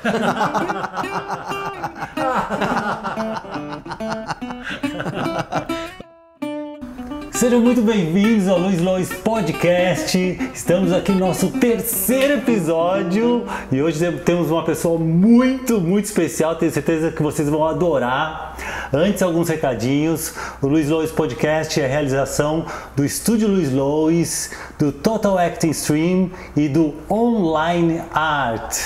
Sejam 7.32 7.60
muito 7.60 7.82
bem-vindos 7.82 8.48
ao 8.48 8.58
Luiz 8.58 8.80
Lois 8.80 9.12
Podcast. 9.12 10.18
Estamos 10.54 10.92
aqui 10.92 11.12
no 11.12 11.18
nosso 11.18 11.50
terceiro 11.52 12.34
episódio 12.34 13.44
e 13.70 13.82
hoje 13.82 14.10
temos 14.24 14.50
uma 14.50 14.64
pessoa 14.64 14.98
muito, 14.98 15.80
muito 15.80 16.06
especial. 16.06 16.56
Tenho 16.56 16.72
certeza 16.72 17.10
que 17.10 17.22
vocês 17.22 17.48
vão 17.48 17.66
adorar. 17.66 18.56
Antes, 18.92 19.22
alguns 19.22 19.48
recadinhos. 19.48 20.34
O 20.62 20.66
Luiz 20.66 20.88
Lois 20.88 21.10
Podcast 21.10 21.80
é 21.80 21.84
a 21.84 21.88
realização 21.88 22.64
do 22.96 23.04
Estúdio 23.04 23.48
Luiz 23.48 23.70
Lois, 23.70 24.50
do 24.78 24.92
Total 24.92 25.38
Acting 25.38 25.70
Stream 25.70 26.30
e 26.56 26.68
do 26.68 26.94
Online 27.10 28.02
Art. 28.12 28.78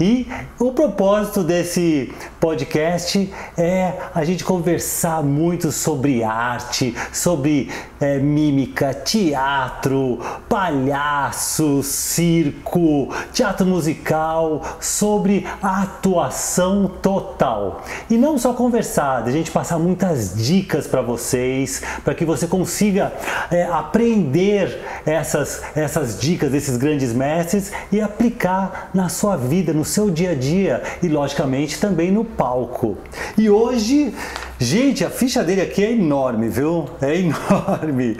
E 0.00 0.26
o 0.58 0.72
propósito 0.72 1.42
desse 1.42 2.12
podcast 2.44 3.32
é 3.56 3.94
a 4.14 4.22
gente 4.22 4.44
conversar 4.44 5.22
muito 5.22 5.72
sobre 5.72 6.22
arte, 6.22 6.94
sobre 7.10 7.70
é, 7.98 8.18
mímica, 8.18 8.92
teatro, 8.92 10.20
palhaço, 10.46 11.82
circo, 11.82 13.08
teatro 13.32 13.64
musical, 13.64 14.62
sobre 14.78 15.46
atuação 15.62 16.86
total. 17.00 17.82
E 18.10 18.18
não 18.18 18.36
só 18.36 18.52
conversar, 18.52 19.22
a 19.22 19.30
gente 19.30 19.50
passar 19.50 19.78
muitas 19.78 20.34
dicas 20.34 20.86
para 20.86 21.00
vocês, 21.00 21.82
para 22.04 22.14
que 22.14 22.26
você 22.26 22.46
consiga 22.46 23.10
é, 23.50 23.64
aprender 23.64 24.84
essas, 25.06 25.62
essas 25.74 26.20
dicas 26.20 26.52
desses 26.52 26.76
grandes 26.76 27.14
mestres 27.14 27.72
e 27.90 28.02
aplicar 28.02 28.90
na 28.92 29.08
sua 29.08 29.34
vida, 29.34 29.72
no 29.72 29.84
seu 29.84 30.10
dia 30.10 30.32
a 30.32 30.34
dia 30.34 30.82
e, 31.02 31.08
logicamente, 31.08 31.80
também 31.80 32.12
no 32.12 32.33
palco. 32.36 32.96
E 33.36 33.48
hoje, 33.48 34.14
gente, 34.58 35.04
a 35.04 35.10
ficha 35.10 35.42
dele 35.42 35.60
aqui 35.60 35.84
é 35.84 35.92
enorme, 35.92 36.48
viu? 36.48 36.86
É 37.00 37.16
enorme. 37.18 38.16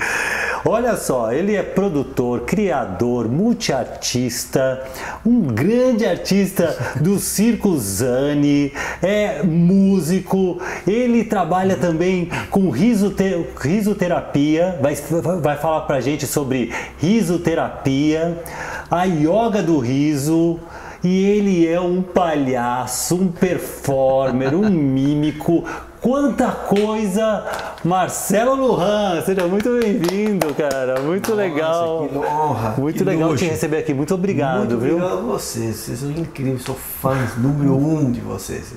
Olha 0.67 0.97
só, 0.97 1.31
ele 1.31 1.55
é 1.55 1.63
produtor, 1.63 2.41
criador, 2.47 3.29
multiartista, 3.29 4.83
um 5.25 5.43
grande 5.43 6.07
artista 6.07 6.95
do 7.03 7.19
Circo 7.19 7.77
Zani, 7.77 8.73
é 9.03 9.43
músico, 9.43 10.59
ele 10.87 11.23
trabalha 11.23 11.77
também 11.77 12.31
com 12.49 12.71
risote 12.71 13.45
risoterapia, 13.61 14.79
vai, 14.81 14.95
vai 15.43 15.59
falar 15.59 15.83
pra 15.83 16.01
gente 16.01 16.27
sobre 16.27 16.73
risoterapia, 16.97 18.43
a 18.91 19.05
yoga 19.05 19.63
do 19.63 19.79
riso, 19.79 20.59
e 21.05 21.23
ele 21.23 21.69
é 21.69 21.79
um 21.79 22.01
palhaço, 22.03 23.15
um 23.15 23.29
performer, 23.29 24.55
um 24.55 24.71
mímico. 24.71 25.63
Quanta 26.01 26.51
coisa! 26.51 27.45
Marcelo 27.85 28.55
Lujan, 28.55 29.23
seja 29.23 29.47
muito 29.47 29.69
bem-vindo, 29.79 30.55
cara. 30.55 31.01
Muito 31.01 31.31
Nossa, 31.31 31.43
legal. 31.43 32.09
Que 32.09 32.19
honra. 32.19 32.75
Muito 32.79 32.99
que 32.99 33.05
legal 33.05 33.37
te 33.37 33.45
receber 33.45 33.79
aqui. 33.79 33.93
Muito 33.93 34.15
obrigado, 34.15 34.59
muito 34.59 34.79
viu? 34.79 34.97
Obrigado 34.97 35.19
a 35.19 35.23
vocês. 35.23 35.77
Vocês 35.77 35.99
são 35.99 36.11
incríveis. 36.11 36.63
Sou 36.63 36.75
fã 36.75 37.15
número 37.37 37.77
um 37.77 38.11
de 38.11 38.21
vocês. 38.21 38.73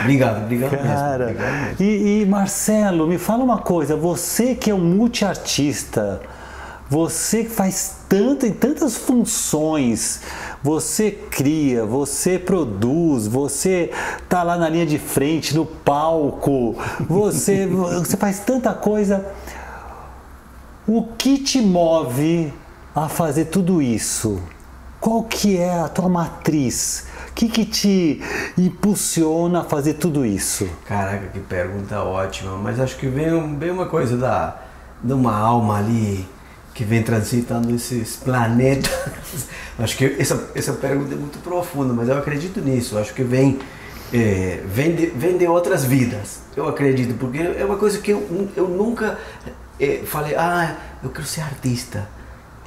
Obrigado, 0.00 0.44
obrigado 0.44 0.70
cara, 0.70 0.82
mesmo. 0.82 1.30
Obrigado 1.30 1.52
mesmo. 1.52 1.76
E, 1.80 2.22
e 2.22 2.26
Marcelo, 2.26 3.06
me 3.06 3.18
fala 3.18 3.44
uma 3.44 3.58
coisa. 3.58 3.96
Você 3.96 4.54
que 4.54 4.70
é 4.70 4.74
um 4.74 4.80
multiartista, 4.80 6.20
você 6.88 7.44
que 7.44 7.50
faz 7.50 7.96
tanto, 8.08 8.50
tantas 8.52 8.96
funções, 8.96 10.20
você 10.66 11.12
cria, 11.12 11.86
você 11.86 12.40
produz, 12.40 13.28
você 13.28 13.92
tá 14.28 14.42
lá 14.42 14.56
na 14.56 14.68
linha 14.68 14.84
de 14.84 14.98
frente, 14.98 15.54
no 15.54 15.64
palco, 15.64 16.74
você, 17.08 17.68
você 17.70 18.16
faz 18.16 18.40
tanta 18.40 18.74
coisa. 18.74 19.24
O 20.84 21.04
que 21.16 21.38
te 21.38 21.60
move 21.60 22.52
a 22.92 23.08
fazer 23.08 23.44
tudo 23.44 23.80
isso? 23.80 24.42
Qual 25.00 25.22
que 25.22 25.56
é 25.56 25.78
a 25.78 25.88
tua 25.88 26.08
matriz? 26.08 27.06
O 27.30 27.32
que, 27.32 27.48
que 27.48 27.64
te 27.64 28.20
impulsiona 28.58 29.60
a 29.60 29.64
fazer 29.64 29.94
tudo 29.94 30.26
isso? 30.26 30.68
Caraca, 30.84 31.28
que 31.28 31.38
pergunta 31.38 32.02
ótima, 32.02 32.56
mas 32.56 32.80
acho 32.80 32.96
que 32.96 33.06
vem, 33.06 33.56
vem 33.56 33.70
uma 33.70 33.86
coisa 33.86 34.16
da, 34.16 34.56
de 35.00 35.12
uma 35.12 35.38
alma 35.38 35.78
ali 35.78 36.26
que 36.76 36.84
vem 36.84 37.02
transitando 37.02 37.74
esses 37.74 38.16
planetas. 38.16 38.92
Acho 39.78 39.96
que 39.96 40.04
essa, 40.18 40.50
essa 40.54 40.74
pergunta 40.74 41.14
é 41.14 41.16
muito 41.16 41.38
profunda, 41.38 41.94
mas 41.94 42.06
eu 42.08 42.18
acredito 42.18 42.60
nisso. 42.60 42.98
Acho 42.98 43.14
que 43.14 43.24
vem, 43.24 43.58
é, 44.12 44.60
vem, 44.66 44.94
de, 44.94 45.06
vem 45.06 45.38
de 45.38 45.46
outras 45.46 45.84
vidas. 45.84 46.40
Eu 46.54 46.68
acredito, 46.68 47.14
porque 47.18 47.38
é 47.38 47.64
uma 47.64 47.76
coisa 47.76 47.98
que 47.98 48.10
eu, 48.10 48.50
eu 48.54 48.68
nunca 48.68 49.18
é, 49.80 50.02
falei, 50.04 50.34
ah, 50.36 50.76
eu 51.02 51.08
quero 51.08 51.26
ser 51.26 51.40
artista. 51.40 52.06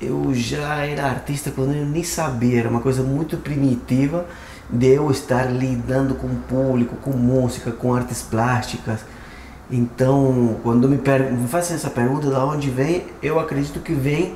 Eu 0.01 0.33
já 0.33 0.83
era 0.85 1.05
artista 1.05 1.51
quando 1.51 1.75
eu 1.75 1.85
nem 1.85 2.03
sabia, 2.03 2.61
era 2.61 2.69
uma 2.69 2.81
coisa 2.81 3.03
muito 3.03 3.37
primitiva 3.37 4.25
de 4.67 4.87
eu 4.87 5.11
estar 5.11 5.45
lidando 5.51 6.15
com 6.15 6.27
o 6.27 6.35
público, 6.35 6.95
com 6.95 7.11
música, 7.11 7.71
com 7.71 7.93
artes 7.93 8.23
plásticas. 8.23 9.01
Então, 9.71 10.57
quando 10.63 10.87
me, 10.89 10.97
me 10.97 11.47
fazem 11.47 11.75
essa 11.75 11.89
pergunta 11.89 12.27
de 12.27 12.35
onde 12.35 12.69
vem, 12.69 13.05
eu 13.21 13.39
acredito 13.39 13.79
que 13.79 13.93
vem 13.93 14.35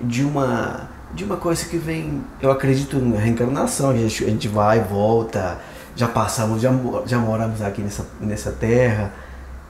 de 0.00 0.24
uma 0.24 0.88
de 1.14 1.24
uma 1.24 1.36
coisa 1.36 1.66
que 1.66 1.76
vem, 1.76 2.22
eu 2.40 2.50
acredito 2.50 2.98
na 2.98 3.18
reencarnação, 3.18 3.90
a 3.90 3.94
gente, 3.94 4.24
a 4.24 4.28
gente 4.28 4.48
vai 4.48 4.80
volta, 4.80 5.58
já 5.94 6.08
passamos, 6.08 6.62
já, 6.62 6.72
já 7.04 7.18
moramos 7.18 7.60
aqui 7.60 7.82
nessa, 7.82 8.06
nessa 8.18 8.50
terra, 8.50 9.12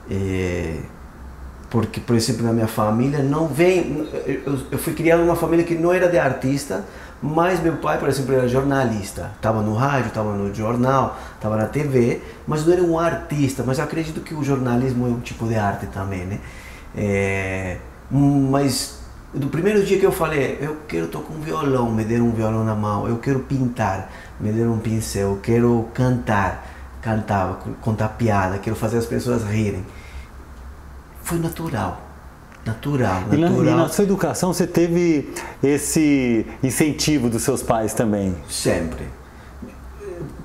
é, 0.09 0.77
porque, 1.69 1.99
por 1.99 2.15
exemplo, 2.15 2.45
na 2.45 2.53
minha 2.53 2.67
família 2.67 3.21
não 3.21 3.47
vem, 3.47 4.07
eu, 4.25 4.57
eu 4.71 4.77
fui 4.77 4.93
criado 4.93 5.19
numa 5.19 5.35
família 5.35 5.65
que 5.65 5.75
não 5.75 5.91
era 5.91 6.07
de 6.07 6.17
artista, 6.17 6.85
mas 7.25 7.61
meu 7.61 7.77
pai, 7.77 7.97
por 7.97 8.09
exemplo, 8.09 8.35
era 8.35 8.45
jornalista. 8.49 9.31
Estava 9.37 9.61
no 9.61 9.73
rádio, 9.73 10.09
estava 10.09 10.33
no 10.33 10.53
jornal, 10.53 11.17
estava 11.35 11.55
na 11.55 11.67
TV, 11.67 12.21
mas 12.45 12.65
não 12.65 12.73
era 12.73 12.83
um 12.83 12.99
artista. 12.99 13.63
Mas 13.65 13.79
acredito 13.79 14.19
que 14.19 14.33
o 14.33 14.43
jornalismo 14.43 15.07
é 15.07 15.09
um 15.09 15.21
tipo 15.21 15.47
de 15.47 15.55
arte 15.55 15.85
também, 15.85 16.25
né? 16.25 16.39
É, 16.93 17.77
mas 18.11 18.99
do 19.33 19.47
primeiro 19.47 19.85
dia 19.85 19.97
que 19.97 20.05
eu 20.05 20.11
falei, 20.11 20.57
eu 20.59 20.79
quero 20.85 21.07
tocar 21.07 21.33
um 21.33 21.39
violão, 21.39 21.89
me 21.89 22.03
deram 22.03 22.25
um 22.25 22.31
violão 22.31 22.65
na 22.65 22.75
mão, 22.75 23.07
eu 23.07 23.17
quero 23.19 23.39
pintar, 23.39 24.11
me 24.37 24.51
deram 24.51 24.73
um 24.73 24.79
pincel, 24.79 25.29
eu 25.29 25.39
quero 25.41 25.87
cantar, 25.93 26.67
cantava, 27.01 27.57
contar 27.79 28.09
piada, 28.09 28.57
quero 28.57 28.75
fazer 28.75 28.97
as 28.97 29.05
pessoas 29.05 29.43
rirem. 29.45 29.85
Foi 31.21 31.39
natural 31.39 32.02
Natural, 32.65 33.21
natural. 33.21 33.33
E 33.33 33.37
na, 33.37 33.71
e 33.71 33.75
na, 33.75 33.89
sua 33.89 34.05
educação 34.05 34.53
você 34.53 34.65
teve 34.65 35.33
esse 35.61 36.45
incentivo 36.63 37.29
dos 37.29 37.43
seus 37.43 37.61
pais 37.61 37.93
também? 37.93 38.35
Sempre. 38.49 39.05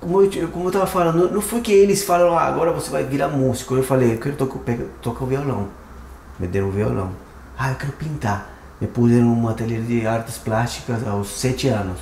Como 0.01 0.23
eu, 0.23 0.49
como 0.49 0.69
eu 0.69 0.73
tava 0.73 0.87
falando, 0.87 1.31
não 1.31 1.41
foi 1.41 1.61
que 1.61 1.73
eles 1.73 2.03
falaram, 2.03 2.37
ah, 2.37 2.43
agora 2.43 2.73
você 2.73 2.91
vai 2.91 3.05
virar 3.05 3.29
músico. 3.29 3.77
Eu 3.77 3.85
falei, 3.85 4.15
eu 4.15 4.19
quero 4.19 4.35
tocar, 4.35 4.59
tocar 5.01 5.25
o 5.25 5.27
violão. 5.29 5.69
Me 6.41 6.49
deram 6.49 6.69
o 6.69 6.73
violão. 6.73 7.13
Ah, 7.57 7.71
eu 7.71 7.77
quero 7.77 7.93
pintar. 7.93 8.51
Me 8.81 8.89
puseram 8.89 9.27
num 9.27 9.49
ateliê 9.49 9.81
de 9.81 10.07
artes 10.07 10.39
plásticas 10.39 11.07
aos 11.07 11.29
sete 11.29 11.69
anos. 11.69 11.99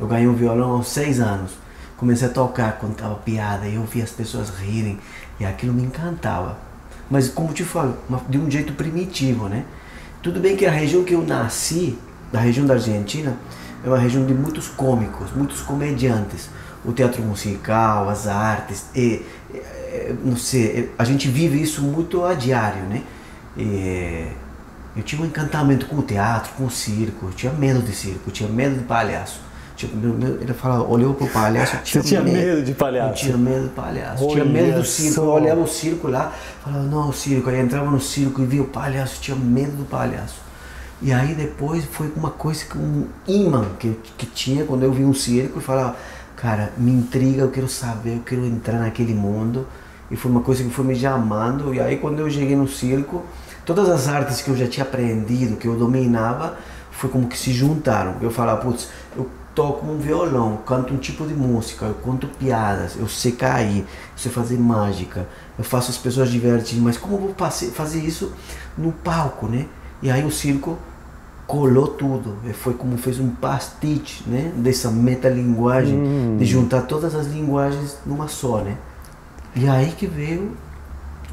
Eu 0.00 0.06
ganhei 0.06 0.28
um 0.28 0.34
violão 0.34 0.72
aos 0.72 0.88
seis 0.88 1.18
anos. 1.18 1.52
Comecei 1.96 2.28
a 2.28 2.30
tocar, 2.30 2.78
contava 2.78 3.14
piada, 3.16 3.66
eu 3.66 3.82
via 3.82 4.04
as 4.04 4.10
pessoas 4.10 4.50
rirem. 4.50 4.98
E 5.40 5.44
aquilo 5.44 5.72
me 5.72 5.82
encantava 5.82 6.65
mas 7.10 7.28
como 7.28 7.52
te 7.52 7.64
falo, 7.64 7.96
de 8.28 8.38
um 8.38 8.50
jeito 8.50 8.72
primitivo, 8.72 9.48
né? 9.48 9.64
Tudo 10.22 10.40
bem 10.40 10.56
que 10.56 10.66
a 10.66 10.70
região 10.70 11.04
que 11.04 11.14
eu 11.14 11.22
nasci, 11.22 11.98
da 12.32 12.40
região 12.40 12.66
da 12.66 12.74
Argentina, 12.74 13.36
é 13.84 13.88
uma 13.88 13.98
região 13.98 14.24
de 14.26 14.34
muitos 14.34 14.68
cômicos, 14.68 15.30
muitos 15.32 15.60
comediantes. 15.60 16.48
O 16.84 16.92
teatro 16.92 17.22
musical, 17.22 18.08
as 18.08 18.26
artes, 18.26 18.86
e, 18.94 19.22
e 19.52 20.14
não 20.24 20.36
sei, 20.36 20.92
a 20.96 21.04
gente 21.04 21.28
vive 21.28 21.60
isso 21.60 21.82
muito 21.82 22.24
a 22.24 22.34
diário, 22.34 22.82
né? 22.84 23.02
E, 23.56 24.28
eu 24.96 25.02
tinha 25.02 25.20
um 25.20 25.26
encantamento 25.26 25.86
com 25.86 25.96
o 25.96 26.02
teatro, 26.02 26.52
com 26.56 26.64
o 26.64 26.70
circo, 26.70 27.26
eu 27.26 27.32
tinha 27.32 27.52
medo 27.52 27.82
de 27.82 27.94
circo, 27.94 28.22
eu 28.26 28.32
tinha 28.32 28.48
medo 28.48 28.76
de 28.76 28.84
palhaço. 28.84 29.40
Tipo, 29.76 29.94
ele 30.40 30.54
fala, 30.54 30.82
olhou 30.82 31.12
pro 31.12 31.26
palhaço, 31.26 31.76
tinha, 31.84 32.02
Você 32.02 32.08
tinha 32.08 32.22
medo, 32.22 32.36
medo 32.36 32.62
de 32.62 32.72
palhaço? 32.72 33.10
Eu 33.10 33.14
tinha 33.14 33.36
medo 33.36 33.64
do 33.64 33.74
palhaço, 33.74 34.24
Olha 34.24 34.32
tinha 34.32 34.44
medo 34.46 34.78
do 34.80 34.84
circo. 34.86 35.20
Eu 35.20 35.26
olhava 35.28 35.60
o 35.60 35.68
circo 35.68 36.08
lá, 36.08 36.32
falava, 36.64 36.82
não, 36.84 37.10
o 37.10 37.12
circo. 37.12 37.50
Aí 37.50 37.60
entrava 37.60 37.90
no 37.90 38.00
circo 38.00 38.40
e 38.40 38.46
via 38.46 38.62
o 38.62 38.66
palhaço, 38.66 39.20
tinha 39.20 39.36
medo 39.36 39.76
do 39.76 39.84
palhaço. 39.84 40.40
E 41.02 41.12
aí 41.12 41.34
depois 41.34 41.84
foi 41.84 42.10
uma 42.16 42.30
coisa, 42.30 42.64
um 42.74 43.06
imã 43.28 43.66
que, 43.78 43.98
que 44.16 44.24
tinha 44.24 44.64
quando 44.64 44.82
eu 44.82 44.92
vi 44.92 45.04
um 45.04 45.12
circo 45.12 45.58
e 45.58 45.62
falava, 45.62 45.94
cara, 46.34 46.72
me 46.78 46.90
intriga, 46.90 47.42
eu 47.42 47.50
quero 47.50 47.68
saber, 47.68 48.14
eu 48.14 48.22
quero 48.24 48.46
entrar 48.46 48.78
naquele 48.78 49.12
mundo. 49.12 49.66
E 50.10 50.16
foi 50.16 50.30
uma 50.30 50.40
coisa 50.40 50.64
que 50.64 50.70
foi 50.70 50.86
me 50.86 50.96
chamando. 50.96 51.74
E 51.74 51.80
aí 51.80 51.98
quando 51.98 52.20
eu 52.20 52.30
cheguei 52.30 52.56
no 52.56 52.66
circo, 52.66 53.22
todas 53.66 53.90
as 53.90 54.08
artes 54.08 54.40
que 54.40 54.48
eu 54.48 54.56
já 54.56 54.66
tinha 54.66 54.86
aprendido, 54.86 55.58
que 55.58 55.68
eu 55.68 55.76
dominava, 55.76 56.56
foi 56.90 57.10
como 57.10 57.28
que 57.28 57.36
se 57.36 57.52
juntaram. 57.52 58.14
Eu 58.22 58.30
falava, 58.30 58.62
putz, 58.62 58.88
eu 59.14 59.28
toco 59.56 59.86
um 59.86 59.96
violão, 59.96 60.58
canto 60.58 60.92
um 60.92 60.98
tipo 60.98 61.26
de 61.26 61.32
música, 61.32 61.86
eu 61.86 61.94
conto 61.94 62.28
piadas, 62.28 62.94
eu 62.96 63.08
sei 63.08 63.32
cair, 63.32 63.80
eu 63.80 63.86
sei 64.18 64.30
fazer 64.30 64.58
mágica, 64.58 65.26
eu 65.58 65.64
faço 65.64 65.90
as 65.90 65.96
pessoas 65.96 66.30
divertirem, 66.30 66.84
mas 66.84 66.98
como 66.98 67.16
eu 67.16 67.20
vou 67.20 67.34
fazer 67.34 68.00
isso 68.00 68.32
no 68.76 68.92
palco, 68.92 69.48
né? 69.48 69.66
E 70.02 70.10
aí 70.10 70.22
o 70.22 70.30
circo 70.30 70.78
colou 71.46 71.88
tudo, 71.88 72.36
foi 72.52 72.74
como 72.74 72.98
fez 72.98 73.18
um 73.18 73.30
pastiche, 73.30 74.22
né? 74.26 74.52
Dessa 74.56 74.90
metalinguagem, 74.90 75.96
hum. 75.96 76.36
de 76.38 76.44
juntar 76.44 76.82
todas 76.82 77.14
as 77.14 77.26
linguagens 77.26 77.96
numa 78.04 78.28
só, 78.28 78.58
né? 78.58 78.76
E 79.54 79.66
aí 79.66 79.90
que 79.92 80.06
veio, 80.06 80.54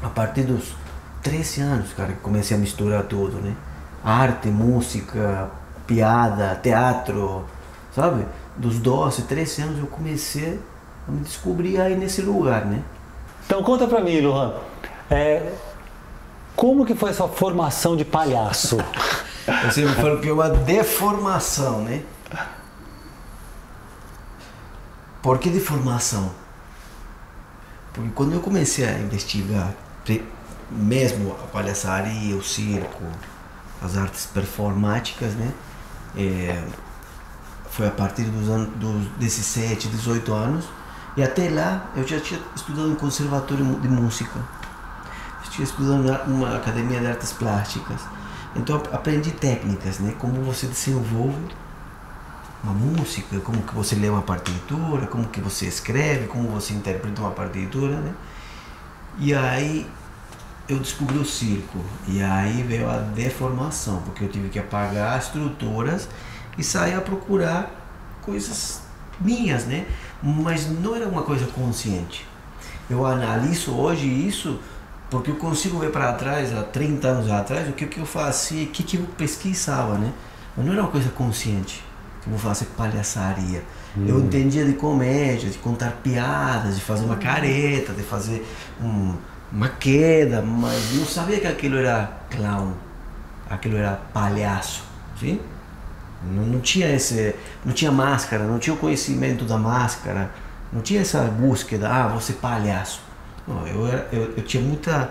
a 0.02 0.08
partir 0.08 0.44
dos 0.44 0.74
13 1.22 1.60
anos, 1.60 1.92
cara, 1.92 2.14
que 2.14 2.20
comecei 2.20 2.56
a 2.56 2.60
misturar 2.60 3.02
tudo, 3.02 3.36
né? 3.36 3.54
Arte, 4.02 4.48
música, 4.48 5.50
piada, 5.86 6.54
teatro, 6.62 7.44
sabe? 7.94 8.26
Dos 8.56 8.78
12, 8.78 9.22
13 9.22 9.62
anos 9.62 9.78
eu 9.78 9.86
comecei 9.86 10.60
a 11.06 11.10
me 11.10 11.20
descobrir 11.20 11.80
aí 11.80 11.96
nesse 11.96 12.22
lugar, 12.22 12.64
né? 12.64 12.82
Então 13.46 13.62
conta 13.62 13.86
pra 13.86 14.00
mim, 14.00 14.20
Luan, 14.20 14.54
é, 15.10 15.52
como 16.56 16.84
que 16.84 16.94
foi 16.94 17.10
a 17.10 17.14
sua 17.14 17.28
formação 17.28 17.96
de 17.96 18.04
palhaço? 18.04 18.78
eu 19.64 19.70
sempre 19.70 19.94
falo 19.94 20.20
que 20.20 20.28
é 20.28 20.32
uma 20.32 20.48
deformação, 20.48 21.82
né? 21.82 22.02
Por 25.22 25.38
que 25.38 25.48
deformação? 25.48 26.30
Porque 27.92 28.10
quando 28.14 28.34
eu 28.34 28.40
comecei 28.40 28.86
a 28.86 28.98
investigar 28.98 29.72
mesmo 30.70 31.32
a 31.32 31.46
palhaçaria, 31.46 32.36
o 32.36 32.42
circo, 32.42 33.02
as 33.80 33.96
artes 33.96 34.26
performáticas, 34.26 35.34
né? 35.34 35.52
É, 36.16 36.62
foi 37.74 37.88
a 37.88 37.90
partir 37.90 38.22
dos 38.22 38.48
anos, 38.48 38.68
dos 38.76 39.06
17, 39.18 39.88
18 39.88 40.32
anos. 40.32 40.64
E 41.16 41.22
até 41.22 41.50
lá 41.50 41.86
eu 41.96 42.06
já 42.06 42.20
tinha 42.20 42.40
estudado 42.54 42.90
em 42.90 42.94
conservatório 42.94 43.64
de 43.80 43.88
música. 43.88 44.38
Eu 45.44 45.50
tinha 45.50 45.64
estudado 45.64 46.30
uma 46.30 46.56
academia 46.56 47.00
de 47.00 47.06
artes 47.06 47.32
plásticas. 47.32 48.00
Então 48.54 48.80
aprendi 48.92 49.32
técnicas, 49.32 49.98
né? 49.98 50.14
Como 50.18 50.42
você 50.42 50.66
desenvolve 50.66 51.44
uma 52.62 52.72
música, 52.72 53.40
como 53.40 53.62
que 53.62 53.74
você 53.74 53.96
lê 53.96 54.08
uma 54.08 54.22
partitura, 54.22 55.06
como 55.08 55.26
que 55.26 55.40
você 55.40 55.66
escreve, 55.66 56.28
como 56.28 56.48
você 56.48 56.72
interpreta 56.72 57.20
uma 57.20 57.32
partitura, 57.32 57.96
né? 57.96 58.14
E 59.18 59.34
aí 59.34 59.86
eu 60.68 60.78
descobri 60.78 61.18
o 61.18 61.24
circo. 61.24 61.78
E 62.06 62.22
aí 62.22 62.62
veio 62.62 62.88
a 62.88 62.98
deformação, 62.98 64.00
porque 64.02 64.24
eu 64.24 64.28
tive 64.28 64.48
que 64.48 64.60
apagar 64.60 65.18
estruturas 65.18 66.08
e 66.56 66.62
sair 66.62 66.94
a 66.94 67.00
procurar 67.00 67.70
coisas 68.22 68.82
minhas, 69.20 69.64
né? 69.64 69.86
Mas 70.22 70.68
não 70.68 70.94
era 70.94 71.06
uma 71.06 71.22
coisa 71.22 71.46
consciente. 71.46 72.26
Eu 72.88 73.04
analiso 73.06 73.72
hoje 73.72 74.06
isso 74.06 74.58
porque 75.10 75.30
eu 75.30 75.36
consigo 75.36 75.78
ver 75.78 75.90
para 75.90 76.12
trás, 76.14 76.52
há 76.56 76.62
30 76.62 77.06
anos 77.06 77.30
atrás, 77.30 77.68
o 77.68 77.72
que, 77.72 77.86
que 77.86 78.00
eu 78.00 78.06
fazia, 78.06 78.64
o 78.64 78.68
que, 78.68 78.82
que 78.82 78.96
eu 78.96 79.04
pesquisava, 79.16 79.96
né? 79.96 80.12
Mas 80.56 80.66
não 80.66 80.72
era 80.72 80.82
uma 80.82 80.90
coisa 80.90 81.08
consciente. 81.10 81.84
Que 82.20 82.28
eu 82.28 82.32
vou 82.32 82.38
fazer 82.38 82.66
palhaçaria. 82.76 83.62
Hum. 83.96 84.06
Eu 84.08 84.20
entendia 84.20 84.64
de 84.64 84.72
comédia, 84.72 85.48
de 85.50 85.58
contar 85.58 85.92
piadas, 86.02 86.76
de 86.76 86.80
fazer 86.80 87.04
uma 87.04 87.16
careta, 87.16 87.92
de 87.92 88.02
fazer 88.02 88.44
um, 88.82 89.14
uma 89.52 89.68
queda, 89.68 90.42
mas 90.42 90.94
não 90.94 91.04
sabia 91.04 91.38
que 91.38 91.46
aquilo 91.46 91.76
era 91.76 92.10
clown, 92.30 92.72
aquilo 93.48 93.76
era 93.76 94.00
palhaço, 94.12 94.82
sim? 95.20 95.38
Não, 96.30 96.44
não, 96.44 96.60
tinha 96.60 96.88
esse, 96.94 97.34
não 97.64 97.72
tinha 97.72 97.92
máscara, 97.92 98.44
não 98.44 98.58
tinha 98.58 98.74
o 98.74 98.76
conhecimento 98.76 99.44
da 99.44 99.58
máscara, 99.58 100.30
não 100.72 100.80
tinha 100.80 101.00
essa 101.00 101.22
búsqueda, 101.22 101.88
ah, 101.88 102.08
você 102.08 102.32
palhaço. 102.32 103.00
Não, 103.46 103.66
eu, 103.66 103.86
era, 103.86 104.08
eu, 104.12 104.34
eu 104.36 104.42
tinha 104.42 104.62
muita, 104.62 105.10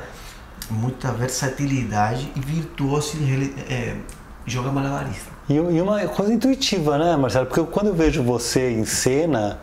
muita 0.69 1.12
versatilidade 1.12 2.31
e 2.36 2.39
virtuoso 2.39 3.18
em 3.18 3.54
é, 3.69 3.95
jogar 4.45 4.71
malabarista. 4.71 5.31
E, 5.50 5.56
e, 5.56 5.81
uma 5.81 6.00
coisa 6.07 6.33
intuitiva, 6.33 6.98
né, 6.98 7.18
Marcelo? 7.18 7.45
Porque 7.45 7.62
quando 7.69 7.88
eu 7.88 7.94
vejo 7.94 8.24
você 8.24 8.71
em 8.71 8.86
cena, 8.86 9.59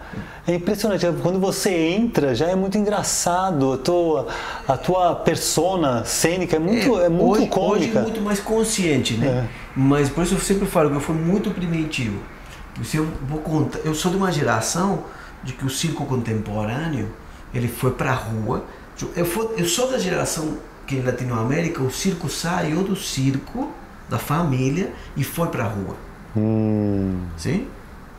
é 0.46 0.54
impressionante. 0.54 1.06
Quando 1.22 1.40
você 1.40 1.70
entra, 1.70 2.34
já 2.34 2.48
é 2.48 2.54
muito 2.54 2.76
engraçado. 2.76 3.72
A 3.72 3.78
tua, 3.78 4.28
a 4.68 4.76
tua 4.76 5.14
persona 5.16 6.04
cênica 6.04 6.56
é 6.56 6.58
muito, 6.58 7.00
é, 7.00 7.06
é 7.06 7.08
muito 7.08 7.40
hoje, 7.40 7.46
cômica. 7.46 7.74
Hoje 7.76 7.98
é 7.98 8.02
muito 8.02 8.20
mais 8.20 8.40
consciente, 8.40 9.14
né? 9.14 9.48
É. 9.56 9.59
Mas 9.76 10.08
por 10.08 10.24
isso 10.24 10.34
eu 10.34 10.40
sempre 10.40 10.66
falo 10.66 10.90
que 10.90 10.96
eu 10.96 11.00
fui 11.00 11.14
muito 11.14 11.50
primitivo. 11.50 12.18
Se 12.82 12.96
eu 12.96 13.06
vou 13.28 13.40
contar, 13.40 13.78
eu 13.80 13.94
sou 13.94 14.10
de 14.10 14.16
uma 14.16 14.32
geração 14.32 15.04
de 15.42 15.52
que 15.52 15.64
o 15.64 15.70
circo 15.70 16.06
contemporâneo 16.06 17.10
ele 17.52 17.68
foi 17.68 17.92
para 17.92 18.10
a 18.12 18.14
rua. 18.14 18.64
Eu, 19.16 19.24
for, 19.24 19.54
eu 19.56 19.66
sou 19.66 19.90
da 19.90 19.98
geração 19.98 20.58
que 20.86 20.96
em 20.96 21.02
Latinoamérica 21.02 21.82
o 21.82 21.90
circo 21.90 22.28
saiu 22.28 22.82
do 22.82 22.96
circo 22.96 23.70
da 24.08 24.18
família 24.18 24.92
e 25.16 25.24
foi 25.24 25.48
para 25.48 25.64
a 25.64 25.68
rua. 25.68 25.96
Hum. 26.36 27.22
Sim? 27.36 27.68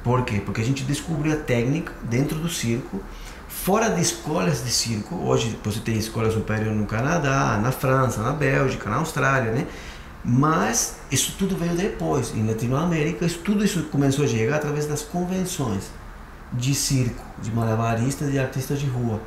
Por 0.03 0.23
quê? 0.23 0.41
Porque 0.43 0.61
a 0.61 0.63
gente 0.63 0.83
descobriu 0.83 1.33
a 1.33 1.35
técnica 1.35 1.93
dentro 2.03 2.39
do 2.39 2.49
circo, 2.49 3.01
fora 3.47 3.89
de 3.89 4.01
escolas 4.01 4.63
de 4.63 4.71
circo. 4.71 5.15
Hoje 5.15 5.57
você 5.63 5.79
tem 5.79 5.95
escola 5.95 6.31
superior 6.31 6.73
no 6.73 6.85
Canadá, 6.85 7.59
na 7.61 7.71
França, 7.71 8.21
na 8.23 8.31
Bélgica, 8.31 8.89
na 8.89 8.97
Austrália, 8.97 9.51
né? 9.51 9.67
Mas 10.23 10.97
isso 11.11 11.35
tudo 11.37 11.55
veio 11.55 11.75
depois. 11.75 12.33
Em 12.35 12.45
Latinoamérica, 12.45 13.25
isso, 13.25 13.39
tudo 13.39 13.65
isso 13.65 13.83
começou 13.83 14.25
a 14.25 14.27
chegar 14.27 14.57
através 14.57 14.85
das 14.85 15.01
convenções 15.01 15.89
de 16.53 16.75
circo, 16.75 17.23
de 17.41 17.51
malabaristas 17.51 18.33
e 18.33 18.37
artistas 18.37 18.79
de 18.79 18.85
rua, 18.85 19.19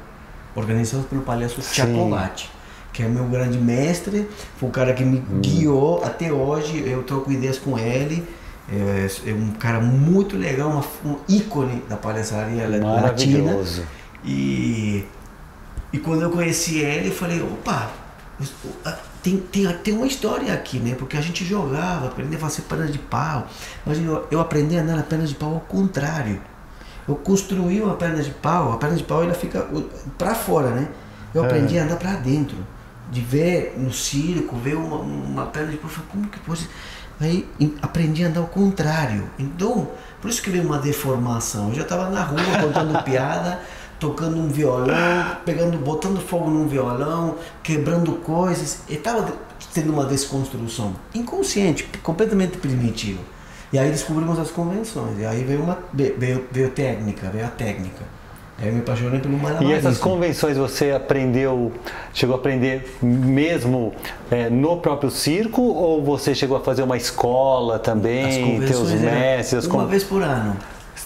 organizadas 0.55 1.06
pelo 1.06 1.23
palhaço 1.23 1.61
Chacobate, 1.62 2.50
que 2.93 3.02
é 3.02 3.08
meu 3.08 3.25
grande 3.25 3.58
mestre, 3.58 4.29
foi 4.56 4.69
o 4.69 4.73
cara 4.73 4.93
que 4.93 5.05
me 5.05 5.19
hum. 5.19 5.41
guiou 5.41 6.05
até 6.05 6.32
hoje. 6.32 6.85
Eu 6.87 7.02
troco 7.02 7.32
ideias 7.32 7.58
com 7.58 7.79
ele. 7.79 8.25
É, 8.70 9.08
é 9.26 9.32
um 9.32 9.50
cara 9.52 9.81
muito 9.81 10.37
legal, 10.37 10.70
uma, 10.70 10.85
um 11.05 11.17
ícone 11.29 11.82
da 11.88 11.97
palhaçaria 11.97 12.67
latina. 12.69 13.58
E, 14.25 15.05
e 15.93 15.99
quando 15.99 16.23
eu 16.23 16.31
conheci 16.31 16.79
ele, 16.79 17.08
eu 17.08 17.12
falei: 17.12 17.43
opa, 17.43 17.90
tem, 19.23 19.39
tem, 19.39 19.73
tem 19.79 19.95
uma 19.95 20.07
história 20.07 20.53
aqui, 20.53 20.79
né? 20.79 20.95
Porque 20.95 21.17
a 21.17 21.21
gente 21.21 21.45
jogava, 21.45 22.07
aprendia 22.07 22.37
a 22.37 22.41
fazer 22.41 22.63
perna 22.63 22.87
de 22.87 22.99
pau. 22.99 23.47
Mas 23.87 23.99
eu, 23.99 24.27
eu 24.31 24.41
aprendi 24.41 24.77
a 24.77 24.83
andar 24.83 24.97
na 24.97 25.03
perna 25.03 25.27
de 25.27 25.35
pau 25.35 25.55
ao 25.55 25.61
contrário. 25.61 26.41
Eu 27.07 27.15
construí 27.17 27.81
uma 27.81 27.95
perna 27.95 28.23
de 28.23 28.31
pau, 28.31 28.73
a 28.73 28.77
perna 28.77 28.97
de 28.97 29.05
pau 29.05 29.23
ela 29.23 29.35
fica 29.35 29.67
para 30.19 30.35
fora, 30.35 30.71
né? 30.71 30.89
Eu 31.35 31.43
é. 31.43 31.47
aprendi 31.47 31.79
a 31.79 31.85
andar 31.85 31.97
para 31.97 32.14
dentro. 32.14 32.57
De 33.11 33.21
ver 33.21 33.75
no 33.76 33.93
circo, 33.93 34.57
ver 34.57 34.75
uma, 34.76 34.97
uma 34.97 35.47
perna 35.47 35.71
de 35.71 35.76
pau, 35.76 35.91
como 36.11 36.26
que 36.29 36.38
pode. 36.41 36.69
Aí 37.21 37.49
aprendi 37.81 38.25
a 38.25 38.29
andar 38.29 38.41
ao 38.41 38.47
contrário. 38.47 39.31
Então, 39.38 39.91
por 40.21 40.29
isso 40.31 40.43
que 40.43 40.50
veio 40.50 40.64
uma 40.64 40.79
deformação. 40.79 41.69
Eu 41.69 41.75
já 41.76 41.83
estava 41.83 42.11
na 42.11 42.23
rua 42.23 42.41
contando 42.61 43.00
piada 43.05 43.61
tocando 43.99 44.37
um 44.37 44.49
violão, 44.49 45.37
pegando, 45.45 45.79
botando 45.79 46.21
fogo 46.21 46.51
num 46.51 46.67
violão, 46.67 47.37
quebrando 47.63 48.13
coisas. 48.13 48.81
E 48.89 48.95
estava 48.95 49.33
tendo 49.73 49.93
uma 49.93 50.05
desconstrução 50.05 50.95
inconsciente, 51.15 51.85
completamente 52.03 52.59
primitiva. 52.59 53.21
E 53.73 53.79
aí 53.79 53.91
descobrimos 53.91 54.39
as 54.39 54.51
convenções. 54.51 55.19
E 55.19 55.27
aí 55.27 55.43
veio 55.43 55.63
uma 55.63 55.79
veio, 55.93 56.45
veio 56.51 56.71
técnica, 56.71 57.29
veio 57.31 57.47
a 57.47 57.49
técnica. 57.49 58.05
Aí 58.57 58.69
eu 58.69 58.73
me 58.73 58.81
apaixonei 58.81 59.19
pelo 59.19 59.37
malabarismo. 59.37 59.75
E 59.75 59.77
essas 59.77 59.99
convenções 59.99 60.57
você 60.57 60.93
aprendeu, 60.93 61.73
chegou 62.13 62.37
a 62.37 62.39
aprender 62.39 62.97
mesmo 63.03 63.93
é, 64.31 64.49
no 64.49 64.77
próprio 64.77 65.11
circo 65.11 65.61
ou 65.61 66.05
você 66.05 66.37
chegou 66.37 66.57
a 66.57 66.61
fazer 66.61 66.83
uma 66.83 66.97
escola 66.97 67.81
também, 67.81 68.61
ter 68.61 68.77
os 68.77 68.93
mestres? 68.93 69.67
Uma 69.67 69.83
con... 69.83 69.87
vez 69.89 70.05
por 70.05 70.23
ano. 70.23 70.57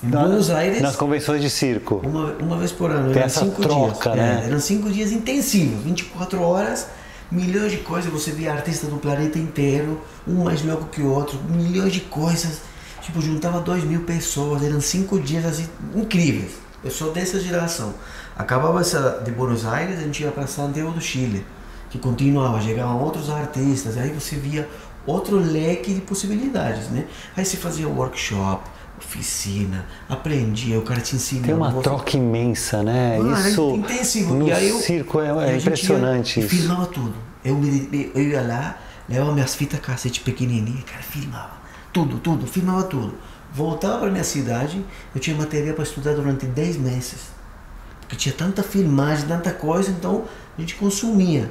Em 0.03 0.11
Buenos 0.11 0.51
Aires. 0.51 0.81
Nas 0.81 0.97
convenções 0.97 1.43
de 1.43 1.51
circo. 1.51 2.01
Uma, 2.05 2.33
uma 2.35 2.57
vez 2.57 2.71
por 2.71 2.91
ano. 2.91 3.13
Tem 3.13 3.23
essa 3.23 3.41
cinco 3.41 3.63
troca, 3.63 4.11
dias. 4.13 4.25
né? 4.25 4.43
É, 4.45 4.47
eram 4.47 4.61
cinco 4.61 4.91
dias 4.91 5.11
intensivos, 5.11 5.83
24 5.85 6.41
horas, 6.41 6.87
milhões 7.31 7.73
de 7.73 7.79
coisas. 7.79 8.13
Você 8.13 8.31
via 8.31 8.53
artistas 8.53 8.89
do 8.89 8.97
planeta 8.97 9.39
inteiro, 9.39 10.01
um 10.27 10.45
mais 10.45 10.65
louco 10.65 10.87
que 10.87 11.01
o 11.03 11.11
outro, 11.11 11.39
milhões 11.49 11.93
de 11.93 12.01
coisas. 12.01 12.61
Tipo, 13.03 13.21
juntava 13.21 13.61
dois 13.61 13.85
mil 13.85 14.03
pessoas, 14.03 14.63
eram 14.63 14.81
cinco 14.81 15.19
dias 15.19 15.45
assim, 15.45 15.67
incríveis. 15.95 16.53
Eu 16.85 16.91
sou 16.91 17.13
dessa 17.13 17.41
geração. 17.41 17.95
Acabava 18.37 18.81
essa 18.81 19.23
de 19.25 19.33
Buenos 19.33 19.67
Aires, 19.67 19.99
a 19.99 20.03
gente 20.03 20.23
ia 20.23 20.31
para 20.31 20.47
Santiago 20.47 20.93
do 20.93 21.01
Chile, 21.01 21.45
que 21.91 21.99
continuava, 21.99 22.61
chegavam 22.61 23.03
outros 23.03 23.31
artistas, 23.31 23.97
aí 23.97 24.11
você 24.11 24.37
via 24.37 24.69
outro 25.07 25.37
leque 25.39 25.93
de 25.93 26.01
possibilidades, 26.03 26.89
né? 26.91 27.07
Aí 27.37 27.45
você 27.45 27.57
fazia 27.57 27.89
workshop, 27.89 28.63
oficina, 28.99 29.87
aprendia, 30.09 30.79
o 30.79 30.83
cara 30.83 31.01
te 31.01 31.17
ensina. 31.17 31.47
Tem 31.47 31.55
uma 31.55 31.73
troca 31.83 32.17
imensa, 32.17 32.83
né? 32.83 33.19
Ah, 33.35 33.49
isso 33.49 33.71
intensivo. 33.71 34.35
No 34.35 34.49
e 34.49 34.53
aí 34.53 34.69
eu, 34.69 34.79
circo 34.79 35.21
é, 35.21 35.53
é 35.53 35.57
impressionante 35.57 36.41
ia, 36.41 36.47
isso. 36.47 36.57
filmava 36.57 36.87
tudo. 36.87 37.15
Eu, 37.45 37.59
eu 38.15 38.23
ia 38.23 38.43
lá, 38.43 38.79
levava 39.09 39.33
minhas 39.33 39.55
fitas 39.55 39.81
cassete 39.81 40.21
pequenininha, 40.21 40.83
cara, 40.83 41.03
filmava. 41.03 41.59
Tudo, 41.93 42.19
tudo, 42.19 42.47
filmava 42.47 42.85
tudo. 42.85 43.15
voltava 43.53 43.99
para 43.99 44.11
minha 44.11 44.25
cidade, 44.25 44.85
eu 45.15 45.21
tinha 45.21 45.37
material 45.37 45.75
para 45.75 45.85
estudar 45.85 46.15
durante 46.15 46.47
10 46.47 46.77
meses. 46.77 47.39
Porque 48.01 48.17
tinha 48.17 48.35
tanta 48.35 48.63
filmagem, 48.63 49.27
tanta 49.27 49.53
coisa, 49.53 49.91
então 49.91 50.25
a 50.57 50.61
gente 50.61 50.75
consumia. 50.75 51.51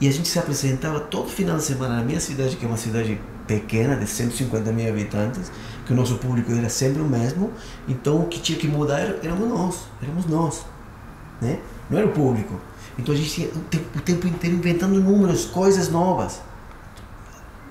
E 0.00 0.08
a 0.08 0.10
gente 0.10 0.28
se 0.28 0.38
apresentava 0.38 1.00
todo 1.00 1.28
final 1.28 1.56
de 1.56 1.62
semana 1.62 1.96
na 1.96 2.02
minha 2.02 2.20
cidade, 2.20 2.56
que 2.56 2.64
é 2.64 2.68
uma 2.68 2.76
cidade 2.76 3.20
pequena, 3.46 3.96
de 3.96 4.06
150 4.06 4.72
mil 4.72 4.88
habitantes, 4.88 5.50
que 5.86 5.92
o 5.92 5.96
nosso 5.96 6.16
público 6.16 6.52
era 6.52 6.68
sempre 6.68 7.02
o 7.02 7.04
mesmo. 7.04 7.52
Então 7.88 8.20
o 8.20 8.26
que 8.26 8.40
tinha 8.40 8.58
que 8.58 8.66
mudar 8.66 9.00
era, 9.00 9.18
éramos 9.22 9.48
nós, 9.48 9.80
éramos 10.02 10.26
nós. 10.26 10.66
Né? 11.40 11.58
Não 11.90 11.98
era 11.98 12.06
o 12.06 12.12
público. 12.12 12.60
Então 12.98 13.14
a 13.14 13.18
gente 13.18 13.30
tinha 13.30 13.48
o 13.48 13.60
tempo, 13.60 13.98
o 13.98 14.00
tempo 14.00 14.26
inteiro 14.26 14.56
inventando 14.56 14.94
números, 15.00 15.46
coisas 15.46 15.90
novas. 15.90 16.40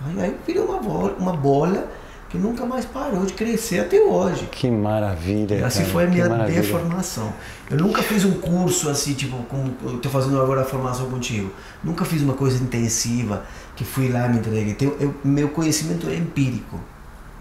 Aí, 0.05 0.21
aí 0.21 0.37
virou 0.45 0.65
uma 0.65 0.79
bola, 0.79 1.15
uma 1.17 1.33
bola 1.33 1.89
que 2.33 2.37
nunca 2.39 2.65
mais 2.65 2.83
parou 2.83 3.25
de 3.27 3.33
crescer 3.33 3.79
até 3.79 4.01
hoje. 4.01 4.47
Que 4.51 4.69
maravilha. 4.69 5.53
E 5.53 5.63
assim 5.63 5.81
cara, 5.81 5.91
foi 5.91 6.03
a 6.05 6.07
minha 6.07 6.27
deformação. 6.47 7.31
Eu 7.69 7.77
nunca 7.77 8.01
fiz 8.01 8.25
um 8.25 8.33
curso 8.33 8.89
assim, 8.89 9.13
tipo, 9.13 9.37
como 9.43 9.71
eu 9.83 9.97
estou 9.97 10.11
fazendo 10.11 10.41
agora 10.41 10.61
a 10.61 10.65
formação 10.65 11.11
contigo. 11.11 11.51
Nunca 11.83 12.03
fiz 12.03 12.23
uma 12.23 12.33
coisa 12.33 12.61
intensiva 12.61 13.43
que 13.75 13.83
fui 13.83 14.09
lá 14.09 14.27
me 14.27 14.37
entreguei. 14.39 14.73
Tenho- 14.73 14.95
eu- 14.99 15.13
meu 15.23 15.49
conhecimento 15.49 16.07
é 16.09 16.15
empírico. 16.15 16.79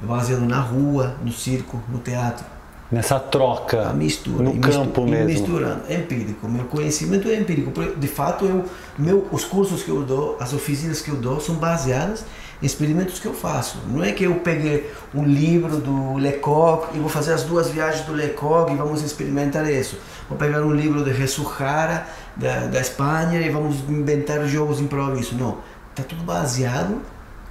É 0.03 0.07
baseado 0.07 0.41
na 0.41 0.61
rua, 0.61 1.15
no 1.25 1.31
circo, 1.33 1.81
no 1.89 1.99
teatro. 1.99 2.45
Nessa 2.91 3.19
troca. 3.19 3.89
A 3.89 3.93
mistura. 3.95 4.43
No 4.45 4.59
campo 4.59 5.07
mesmo. 5.07 5.27
misturando. 5.27 5.83
É 5.89 5.95
empírico. 5.95 6.47
Meu 6.49 6.65
conhecimento 6.65 7.27
é 7.29 7.37
empírico. 7.37 7.73
De 7.97 8.09
fato, 8.09 8.45
eu, 8.45 8.65
meu, 8.99 9.27
os 9.33 9.45
cursos 9.45 9.83
que 9.83 9.89
eu 9.91 10.03
dou, 10.03 10.37
as 10.39 10.53
oficinas 10.53 11.01
que 11.01 11.11
eu 11.11 11.17
dou, 11.17 11.41
são 11.41 11.55
baseadas 11.55 12.25
em 12.63 12.67
experimentos 12.67 13.19
que 13.19 13.27
eu 13.27 13.33
faço. 13.33 13.79
Não 13.89 14.05
é 14.05 14.13
que 14.13 14.25
eu 14.25 14.35
peguei 14.37 14.91
um 15.15 15.25
livro 15.25 15.79
do 15.79 16.17
Lecoq 16.19 16.95
e 16.95 16.99
vou 16.99 17.09
fazer 17.09 17.33
as 17.33 17.45
duas 17.45 17.69
viagens 17.71 18.05
do 18.05 18.13
Lecoq 18.13 18.71
e 18.73 18.77
vamos 18.77 19.03
experimentar 19.03 19.67
isso. 19.71 19.97
Vou 20.29 20.37
pegar 20.37 20.61
um 20.63 20.73
livro 20.73 21.03
de 21.03 21.11
Ressurrara, 21.13 22.07
da, 22.37 22.67
da 22.67 22.81
Espanha, 22.81 23.41
e 23.41 23.49
vamos 23.49 23.77
inventar 23.89 24.47
jogos 24.47 24.79
de 24.79 24.85
improviso. 24.85 25.35
Não. 25.35 25.59
Está 25.95 26.03
tudo 26.03 26.25
baseado 26.25 27.01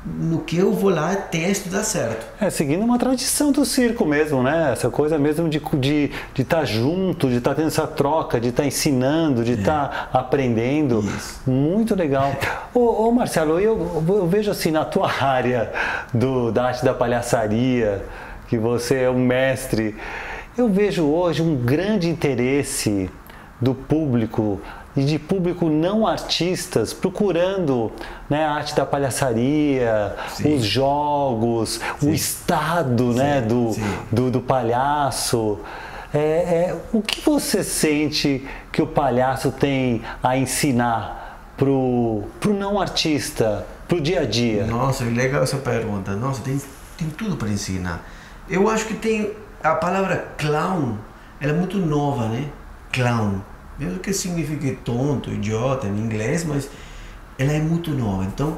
no 0.03 0.39
que 0.39 0.57
eu 0.57 0.73
vou 0.73 0.89
lá, 0.89 1.15
testo 1.15 1.69
dá 1.69 1.83
certo. 1.83 2.25
É, 2.39 2.49
seguindo 2.49 2.83
uma 2.83 2.97
tradição 2.97 3.51
do 3.51 3.63
circo 3.63 4.03
mesmo, 4.03 4.41
né? 4.41 4.71
Essa 4.71 4.89
coisa 4.89 5.19
mesmo 5.19 5.47
de 5.47 5.57
estar 5.59 5.77
de, 5.77 6.11
de 6.33 6.43
tá 6.43 6.65
junto, 6.65 7.29
de 7.29 7.35
estar 7.35 7.53
tendo 7.53 7.67
essa 7.67 7.85
troca, 7.85 8.39
de 8.39 8.49
estar 8.49 8.65
ensinando, 8.65 9.43
de 9.43 9.53
estar 9.53 10.09
aprendendo. 10.11 11.01
Isso. 11.01 11.41
Muito 11.45 11.93
legal. 11.93 12.35
Ô, 12.73 13.07
ô, 13.07 13.11
Marcelo, 13.11 13.59
eu, 13.59 14.03
eu 14.07 14.27
vejo 14.27 14.49
assim 14.49 14.71
na 14.71 14.83
tua 14.83 15.11
área 15.11 15.71
do, 16.11 16.51
da 16.51 16.65
arte 16.65 16.83
da 16.83 16.95
palhaçaria, 16.95 18.03
que 18.47 18.57
você 18.57 19.01
é 19.01 19.09
um 19.09 19.19
mestre, 19.19 19.95
eu 20.57 20.67
vejo 20.67 21.05
hoje 21.05 21.43
um 21.43 21.55
grande 21.55 22.09
interesse 22.09 23.09
do 23.61 23.75
público 23.75 24.59
e 24.95 25.03
de 25.03 25.17
público 25.17 25.69
não 25.69 26.05
artistas 26.05 26.93
procurando 26.93 27.91
né, 28.29 28.45
a 28.45 28.51
arte 28.51 28.75
da 28.75 28.85
palhaçaria, 28.85 30.15
Sim. 30.29 30.55
os 30.55 30.65
jogos, 30.65 31.79
o 32.01 32.09
estado 32.09 33.13
né, 33.13 33.41
do, 33.41 33.71
sim. 33.73 33.83
do, 34.11 34.31
do 34.31 34.41
palhaço. 34.41 35.59
É, 36.13 36.19
é, 36.19 36.77
o 36.91 37.01
que 37.01 37.21
você 37.21 37.63
sente 37.63 38.45
que 38.71 38.81
o 38.81 38.87
palhaço 38.87 39.51
tem 39.51 40.01
a 40.21 40.37
ensinar 40.37 41.53
pro, 41.55 42.23
pro 42.39 42.53
não 42.53 42.79
artista, 42.79 43.65
pro 43.87 44.01
dia 44.01 44.21
a 44.21 44.25
dia? 44.25 44.65
Nossa, 44.65 45.05
legal 45.05 45.43
essa 45.43 45.57
pergunta. 45.57 46.11
Nossa, 46.15 46.41
tem, 46.41 46.61
tem 46.97 47.09
tudo 47.09 47.37
para 47.37 47.47
ensinar. 47.49 48.05
Eu 48.49 48.69
acho 48.69 48.85
que 48.85 48.95
tem 48.95 49.31
a 49.63 49.75
palavra 49.75 50.27
clown, 50.37 50.97
ela 51.39 51.53
é 51.53 51.55
muito 51.55 51.77
nova, 51.77 52.27
né? 52.27 52.49
Clown. 52.91 53.41
Mesmo 53.79 53.99
que 53.99 54.13
signifique 54.13 54.77
tonto, 54.83 55.31
idiota 55.31 55.87
em 55.87 55.97
inglês, 55.97 56.43
mas 56.43 56.69
ela 57.37 57.51
é 57.51 57.59
muito 57.59 57.91
nova. 57.91 58.23
Então, 58.25 58.57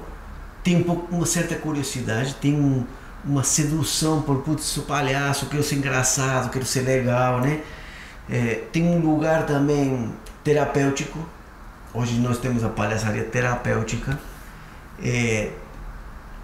tem 0.63 0.77
um 0.77 0.84
pouco, 0.84 1.13
uma 1.13 1.25
certa 1.25 1.55
curiosidade, 1.55 2.36
tem 2.36 2.53
um, 2.53 2.86
uma 3.24 3.43
sedução 3.43 4.22
por, 4.22 4.38
putz, 4.41 4.63
sou 4.63 4.84
palhaço, 4.84 5.46
quero 5.48 5.63
ser 5.63 5.75
engraçado, 5.75 6.50
quero 6.50 6.65
ser 6.65 6.82
legal, 6.82 7.41
né? 7.41 7.62
É, 8.29 8.63
tem 8.72 8.84
um 8.84 9.00
lugar 9.00 9.46
também 9.46 10.12
terapêutico. 10.43 11.20
Hoje 11.93 12.20
nós 12.20 12.38
temos 12.38 12.63
a 12.63 12.70
palhaçaria 12.70 13.24
terapêutica. 13.24 14.17
É, 15.01 15.51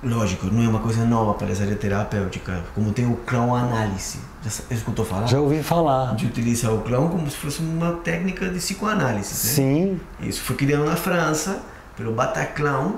lógico, 0.04 0.48
não 0.48 0.64
é 0.64 0.68
uma 0.68 0.80
coisa 0.80 1.06
nova 1.06 1.32
a 1.32 1.34
palhaçaria 1.34 1.76
terapêutica, 1.76 2.64
como 2.76 2.92
tem 2.92 3.06
o 3.06 3.16
clown 3.16 3.56
análise. 3.56 4.20
Já 4.44 4.52
escutou 4.76 5.04
falar? 5.06 5.28
Já 5.28 5.40
ouvi 5.40 5.62
falar. 5.62 6.12
gente 6.12 6.28
utiliza 6.28 6.72
o 6.72 6.82
clown 6.82 7.10
como 7.10 7.30
se 7.30 7.36
fosse 7.38 7.60
uma 7.60 7.94
técnica 8.04 8.48
de 8.48 8.58
psicoanálise. 8.60 9.30
né? 9.34 9.54
Sim, 9.54 10.00
Isso 10.22 10.42
foi 10.44 10.56
criado 10.56 10.86
na 10.86 10.96
França 10.96 11.60
pelo 11.98 12.14
Bataclan, 12.14 12.94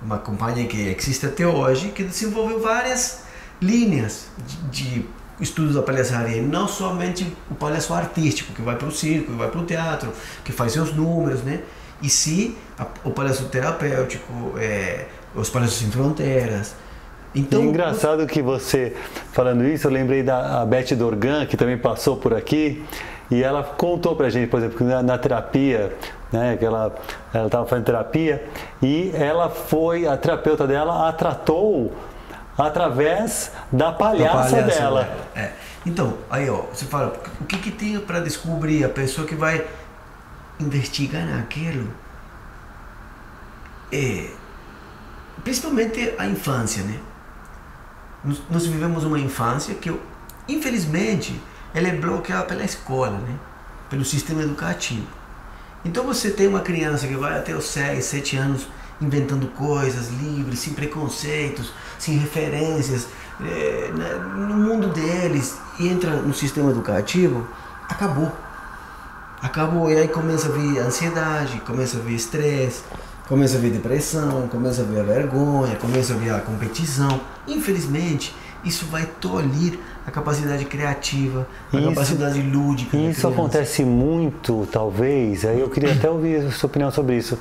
uma 0.00 0.18
companhia 0.18 0.66
que 0.66 0.76
existe 0.96 1.26
até 1.26 1.46
hoje, 1.46 1.88
que 1.88 2.04
desenvolveu 2.04 2.60
várias 2.60 3.22
linhas 3.60 4.26
de, 4.70 4.98
de 5.00 5.06
estudos 5.40 5.74
da 5.74 5.82
palhaçaria, 5.82 6.40
não 6.42 6.68
somente 6.68 7.26
o 7.50 7.54
palhaço 7.56 7.92
artístico, 7.92 8.52
que 8.52 8.62
vai 8.62 8.76
para 8.76 8.86
o 8.86 8.92
circo, 8.92 9.32
que 9.32 9.38
vai 9.38 9.50
para 9.50 9.60
o 9.60 9.64
teatro, 9.64 10.12
que 10.44 10.52
faz 10.52 10.72
seus 10.72 10.94
números, 10.94 11.42
né? 11.42 11.60
E 12.00 12.08
sim 12.08 12.54
a- 12.78 12.86
o 13.02 13.10
palhaço 13.10 13.44
terapêutico, 13.46 14.52
é, 14.58 15.06
os 15.34 15.50
palhaços 15.50 15.78
sem 15.78 15.90
fronteiras. 15.90 16.74
Então, 17.34 17.62
E 17.62 17.66
engraçado 17.66 18.26
que 18.26 18.40
você, 18.40 18.94
falando 19.32 19.64
isso, 19.64 19.88
eu 19.88 19.90
lembrei 19.90 20.22
da 20.22 20.64
Beth 20.64 20.94
Dorgan, 20.94 21.44
que 21.46 21.56
também 21.56 21.76
passou 21.76 22.16
por 22.16 22.32
aqui, 22.32 22.84
e 23.30 23.42
ela 23.42 23.64
contou 23.64 24.14
pra 24.14 24.30
gente, 24.30 24.48
por 24.48 24.58
exemplo, 24.58 24.78
que 24.78 24.84
na, 24.84 25.02
na 25.02 25.18
terapia, 25.18 25.96
né, 26.30 26.56
que 26.56 26.64
ela 26.64 26.94
estava 27.44 27.66
fazendo 27.66 27.86
terapia, 27.86 28.44
e 28.80 29.10
ela 29.14 29.50
foi, 29.50 30.06
a 30.06 30.16
terapeuta 30.16 30.66
dela 30.66 31.08
a 31.08 31.12
tratou 31.12 31.92
através 32.56 33.50
da 33.72 33.90
palhaça, 33.90 34.56
palhaça 34.56 34.62
dela. 34.62 35.08
É. 35.34 35.50
Então, 35.84 36.14
aí 36.30 36.48
ó, 36.48 36.62
você 36.72 36.84
fala, 36.84 37.12
o 37.40 37.44
que 37.44 37.58
que 37.58 37.70
tem 37.70 37.98
para 37.98 38.20
descobrir 38.20 38.84
a 38.84 38.88
pessoa 38.88 39.26
que 39.26 39.34
vai 39.34 39.66
investigar 40.60 41.26
naquilo? 41.26 41.88
É, 43.92 44.28
principalmente 45.42 46.14
a 46.16 46.26
infância, 46.26 46.82
né? 46.84 46.98
Nós, 48.50 48.66
vivemos 48.66 49.04
uma 49.04 49.18
infância 49.18 49.74
que, 49.74 49.94
infelizmente, 50.48 51.40
ela 51.74 51.88
é 51.88 51.92
bloqueada 51.92 52.44
pela 52.44 52.64
escola, 52.64 53.18
né? 53.18 53.34
Pelo 53.90 54.04
sistema 54.04 54.42
educativo. 54.42 55.06
Então 55.84 56.04
você 56.04 56.30
tem 56.30 56.48
uma 56.48 56.60
criança 56.60 57.06
que 57.06 57.14
vai 57.14 57.38
até 57.38 57.54
os 57.54 57.66
6, 57.66 58.02
7 58.02 58.36
anos 58.36 58.66
inventando 59.00 59.46
coisas 59.48 60.08
livres, 60.08 60.60
sem 60.60 60.72
preconceitos, 60.72 61.72
sem 61.98 62.16
referências, 62.16 63.08
é, 63.40 63.90
né, 63.92 64.14
no 64.36 64.54
mundo 64.54 64.88
deles, 64.88 65.58
e 65.78 65.88
entra 65.88 66.10
no 66.16 66.32
sistema 66.32 66.70
educativo, 66.70 67.46
acabou. 67.88 68.32
Acabou, 69.42 69.90
e 69.90 69.98
aí 69.98 70.08
começa 70.08 70.48
a 70.48 70.52
vir 70.52 70.78
ansiedade, 70.78 71.60
começa 71.60 71.98
a 71.98 72.00
vir 72.00 72.14
estresse, 72.14 72.82
começa 73.28 73.56
a 73.56 73.60
vir 73.60 73.70
depressão, 73.72 74.48
começa 74.48 74.82
a 74.82 74.84
vir 74.84 75.00
a 75.00 75.02
vergonha, 75.02 75.76
começa 75.76 76.12
a 76.14 76.16
vir 76.16 76.30
a 76.30 76.40
competição. 76.40 77.20
Infelizmente, 77.48 78.34
isso 78.64 78.86
vai 78.86 79.06
tolir 79.20 79.78
a 80.06 80.10
capacidade 80.10 80.64
criativa, 80.66 81.46
a 81.72 81.76
Isso- 81.78 81.88
capacidade 81.88 82.40
lúdica. 82.42 82.96
isso 82.96 83.26
acontece 83.26 83.84
muito, 83.84 84.66
talvez, 84.70 85.44
aí 85.44 85.60
eu 85.60 85.68
queria 85.70 85.92
até 85.92 86.08
ouvir 86.10 86.46
a 86.46 86.50
sua 86.50 86.66
opinião 86.68 86.90
sobre 86.90 87.16
isso, 87.16 87.38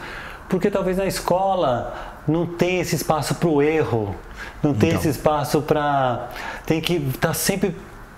porque 0.50 0.70
talvez 0.70 0.98
na 0.98 1.06
escola 1.06 1.94
não 2.28 2.46
tem 2.46 2.80
esse 2.80 2.96
espaço 2.96 3.36
para 3.36 3.50
o 3.50 3.62
erro, 3.62 4.16
não 4.62 4.74
tem 4.74 4.90
Então. 4.90 5.00
esse 5.00 5.10
espaço 5.10 5.62
para. 5.62 6.30
tem 6.66 6.80
que 6.80 6.96
estar 6.96 7.34
sempre 7.34 7.75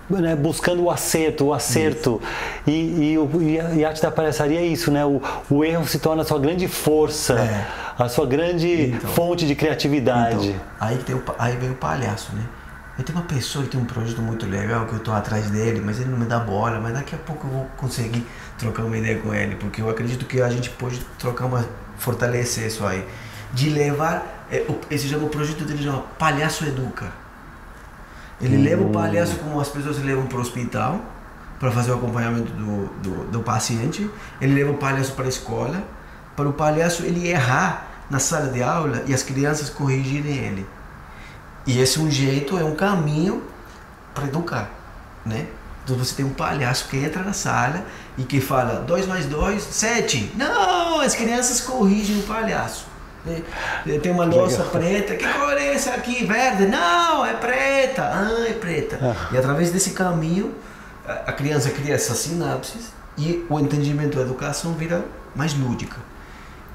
né, 0.10 0.36
buscando 0.36 0.84
o 0.84 0.92
acerto, 0.92 1.46
o 1.46 1.54
acerto. 1.54 2.22
E, 2.68 2.72
e, 2.72 3.16
e 3.42 3.60
a, 3.60 3.70
e 3.72 3.86
a 3.86 3.88
arte 3.90 4.02
da 4.02 4.12
palhaçaria 4.12 4.60
é 4.60 4.66
isso, 4.66 4.92
né? 4.92 5.04
O, 5.06 5.22
o 5.50 5.64
erro 5.64 5.88
se 5.88 6.00
torna 6.00 6.22
a 6.22 6.26
sua 6.26 6.40
grande 6.40 6.68
força, 6.68 7.34
É. 7.40 7.68
a 7.98 8.08
sua 8.10 8.26
grande 8.26 8.92
Então. 8.96 9.10
fonte 9.12 9.46
de 9.48 9.56
criatividade. 9.56 10.50
Então, 10.50 10.62
aí, 10.80 10.98
tem 10.98 11.16
o, 11.16 11.24
aí 11.40 11.56
vem 11.58 11.72
o 11.72 11.76
palhaço, 11.76 12.34
né? 12.36 12.44
Aí 12.98 13.04
tem 13.04 13.14
uma 13.14 13.26
pessoa 13.26 13.66
que 13.66 13.72
tem 13.72 13.80
um 13.82 13.86
projeto 13.86 14.22
muito 14.22 14.46
legal 14.46 14.86
que 14.86 14.94
eu 14.94 15.00
tô 15.00 15.12
atrás 15.12 15.50
dele, 15.50 15.82
mas 15.84 16.00
ele 16.00 16.10
não 16.10 16.18
me 16.18 16.26
dá 16.26 16.40
bola, 16.40 16.80
mas 16.80 16.94
daqui 16.94 17.14
a 17.14 17.18
pouco 17.18 17.46
eu 17.46 17.52
vou 17.52 17.66
conseguir 17.76 18.26
trocar 18.58 18.84
uma 18.84 18.98
ideia 18.98 19.20
com 19.20 19.34
ele, 19.34 19.56
porque 19.56 19.82
eu 19.82 19.90
acredito 19.90 20.26
que 20.26 20.42
a 20.42 20.50
gente 20.50 20.70
pode 20.70 21.00
trocar 21.20 21.46
uma. 21.46 21.66
fortalecer 21.98 22.68
isso 22.68 22.86
aí. 22.86 23.04
De 23.54 23.70
levar. 23.70 24.46
É, 24.52 24.64
esse 24.92 25.08
chama, 25.08 25.26
o 25.26 25.30
projeto 25.30 25.66
dele 25.66 25.84
chama 25.84 26.04
Palhaço 26.20 26.64
Educa. 26.66 27.08
Ele 28.42 28.58
leva 28.58 28.84
o 28.84 28.90
palhaço 28.90 29.38
como 29.38 29.60
as 29.60 29.70
pessoas 29.70 29.98
levam 30.04 30.26
para 30.26 30.38
o 30.38 30.42
hospital 30.42 31.00
para 31.60 31.72
fazer 31.72 31.92
o 31.92 31.96
acompanhamento 31.96 32.52
do, 32.52 32.86
do, 33.02 33.32
do 33.32 33.40
paciente. 33.42 34.10
Ele 34.42 34.54
leva 34.54 34.72
o 34.72 34.78
palhaço 34.78 35.14
para 35.14 35.26
a 35.26 35.30
escola, 35.30 35.84
para 36.36 36.48
o 36.48 36.54
palhaço 36.54 37.04
ele 37.04 37.28
errar 37.28 37.88
na 38.10 38.20
sala 38.20 38.48
de 38.50 38.62
aula 38.62 39.04
e 39.08 39.14
as 39.14 39.24
crianças 39.24 39.70
corrigirem 39.70 40.36
ele. 40.36 40.68
E 41.66 41.80
esse 41.80 41.98
é 41.98 42.02
um 42.02 42.12
jeito, 42.12 42.58
é 42.58 42.64
um 42.64 42.76
caminho 42.76 43.42
para 44.14 44.26
educar, 44.26 44.70
né? 45.26 45.48
Então 45.84 45.96
você 45.98 46.16
tem 46.16 46.26
um 46.26 46.34
palhaço 46.34 46.88
que 46.88 46.98
entra 46.98 47.24
na 47.24 47.34
sala 47.34 47.86
e 48.18 48.24
que 48.24 48.42
fala 48.42 48.82
2 48.82 49.08
mais 49.08 49.26
2, 49.28 49.62
7. 49.62 50.34
Não, 50.36 51.00
as 51.00 51.16
crianças 51.16 51.62
corrigem 51.62 52.20
o 52.20 52.24
palhaço. 52.24 52.88
Tem 54.02 54.12
uma 54.12 54.26
louça 54.26 54.64
preta, 54.64 55.16
que 55.16 55.28
cor 55.28 55.54
é 55.54 55.74
essa 55.74 55.92
aqui? 55.92 56.26
Verde? 56.26 56.68
Não, 56.68 57.26
é 57.26 57.34
preta. 57.34 58.04
Ah, 58.04 58.46
é 58.48 58.54
preta. 58.54 59.00
Ah. 59.02 59.30
E 59.34 59.38
através 59.38 59.72
desse 59.72 59.92
caminho, 59.92 60.54
a 61.08 61.32
criança 61.32 61.70
cria 61.72 61.96
essas 61.96 62.18
sinapses 62.18 62.94
e 63.18 63.46
o 63.50 63.60
entendimento 63.60 64.18
da 64.18 64.24
educação 64.24 64.74
vira 64.74 65.06
mais 65.36 65.54
lúdica. 65.54 65.98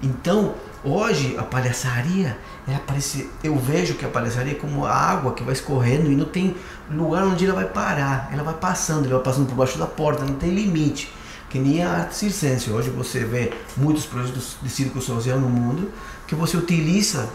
Então, 0.02 0.54
hoje 0.82 1.36
a 1.38 1.42
palhaçaria 1.42 2.36
é 2.66 2.74
aparecer. 2.74 3.30
Eu 3.44 3.56
vejo 3.56 3.94
que 3.94 4.04
a 4.04 4.08
palhaçaria 4.08 4.52
é 4.52 4.56
como 4.56 4.86
a 4.86 4.92
água 4.92 5.34
que 5.34 5.42
vai 5.42 5.52
escorrendo 5.52 6.10
e 6.10 6.16
não 6.16 6.24
tem 6.24 6.56
lugar 6.90 7.24
onde 7.24 7.44
ela 7.44 7.54
vai 7.54 7.66
parar. 7.66 8.30
Ela 8.32 8.42
vai 8.42 8.54
passando, 8.54 9.06
ela 9.06 9.16
vai 9.16 9.24
passando 9.24 9.46
por 9.46 9.54
baixo 9.54 9.78
da 9.78 9.86
porta, 9.86 10.24
não 10.24 10.34
tem 10.34 10.50
limite. 10.50 11.12
Que 11.50 11.58
nem 11.58 11.82
a 11.82 11.90
arte 11.90 12.14
circense. 12.16 12.70
Hoje 12.70 12.90
você 12.90 13.24
vê 13.24 13.52
muitos 13.76 14.06
projetos 14.06 14.56
de 14.62 14.68
circo 14.70 15.00
social 15.00 15.38
no 15.38 15.48
mundo 15.48 15.90
que 16.30 16.36
você 16.36 16.56
utiliza 16.56 17.28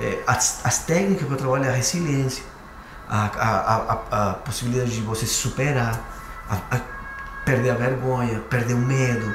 é, 0.00 0.18
as, 0.26 0.60
as, 0.64 0.78
técnicas 0.80 1.28
para 1.28 1.36
trabalhar 1.36 1.68
a 1.68 1.74
resiliência, 1.76 2.42
a, 3.08 3.26
a, 3.26 3.76
a, 3.76 4.30
a 4.30 4.34
possibilidade 4.34 4.90
de 4.90 5.02
você 5.02 5.24
se 5.24 5.34
superar, 5.34 6.00
perder 7.46 7.70
a 7.70 7.74
vergonha, 7.74 8.40
perder 8.50 8.74
o 8.74 8.78
medo. 8.78 9.32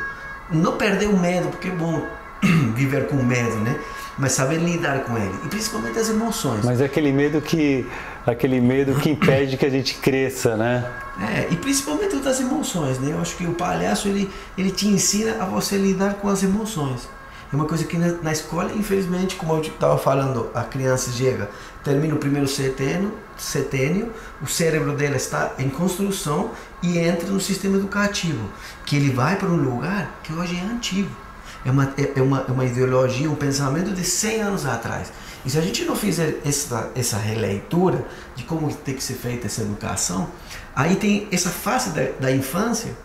Não 0.51 0.75
perder 0.75 1.07
o 1.07 1.17
medo, 1.17 1.47
porque 1.47 1.69
é 1.69 1.71
bom 1.71 2.05
viver 2.75 3.07
com 3.07 3.15
medo, 3.15 3.55
né? 3.61 3.79
Mas 4.17 4.33
saber 4.33 4.57
lidar 4.57 5.05
com 5.05 5.17
ele 5.17 5.33
e 5.45 5.47
principalmente 5.47 5.97
as 5.97 6.09
emoções. 6.09 6.65
Mas 6.65 6.81
é 6.81 6.85
aquele 6.85 7.13
medo 7.13 7.39
que 7.39 7.87
aquele 8.27 8.59
medo 8.59 8.95
que 8.95 9.11
impede 9.11 9.55
que 9.55 9.65
a 9.65 9.69
gente 9.69 9.95
cresça, 9.95 10.57
né? 10.57 10.91
É, 11.21 11.47
e 11.51 11.55
principalmente 11.55 12.17
das 12.17 12.41
emoções, 12.41 12.99
né? 12.99 13.13
Eu 13.13 13.21
acho 13.21 13.37
que 13.37 13.47
o 13.47 13.53
palhaço 13.53 14.09
ele 14.09 14.29
ele 14.57 14.71
te 14.71 14.89
ensina 14.89 15.41
a 15.41 15.45
você 15.45 15.77
lidar 15.77 16.15
com 16.15 16.27
as 16.27 16.43
emoções. 16.43 17.07
É 17.51 17.55
uma 17.55 17.65
coisa 17.65 17.83
que 17.83 17.97
na, 17.97 18.13
na 18.21 18.31
escola, 18.31 18.71
infelizmente, 18.73 19.35
como 19.35 19.53
eu 19.53 19.61
estava 19.61 19.97
falando, 19.97 20.49
a 20.53 20.63
criança 20.63 21.11
chega, 21.11 21.49
termina 21.83 22.15
o 22.15 22.17
primeiro 22.17 22.47
setênio, 22.47 23.13
setênio, 23.37 24.11
o 24.41 24.47
cérebro 24.47 24.93
dela 24.93 25.15
está 25.15 25.53
em 25.59 25.69
construção 25.69 26.51
e 26.81 26.97
entra 26.97 27.29
no 27.29 27.39
sistema 27.39 27.77
educativo, 27.77 28.49
que 28.85 28.95
ele 28.95 29.11
vai 29.11 29.35
para 29.35 29.47
um 29.47 29.57
lugar 29.57 30.19
que 30.23 30.33
hoje 30.33 30.55
é 30.57 30.61
antigo 30.61 31.25
é 31.65 31.71
uma, 31.71 31.93
é, 31.97 32.19
é 32.19 32.21
uma, 32.21 32.45
é 32.47 32.51
uma 32.51 32.63
ideologia, 32.63 33.29
um 33.29 33.35
pensamento 33.35 33.91
de 33.91 34.03
100 34.03 34.41
anos 34.41 34.65
atrás. 34.65 35.11
E 35.43 35.49
se 35.49 35.57
a 35.57 35.61
gente 35.61 35.83
não 35.83 35.95
fizer 35.95 36.39
essa, 36.45 36.91
essa 36.95 37.17
releitura 37.17 38.05
de 38.35 38.43
como 38.43 38.71
tem 38.73 38.93
que 38.93 39.03
ser 39.03 39.15
feita 39.15 39.47
essa 39.47 39.61
educação, 39.61 40.29
aí 40.75 40.95
tem 40.95 41.27
essa 41.31 41.49
fase 41.49 41.89
da, 41.89 42.03
da 42.19 42.31
infância 42.31 42.95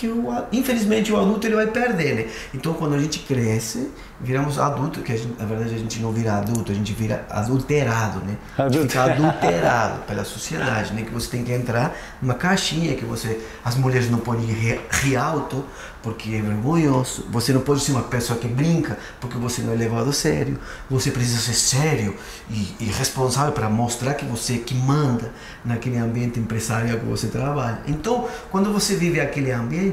que 0.00 0.08
o, 0.08 0.32
infelizmente 0.50 1.12
o 1.12 1.20
adulto 1.20 1.46
ele 1.46 1.56
vai 1.56 1.66
perder, 1.66 2.14
né? 2.14 2.26
Então 2.54 2.72
quando 2.72 2.94
a 2.94 2.98
gente 2.98 3.18
cresce, 3.18 3.90
viramos 4.18 4.58
adulto, 4.58 5.02
que 5.02 5.14
gente, 5.14 5.38
na 5.38 5.44
verdade 5.44 5.74
a 5.74 5.78
gente 5.78 6.00
não 6.00 6.10
vira 6.10 6.38
adulto, 6.38 6.72
a 6.72 6.74
gente 6.74 6.94
vira 6.94 7.26
adulterado, 7.28 8.20
né? 8.20 8.38
A 8.56 8.66
gente 8.70 8.88
fica 8.88 9.04
adulterado 9.04 10.00
pela 10.08 10.24
sociedade, 10.24 10.94
né? 10.94 11.02
Que 11.02 11.12
você 11.12 11.28
tem 11.28 11.44
que 11.44 11.52
entrar 11.52 11.94
numa 12.22 12.32
caixinha 12.32 12.94
que 12.94 13.04
você, 13.04 13.40
as 13.62 13.76
mulheres 13.76 14.10
não 14.10 14.18
podem 14.20 14.46
rir, 14.46 14.80
rir 14.90 15.16
alto 15.16 15.62
porque 16.02 16.34
é 16.34 16.40
vergonhoso. 16.40 17.26
Você 17.30 17.52
não 17.52 17.60
pode 17.60 17.80
ser 17.80 17.92
uma 17.92 18.02
pessoa 18.02 18.38
que 18.38 18.48
brinca 18.48 18.98
porque 19.20 19.36
você 19.36 19.60
não 19.62 19.72
é 19.72 19.76
levado 19.76 20.10
a 20.10 20.12
sério. 20.12 20.58
Você 20.88 21.10
precisa 21.10 21.40
ser 21.40 21.54
sério 21.54 22.14
e, 22.50 22.74
e 22.80 22.84
responsável 22.86 23.52
para 23.52 23.68
mostrar 23.68 24.14
que 24.14 24.24
você 24.24 24.54
é 24.54 24.58
que 24.58 24.74
manda 24.74 25.30
naquele 25.64 25.98
ambiente 25.98 26.40
empresarial 26.40 26.98
que 26.98 27.04
você 27.04 27.26
trabalha. 27.26 27.80
Então, 27.86 28.26
quando 28.50 28.72
você 28.72 28.96
vive 28.96 29.20
aquele 29.20 29.52
ambiente, 29.52 29.89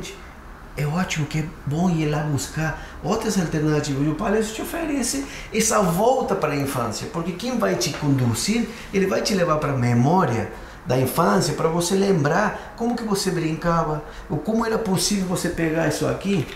é 0.77 0.85
ótimo, 0.85 1.25
que 1.25 1.39
é 1.39 1.45
bom 1.65 1.89
ir 1.89 2.05
lá 2.05 2.19
buscar 2.19 2.87
outras 3.03 3.39
alternativas. 3.39 4.05
E 4.05 4.09
o 4.09 4.15
palestra 4.15 4.55
te 4.55 4.61
oferece 4.61 5.25
essa 5.51 5.81
volta 5.81 6.35
para 6.35 6.53
a 6.53 6.55
infância, 6.55 7.07
porque 7.11 7.31
quem 7.31 7.57
vai 7.57 7.75
te 7.75 7.89
conduzir, 7.93 8.69
ele 8.93 9.07
vai 9.07 9.21
te 9.21 9.33
levar 9.33 9.57
para 9.57 9.73
a 9.73 9.77
memória 9.77 10.51
da 10.85 10.97
infância 10.97 11.53
para 11.55 11.67
você 11.67 11.95
lembrar 11.95 12.75
como 12.77 12.95
que 12.95 13.03
você 13.03 13.31
brincava, 13.31 14.03
ou 14.29 14.37
como 14.37 14.65
era 14.65 14.77
possível 14.77 15.25
você 15.27 15.49
pegar 15.49 15.87
isso 15.87 16.07
aqui 16.07 16.47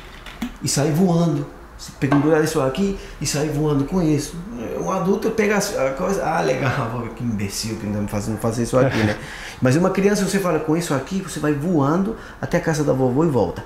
e 0.63 0.69
sair 0.69 0.91
voando. 0.91 1.45
Pendurar 1.99 2.43
isso 2.43 2.61
aqui 2.61 2.95
e 3.19 3.25
sair 3.25 3.49
voando 3.49 3.85
com 3.85 4.03
isso. 4.03 4.35
Um 4.79 4.91
adulto 4.91 5.31
pega 5.31 5.57
a 5.57 5.89
coisa, 5.93 6.23
ah, 6.23 6.39
legal, 6.39 7.09
que 7.17 7.23
imbecil 7.23 7.77
que 7.77 7.87
não 7.87 8.07
fazendo 8.07 8.37
fazer 8.37 8.63
isso 8.63 8.77
aqui, 8.77 8.99
né? 8.99 9.17
Mas 9.61 9.75
uma 9.75 9.89
criança, 9.89 10.25
você 10.25 10.39
fala 10.39 10.59
com 10.59 10.75
isso 10.75 10.93
aqui, 10.93 11.21
você 11.21 11.39
vai 11.39 11.53
voando 11.53 12.15
até 12.41 12.57
a 12.57 12.61
casa 12.61 12.83
da 12.83 12.93
vovó 12.93 13.23
e 13.23 13.27
volta. 13.27 13.63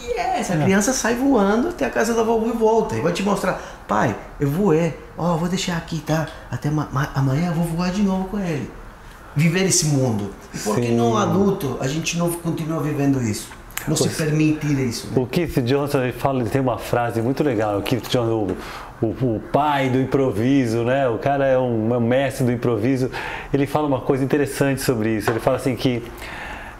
E 0.00 0.18
essa 0.18 0.54
é. 0.54 0.62
criança 0.62 0.92
sai 0.92 1.14
voando 1.14 1.68
até 1.68 1.84
a 1.84 1.90
casa 1.90 2.14
da 2.14 2.22
vovó 2.22 2.46
e 2.46 2.56
volta. 2.56 2.96
E 2.96 3.00
vai 3.00 3.12
te 3.12 3.22
mostrar, 3.22 3.60
pai, 3.86 4.16
eu 4.38 4.48
voei, 4.48 4.98
ó, 5.18 5.34
oh, 5.34 5.36
vou 5.36 5.48
deixar 5.48 5.76
aqui, 5.76 5.98
tá? 6.00 6.26
Até 6.50 6.70
amanhã 7.14 7.48
eu 7.48 7.54
vou 7.54 7.64
voar 7.64 7.90
de 7.90 8.02
novo 8.02 8.24
com 8.28 8.38
ele 8.38 8.70
viver 9.34 9.64
esse 9.64 9.86
mundo. 9.86 10.30
E 10.52 10.58
por 10.58 10.76
que 10.76 10.90
não 10.90 11.16
adulto 11.16 11.76
a 11.80 11.86
gente 11.86 12.18
não 12.18 12.30
continua 12.30 12.80
vivendo 12.80 13.22
isso? 13.22 13.48
Não 13.88 13.96
se 13.96 14.08
permitir 14.10 14.78
isso. 14.78 15.06
Né? 15.08 15.12
O 15.16 15.26
Keith 15.26 15.58
Johnson 15.62 16.02
ele 16.02 16.12
fala, 16.12 16.40
ele 16.40 16.50
tem 16.50 16.60
uma 16.60 16.76
frase 16.76 17.22
muito 17.22 17.42
legal. 17.42 17.78
O 17.78 17.82
Keith 17.82 18.08
Johnson, 18.08 18.54
o, 19.00 19.06
o, 19.06 19.42
pai 19.52 19.88
do 19.88 20.00
improviso, 20.00 20.84
né? 20.84 21.08
O 21.08 21.18
cara 21.18 21.46
é 21.46 21.58
um, 21.58 21.94
é 21.94 21.98
um 21.98 22.00
mestre 22.00 22.44
do 22.44 22.52
improviso. 22.52 23.10
Ele 23.52 23.66
fala 23.66 23.86
uma 23.86 24.00
coisa 24.00 24.22
interessante 24.24 24.82
sobre 24.82 25.16
isso. 25.16 25.30
Ele 25.30 25.40
fala 25.40 25.56
assim 25.56 25.74
que 25.74 26.02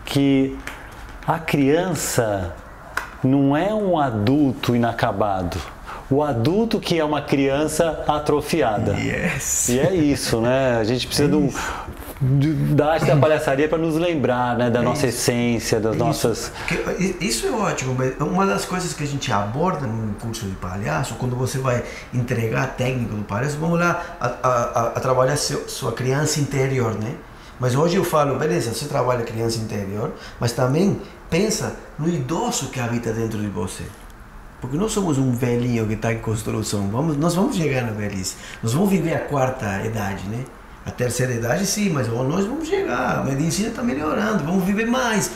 que 0.04 0.59
a 1.26 1.38
criança 1.38 2.52
não 3.22 3.56
é 3.56 3.72
um 3.72 3.98
adulto 3.98 4.74
inacabado. 4.74 5.59
O 6.11 6.22
adulto 6.22 6.80
que 6.80 6.98
é 6.98 7.04
uma 7.04 7.22
criança 7.22 8.02
atrofiada. 8.09 8.96
Yes. 8.96 9.68
E 9.68 9.78
é 9.78 9.94
isso, 9.94 10.40
né? 10.40 10.78
A 10.78 10.85
gente 10.85 11.06
precisa 11.06 11.28
é 11.28 11.30
de 11.30 11.37
um, 11.37 11.48
da 12.20 12.92
arte 12.92 13.06
da 13.06 13.16
palhaçaria 13.16 13.66
para 13.66 13.78
nos 13.78 13.94
lembrar 13.94 14.54
né, 14.56 14.68
da 14.68 14.80
é 14.80 14.83
nossa 14.83 15.06
isso. 15.06 15.18
essência, 15.18 15.80
das 15.80 15.94
isso. 15.94 16.04
nossas. 16.04 16.52
Isso 17.18 17.46
é 17.46 17.50
ótimo, 17.50 17.94
mas 17.96 18.14
uma 18.20 18.46
das 18.46 18.66
coisas 18.66 18.92
que 18.92 19.02
a 19.02 19.06
gente 19.06 19.33
aborda 19.33 19.87
no 19.87 20.12
curso 20.14 20.44
de 20.44 20.54
palhaço, 20.56 21.14
quando 21.14 21.35
você 21.35 21.59
vai 21.59 21.83
entregar 22.12 22.64
a 22.64 22.66
técnica 22.66 23.14
do 23.14 23.22
palhaço, 23.22 23.56
vamos 23.59 23.78
lá 23.78 24.02
a, 24.20 24.26
a, 24.26 24.83
a 24.88 25.00
trabalhar 25.00 25.37
seu, 25.37 25.66
sua 25.66 25.92
criança 25.92 26.40
interior, 26.40 26.94
né? 26.94 27.14
Mas 27.59 27.74
hoje 27.74 27.96
eu 27.96 28.04
falo, 28.04 28.38
beleza, 28.38 28.74
você 28.74 28.87
trabalha 28.87 29.22
criança 29.22 29.59
interior, 29.59 30.12
mas 30.38 30.52
também 30.52 31.00
pensa 31.30 31.76
no 31.98 32.09
idoso 32.09 32.68
que 32.68 32.80
habita 32.80 33.12
dentro 33.12 33.38
de 33.38 33.48
você. 33.48 33.85
Porque 34.61 34.76
nós 34.76 34.92
somos 34.92 35.16
um 35.16 35.33
velhinho 35.33 35.87
que 35.87 35.94
está 35.94 36.12
em 36.12 36.18
construção. 36.18 36.88
Vamos, 36.90 37.16
nós 37.16 37.35
vamos 37.35 37.56
chegar 37.56 37.83
na 37.83 37.92
velhice. 37.92 38.37
Nós 38.62 38.74
vamos 38.74 38.90
viver 38.90 39.14
a 39.14 39.20
quarta 39.20 39.83
idade, 39.85 40.22
né? 40.28 40.44
A 40.84 40.90
terceira 40.90 41.34
idade, 41.34 41.66
sim, 41.66 41.90
mas 41.90 42.08
nós 42.08 42.46
vamos 42.46 42.68
chegar. 42.68 43.18
A 43.18 43.22
medicina 43.22 43.68
está 43.68 43.82
melhorando, 43.82 44.44
vamos 44.44 44.64
viver 44.64 44.86
mais. 44.86 45.30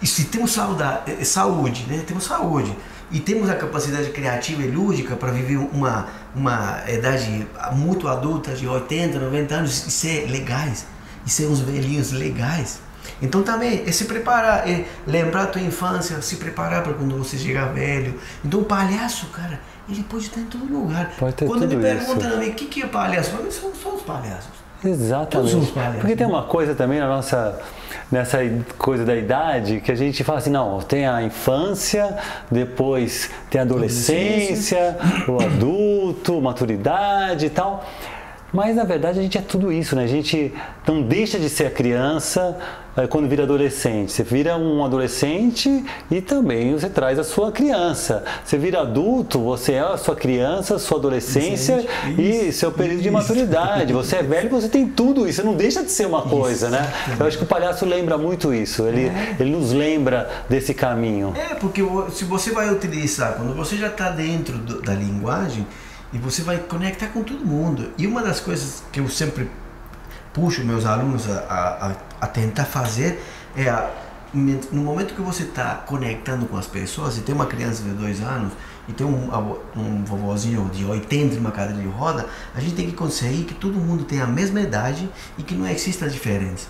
E 0.00 0.06
se 0.06 0.24
temos 0.24 0.52
saudade, 0.52 1.10
eh, 1.10 1.24
saúde, 1.24 1.86
né? 1.88 2.04
Temos 2.06 2.24
saúde. 2.24 2.76
E 3.10 3.20
temos 3.20 3.48
a 3.48 3.54
capacidade 3.54 4.10
criativa 4.10 4.62
e 4.62 4.70
lúdica 4.70 5.16
para 5.16 5.30
viver 5.30 5.56
uma, 5.56 6.08
uma 6.34 6.82
idade 6.88 7.46
muito 7.72 8.08
adulta, 8.08 8.52
de 8.52 8.66
80, 8.66 9.18
90 9.18 9.54
anos, 9.54 9.86
e 9.86 9.90
ser 9.90 10.30
legais. 10.30 10.86
E 11.24 11.30
ser 11.30 11.46
uns 11.46 11.60
velhinhos 11.60 12.12
legais. 12.12 12.80
Então 13.22 13.42
também 13.42 13.84
é 13.86 13.92
se 13.92 14.04
preparar, 14.04 14.68
é 14.68 14.84
lembrar 15.06 15.44
a 15.44 15.46
tua 15.46 15.62
infância, 15.62 16.20
se 16.20 16.36
preparar 16.36 16.82
para 16.82 16.94
quando 16.94 17.16
você 17.16 17.38
chegar 17.38 17.72
velho. 17.72 18.18
Então 18.44 18.60
o 18.60 18.64
palhaço, 18.64 19.26
cara, 19.26 19.60
ele 19.88 20.02
pode 20.02 20.24
estar 20.24 20.40
em 20.40 20.46
todo 20.46 20.64
lugar. 20.64 21.12
Pode 21.18 21.34
ter 21.34 21.46
quando 21.46 21.66
me 21.66 21.76
perguntam 21.76 22.38
o 22.38 22.54
que, 22.54 22.66
que 22.66 22.82
é 22.82 22.86
palhaço, 22.86 23.30
para 23.30 23.42
mim 23.42 23.50
são 23.50 23.74
só 23.74 23.94
os 23.94 24.02
palhaços. 24.02 24.65
Exatamente. 24.86 25.72
Porque 26.00 26.16
tem 26.16 26.26
uma 26.26 26.42
coisa 26.42 26.74
também 26.74 26.98
na 26.98 27.08
nossa 27.08 27.60
nessa 28.10 28.38
coisa 28.78 29.04
da 29.04 29.16
idade 29.16 29.80
que 29.80 29.90
a 29.90 29.94
gente 29.94 30.22
fala 30.22 30.38
assim, 30.38 30.50
não, 30.50 30.80
tem 30.80 31.06
a 31.06 31.22
infância, 31.22 32.16
depois 32.50 33.30
tem 33.50 33.60
a 33.60 33.64
adolescência, 33.64 34.96
o 35.26 35.42
adulto, 35.42 36.40
maturidade 36.40 37.46
e 37.46 37.50
tal. 37.50 37.84
Mas 38.52 38.76
na 38.76 38.84
verdade 38.84 39.18
a 39.18 39.22
gente 39.22 39.36
é 39.36 39.42
tudo 39.42 39.72
isso, 39.72 39.96
né? 39.96 40.04
A 40.04 40.08
gente 40.08 40.52
não 40.86 41.02
deixa 41.02 41.38
de 41.38 41.48
ser 41.48 41.66
a 41.66 41.70
criança 41.70 42.56
é, 42.96 43.06
quando 43.06 43.28
vira 43.28 43.42
adolescente. 43.42 44.12
Você 44.12 44.22
vira 44.22 44.56
um 44.56 44.84
adolescente 44.84 45.84
e 46.10 46.20
também 46.20 46.72
você 46.72 46.88
traz 46.88 47.18
a 47.18 47.24
sua 47.24 47.52
criança. 47.52 48.24
Você 48.44 48.56
vira 48.56 48.80
adulto, 48.80 49.40
você 49.40 49.72
é 49.72 49.80
a 49.80 49.96
sua 49.96 50.16
criança, 50.16 50.78
sua 50.78 50.98
adolescência 50.98 51.84
isso, 52.06 52.20
e 52.20 52.52
seu 52.52 52.72
período 52.72 52.94
isso. 52.94 53.02
de 53.02 53.10
maturidade. 53.10 53.92
Você 53.92 54.16
é 54.16 54.22
velho, 54.22 54.48
você 54.48 54.68
tem 54.68 54.88
tudo 54.88 55.28
isso. 55.28 55.42
Você 55.42 55.46
não 55.46 55.54
deixa 55.54 55.82
de 55.82 55.90
ser 55.90 56.06
uma 56.06 56.22
coisa, 56.22 56.70
né? 56.70 56.90
Eu 57.18 57.26
acho 57.26 57.36
que 57.36 57.44
o 57.44 57.46
palhaço 57.46 57.84
lembra 57.84 58.16
muito 58.16 58.54
isso. 58.54 58.86
Ele, 58.86 59.08
é. 59.08 59.36
ele 59.38 59.50
nos 59.50 59.72
lembra 59.72 60.30
desse 60.48 60.72
caminho. 60.72 61.34
É, 61.36 61.54
porque 61.54 61.82
se 62.12 62.24
você 62.24 62.50
vai 62.52 62.72
utilizar, 62.72 63.34
quando 63.34 63.54
você 63.54 63.76
já 63.76 63.88
está 63.88 64.08
dentro 64.08 64.56
da 64.56 64.94
linguagem, 64.94 65.66
e 66.12 66.18
você 66.18 66.42
vai 66.42 66.58
conectar 66.58 67.08
com 67.08 67.22
todo 67.22 67.44
mundo. 67.44 67.90
E 67.98 68.06
uma 68.06 68.22
das 68.22 68.40
coisas 68.40 68.82
que 68.92 69.00
eu 69.00 69.08
sempre 69.08 69.50
puxo 70.32 70.64
meus 70.64 70.84
alunos 70.84 71.28
a, 71.30 71.96
a, 72.20 72.24
a 72.24 72.26
tentar 72.26 72.64
fazer 72.64 73.22
é 73.56 73.68
a, 73.68 73.90
no 74.34 74.82
momento 74.82 75.14
que 75.14 75.20
você 75.22 75.44
está 75.44 75.76
conectando 75.86 76.46
com 76.46 76.56
as 76.56 76.66
pessoas, 76.66 77.16
e 77.16 77.20
tem 77.20 77.34
uma 77.34 77.46
criança 77.46 77.82
de 77.82 77.90
dois 77.90 78.20
anos 78.20 78.52
e 78.88 78.92
tem 78.92 79.06
um, 79.06 79.30
um 79.74 80.04
vovozinho 80.04 80.70
de 80.72 80.84
80 80.84 81.36
numa 81.36 81.50
cadeira 81.50 81.82
de 81.82 81.88
roda, 81.88 82.26
a 82.54 82.60
gente 82.60 82.74
tem 82.74 82.86
que 82.86 82.92
conseguir 82.92 83.44
que 83.44 83.54
todo 83.54 83.74
mundo 83.74 84.04
tenha 84.04 84.24
a 84.24 84.26
mesma 84.26 84.60
idade 84.60 85.08
e 85.36 85.42
que 85.42 85.54
não 85.54 85.66
exista 85.66 86.08
diferença. 86.08 86.68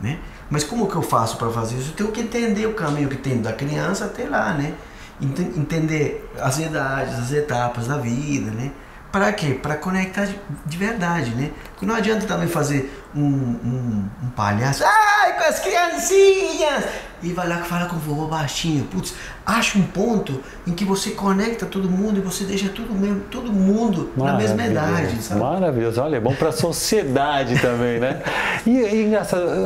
Né? 0.00 0.18
Mas 0.50 0.64
como 0.64 0.88
que 0.88 0.96
eu 0.96 1.02
faço 1.02 1.36
para 1.36 1.48
fazer 1.50 1.76
isso? 1.76 1.90
Eu 1.90 1.94
tenho 1.94 2.12
que 2.12 2.20
entender 2.20 2.66
o 2.66 2.74
caminho 2.74 3.08
que 3.08 3.16
tem 3.16 3.40
da 3.40 3.52
criança 3.52 4.04
até 4.04 4.28
lá, 4.28 4.52
né? 4.52 4.74
Entender 5.22 6.28
as 6.40 6.58
idades, 6.58 7.18
as 7.18 7.32
etapas 7.32 7.86
da 7.86 7.96
vida, 7.96 8.50
né? 8.50 8.72
Para 9.12 9.30
quê? 9.30 9.58
Para 9.62 9.76
conectar 9.76 10.24
de, 10.24 10.34
de, 10.64 10.76
verdade, 10.78 11.34
né? 11.34 11.50
Porque 11.70 11.84
não 11.84 11.94
adianta 11.94 12.26
também 12.26 12.48
fazer 12.48 12.90
um, 13.14 13.20
um, 13.20 14.04
um 14.22 14.30
palhaço, 14.34 14.82
ai, 14.86 15.34
com 15.34 15.44
as 15.44 15.60
criancinhas! 15.60 16.84
E 17.22 17.30
vai 17.32 17.46
lá 17.46 17.58
que 17.58 17.68
fala 17.68 17.86
com 17.86 17.96
o 17.96 17.98
vovô 17.98 18.26
baixinho. 18.26 18.84
Putz, 18.86 19.14
acha 19.44 19.78
um 19.78 19.82
ponto 19.82 20.40
em 20.66 20.72
que 20.72 20.82
você 20.84 21.10
conecta 21.10 21.66
todo 21.66 21.90
mundo 21.90 22.18
e 22.18 22.20
você 22.22 22.44
deixa 22.44 22.70
todo, 22.70 22.94
mesmo, 22.94 23.20
todo 23.30 23.52
mundo 23.52 24.10
na 24.16 24.32
mesma 24.32 24.66
idade, 24.66 25.22
sabe? 25.22 25.40
Maravilhoso. 25.40 26.00
Olha, 26.00 26.16
é 26.16 26.20
bom 26.20 26.34
para 26.34 26.48
a 26.48 26.52
sociedade 26.52 27.60
também, 27.60 28.00
né? 28.00 28.22
E, 28.66 28.70
e 28.70 29.12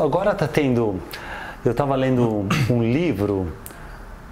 agora 0.03 0.35
tá 0.35 0.49
tendo... 0.49 1.01
Eu 1.65 1.71
estava 1.71 1.95
lendo 1.95 2.47
um 2.69 2.83
livro 2.83 3.53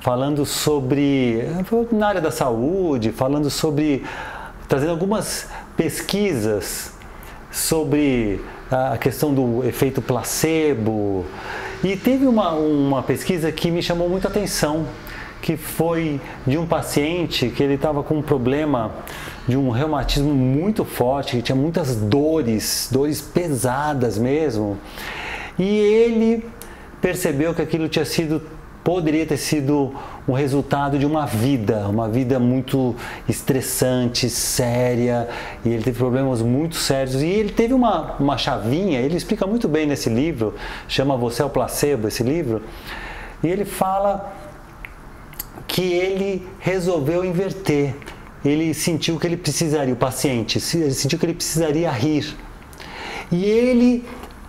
falando 0.04 0.44
sobre... 0.44 1.48
Na 1.90 2.08
área 2.08 2.20
da 2.20 2.30
saúde, 2.30 3.10
falando 3.10 3.48
sobre 3.48 4.04
trazendo 4.68 4.90
algumas 4.90 5.48
pesquisas 5.78 6.92
sobre 7.50 8.38
a 8.70 8.98
questão 8.98 9.32
do 9.32 9.64
efeito 9.66 10.02
placebo. 10.02 11.24
E 11.82 11.96
teve 11.96 12.26
uma, 12.26 12.52
uma 12.52 13.02
pesquisa 13.02 13.50
que 13.50 13.70
me 13.70 13.82
chamou 13.82 14.06
muita 14.06 14.28
atenção, 14.28 14.86
que 15.40 15.56
foi 15.56 16.20
de 16.46 16.58
um 16.58 16.66
paciente 16.66 17.48
que 17.48 17.62
ele 17.62 17.74
estava 17.74 18.02
com 18.02 18.18
um 18.18 18.22
problema 18.22 18.92
de 19.48 19.56
um 19.56 19.70
reumatismo 19.70 20.34
muito 20.34 20.84
forte, 20.84 21.36
que 21.36 21.42
tinha 21.42 21.56
muitas 21.56 21.96
dores, 21.96 22.90
dores 22.92 23.22
pesadas 23.22 24.18
mesmo. 24.18 24.76
E 25.58 25.64
ele 25.64 26.46
percebeu 27.00 27.54
que 27.54 27.62
aquilo 27.62 27.88
tinha 27.88 28.04
sido 28.04 28.42
poderia 28.84 29.24
ter 29.24 29.38
sido 29.38 29.94
um 30.28 30.34
resultado 30.34 30.98
de 30.98 31.06
uma 31.06 31.24
vida, 31.24 31.88
uma 31.88 32.06
vida 32.06 32.38
muito 32.38 32.94
estressante, 33.26 34.28
séria, 34.28 35.26
e 35.64 35.70
ele 35.70 35.82
teve 35.82 35.96
problemas 35.96 36.42
muito 36.42 36.76
sérios. 36.76 37.22
E 37.22 37.26
ele 37.26 37.50
teve 37.50 37.72
uma, 37.72 38.14
uma 38.20 38.36
chavinha, 38.36 39.00
ele 39.00 39.16
explica 39.16 39.46
muito 39.46 39.66
bem 39.66 39.86
nesse 39.86 40.10
livro, 40.10 40.54
chama 40.86 41.16
Você 41.16 41.40
é 41.40 41.44
o 41.46 41.50
Placebo, 41.50 42.06
esse 42.06 42.22
livro, 42.22 42.62
e 43.42 43.48
ele 43.48 43.64
fala 43.64 44.34
que 45.66 45.82
ele 45.82 46.46
resolveu 46.60 47.24
inverter. 47.24 47.94
Ele 48.44 48.74
sentiu 48.74 49.18
que 49.18 49.26
ele 49.26 49.38
precisaria, 49.38 49.94
o 49.94 49.96
paciente, 49.96 50.58
ele 50.76 50.92
sentiu 50.92 51.18
que 51.18 51.24
ele 51.24 51.32
precisaria 51.32 51.90
rir. 51.90 52.36
E 53.32 53.42
ele 53.46 54.04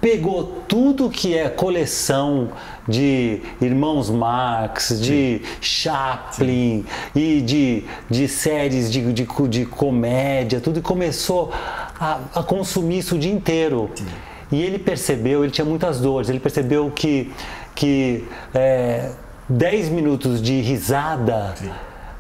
pegou 0.06 0.62
tudo 0.68 1.10
que 1.10 1.36
é 1.36 1.50
coleção 1.50 2.50
de 2.88 3.42
Irmãos 3.60 4.08
Marx, 4.08 5.02
de 5.02 5.42
Chaplin 5.60 6.86
Sim. 7.12 7.20
e 7.20 7.42
de, 7.42 7.84
de 8.08 8.28
séries 8.28 8.92
de, 8.92 9.02
de, 9.12 9.26
de, 9.26 9.66
comédia, 9.66 10.62
tudo, 10.62 10.78
e 10.78 10.82
começou 10.84 11.52
a, 12.00 12.20
a 12.36 12.44
consumir 12.44 13.00
isso 13.00 13.16
o 13.16 13.18
dia 13.18 13.34
inteiro. 13.34 13.90
Sim. 13.96 14.06
E 14.52 14.62
ele 14.62 14.78
percebeu, 14.78 15.44
ele 15.44 15.52
tinha 15.52 15.66
muitas 15.66 16.00
dores, 16.00 16.30
ele 16.30 16.40
percebeu 16.40 16.92
que, 16.92 17.32
que 17.74 18.26
é, 18.54 19.10
10 19.50 19.90
minutos 19.90 20.40
de 20.40 20.62
risada. 20.62 21.56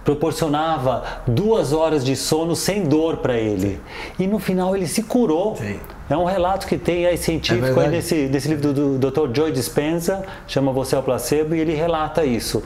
Proporcionava 0.04 1.21
duas 1.28 1.71
horas 1.71 2.04
de 2.04 2.15
sono 2.15 2.56
sem 2.56 2.86
dor 2.86 3.17
para 3.17 3.38
ele. 3.38 3.80
E 4.17 4.26
no 4.26 4.39
final 4.39 4.76
ele 4.76 4.88
se 4.88 5.04
curou. 5.04 5.56
Sim. 5.56 5.80
É 6.10 6.15
um 6.15 6.26
relato 6.26 6.68
que 6.68 6.78
tem 6.78 7.08
aí 7.08 7.18
científico 7.18 7.80
é 7.80 7.86
aí 7.86 7.91
desse, 7.91 8.28
desse 8.28 8.48
livro 8.48 8.72
do, 8.72 8.98
do 8.98 9.12
Dr. 9.12 9.36
Joe 9.36 9.52
Dispenza, 9.52 10.24
chama 10.48 10.72
Você 10.72 10.96
é 10.96 11.00
o 11.00 11.04
Placebo, 11.04 11.56
e 11.56 11.60
ele 11.60 11.74
relata 11.74 12.24
isso. 12.24 12.63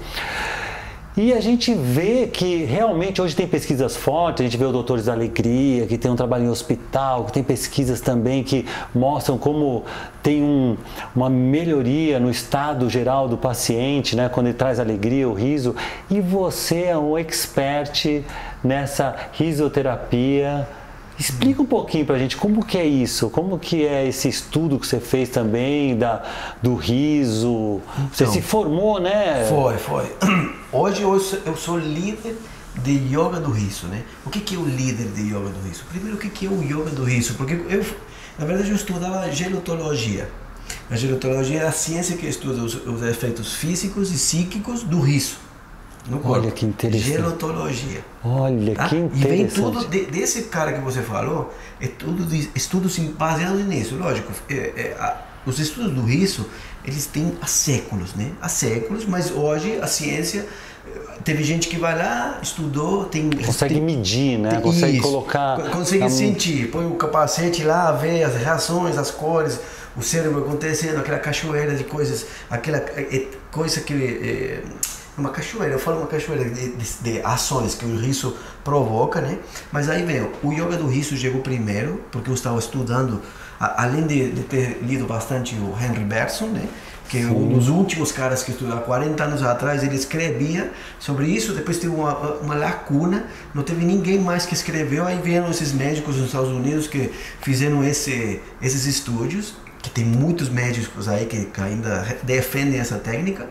E 1.15 1.33
a 1.33 1.41
gente 1.41 1.73
vê 1.73 2.27
que 2.27 2.63
realmente 2.63 3.21
hoje 3.21 3.35
tem 3.35 3.47
pesquisas 3.47 3.95
fortes, 3.95 4.41
a 4.41 4.43
gente 4.43 4.57
vê 4.57 4.63
o 4.63 4.71
Doutores 4.71 5.05
da 5.05 5.13
Alegria, 5.13 5.85
que 5.85 5.97
tem 5.97 6.09
um 6.09 6.15
trabalho 6.15 6.45
em 6.45 6.49
hospital, 6.49 7.25
que 7.25 7.33
tem 7.33 7.43
pesquisas 7.43 7.99
também 7.99 8.43
que 8.43 8.65
mostram 8.93 9.37
como 9.37 9.83
tem 10.23 10.41
um, 10.41 10.77
uma 11.13 11.29
melhoria 11.29 12.19
no 12.19 12.29
estado 12.29 12.89
geral 12.89 13.27
do 13.27 13.37
paciente, 13.37 14.15
né, 14.15 14.29
quando 14.29 14.47
ele 14.47 14.55
traz 14.55 14.79
alegria, 14.79 15.27
o 15.27 15.33
riso. 15.33 15.75
E 16.09 16.21
você 16.21 16.83
é 16.83 16.97
um 16.97 17.17
expert 17.17 18.23
nessa 18.63 19.15
risoterapia 19.33 20.67
Explica 21.19 21.61
um 21.61 21.65
pouquinho 21.65 22.05
para 22.05 22.15
a 22.15 22.19
gente 22.19 22.37
como 22.37 22.63
que 22.63 22.77
é 22.77 22.85
isso, 22.85 23.29
como 23.29 23.59
que 23.59 23.85
é 23.85 24.07
esse 24.07 24.29
estudo 24.29 24.79
que 24.79 24.87
você 24.87 25.01
fez 25.01 25.27
também 25.27 25.97
da, 25.97 26.23
do 26.63 26.75
riso. 26.75 27.81
Então, 27.97 28.09
você 28.13 28.25
se 28.27 28.41
formou, 28.41 29.01
né? 29.01 29.45
Foi, 29.49 29.77
foi. 29.77 30.05
Hoje 30.71 31.01
eu 31.01 31.19
sou, 31.19 31.39
eu 31.45 31.57
sou 31.57 31.77
líder 31.77 32.37
de 32.81 32.91
yoga 33.13 33.41
do 33.41 33.51
riso, 33.51 33.87
né? 33.87 34.03
O 34.25 34.29
que, 34.29 34.39
que 34.39 34.55
é 34.55 34.57
o 34.57 34.63
líder 34.63 35.07
de 35.09 35.23
yoga 35.23 35.49
do 35.49 35.67
riso? 35.67 35.83
Primeiro, 35.89 36.15
o 36.15 36.19
que, 36.19 36.29
que 36.29 36.45
é 36.45 36.49
o 36.49 36.63
yoga 36.63 36.91
do 36.91 37.03
riso? 37.03 37.33
Porque 37.33 37.53
eu, 37.53 37.85
na 38.37 38.45
verdade, 38.45 38.69
eu 38.69 38.75
estudava 38.75 39.29
gelotologia. 39.29 40.29
A 40.89 40.95
gelotologia 40.95 41.59
é 41.59 41.67
a 41.67 41.71
ciência 41.73 42.15
que 42.15 42.27
estuda 42.27 42.61
os, 42.63 42.75
os 42.87 43.03
efeitos 43.03 43.55
físicos 43.55 44.09
e 44.09 44.13
psíquicos 44.13 44.83
do 44.83 45.01
riso 45.01 45.48
no 46.09 46.19
corpo. 46.19 46.41
Olha 46.41 46.51
que 46.51 46.65
interessante. 46.65 47.13
Gelotologia. 47.13 48.03
Olha 48.23 48.75
tá? 48.75 48.89
que 48.89 48.95
interessante. 48.95 49.25
E 49.25 49.37
vem 49.37 49.47
tudo 49.47 49.85
de, 49.87 50.05
desse 50.05 50.43
cara 50.43 50.73
que 50.73 50.81
você 50.81 51.01
falou, 51.01 51.53
é 51.79 51.87
tudo 51.87 52.25
de, 52.25 52.49
estudos 52.55 52.97
baseados 52.97 53.65
nisso. 53.65 53.95
Lógico, 53.95 54.31
é, 54.49 54.53
é, 54.53 54.97
a, 54.99 55.21
os 55.45 55.59
estudos 55.59 55.93
do 55.93 56.03
riso, 56.03 56.47
eles 56.83 57.05
têm 57.05 57.37
há 57.41 57.47
séculos, 57.47 58.13
né? 58.15 58.31
Há 58.41 58.49
séculos, 58.49 59.05
mas 59.05 59.31
hoje 59.31 59.79
a 59.81 59.87
ciência 59.87 60.45
teve 61.23 61.43
gente 61.43 61.67
que 61.67 61.77
vai 61.77 61.97
lá, 61.97 62.39
estudou, 62.41 63.05
tem 63.05 63.29
consegue 63.29 63.75
tem, 63.75 63.83
medir, 63.83 64.37
né? 64.39 64.51
Tem, 64.51 64.61
consegue 64.61 64.93
isso, 64.93 65.01
colocar, 65.01 65.69
consegue 65.69 66.09
sentir, 66.09 66.69
põe 66.71 66.85
o 66.85 66.95
capacete 66.95 67.63
lá, 67.63 67.91
vê 67.91 68.23
as 68.23 68.35
reações, 68.35 68.97
as 68.97 69.11
cores, 69.11 69.59
o 69.95 70.01
cérebro 70.01 70.39
acontecendo, 70.39 70.97
aquela 70.97 71.19
cachoeira 71.19 71.75
de 71.75 71.83
coisas, 71.83 72.25
aquela 72.49 72.77
é, 72.77 73.07
é 73.11 73.27
coisa 73.51 73.81
que 73.81 73.93
é, 73.93 74.63
uma 75.19 75.29
cachoeira. 75.29 75.75
Eu 75.75 75.79
falo 75.79 75.97
uma 75.97 76.07
cachoeira 76.07 76.49
de, 76.49 76.71
de, 76.75 76.85
de, 77.01 77.21
ações 77.21 77.75
que 77.75 77.85
o 77.85 77.97
riso 77.97 78.35
provoca, 78.63 79.21
né? 79.21 79.37
Mas 79.71 79.89
aí 79.89 80.03
vem, 80.03 80.27
o 80.41 80.51
yoga 80.51 80.77
do 80.77 80.87
riso 80.87 81.15
chegou 81.17 81.41
primeiro, 81.41 82.01
porque 82.11 82.29
eu 82.29 82.33
estava 82.33 82.57
estudando, 82.57 83.21
a, 83.59 83.83
além 83.83 84.07
de, 84.07 84.31
de, 84.31 84.43
ter 84.43 84.79
lido 84.81 85.05
bastante 85.05 85.55
o 85.55 85.75
Henry 85.79 86.03
Bergson, 86.03 86.47
né? 86.47 86.67
Que 87.07 87.23
é 87.23 87.25
um 87.25 87.49
dos 87.49 87.69
últimos 87.69 88.11
caras 88.11 88.43
que 88.43 88.51
estudou 88.51 88.77
há 88.77 88.81
40 88.81 89.23
anos 89.23 89.41
atrás, 89.41 89.83
ele 89.83 89.95
escrevia 89.95 90.71
sobre 90.99 91.25
isso, 91.25 91.53
depois 91.53 91.79
teve 91.79 91.93
uma, 91.93 92.15
uma 92.35 92.55
lacuna, 92.55 93.25
não 93.51 93.63
teve 93.63 93.83
ninguém 93.83 94.19
mais 94.19 94.45
que 94.45 94.53
escreveu, 94.53 95.07
aí 95.07 95.19
vieram 95.19 95.49
esses 95.49 95.73
médicos 95.73 96.17
nos 96.17 96.27
Estados 96.27 96.49
Unidos 96.49 96.85
que 96.85 97.11
fizeram 97.41 97.83
esse, 97.83 98.39
esses 98.61 98.85
estúdios, 98.85 99.55
que 99.81 99.89
tem 99.89 100.05
muitos 100.05 100.49
médicos 100.49 101.07
aí 101.07 101.25
que, 101.25 101.45
que 101.45 101.61
ainda 101.61 102.17
defendem 102.23 102.79
essa 102.79 102.97
técnica, 102.97 103.47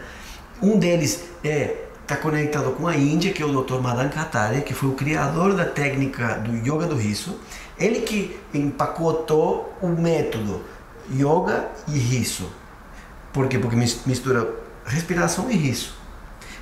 um 0.62 0.78
deles 0.78 1.24
é 1.44 1.84
está 2.08 2.16
conectado 2.16 2.70
com 2.70 2.88
a 2.88 2.96
Índia, 2.96 3.34
que 3.34 3.42
é 3.42 3.46
o 3.46 3.62
Dr. 3.62 3.80
Madan 3.82 4.08
Kataria, 4.08 4.62
que 4.62 4.72
foi 4.72 4.88
o 4.88 4.92
criador 4.94 5.54
da 5.54 5.66
técnica 5.66 6.36
do 6.36 6.56
yoga 6.56 6.86
do 6.86 6.96
riso. 6.96 7.38
Ele 7.78 8.00
que 8.00 8.40
empacotou 8.54 9.76
o 9.82 9.88
método 9.88 10.64
yoga 11.12 11.68
e 11.86 11.98
riso. 11.98 12.50
Por 13.30 13.46
quê? 13.46 13.58
Porque 13.58 13.76
mistura 13.76 14.48
respiração 14.86 15.50
e 15.50 15.54
riso. 15.54 15.92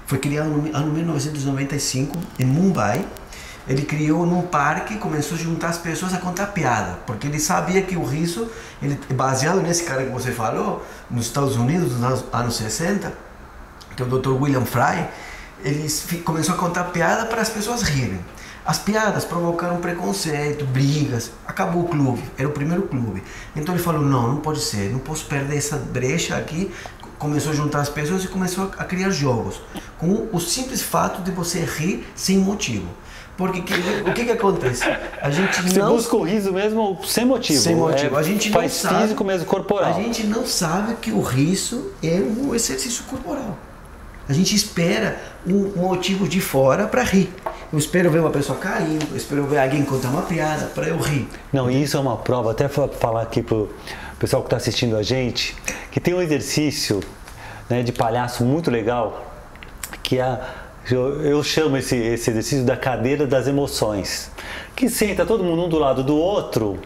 Foi 0.04 0.18
criado 0.18 0.48
no 0.48 0.76
ano 0.76 0.92
1995 0.92 2.18
em 2.40 2.44
Mumbai. 2.44 3.06
Ele 3.68 3.82
criou 3.82 4.26
num 4.26 4.42
parque, 4.42 4.96
começou 4.96 5.36
a 5.36 5.40
juntar 5.40 5.68
as 5.68 5.78
pessoas 5.78 6.12
a 6.12 6.18
contar 6.18 6.46
piada, 6.46 6.98
porque 7.04 7.26
ele 7.26 7.40
sabia 7.40 7.82
que 7.82 7.96
o 7.96 8.04
riso, 8.04 8.48
ele 8.80 8.96
baseado 9.14 9.60
nesse 9.60 9.82
cara 9.82 10.04
que 10.04 10.10
você 10.10 10.30
falou, 10.30 10.84
nos 11.10 11.26
Estados 11.26 11.56
Unidos, 11.56 11.98
nos 11.98 12.24
anos 12.32 12.56
60, 12.56 13.25
que 13.96 14.02
é 14.02 14.06
o 14.06 14.08
Dr. 14.08 14.30
William 14.30 14.64
Fry, 14.64 15.08
ele 15.64 15.88
começou 16.22 16.54
a 16.54 16.58
contar 16.58 16.84
piada 16.84 17.26
para 17.26 17.40
as 17.40 17.48
pessoas 17.48 17.82
rirem. 17.82 18.20
As 18.64 18.78
piadas 18.78 19.24
provocaram 19.24 19.78
preconceito, 19.78 20.64
brigas. 20.64 21.30
Acabou 21.46 21.84
o 21.84 21.88
clube, 21.88 22.22
era 22.36 22.48
o 22.48 22.50
primeiro 22.50 22.82
clube. 22.82 23.22
Então 23.54 23.74
ele 23.74 23.82
falou: 23.82 24.02
não, 24.02 24.28
não 24.28 24.36
pode 24.38 24.60
ser, 24.60 24.90
não 24.90 24.98
posso 24.98 25.24
perder 25.26 25.56
essa 25.56 25.76
brecha 25.76 26.36
aqui. 26.36 26.70
Começou 27.16 27.52
a 27.52 27.54
juntar 27.54 27.80
as 27.80 27.88
pessoas 27.88 28.24
e 28.24 28.28
começou 28.28 28.70
a 28.76 28.84
criar 28.84 29.08
jogos, 29.08 29.62
com 29.96 30.28
o 30.30 30.38
simples 30.38 30.82
fato 30.82 31.22
de 31.22 31.30
você 31.30 31.60
rir 31.60 32.06
sem 32.14 32.38
motivo. 32.38 32.88
Porque 33.36 33.60
que, 33.60 33.74
o 34.10 34.12
que 34.12 34.24
que 34.24 34.30
acontece? 34.30 34.84
A 35.20 35.30
gente 35.30 35.62
Você 35.62 35.78
não 35.78 35.94
busca 35.94 36.16
o 36.16 36.22
riso 36.22 36.52
mesmo 36.52 36.98
sem 37.04 37.24
motivo. 37.24 37.60
sem 37.60 37.76
motivo. 37.76 38.16
É, 38.16 38.18
a 38.18 38.22
gente 38.22 38.50
não 38.50 38.60
faz 38.60 38.72
sabe, 38.72 39.02
físico 39.02 39.24
mesmo, 39.24 39.46
corporal. 39.46 39.90
A 39.90 39.92
gente 39.92 40.26
não 40.26 40.46
sabe 40.46 40.94
que 40.96 41.12
o 41.12 41.20
riso 41.20 41.92
é 42.02 42.16
um 42.16 42.54
exercício 42.54 43.04
corporal. 43.04 43.56
A 44.28 44.32
gente 44.32 44.54
espera 44.56 45.16
um 45.46 45.72
motivo 45.76 46.26
de 46.28 46.40
fora 46.40 46.86
para 46.86 47.02
rir. 47.02 47.32
Eu 47.72 47.78
espero 47.78 48.10
ver 48.10 48.20
uma 48.20 48.30
pessoa 48.30 48.58
caindo, 48.58 49.06
eu 49.10 49.16
espero 49.16 49.44
ver 49.46 49.58
alguém 49.58 49.84
contar 49.84 50.08
uma 50.08 50.22
piada 50.22 50.66
para 50.66 50.88
eu 50.88 50.98
rir. 50.98 51.28
Não, 51.52 51.70
e 51.70 51.82
isso 51.82 51.96
é 51.96 52.00
uma 52.00 52.16
prova, 52.16 52.50
até 52.50 52.68
fa- 52.68 52.88
falar 52.88 53.22
aqui 53.22 53.42
pro 53.42 53.68
pessoal 54.18 54.42
que 54.42 54.46
está 54.46 54.56
assistindo 54.56 54.96
a 54.96 55.02
gente, 55.02 55.54
que 55.90 56.00
tem 56.00 56.14
um 56.14 56.20
exercício 56.22 57.00
né, 57.68 57.82
de 57.82 57.92
palhaço 57.92 58.44
muito 58.44 58.70
legal, 58.70 59.32
que 60.02 60.18
é, 60.18 60.40
eu, 60.90 61.22
eu 61.22 61.42
chamo 61.44 61.76
esse, 61.76 61.96
esse 61.96 62.30
exercício 62.30 62.64
da 62.64 62.76
cadeira 62.76 63.26
das 63.26 63.46
emoções. 63.46 64.30
Que 64.74 64.88
senta 64.88 65.24
todo 65.26 65.42
mundo 65.44 65.64
um 65.64 65.68
do 65.68 65.78
lado 65.78 66.02
do 66.02 66.16
outro 66.16 66.78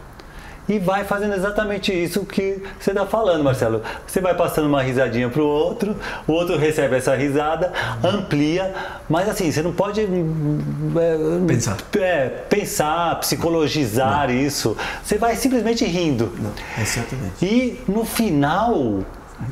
e 0.68 0.78
vai 0.78 1.04
fazendo 1.04 1.34
exatamente 1.34 1.92
isso 1.92 2.24
que 2.24 2.62
você 2.78 2.90
está 2.90 3.04
falando, 3.06 3.42
Marcelo. 3.42 3.82
Você 4.06 4.20
vai 4.20 4.34
passando 4.34 4.66
uma 4.66 4.82
risadinha 4.82 5.28
pro 5.28 5.44
outro, 5.44 5.96
o 6.26 6.32
outro 6.32 6.56
recebe 6.56 6.96
essa 6.96 7.14
risada, 7.14 7.72
amplia, 8.04 8.72
mas 9.08 9.28
assim, 9.28 9.50
você 9.50 9.62
não 9.62 9.72
pode 9.72 10.00
hum, 10.02 10.60
é, 10.96 11.46
Pensar. 11.46 11.76
é, 11.98 12.28
pensar, 12.28 13.16
psicologizar 13.20 14.30
isso. 14.30 14.76
Você 15.02 15.18
vai 15.18 15.36
simplesmente 15.36 15.84
rindo. 15.84 16.32
Não, 16.38 16.52
exatamente. 16.80 17.44
E 17.44 17.80
no 17.88 18.04
final 18.04 18.70
Não, 18.74 19.04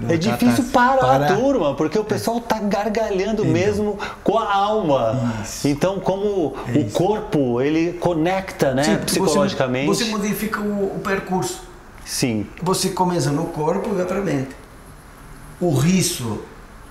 é 0.05 0.09
tá- 0.09 0.16
difícil 0.16 0.64
tá- 0.64 0.70
parar 0.72 0.96
a 1.01 1.18
parar. 1.18 1.37
turma, 1.37 1.74
porque 1.74 1.98
o 1.98 2.05
pessoal 2.05 2.40
tá 2.40 2.59
gargalhando 2.59 3.44
mesmo 3.44 3.98
com 4.22 4.38
a 4.38 4.53
alma. 4.55 5.33
Isso. 5.42 5.66
Então, 5.68 5.98
como 6.01 6.55
o 6.74 6.90
corpo 6.92 7.61
ele 7.61 7.94
conecta, 7.94 8.74
né, 8.74 8.85
Sim, 8.85 8.96
porque 8.96 9.12
você- 9.14 9.20
psicologicamente. 9.20 9.87
Você, 9.87 10.05
modifica 10.07 10.61
o, 10.61 10.96
o 10.96 11.01
percurso. 11.01 11.62
Sim. 12.05 12.46
Você 12.62 12.90
começa 12.90 13.31
no 13.31 13.46
corpo 13.46 13.90
e 13.90 13.94
vai 13.96 14.07
para 14.07 14.18
a 14.18 14.22
mente. 14.22 14.51
O 15.61 15.74
riso 15.74 16.40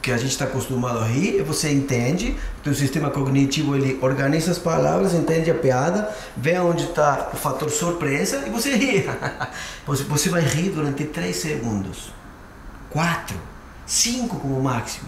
que 0.02 0.12
a 0.12 0.18
gente 0.18 0.30
está 0.30 0.46
acostumado 0.46 1.00
a 1.00 1.06
rir, 1.06 1.42
você 1.44 1.70
entende, 1.72 2.36
teu 2.64 2.74
sistema 2.74 3.10
cognitivo 3.10 3.76
ele 3.76 3.98
organiza 4.02 4.52
as 4.52 4.58
palavras, 4.58 5.14
entende 5.14 5.50
a 5.52 5.56
piada, 5.56 6.10
vê 6.36 6.58
onde 6.60 6.84
está 6.84 7.30
o 7.34 7.36
fator 7.36 7.70
surpresa 7.70 8.44
e 8.46 8.50
você 8.50 8.74
ri. 8.76 9.10
Você, 9.86 10.04
você 10.04 10.30
vai 10.30 10.42
rir 10.42 10.70
durante 10.70 11.04
3 11.06 11.36
segundos, 11.36 12.12
4, 12.98 13.38
5 13.86 14.40
como 14.40 14.60
máximo. 14.60 15.08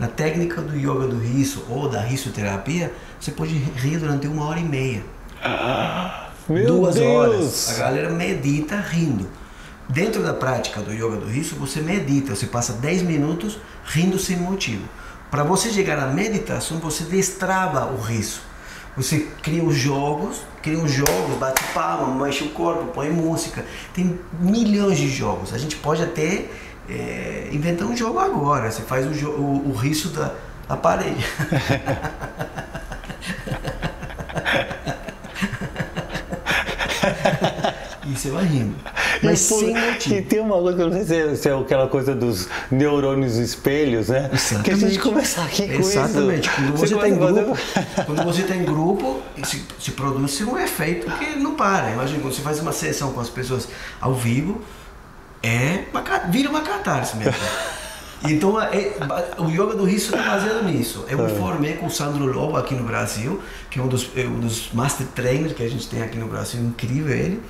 Na 0.00 0.08
técnica 0.08 0.60
do 0.60 0.76
yoga 0.76 1.06
do 1.06 1.16
riso 1.16 1.64
ou 1.68 1.88
da 1.88 2.00
risoterapia, 2.00 2.92
você 3.20 3.30
pode 3.30 3.54
rir 3.54 3.98
durante 3.98 4.26
uma 4.26 4.46
hora 4.46 4.58
e 4.58 4.64
meia 4.64 5.04
Meu 6.48 6.66
duas 6.66 6.96
Deus! 6.96 7.06
horas. 7.06 7.70
A 7.70 7.74
galera 7.84 8.10
medita 8.10 8.80
rindo. 8.80 9.28
Dentro 9.88 10.24
da 10.24 10.34
prática 10.34 10.80
do 10.80 10.92
yoga 10.92 11.18
do 11.18 11.26
riso, 11.26 11.54
você 11.54 11.80
medita, 11.80 12.34
você 12.34 12.46
passa 12.46 12.72
10 12.72 13.02
minutos 13.02 13.60
rindo 13.84 14.18
sem 14.18 14.36
motivo. 14.36 14.82
Para 15.30 15.44
você 15.44 15.70
chegar 15.70 16.00
à 16.00 16.08
meditação, 16.08 16.78
você 16.78 17.04
destrava 17.04 17.92
o 17.92 18.00
riso. 18.00 18.40
Você 18.96 19.28
cria 19.40 19.62
os 19.62 19.76
jogos, 19.76 20.42
cria 20.60 20.78
os 20.78 20.90
jogos, 20.90 21.38
bate 21.38 21.62
palma, 21.72 22.24
mexe 22.24 22.42
o 22.42 22.48
corpo, 22.48 22.86
põe 22.86 23.08
música. 23.08 23.64
Tem 23.94 24.18
milhões 24.40 24.98
de 24.98 25.08
jogos. 25.08 25.54
A 25.54 25.58
gente 25.58 25.76
pode 25.76 26.02
até 26.02 26.50
eh, 26.90 27.48
inventar 27.52 27.86
um 27.86 27.96
jogo 27.96 28.18
agora. 28.18 28.70
Você 28.70 28.82
faz 28.82 29.06
o, 29.06 29.28
o, 29.30 29.70
o 29.70 30.08
da, 30.10 30.34
da 30.68 30.76
parede. 30.76 31.24
e 38.06 38.16
você 38.16 38.30
vai 38.30 38.44
rindo. 38.44 38.74
Mas 39.22 39.40
e, 39.40 39.44
sem 39.44 39.70
e 39.76 39.80
motivo. 39.92 40.22
tem 40.22 40.40
uma 40.40 40.58
coisa 40.58 40.76
que 40.76 40.82
eu 40.82 40.90
não 40.90 41.04
sei 41.04 41.36
se 41.36 41.48
é, 41.48 41.52
é 41.52 41.58
aquela 41.58 41.86
coisa 41.88 42.14
dos 42.14 42.48
neurônios 42.70 43.36
espelhos, 43.36 44.08
né? 44.08 44.28
Que 44.28 44.34
a 44.34 44.38
gente 44.38 44.96
Exatamente. 44.96 44.98
começa 44.98 45.40
a 45.40 45.44
rir 45.44 45.68
com 45.68 45.80
Exatamente. 45.80 46.48
isso. 46.48 46.56
Quando 46.56 46.76
você 46.76 46.94
está 46.94 47.08
em 47.08 47.14
grupo, 47.16 47.54
fazer- 47.54 48.04
quando 48.06 48.24
você 48.24 48.42
tá 48.42 48.56
em 48.56 48.64
grupo, 48.64 49.22
se, 49.44 49.62
se 49.78 49.90
produz 49.92 50.40
um 50.40 50.58
efeito 50.58 51.10
que 51.18 51.38
não 51.38 51.54
para. 51.54 51.90
Imagina 51.90 52.20
quando 52.20 52.34
você 52.34 52.42
faz 52.42 52.58
uma 52.60 52.72
sessão 52.72 53.12
com 53.12 53.20
as 53.20 53.28
pessoas 53.28 53.68
ao 54.00 54.14
vivo, 54.14 54.60
é 55.42 55.84
uma, 55.92 56.02
vira 56.30 56.50
uma 56.50 56.62
catarse 56.62 57.16
mesmo. 57.16 57.34
Então, 58.22 58.60
é- 58.60 58.92
o 59.38 59.48
yoga 59.48 59.74
do 59.74 59.84
riso 59.84 60.14
está 60.14 60.30
baseado 60.32 60.62
nisso. 60.64 61.06
Eu 61.08 61.18
me 61.22 61.30
formei 61.38 61.74
com 61.76 61.86
o 61.86 61.90
Sandro 61.90 62.26
Lobo 62.26 62.56
aqui 62.56 62.74
no 62.74 62.84
Brasil, 62.84 63.40
que 63.70 63.78
é 63.78 63.82
um 63.82 63.88
dos, 63.88 64.10
é 64.14 64.24
um 64.24 64.38
dos 64.38 64.70
master 64.74 65.06
trainers 65.14 65.54
que 65.54 65.62
a 65.62 65.68
gente 65.70 65.88
tem 65.88 66.02
aqui 66.02 66.18
no 66.18 66.26
Brasil, 66.28 66.60
incrível 66.60 67.16
ele. 67.16 67.42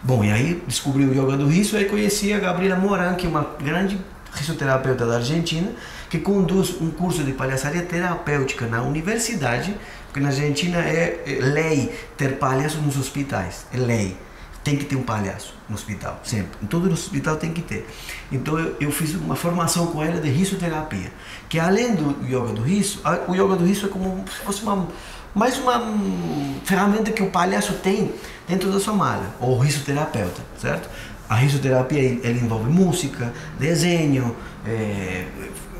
Bom, 0.00 0.22
e 0.22 0.30
aí 0.30 0.62
descobri 0.66 1.04
o 1.04 1.12
yoga 1.12 1.36
do 1.36 1.48
riso, 1.48 1.76
aí 1.76 1.86
conheci 1.86 2.32
a 2.32 2.38
Gabriela 2.38 2.76
Moran, 2.76 3.14
que 3.14 3.26
é 3.26 3.28
uma 3.28 3.50
grande 3.60 3.98
risoterapeuta 4.32 5.06
da 5.06 5.16
Argentina, 5.16 5.72
que 6.08 6.18
conduz 6.18 6.80
um 6.80 6.90
curso 6.90 7.24
de 7.24 7.32
palhaçaria 7.32 7.82
terapêutica 7.82 8.66
na 8.66 8.82
universidade, 8.82 9.74
porque 10.06 10.20
na 10.20 10.28
Argentina 10.28 10.78
é, 10.78 11.20
é 11.26 11.38
lei 11.40 11.98
ter 12.16 12.38
palhaço 12.38 12.78
nos 12.78 12.96
hospitais, 12.96 13.66
é 13.72 13.76
lei. 13.76 14.16
Tem 14.64 14.76
que 14.76 14.84
ter 14.84 14.94
um 14.96 15.02
palhaço 15.02 15.54
no 15.68 15.74
hospital, 15.74 16.20
sempre. 16.22 16.50
Em 16.62 16.66
todo 16.66 16.90
hospital 16.92 17.36
tem 17.36 17.52
que 17.52 17.62
ter. 17.62 17.84
Então 18.30 18.56
eu, 18.58 18.76
eu 18.80 18.90
fiz 18.92 19.14
uma 19.14 19.34
formação 19.34 19.88
com 19.88 20.02
ela 20.02 20.20
de 20.20 20.28
risoterapia, 20.30 21.10
que 21.48 21.58
além 21.58 21.94
do 21.96 22.16
yoga 22.24 22.52
do 22.52 22.62
riso, 22.62 23.00
a- 23.04 23.20
o 23.26 23.34
yoga 23.34 23.56
do 23.56 23.64
riso 23.64 23.86
é 23.86 23.88
como 23.88 24.24
se 24.28 24.44
fosse 24.44 24.62
uma 24.62 24.86
mais 25.34 25.56
uma 25.58 25.78
hum, 25.78 26.60
ferramenta 26.64 27.10
que 27.10 27.22
o 27.22 27.30
palhaço 27.30 27.72
tem 27.74 28.12
dentro 28.46 28.70
da 28.70 28.78
sua 28.78 28.92
mala, 28.92 29.34
ou 29.40 29.58
risoterapeuta, 29.58 30.42
certo? 30.60 30.88
A 31.28 31.34
risoterapia 31.36 31.98
ele 31.98 32.40
envolve 32.42 32.70
música, 32.70 33.32
desenho, 33.58 34.36
eh, 34.66 35.24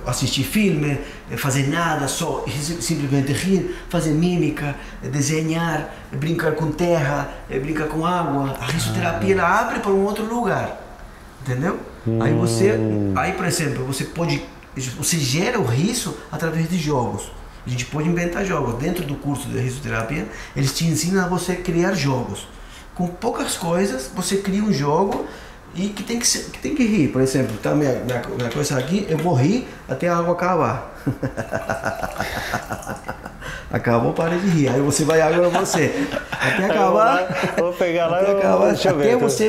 assistir 0.06 0.44
filme, 0.44 0.98
eh, 1.30 1.36
fazer 1.36 1.68
nada, 1.68 2.08
só 2.08 2.44
sim- 2.48 2.80
simplesmente 2.80 3.32
rir, 3.32 3.76
fazer 3.88 4.10
mímica, 4.10 4.74
eh, 5.02 5.08
desenhar, 5.08 5.94
eh, 6.12 6.16
brincar 6.16 6.52
com 6.52 6.70
terra, 6.72 7.28
brincar 7.48 7.86
com 7.88 8.04
água. 8.06 8.56
A 8.60 8.66
risoterapia 8.66 9.34
ela 9.34 9.60
abre 9.60 9.80
para 9.80 9.90
um 9.92 10.04
outro 10.04 10.24
lugar, 10.24 10.80
entendeu? 11.42 11.78
Aí 12.20 12.32
você, 12.34 12.76
aí 13.14 13.32
por 13.32 13.44
exemplo, 13.46 13.84
você 13.84 14.04
pode, 14.04 14.42
você 14.96 15.16
gera 15.18 15.60
o 15.60 15.64
riso 15.64 16.16
através 16.32 16.68
de 16.68 16.78
jogos. 16.78 17.30
A 17.64 17.70
gente 17.70 17.84
pode 17.86 18.08
inventar 18.08 18.44
jogos. 18.44 18.74
Dentro 18.82 19.04
do 19.04 19.14
curso 19.14 19.46
de 19.48 19.56
risoterapia, 19.58 20.26
eles 20.56 20.76
te 20.76 20.84
ensinam 20.84 21.24
a 21.24 21.28
você 21.28 21.54
criar 21.54 21.94
jogos. 21.94 22.48
Com 22.92 23.06
poucas 23.06 23.56
coisas, 23.56 24.10
você 24.14 24.38
cria 24.38 24.62
um 24.64 24.72
jogo 24.72 25.24
e 25.74 25.88
que 25.88 26.02
tem 26.02 26.18
que, 26.18 26.26
ser, 26.26 26.50
que, 26.50 26.58
tem 26.58 26.74
que 26.74 26.84
rir. 26.84 27.08
Por 27.08 27.20
exemplo, 27.22 27.56
tá 27.62 27.70
minha, 27.74 27.92
minha, 27.94 28.22
minha 28.36 28.50
coisa 28.50 28.78
aqui, 28.78 29.06
eu 29.08 29.18
vou 29.18 29.34
rir 29.34 29.66
até 29.88 30.08
a 30.08 30.16
água 30.18 30.32
acabar. 30.34 30.92
Acabou, 33.72 34.12
para 34.12 34.36
de 34.36 34.48
rir. 34.48 34.68
Aí 34.68 34.80
você 34.82 35.02
vai 35.02 35.22
agora 35.22 35.48
você. 35.48 36.06
Até 36.30 36.64
eu 36.64 36.68
vou 36.90 37.00
acabar. 37.00 37.54
vou 37.56 37.72
pegar 37.72 38.06
lá 38.08 38.20
até 38.20 38.28
e 38.28 38.32
eu- 38.32 38.38
acabar. 38.38 38.66
deixa 38.68 38.90
eu 38.90 38.98
ver, 38.98 39.14
até 39.14 39.16
você. 39.16 39.48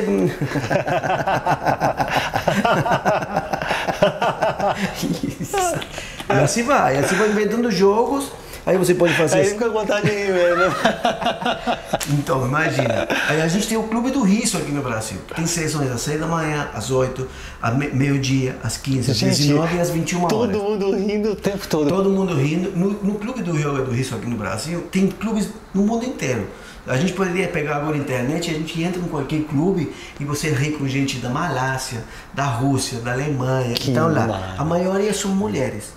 Isso. 5.40 5.56
E 6.26 6.32
assim 6.32 6.62
vai. 6.62 6.96
Assim 6.96 7.16
vai 7.16 7.28
inventando 7.28 7.70
jogos. 7.70 8.32
Aí 8.66 8.78
você 8.78 8.94
pode 8.94 9.12
fazer. 9.14 9.36
Aí 9.38 9.44
fica 9.46 9.66
com 9.66 9.72
vontade 9.72 10.06
de 10.08 10.12
rir 10.16 10.32
mesmo. 10.32 10.74
Então, 12.10 12.46
imagina. 12.46 13.08
Aí 13.28 13.40
a 13.40 13.48
gente 13.48 13.66
tem 13.66 13.78
o 13.78 13.84
Clube 13.84 14.10
do 14.10 14.22
Riso 14.22 14.58
aqui 14.58 14.70
no 14.70 14.82
Brasil. 14.82 15.18
Tem 15.34 15.46
sessões 15.46 15.90
às 15.90 16.02
6 16.02 16.20
da 16.20 16.26
manhã, 16.26 16.68
às 16.74 16.90
8, 16.90 17.26
às 17.62 17.74
me- 17.76 17.88
meio-dia, 17.88 18.56
às 18.62 18.76
15, 18.76 19.10
às 19.10 19.18
19 19.18 19.76
e 19.76 19.80
às 19.80 19.90
21 19.90 20.26
todo 20.28 20.40
horas. 20.42 20.56
mundo 20.56 20.94
rindo 20.94 21.32
o 21.32 21.36
tempo 21.36 21.66
todo. 21.66 21.88
Todo 21.88 22.10
mundo 22.10 22.34
rindo. 22.34 22.70
No, 22.76 22.90
no 22.90 23.14
Clube 23.14 23.42
do 23.42 23.56
Yoga 23.56 23.82
do 23.84 23.90
Riso 23.90 24.14
aqui 24.16 24.26
no 24.26 24.36
Brasil, 24.36 24.82
tem 24.92 25.06
clubes 25.08 25.48
no 25.72 25.82
mundo 25.82 26.04
inteiro. 26.04 26.46
A 26.86 26.98
gente 26.98 27.14
poderia 27.14 27.48
pegar 27.48 27.76
agora 27.76 27.94
a 27.96 27.98
internet 27.98 28.48
e 28.48 28.54
a 28.54 28.58
gente 28.58 28.82
entra 28.82 29.00
em 29.00 29.04
qualquer 29.08 29.40
clube 29.44 29.90
e 30.20 30.24
você 30.24 30.50
ri 30.50 30.72
com 30.72 30.86
gente 30.86 31.16
da 31.16 31.30
Malásia, 31.30 32.04
da 32.34 32.44
Rússia, 32.44 32.98
da 32.98 33.12
Alemanha. 33.12 33.72
Que 33.74 33.90
então 33.92 34.08
lá, 34.08 34.26
maravilha. 34.26 34.54
a 34.60 34.64
maioria 34.64 35.14
são 35.14 35.30
mulheres 35.30 35.94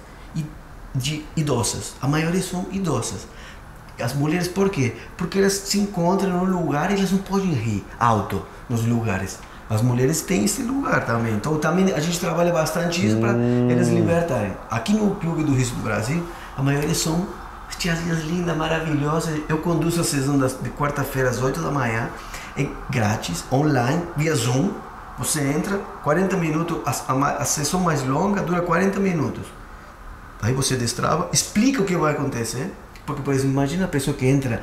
de 0.98 1.24
idosas. 1.36 1.94
A 2.02 2.08
maioria 2.08 2.42
são 2.42 2.66
idosas. 2.72 3.28
As 4.00 4.14
mulheres 4.14 4.48
por 4.48 4.70
quê? 4.70 4.96
Porque 5.16 5.40
elas 5.40 5.54
se 5.54 5.80
encontram 5.80 6.46
num 6.46 6.62
lugar 6.62 6.92
e 6.92 6.96
elas 6.96 7.12
não 7.12 7.20
podem 7.20 7.52
rir 7.52 7.84
alto 8.00 8.44
nos 8.70 8.86
lugares. 8.86 9.40
As 9.70 9.82
mulheres 9.82 10.22
têm 10.22 10.46
esse 10.46 10.62
lugar 10.62 11.06
também. 11.06 11.34
Então 11.34 11.58
também 11.58 11.92
a 11.94 12.00
gente 12.00 12.20
trabalha 12.20 12.54
bastante 12.54 13.06
isso 13.06 13.18
para 13.18 13.32
elas 13.32 13.90
libertarem. 13.90 14.54
Aqui 14.70 14.94
no 14.94 15.16
Clube 15.16 15.44
do 15.44 15.54
Riso 15.54 15.76
do 15.76 15.82
Brasil, 15.82 16.26
a 16.56 16.62
maioria 16.62 16.94
são 16.94 17.28
tiazinhas 17.78 18.24
lindas, 18.24 18.56
maravilhosas. 18.56 19.42
Eu 19.50 19.58
conduzo 19.58 20.02
a 20.02 20.04
sessão 20.04 20.38
das, 20.38 20.58
de 20.62 20.70
quarta-feira 20.70 21.30
às 21.30 21.42
8 21.42 21.62
da 21.62 21.72
manhã. 21.72 22.10
É 22.56 22.68
grátis, 22.90 23.44
online, 23.52 24.04
via 24.16 24.34
Zoom. 24.36 24.72
Você 25.18 25.42
entra, 25.42 25.80
40 26.04 26.38
minutos, 26.38 26.78
a, 26.86 27.14
a, 27.14 27.30
a 27.38 27.46
sessão 27.46 27.80
mais 27.80 28.06
longa 28.06 28.42
dura 28.42 28.62
40 28.62 29.00
minutos. 29.00 29.44
Aí 30.41 30.54
você 30.54 30.76
destrava, 30.76 31.30
explica 31.34 31.82
o 31.82 31.86
que 31.86 31.95
vai 31.95 32.13
acontecer. 32.13 32.71
Porque, 33.06 33.21
por 33.21 33.34
exemplo, 33.34 33.52
imagina 33.52 33.86
a 33.86 33.88
pessoa 33.88 34.15
que 34.15 34.26
entra 34.26 34.62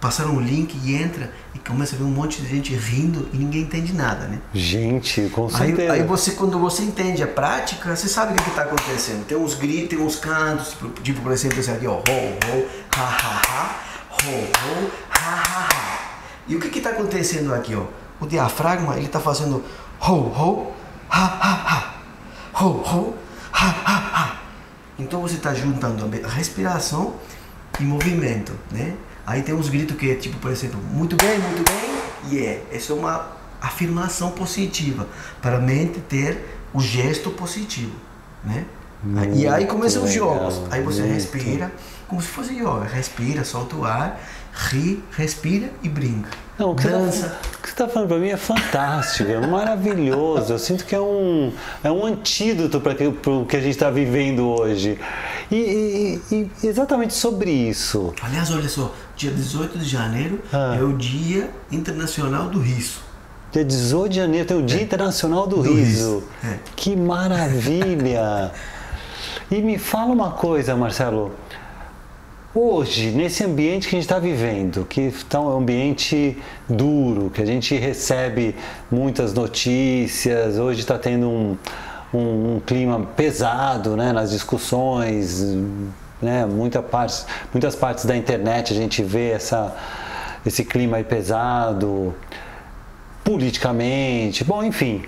passar 0.00 0.26
um 0.26 0.40
link 0.40 0.78
e 0.84 0.94
entra 0.94 1.32
e 1.54 1.58
começa 1.58 1.94
a 1.94 1.98
ver 1.98 2.04
um 2.04 2.10
monte 2.10 2.42
de 2.42 2.48
gente 2.48 2.74
rindo 2.74 3.28
e 3.32 3.38
ninguém 3.38 3.62
entende 3.62 3.92
nada, 3.92 4.26
né? 4.26 4.40
Gente, 4.52 5.28
com 5.30 5.48
certeza. 5.48 5.92
Aí, 5.92 6.00
aí 6.00 6.06
você, 6.06 6.32
quando 6.32 6.58
você 6.58 6.82
entende 6.82 7.22
a 7.22 7.26
prática, 7.26 7.96
você 7.96 8.08
sabe 8.08 8.32
o 8.32 8.36
que 8.36 8.48
está 8.50 8.62
acontecendo. 8.62 9.24
Tem 9.24 9.36
uns 9.36 9.54
gritos, 9.54 9.88
tem 9.88 9.98
uns 9.98 10.16
cantos, 10.16 10.70
tipo, 10.70 10.88
tipo 11.00 11.20
por 11.22 11.32
exemplo, 11.32 11.58
esse 11.58 11.70
aqui, 11.70 11.86
ó, 11.86 11.94
ho, 11.94 12.00
ho, 12.00 12.66
ha, 12.94 13.02
ha, 13.02 13.42
ha, 13.48 13.80
ho, 14.10 14.30
ho, 14.30 14.90
ha, 15.10 15.42
ha, 15.42 15.68
ha. 15.72 16.00
E 16.46 16.54
o 16.54 16.60
que 16.60 16.78
está 16.78 16.90
acontecendo 16.90 17.54
aqui, 17.54 17.74
ó? 17.74 17.86
O 18.20 18.26
diafragma, 18.26 18.96
ele 18.96 19.06
está 19.06 19.20
fazendo 19.20 19.64
ho, 20.00 20.12
ho, 20.12 20.72
ha, 21.10 21.24
ha, 21.24 21.94
ha, 22.54 22.62
ho, 22.62 22.68
ho, 22.68 23.14
ha, 23.52 23.66
ha, 23.84 24.10
ha. 24.14 24.35
Então 24.98 25.20
você 25.20 25.36
está 25.36 25.52
juntando 25.54 26.08
a 26.24 26.28
respiração 26.28 27.16
e 27.78 27.84
movimento, 27.84 28.52
né? 28.70 28.94
Aí 29.26 29.42
tem 29.42 29.54
uns 29.54 29.68
gritos 29.68 29.96
que 29.96 30.10
é 30.10 30.14
tipo, 30.14 30.38
por 30.38 30.50
exemplo, 30.50 30.80
muito 30.92 31.16
bem, 31.16 31.38
muito 31.38 31.62
bem, 31.70 32.30
e 32.30 32.36
yeah. 32.36 32.62
é. 32.72 32.76
Essa 32.76 32.92
é 32.92 32.96
uma 32.96 33.26
afirmação 33.60 34.30
positiva 34.30 35.06
para 35.42 35.56
a 35.56 35.60
mente 35.60 36.00
ter 36.00 36.58
o 36.72 36.80
gesto 36.80 37.30
positivo, 37.30 37.92
né? 38.44 38.64
Muito 39.02 39.36
e 39.36 39.46
aí 39.46 39.66
começam 39.66 40.04
os 40.04 40.12
jogos. 40.12 40.62
Aí 40.70 40.82
você 40.82 41.02
muito. 41.02 41.14
respira, 41.14 41.72
como 42.08 42.20
se 42.20 42.28
fosse 42.28 42.54
yoga. 42.54 42.84
Respira, 42.84 43.44
solta 43.44 43.76
o 43.76 43.84
ar, 43.84 44.18
ri, 44.56 45.02
respira 45.12 45.70
e 45.82 45.88
brinca. 45.88 46.30
Não, 46.58 46.70
o 46.70 46.74
que 46.74 46.88
Dança. 46.88 47.28
Tá, 47.28 47.36
o 47.36 47.62
que 47.62 47.68
você 47.68 47.74
está 47.74 47.88
falando 47.88 48.08
para 48.08 48.18
mim 48.18 48.28
é 48.28 48.36
fantástico, 48.36 49.30
é 49.30 49.46
maravilhoso. 49.46 50.54
Eu 50.54 50.58
sinto 50.58 50.86
que 50.86 50.94
é 50.94 51.00
um, 51.00 51.52
é 51.84 51.90
um 51.90 52.06
antídoto 52.06 52.80
para 52.80 52.94
o 53.30 53.44
que 53.44 53.56
a 53.56 53.60
gente 53.60 53.72
está 53.72 53.90
vivendo 53.90 54.48
hoje. 54.48 54.98
E, 55.50 55.56
e, 56.30 56.34
e, 56.34 56.66
exatamente 56.66 57.12
sobre 57.12 57.50
isso. 57.50 58.14
Aliás, 58.22 58.50
olha 58.50 58.68
só, 58.68 58.92
dia 59.14 59.30
18 59.30 59.78
de 59.78 59.84
janeiro 59.84 60.40
ah. 60.52 60.76
é 60.78 60.82
o 60.82 60.94
Dia 60.94 61.50
Internacional 61.70 62.48
do 62.48 62.58
Riso. 62.58 63.00
Dia 63.52 63.64
18 63.64 64.10
de 64.10 64.16
janeiro 64.16 64.48
tem 64.48 64.56
o 64.56 64.62
Dia 64.62 64.80
é. 64.80 64.82
Internacional 64.82 65.46
do, 65.46 65.56
do 65.56 65.62
Riso. 65.62 65.80
riso. 65.84 66.24
É. 66.42 66.58
Que 66.74 66.96
maravilha! 66.96 68.50
e 69.50 69.60
me 69.60 69.78
fala 69.78 70.12
uma 70.12 70.30
coisa, 70.30 70.74
Marcelo. 70.74 71.32
Hoje, 72.58 73.10
nesse 73.10 73.44
ambiente 73.44 73.86
que 73.86 73.94
a 73.94 73.98
gente 73.98 74.08
está 74.08 74.18
vivendo, 74.18 74.86
que 74.86 75.02
está 75.02 75.38
um 75.38 75.58
ambiente 75.58 76.38
duro, 76.66 77.28
que 77.28 77.42
a 77.42 77.44
gente 77.44 77.76
recebe 77.76 78.56
muitas 78.90 79.34
notícias, 79.34 80.56
hoje 80.56 80.80
está 80.80 80.98
tendo 80.98 81.28
um, 81.28 81.58
um, 82.14 82.54
um 82.54 82.60
clima 82.64 82.98
pesado 83.14 83.94
né, 83.94 84.10
nas 84.10 84.30
discussões, 84.30 85.54
né, 86.22 86.46
muita 86.46 86.80
parte, 86.80 87.26
muitas 87.52 87.76
partes 87.76 88.06
da 88.06 88.16
internet 88.16 88.72
a 88.72 88.76
gente 88.76 89.02
vê 89.02 89.32
essa, 89.32 89.76
esse 90.46 90.64
clima 90.64 90.96
pesado, 91.04 92.14
politicamente, 93.22 94.44
bom, 94.44 94.64
enfim, 94.64 95.02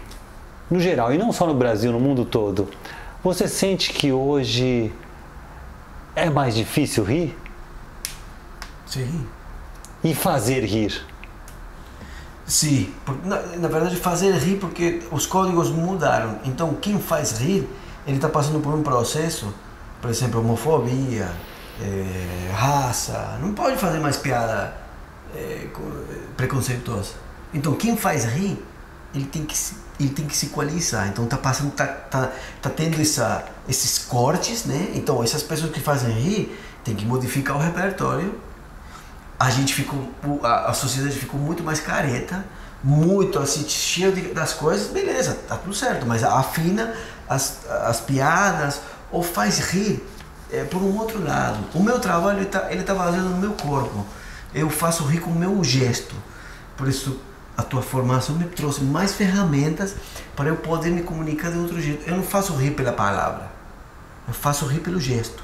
no 0.71 0.79
geral, 0.79 1.15
e 1.15 1.17
não 1.17 1.33
só 1.33 1.47
no 1.47 1.55
Brasil, 1.55 1.93
no 1.93 1.99
mundo 1.99 2.27
todo. 2.27 2.69
Você 3.25 3.49
sente 3.49 3.91
que 3.95 4.13
hoje 4.13 4.93
é 6.19 6.31
mais 6.31 6.55
difícil 6.55 7.05
rir? 7.05 7.37
Sim. 8.87 9.27
E 10.03 10.15
fazer 10.15 10.65
rir? 10.65 11.05
Sim, 12.47 12.93
na, 13.25 13.43
na, 13.59 13.69
verdade 13.69 13.97
fazer 13.97 14.33
rir 14.33 14.57
porque 14.57 15.03
os 15.11 15.27
códigos 15.27 15.71
mudaram. 15.71 16.39
Então 16.45 16.75
quem 16.75 16.99
faz 16.99 17.39
rir, 17.39 17.69
ele 18.07 18.17
está 18.17 18.29
passando 18.29 18.61
por 18.61 18.75
um 18.75 18.83
processo, 18.83 19.53
por 20.01 20.09
exemplo, 20.09 20.41
homofobia, 20.41 21.31
é, 21.81 22.51
raça, 22.53 23.39
não 23.43 23.53
pode 23.53 23.77
fazer 23.77 24.01
mais 24.01 24.17
piada 24.17 24.75
é, 25.35 25.69
preconceituosa. 26.37 27.13
Então 27.53 27.75
quem 27.75 27.97
faz 27.97 28.25
rir, 28.25 28.65
ele 29.15 29.27
tem 29.27 29.45
que 29.45 29.55
ele 29.99 30.11
tem 30.11 30.27
que 30.27 30.37
se 30.37 30.47
equalizar. 30.47 31.09
Então 31.09 31.27
tá 31.27 31.37
passando, 31.37 31.73
tá, 31.73 31.87
tá, 31.87 32.31
tá 32.63 32.71
tendo 32.71 33.01
essa, 33.01 33.45
esses 33.69 33.99
cortes, 33.99 34.65
né? 34.65 34.93
Então 34.95 35.23
essas 35.23 35.43
pessoas 35.43 35.73
que 35.73 35.81
fazem 35.81 36.11
rir 36.11 36.59
tem 36.85 36.95
que 36.95 37.05
modificar 37.05 37.57
o 37.57 37.61
repertório 37.61 38.49
a 39.39 39.51
gente 39.51 39.73
ficou, 39.73 40.11
a, 40.43 40.71
a 40.71 40.75
sociedade 40.75 41.15
ficou 41.15 41.39
muito 41.39 41.63
mais 41.63 41.79
careta, 41.79 42.45
muito 42.83 43.39
assim, 43.39 43.67
cheio 43.69 44.13
de, 44.13 44.23
das 44.35 44.53
coisas, 44.53 44.89
beleza, 44.89 45.39
tá 45.47 45.57
tudo 45.57 45.75
certo, 45.75 46.07
mas 46.07 46.25
afina 46.25 46.93
as, 47.29 47.65
as 47.69 48.01
piadas 48.01 48.81
ou 49.13 49.23
faz 49.23 49.59
rir 49.59 50.05
é, 50.51 50.65
por 50.65 50.83
um 50.83 50.97
outro 50.99 51.23
lado. 51.25 51.59
O 51.73 51.83
meu 51.83 52.01
trabalho 52.01 52.39
ele 52.39 52.47
tá, 52.47 52.67
ele 52.71 52.83
tá 52.83 52.95
fazendo 52.95 53.29
no 53.29 53.37
meu 53.37 53.53
corpo, 53.53 54.05
eu 54.53 54.69
faço 54.69 55.05
rir 55.05 55.21
com 55.21 55.31
o 55.31 55.35
meu 55.35 55.63
gesto, 55.63 56.17
por 56.77 56.89
isso 56.89 57.21
a 57.59 57.62
tua 57.62 57.83
formação 57.83 58.37
me 58.37 58.44
trouxe 58.44 58.83
mais 58.83 59.12
ferramentas 59.12 59.94
para 60.35 60.49
eu 60.49 60.57
poder 60.57 60.90
me 60.90 61.03
comunicar 61.03 61.51
de 61.51 61.59
outro 61.59 61.79
jeito. 61.79 62.09
Eu 62.09 62.16
não 62.16 62.23
faço 62.23 62.55
rir 62.55 62.71
pela 62.71 62.92
palavra, 62.92 63.51
eu 64.27 64.33
faço 64.33 64.64
rir 64.64 64.81
pelo 64.81 64.99
gesto, 64.99 65.42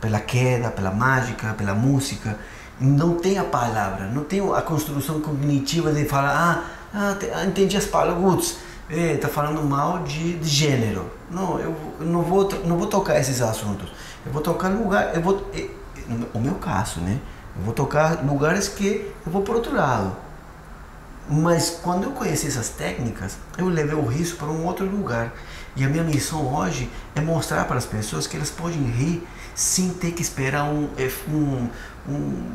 pela 0.00 0.20
queda, 0.20 0.70
pela 0.70 0.90
mágica, 0.90 1.52
pela 1.54 1.74
música 1.74 2.38
não 2.80 3.16
tem 3.16 3.38
a 3.38 3.44
palavra, 3.44 4.06
não 4.06 4.24
tem 4.24 4.40
a 4.54 4.62
construção 4.62 5.20
cognitiva 5.20 5.92
de 5.92 6.06
falar, 6.06 6.64
ah, 6.94 7.16
ah 7.34 7.44
entendi 7.44 7.76
as 7.76 7.84
palavras, 7.84 8.56
está 8.88 9.28
é, 9.28 9.30
falando 9.30 9.62
mal 9.62 10.02
de, 10.02 10.38
de, 10.38 10.48
gênero. 10.48 11.10
Não, 11.30 11.58
eu, 11.58 11.76
não 12.00 12.22
vou 12.22 12.48
não 12.64 12.78
vou 12.78 12.86
tocar 12.86 13.20
esses 13.20 13.42
assuntos. 13.42 13.92
Eu 14.24 14.32
vou 14.32 14.40
tocar 14.40 14.68
lugar, 14.68 15.14
eu 15.14 15.20
vou, 15.20 15.46
no 16.34 16.40
meu 16.40 16.54
caso, 16.54 17.00
né? 17.00 17.20
Eu 17.56 17.64
vou 17.64 17.74
tocar 17.74 18.24
lugares 18.24 18.68
que 18.68 19.12
eu 19.26 19.30
vou 19.30 19.42
por 19.42 19.56
outro 19.56 19.76
lado. 19.76 20.16
Mas 21.30 21.78
quando 21.82 22.04
eu 22.04 22.10
conheci 22.10 22.48
essas 22.48 22.70
técnicas, 22.70 23.36
eu 23.56 23.68
levei 23.68 23.94
o 23.94 24.04
risco 24.04 24.38
para 24.38 24.48
um 24.48 24.66
outro 24.66 24.84
lugar. 24.84 25.32
E 25.76 25.84
a 25.84 25.88
minha 25.88 26.02
missão 26.02 26.52
hoje 26.52 26.90
é 27.14 27.20
mostrar 27.20 27.66
para 27.66 27.76
as 27.76 27.86
pessoas 27.86 28.26
que 28.26 28.36
elas 28.36 28.50
podem 28.50 28.82
rir 28.82 29.22
sem 29.54 29.90
ter 29.90 30.10
que 30.10 30.22
esperar 30.22 30.64
um, 30.64 30.88
é, 30.98 31.08
um, 31.28 31.68
um 32.08 32.48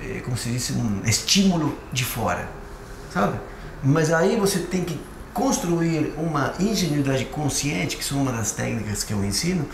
é, 0.00 0.20
como 0.20 0.36
se 0.36 0.50
diz, 0.50 0.70
um 0.70 1.00
estímulo 1.04 1.76
de 1.92 2.04
fora, 2.04 2.48
sabe? 3.12 3.38
Mas 3.82 4.12
aí 4.12 4.36
você 4.36 4.60
tem 4.60 4.84
que 4.84 5.00
construir 5.34 6.14
uma 6.16 6.54
ingenuidade 6.60 7.24
consciente, 7.24 7.96
que 7.96 8.04
são 8.04 8.22
uma 8.22 8.32
das 8.32 8.52
técnicas 8.52 9.02
que 9.02 9.12
eu 9.12 9.24
ensino, 9.24 9.66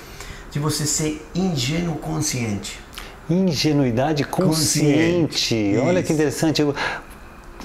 de 0.50 0.58
você 0.58 0.86
ser 0.86 1.26
ingênuo 1.34 1.96
consciente. 1.96 2.80
Ingenuidade 3.28 4.24
consciente. 4.24 5.26
consciente. 5.26 5.76
Olha 5.78 6.02
que 6.02 6.12
interessante. 6.12 6.62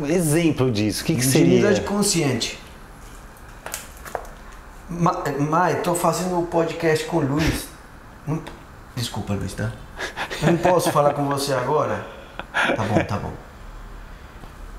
Exemplo 0.10 0.72
disso, 0.72 1.04
o 1.04 1.06
que, 1.06 1.16
que 1.16 1.26
seria? 1.26 1.58
Ingenuidade 1.58 1.82
consciente. 1.82 2.60
Mai, 4.90 5.74
estou 5.74 5.96
fazendo 5.96 6.38
um 6.38 6.46
podcast 6.46 7.06
com 7.06 7.18
o 7.18 7.22
Luiz. 7.22 7.68
Desculpa, 8.96 9.34
Luiz, 9.34 9.54
tá? 9.54 9.72
Eu 10.42 10.54
não 10.54 10.58
posso 10.58 10.92
falar 10.92 11.14
com 11.14 11.26
você 11.26 11.54
agora? 11.54 12.06
Tá 12.54 12.84
bom, 12.84 13.04
tá 13.04 13.18
bom. 13.18 13.34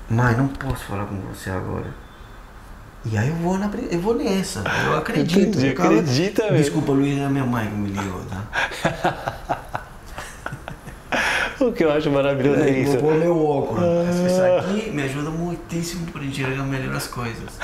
Mãe, 0.09 0.35
não 0.35 0.47
posso 0.47 0.85
falar 0.85 1.05
com 1.05 1.15
você 1.21 1.49
agora. 1.49 1.87
E 3.05 3.17
aí 3.17 3.29
eu 3.29 3.35
vou, 3.35 3.57
na, 3.57 3.69
eu 3.91 3.99
vou 3.99 4.15
nessa. 4.15 4.63
Eu 4.85 4.97
acredito. 4.97 5.57
Entendi, 5.57 5.67
eu 5.67 5.71
acredita. 5.73 6.51
Desculpa, 6.51 6.91
Luiz, 6.91 7.19
é 7.19 7.27
minha 7.27 7.45
mãe 7.45 7.67
que 7.67 7.75
me 7.75 7.89
ligou, 7.89 8.21
tá? 8.25 9.61
o 11.61 11.71
que 11.71 11.83
eu 11.83 11.91
acho 11.91 12.09
maravilhoso 12.11 12.61
é, 12.61 12.69
é 12.69 12.79
isso. 12.79 12.91
Vou 12.93 13.11
pôr 13.11 13.15
meu 13.15 13.45
óculos. 13.45 13.83
Ah. 13.83 14.27
Isso 14.27 14.41
aqui 14.41 14.91
me 14.91 15.03
ajuda 15.03 15.29
muitíssimo 15.29 16.11
para 16.11 16.23
enxergar 16.23 16.63
melhor 16.63 16.95
as 16.95 17.07
coisas. 17.07 17.57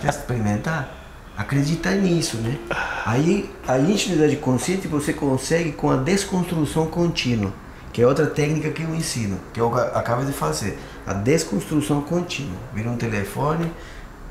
Quer 0.00 0.08
experimentar? 0.08 1.02
Acreditar 1.36 1.92
nisso, 1.92 2.36
né? 2.38 2.58
Aí 3.04 3.50
a 3.66 3.78
intimidade 3.78 4.36
consciente 4.36 4.86
você 4.86 5.12
consegue 5.12 5.72
com 5.72 5.90
a 5.90 5.96
desconstrução 5.96 6.86
contínua, 6.86 7.52
que 7.92 8.00
é 8.00 8.06
outra 8.06 8.26
técnica 8.26 8.70
que 8.70 8.82
eu 8.82 8.94
ensino, 8.94 9.38
que 9.52 9.60
eu 9.60 9.74
acabo 9.74 10.24
de 10.24 10.32
fazer. 10.32 10.78
A 11.06 11.12
desconstrução 11.12 12.02
contínua. 12.02 12.56
Vira 12.72 12.88
um 12.88 12.96
telefone, 12.96 13.70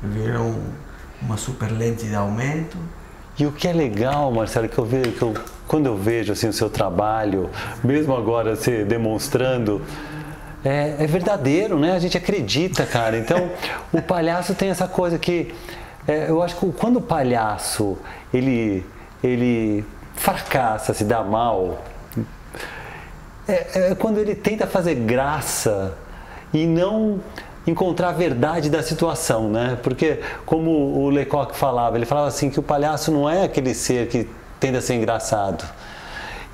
vira 0.02 0.40
um, 0.40 0.62
uma 1.20 1.36
super 1.36 1.70
lente 1.70 2.06
de 2.06 2.14
aumento. 2.14 2.78
E 3.38 3.46
o 3.46 3.52
que 3.52 3.66
é 3.66 3.72
legal, 3.72 4.30
Marcelo, 4.30 4.68
que 4.68 4.78
eu 4.78 4.84
vejo, 4.84 5.12
que 5.12 5.22
eu, 5.22 5.34
quando 5.66 5.86
eu 5.86 5.96
vejo 5.96 6.32
assim, 6.32 6.48
o 6.48 6.52
seu 6.52 6.70
trabalho, 6.70 7.50
mesmo 7.82 8.14
agora 8.16 8.54
você 8.54 8.84
demonstrando, 8.84 9.82
é, 10.64 10.94
é 11.00 11.06
verdadeiro, 11.06 11.78
né? 11.78 11.92
A 11.92 11.98
gente 11.98 12.16
acredita, 12.16 12.86
cara. 12.86 13.18
Então, 13.18 13.50
o 13.92 14.00
palhaço 14.00 14.54
tem 14.54 14.70
essa 14.70 14.86
coisa 14.86 15.18
que 15.18 15.52
é, 16.06 16.30
eu 16.30 16.42
acho 16.42 16.56
que 16.56 16.72
quando 16.72 16.96
o 16.98 17.02
palhaço 17.02 17.98
ele, 18.32 18.84
ele 19.22 19.84
fracassa, 20.14 20.94
se 20.94 21.04
dá 21.04 21.22
mal, 21.22 21.82
é, 23.48 23.90
é 23.90 23.94
quando 23.94 24.18
ele 24.18 24.34
tenta 24.34 24.66
fazer 24.66 24.94
graça 24.94 25.96
e 26.52 26.66
não 26.66 27.20
encontrar 27.66 28.10
a 28.10 28.12
verdade 28.12 28.68
da 28.68 28.82
situação, 28.82 29.48
né? 29.48 29.78
Porque 29.82 30.20
como 30.44 30.70
o 30.70 31.08
Lecoq 31.08 31.56
falava, 31.56 31.96
ele 31.96 32.06
falava 32.06 32.28
assim 32.28 32.50
que 32.50 32.60
o 32.60 32.62
palhaço 32.62 33.10
não 33.10 33.28
é 33.28 33.44
aquele 33.44 33.74
ser 33.74 34.08
que 34.08 34.28
tende 34.60 34.76
a 34.76 34.80
ser 34.80 34.94
engraçado. 34.94 35.64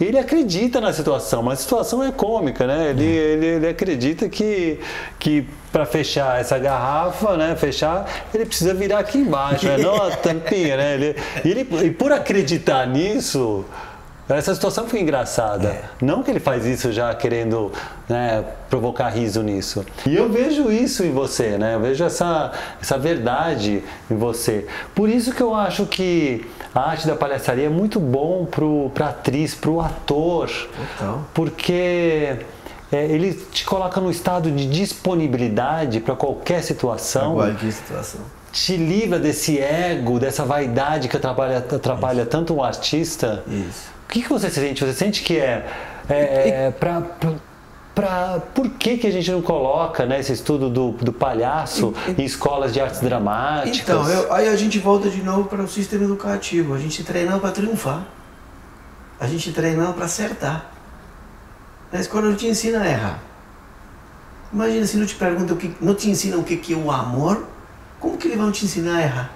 ele 0.01 0.19
acredita 0.19 0.81
na 0.81 0.93
situação, 0.93 1.43
mas 1.43 1.59
a 1.59 1.63
situação 1.63 2.03
é 2.03 2.11
cômica, 2.11 2.67
né? 2.67 2.91
Ele, 2.91 3.05
é. 3.05 3.21
ele, 3.21 3.47
ele 3.47 3.69
acredita 3.69 4.29
que, 4.29 4.81
que 5.19 5.47
para 5.71 5.85
fechar 5.85 6.41
essa 6.41 6.59
garrafa, 6.59 7.37
né? 7.37 7.55
Fechar, 7.57 8.07
ele 8.33 8.47
precisa 8.47 8.73
virar 8.73 8.99
aqui 9.01 9.19
embaixo, 9.19 9.67
né? 9.67 9.77
não 9.79 9.95
a 9.97 10.11
tampinha, 10.17 10.77
né? 10.77 10.95
Ele, 10.95 11.17
ele, 11.45 11.87
e 11.87 11.91
por 11.91 12.13
acreditar 12.13 12.87
nisso, 12.87 13.65
essa 14.37 14.55
situação 14.55 14.87
foi 14.87 15.01
engraçada. 15.01 15.69
É. 15.69 15.85
Não 16.01 16.23
que 16.23 16.31
ele 16.31 16.41
faz 16.41 16.65
isso 16.65 16.93
já 16.93 17.13
querendo 17.15 17.73
né, 18.09 18.45
provocar 18.69 19.09
riso 19.09 19.43
nisso. 19.43 19.85
E 20.07 20.15
eu 20.15 20.29
vejo 20.29 20.71
isso 20.71 21.05
em 21.05 21.13
você, 21.13 21.59
né? 21.59 21.75
Eu 21.75 21.81
vejo 21.81 22.05
essa, 22.05 22.53
essa 22.81 22.97
verdade 22.97 23.83
em 24.11 24.17
você. 24.17 24.67
Por 24.95 25.09
isso 25.09 25.33
que 25.33 25.43
eu 25.43 25.55
acho 25.55 25.87
que 25.87 26.47
a 26.75 26.91
arte 26.91 27.07
da 27.07 27.17
palhaçaria 27.17 27.67
é 27.67 27.69
muito 27.69 27.99
bom 27.99 28.47
para 28.93 29.07
a 29.07 29.09
atriz, 29.09 29.55
para 29.55 29.71
o 29.71 29.81
ator. 29.81 30.49
Total. 30.99 31.25
Porque 31.35 32.37
é, 32.93 33.05
ele 33.07 33.35
te 33.35 33.65
coloca 33.65 34.01
no 34.01 34.11
estado 34.11 34.51
de 34.51 34.67
disponibilidade 34.67 36.01
para 36.01 36.15
qualquer 36.15 36.63
situação. 36.63 37.35
Qualquer 37.35 37.73
situação. 37.73 38.21
Te 38.53 38.77
livra 38.77 39.19
desse 39.19 39.59
ego, 39.59 40.19
dessa 40.19 40.45
vaidade 40.45 41.09
que 41.09 41.17
atrapalha, 41.17 41.59
atrapalha 41.59 42.27
tanto 42.27 42.55
um 42.55 42.63
artista. 42.63 43.45
Isso 43.49 44.00
o 44.00 44.00
que, 44.11 44.23
que 44.23 44.29
você 44.29 44.51
sente? 44.51 44.85
Você 44.85 44.93
sente 44.93 45.23
que 45.23 45.39
é, 45.39 45.67
é, 46.09 46.71
para 46.71 47.03
Pra, 47.95 48.41
por 48.55 48.71
que, 48.71 48.97
que 48.99 49.07
a 49.07 49.11
gente 49.11 49.31
não 49.33 49.43
coloca 49.43 50.07
né, 50.07 50.21
esse 50.21 50.33
estudo 50.33 50.71
do, 50.71 50.93
do 50.93 51.13
palhaço 51.13 51.93
em 52.17 52.25
escolas 52.25 52.73
de 52.73 52.81
artes 52.81 53.01
dramáticas? 53.01 53.81
Então, 53.81 54.09
eu, 54.09 54.33
aí 54.33 54.49
a 54.49 54.55
gente 54.55 54.79
volta 54.79 55.11
de 55.11 55.21
novo 55.23 55.49
para 55.49 55.61
o 55.61 55.69
sistema 55.69 56.05
educativo. 56.05 56.73
A 56.73 56.79
gente 56.79 57.03
treinando 57.03 57.41
para 57.41 57.51
triunfar. 57.51 58.07
A 59.19 59.27
gente 59.27 59.53
treinando 59.53 59.93
para 59.95 60.05
acertar. 60.05 60.71
Na 61.91 61.99
escola 61.99 62.29
não 62.29 62.37
te 62.37 62.47
ensina 62.47 62.81
a 62.81 62.89
errar. 62.89 63.19
Imagina 64.53 64.87
se 64.87 64.97
não 64.97 65.05
te 65.05 65.17
perguntam, 65.17 65.57
que, 65.57 65.75
não 65.81 65.95
te 65.95 66.09
ensinam 66.09 66.41
o 66.41 66.45
que, 66.45 66.57
que 66.57 66.73
é 66.73 66.77
o 66.77 66.91
amor, 66.91 67.45
como 67.99 68.17
que 68.17 68.29
eles 68.29 68.39
vão 68.39 68.51
te 68.51 68.65
ensinar 68.65 68.97
a 68.97 69.03
errar? 69.03 69.31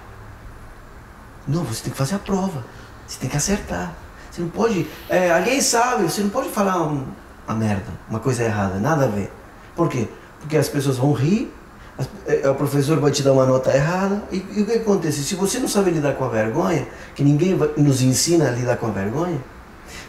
Não, 1.46 1.64
você 1.64 1.82
tem 1.82 1.92
que 1.92 1.98
fazer 1.98 2.14
a 2.14 2.18
prova. 2.18 2.64
Você 3.06 3.18
tem 3.18 3.28
que 3.28 3.36
acertar. 3.36 3.92
Você 4.34 4.42
não 4.42 4.48
pode. 4.48 4.84
É, 5.08 5.30
alguém 5.30 5.60
sabe, 5.60 6.02
você 6.02 6.20
não 6.20 6.28
pode 6.28 6.48
falar 6.48 6.82
um, 6.82 7.04
uma 7.46 7.56
merda, 7.56 7.86
uma 8.10 8.18
coisa 8.18 8.42
errada, 8.42 8.80
nada 8.80 9.04
a 9.04 9.06
ver. 9.06 9.30
Por 9.76 9.88
quê? 9.88 10.08
Porque 10.40 10.56
as 10.56 10.68
pessoas 10.68 10.96
vão 10.96 11.12
rir, 11.12 11.54
as, 11.96 12.08
é, 12.26 12.50
o 12.50 12.54
professor 12.56 12.98
vai 12.98 13.12
te 13.12 13.22
dar 13.22 13.32
uma 13.32 13.46
nota 13.46 13.72
errada. 13.72 14.24
E, 14.32 14.44
e, 14.56 14.62
o 14.62 14.66
que 14.66 14.72
acontece? 14.72 15.22
Se 15.22 15.36
você 15.36 15.60
não 15.60 15.68
sabe 15.68 15.92
lidar 15.92 16.14
com 16.14 16.24
a 16.24 16.28
vergonha, 16.28 16.84
que 17.14 17.22
ninguém 17.22 17.56
vai, 17.56 17.70
nos 17.76 18.02
ensina 18.02 18.48
a 18.48 18.50
lidar 18.50 18.76
com 18.76 18.88
a 18.88 18.90
vergonha, 18.90 19.38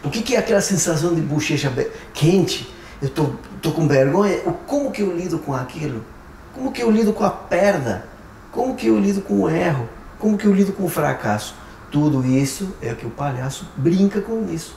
o 0.04 0.10
que, 0.10 0.24
que 0.24 0.36
é 0.36 0.40
aquela 0.40 0.62
sensação 0.62 1.14
de 1.14 1.22
bochecha 1.22 1.72
quente? 2.12 2.74
Eu 3.04 3.10
tô, 3.10 3.30
tô 3.62 3.74
com 3.74 3.88
vergonha. 3.88 4.40
Como 4.66 4.92
que 4.92 5.04
eu 5.04 5.16
lido 5.16 5.38
com 5.38 5.54
aquilo? 5.54 6.04
Como 6.52 6.72
que 6.72 6.82
eu 6.82 6.90
lido 6.90 7.14
com 7.14 7.24
a 7.24 7.30
perda? 7.30 8.08
Como 8.52 8.76
que 8.76 8.88
eu 8.88 8.98
lido 8.98 9.22
com 9.22 9.42
o 9.42 9.50
erro? 9.52 9.88
Como 10.18 10.36
que 10.36 10.48
eu 10.48 10.54
lido 10.54 10.74
com 10.74 10.86
o 10.86 10.90
fracasso? 10.90 11.54
Tudo 11.92 12.26
isso 12.26 12.74
é 12.82 12.94
que 12.94 13.06
o 13.06 13.10
palhaço 13.10 13.68
brinca 13.78 14.22
com 14.22 14.48
isso. 14.52 14.76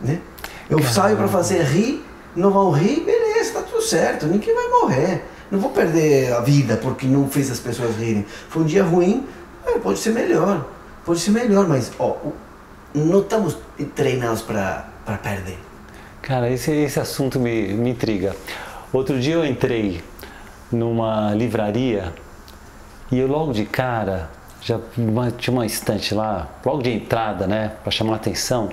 Né? 0.00 0.20
Eu 0.68 0.78
Caramba. 0.78 0.94
saio 0.94 1.16
para 1.16 1.28
fazer 1.28 1.62
rir, 1.62 2.04
não 2.36 2.50
vão 2.50 2.70
rir, 2.70 3.00
beleza, 3.00 3.54
tá 3.54 3.62
tudo 3.62 3.82
certo, 3.82 4.26
ninguém 4.26 4.54
vai 4.54 4.68
morrer. 4.68 5.24
Não 5.50 5.58
vou 5.58 5.70
perder 5.70 6.32
a 6.32 6.40
vida 6.40 6.76
porque 6.76 7.06
não 7.06 7.28
fez 7.28 7.50
as 7.50 7.58
pessoas 7.58 7.96
rirem. 7.96 8.24
Foi 8.48 8.62
um 8.62 8.66
dia 8.66 8.84
ruim, 8.84 9.26
é, 9.66 9.78
pode 9.78 9.98
ser 9.98 10.10
melhor, 10.10 10.66
pode 11.04 11.18
ser 11.18 11.32
melhor, 11.32 11.66
mas 11.66 11.90
ó, 11.98 12.16
não 12.94 13.20
estamos 13.20 13.56
treinados 13.94 14.42
para 14.42 14.84
perder. 15.22 15.58
Cara, 16.22 16.50
esse, 16.50 16.70
esse 16.70 17.00
assunto 17.00 17.40
me, 17.40 17.72
me 17.72 17.90
intriga. 17.90 18.36
Outro 18.92 19.18
dia 19.18 19.34
eu 19.34 19.44
entrei 19.44 20.02
numa 20.70 21.34
livraria 21.34 22.12
e 23.10 23.18
eu 23.18 23.26
logo 23.26 23.52
de 23.52 23.64
cara 23.64 24.30
já 24.60 24.78
tinha 25.38 25.52
uma 25.52 25.66
estante 25.66 26.14
lá, 26.14 26.48
logo 26.64 26.82
de 26.82 26.90
entrada, 26.90 27.46
né, 27.46 27.72
para 27.82 27.90
chamar 27.90 28.14
a 28.14 28.16
atenção. 28.16 28.68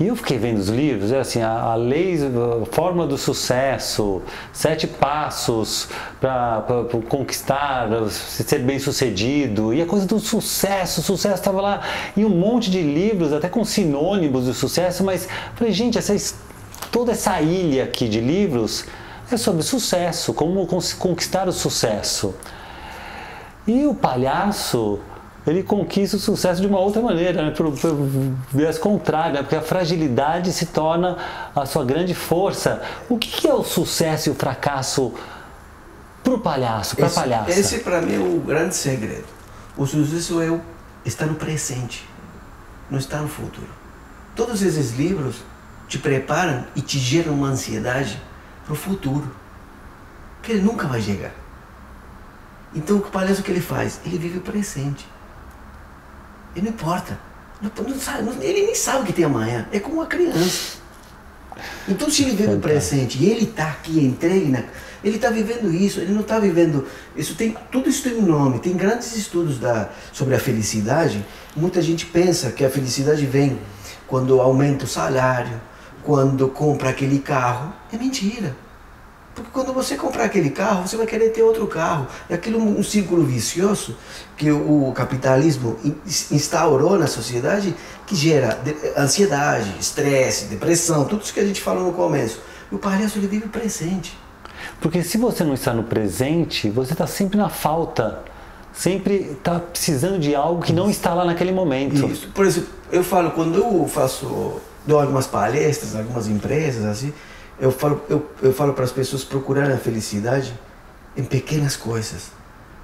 E 0.00 0.06
eu 0.06 0.14
fiquei 0.14 0.38
vendo 0.38 0.58
os 0.58 0.68
livros, 0.68 1.10
é 1.10 1.18
assim, 1.18 1.42
a, 1.42 1.50
a 1.50 1.74
lei, 1.74 2.16
a 2.62 2.66
forma 2.72 3.04
do 3.04 3.18
sucesso, 3.18 4.22
sete 4.52 4.86
passos 4.86 5.88
para 6.20 6.64
conquistar, 7.08 7.88
ser 8.08 8.60
bem 8.60 8.78
sucedido, 8.78 9.74
e 9.74 9.82
a 9.82 9.86
coisa 9.86 10.06
do 10.06 10.20
sucesso, 10.20 11.00
o 11.00 11.02
sucesso 11.02 11.34
estava 11.34 11.60
lá, 11.60 11.82
e 12.16 12.24
um 12.24 12.28
monte 12.28 12.70
de 12.70 12.80
livros, 12.80 13.32
até 13.32 13.48
com 13.48 13.64
sinônimos 13.64 14.44
do 14.44 14.54
sucesso, 14.54 15.02
mas 15.02 15.28
falei, 15.56 15.72
gente, 15.72 15.98
essa, 15.98 16.14
toda 16.92 17.10
essa 17.10 17.40
ilha 17.40 17.82
aqui 17.82 18.08
de 18.08 18.20
livros 18.20 18.84
é 19.32 19.36
sobre 19.36 19.64
sucesso, 19.64 20.32
como 20.32 20.64
conquistar 20.96 21.48
o 21.48 21.52
sucesso. 21.52 22.36
E 23.68 23.86
o 23.86 23.94
palhaço, 23.94 24.98
ele 25.46 25.62
conquista 25.62 26.16
o 26.16 26.20
sucesso 26.20 26.62
de 26.62 26.66
uma 26.66 26.80
outra 26.80 27.02
maneira, 27.02 27.44
né? 27.44 27.50
por, 27.50 27.70
por 27.70 28.80
contrário, 28.80 29.34
né? 29.34 29.42
porque 29.42 29.56
a 29.56 29.60
fragilidade 29.60 30.50
se 30.54 30.64
torna 30.64 31.18
a 31.54 31.66
sua 31.66 31.84
grande 31.84 32.14
força. 32.14 32.80
O 33.10 33.18
que, 33.18 33.28
que 33.28 33.46
é 33.46 33.52
o 33.52 33.62
sucesso 33.62 34.30
e 34.30 34.32
o 34.32 34.34
fracasso 34.34 35.12
para 36.24 36.32
o 36.32 36.40
palhaço, 36.40 36.96
para 36.96 37.08
a 37.08 37.10
palhaça? 37.10 37.50
Esse 37.50 37.80
para 37.80 38.00
mim 38.00 38.14
é 38.14 38.18
o 38.18 38.40
grande 38.40 38.74
segredo. 38.74 39.26
O 39.76 39.86
sucesso 39.86 40.40
é 40.40 40.50
o, 40.50 40.62
está 41.04 41.26
no 41.26 41.34
presente, 41.34 42.08
não 42.90 42.98
está 42.98 43.18
no 43.18 43.28
futuro. 43.28 43.68
Todos 44.34 44.62
esses 44.62 44.96
livros 44.96 45.42
te 45.86 45.98
preparam 45.98 46.64
e 46.74 46.80
te 46.80 46.98
geram 46.98 47.34
uma 47.34 47.48
ansiedade 47.48 48.18
para 48.64 48.72
o 48.72 48.76
futuro, 48.76 49.30
que 50.42 50.52
ele 50.52 50.62
nunca 50.62 50.86
vai 50.86 51.02
chegar. 51.02 51.32
Então 52.74 52.96
o 52.98 53.00
palhaço 53.00 53.42
que 53.42 53.50
ele 53.50 53.60
faz? 53.60 54.00
Ele 54.04 54.18
vive 54.18 54.38
o 54.38 54.42
presente. 54.42 55.06
Ele 56.54 56.66
não 56.66 56.72
importa. 56.72 57.18
Não, 57.60 57.70
não 57.84 57.98
sabe, 57.98 58.28
ele 58.40 58.66
nem 58.66 58.74
sabe 58.74 59.02
o 59.02 59.04
que 59.04 59.12
tem 59.12 59.24
amanhã. 59.24 59.66
É 59.72 59.80
como 59.80 59.96
uma 59.96 60.06
criança. 60.06 60.78
Então 61.88 62.08
se 62.10 62.22
ele 62.22 62.36
vive 62.36 62.54
o 62.54 62.60
presente 62.60 63.18
e 63.18 63.28
ele 63.28 63.44
está 63.44 63.68
aqui 63.68 63.98
entregue 63.98 64.48
na, 64.48 64.62
ele 65.02 65.16
está 65.16 65.30
vivendo 65.30 65.72
isso, 65.72 66.00
ele 66.00 66.12
não 66.12 66.22
está 66.22 66.38
vivendo. 66.38 66.86
Isso 67.16 67.34
tem, 67.34 67.56
tudo 67.70 67.88
isso 67.88 68.02
tem 68.02 68.14
um 68.14 68.22
nome. 68.22 68.58
Tem 68.58 68.76
grandes 68.76 69.16
estudos 69.16 69.58
da, 69.58 69.90
sobre 70.12 70.34
a 70.34 70.38
felicidade. 70.38 71.24
Muita 71.56 71.80
gente 71.80 72.06
pensa 72.06 72.50
que 72.50 72.64
a 72.64 72.70
felicidade 72.70 73.24
vem 73.24 73.58
quando 74.06 74.40
aumenta 74.40 74.84
o 74.84 74.88
salário, 74.88 75.60
quando 76.02 76.48
compra 76.48 76.90
aquele 76.90 77.20
carro. 77.20 77.72
É 77.92 77.96
mentira. 77.96 78.56
Porque 79.38 79.50
quando 79.52 79.72
você 79.72 79.96
comprar 79.96 80.24
aquele 80.24 80.50
carro, 80.50 80.86
você 80.86 80.96
vai 80.96 81.06
querer 81.06 81.30
ter 81.30 81.42
outro 81.42 81.66
carro. 81.66 82.08
É 82.28 82.34
aquilo 82.34 82.58
um 82.60 82.82
círculo 82.82 83.24
vicioso 83.24 83.96
que 84.36 84.50
o 84.50 84.92
capitalismo 84.94 85.76
instaurou 86.30 86.98
na 86.98 87.06
sociedade 87.06 87.74
que 88.04 88.16
gera 88.16 88.58
ansiedade, 88.96 89.72
estresse, 89.78 90.46
depressão, 90.46 91.04
tudo 91.04 91.22
isso 91.22 91.32
que 91.32 91.40
a 91.40 91.46
gente 91.46 91.60
falou 91.60 91.84
no 91.84 91.92
começo. 91.92 92.40
E 92.70 92.74
o 92.74 92.78
palhaço 92.78 93.18
ele 93.18 93.28
vive 93.28 93.46
o 93.46 93.48
presente. 93.48 94.18
Porque 94.80 95.02
se 95.02 95.16
você 95.16 95.44
não 95.44 95.54
está 95.54 95.72
no 95.72 95.84
presente, 95.84 96.68
você 96.68 96.92
está 96.92 97.06
sempre 97.06 97.38
na 97.38 97.48
falta. 97.48 98.24
Sempre 98.72 99.32
está 99.32 99.58
precisando 99.58 100.18
de 100.18 100.34
algo 100.34 100.62
que 100.62 100.72
não 100.72 100.90
está 100.90 101.14
lá 101.14 101.24
naquele 101.24 101.52
momento. 101.52 102.06
Isso. 102.06 102.28
Por 102.34 102.44
exemplo, 102.44 102.70
eu 102.90 103.02
falo, 103.04 103.30
quando 103.32 103.56
eu 103.56 103.88
faço, 103.88 104.60
dou 104.86 105.00
algumas 105.00 105.26
palestras, 105.26 105.96
algumas 105.96 106.28
empresas, 106.28 106.84
assim, 106.84 107.12
eu 107.60 107.72
falo, 107.72 108.00
eu, 108.08 108.30
eu 108.42 108.52
falo 108.52 108.72
para 108.72 108.84
as 108.84 108.92
pessoas 108.92 109.24
procurarem 109.24 109.74
a 109.74 109.78
felicidade 109.78 110.52
em 111.16 111.24
pequenas 111.24 111.76
coisas. 111.76 112.30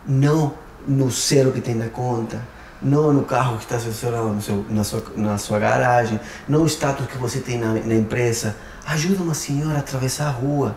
Não 0.07 0.55
no 0.87 1.11
zero 1.11 1.53
que 1.53 1.61
tem 1.61 1.75
na 1.75 1.89
conta, 1.89 2.43
não 2.83 3.13
no 3.13 3.25
carro 3.25 3.57
que 3.57 3.65
está 3.65 3.77
estacionado 3.77 4.41
seu, 4.43 4.65
na, 4.69 4.85
sua, 4.85 5.03
na 5.17 5.39
sua 5.39 5.59
garagem, 5.59 6.21
não 6.49 6.63
o 6.63 6.67
status 6.67 7.07
que 7.07 7.17
você 7.17 7.41
tem 7.41 7.59
na, 7.59 7.73
na 7.73 7.95
empresa. 7.95 8.57
Ajuda 8.87 9.23
uma 9.23 9.35
senhora 9.35 9.77
a 9.77 9.81
atravessar 9.81 10.27
a 10.27 10.31
rua. 10.31 10.77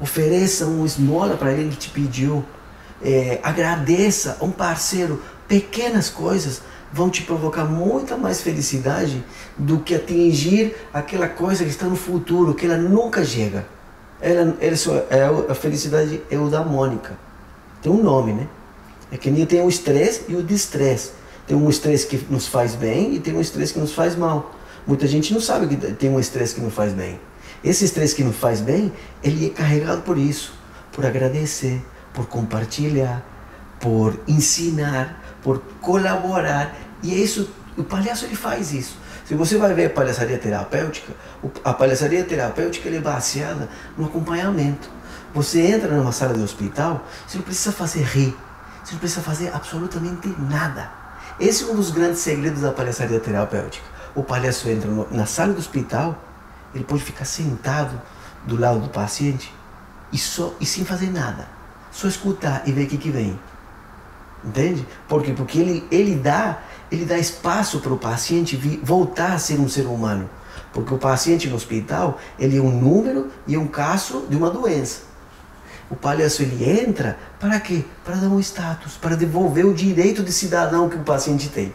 Ofereça 0.00 0.66
uma 0.66 0.86
esmola 0.86 1.36
para 1.36 1.52
ele 1.52 1.70
que 1.70 1.76
te 1.76 1.90
pediu. 1.90 2.44
É, 3.02 3.38
agradeça 3.42 4.38
a 4.40 4.44
um 4.44 4.50
parceiro. 4.50 5.22
Pequenas 5.46 6.08
coisas 6.08 6.62
vão 6.92 7.08
te 7.08 7.22
provocar 7.22 7.64
muita 7.64 8.16
mais 8.16 8.40
felicidade 8.40 9.24
do 9.56 9.78
que 9.78 9.94
atingir 9.94 10.74
aquela 10.92 11.28
coisa 11.28 11.64
que 11.64 11.70
está 11.70 11.86
no 11.86 11.96
futuro, 11.96 12.54
que 12.54 12.66
ela 12.66 12.76
nunca 12.76 13.24
chega. 13.24 13.66
Ela, 14.20 14.56
ela 14.60 14.76
só, 14.76 14.96
é, 15.08 15.22
a 15.48 15.54
felicidade 15.54 16.20
é 16.30 16.36
Mônica. 16.36 17.16
Tem 17.80 17.90
um 17.90 18.02
nome, 18.02 18.32
né? 18.32 18.48
É 19.10 19.16
que 19.16 19.30
nem 19.30 19.46
tem 19.46 19.62
o 19.62 19.68
estresse 19.68 20.24
e 20.28 20.36
o 20.36 20.42
distress. 20.42 21.12
Tem 21.46 21.56
um 21.56 21.68
estresse 21.68 22.06
que 22.06 22.24
nos 22.30 22.46
faz 22.46 22.74
bem 22.74 23.14
e 23.14 23.20
tem 23.20 23.34
um 23.34 23.40
estresse 23.40 23.72
que 23.72 23.80
nos 23.80 23.92
faz 23.92 24.14
mal. 24.14 24.54
Muita 24.86 25.06
gente 25.06 25.32
não 25.32 25.40
sabe 25.40 25.66
que 25.66 25.92
tem 25.94 26.10
um 26.10 26.20
estresse 26.20 26.54
que 26.54 26.60
nos 26.60 26.74
faz 26.74 26.92
bem. 26.92 27.18
Esse 27.62 27.84
estresse 27.84 28.14
que 28.14 28.24
nos 28.24 28.36
faz 28.36 28.60
bem, 28.60 28.92
ele 29.22 29.46
é 29.46 29.50
carregado 29.50 30.02
por 30.02 30.16
isso, 30.16 30.52
por 30.92 31.04
agradecer, 31.04 31.84
por 32.14 32.26
compartilhar, 32.26 33.24
por 33.80 34.18
ensinar, 34.26 35.29
por 35.42 35.62
colaborar. 35.80 36.74
E 37.02 37.14
é 37.14 37.16
isso, 37.16 37.50
o 37.76 37.84
palhaço 37.84 38.24
ele 38.24 38.36
faz 38.36 38.72
isso. 38.72 38.96
Se 39.24 39.34
você 39.34 39.56
vai 39.56 39.72
ver 39.74 39.86
a 39.86 39.90
palhaçaria 39.90 40.38
terapêutica, 40.38 41.12
a 41.64 41.72
palhaçaria 41.72 42.24
terapêutica 42.24 42.88
é 42.88 42.98
baseada 42.98 43.68
no 43.96 44.06
acompanhamento. 44.06 44.90
Você 45.32 45.60
entra 45.60 45.94
numa 45.94 46.10
sala 46.10 46.34
de 46.34 46.42
hospital, 46.42 47.06
você 47.26 47.38
não 47.38 47.44
precisa 47.44 47.70
fazer 47.70 48.02
rir, 48.02 48.36
você 48.82 48.92
não 48.92 48.98
precisa 48.98 49.20
fazer 49.20 49.54
absolutamente 49.54 50.34
nada. 50.36 50.90
Esse 51.38 51.62
é 51.62 51.66
um 51.68 51.76
dos 51.76 51.90
grandes 51.90 52.18
segredos 52.18 52.62
da 52.62 52.72
palhaçaria 52.72 53.20
terapêutica. 53.20 53.86
O 54.14 54.24
palhaço 54.24 54.68
entra 54.68 54.90
na 55.12 55.26
sala 55.26 55.52
do 55.52 55.60
hospital, 55.60 56.20
ele 56.74 56.84
pode 56.84 57.04
ficar 57.04 57.24
sentado 57.24 58.00
do 58.44 58.58
lado 58.58 58.80
do 58.80 58.88
paciente 58.88 59.54
e, 60.12 60.18
só, 60.18 60.52
e 60.60 60.66
sem 60.66 60.84
fazer 60.84 61.10
nada. 61.10 61.46
Só 61.92 62.08
escutar 62.08 62.62
e 62.66 62.72
ver 62.72 62.84
o 62.84 62.88
que, 62.88 62.98
que 62.98 63.10
vem. 63.10 63.38
Entende? 64.44 64.86
Por 65.08 65.22
quê? 65.22 65.32
Porque 65.32 65.58
ele, 65.58 65.84
ele, 65.90 66.14
dá, 66.14 66.60
ele 66.90 67.04
dá 67.04 67.18
espaço 67.18 67.80
para 67.80 67.92
o 67.92 67.98
paciente 67.98 68.56
voltar 68.82 69.32
a 69.32 69.38
ser 69.38 69.60
um 69.60 69.68
ser 69.68 69.86
humano. 69.86 70.28
Porque 70.72 70.94
o 70.94 70.98
paciente 70.98 71.48
no 71.48 71.56
hospital, 71.56 72.18
ele 72.38 72.56
é 72.56 72.60
um 72.60 72.70
número 72.70 73.28
e 73.46 73.54
é 73.54 73.58
um 73.58 73.66
caso 73.66 74.26
de 74.28 74.36
uma 74.36 74.50
doença. 74.50 75.10
O 75.90 75.96
palhaço 75.96 76.42
ele 76.42 76.64
entra 76.64 77.18
para 77.40 77.58
quê? 77.58 77.84
Para 78.04 78.14
dar 78.16 78.28
um 78.28 78.38
status, 78.38 78.96
para 78.96 79.16
devolver 79.16 79.66
o 79.66 79.74
direito 79.74 80.22
de 80.22 80.32
cidadão 80.32 80.88
que 80.88 80.96
o 80.96 81.02
paciente 81.02 81.48
tem. 81.48 81.74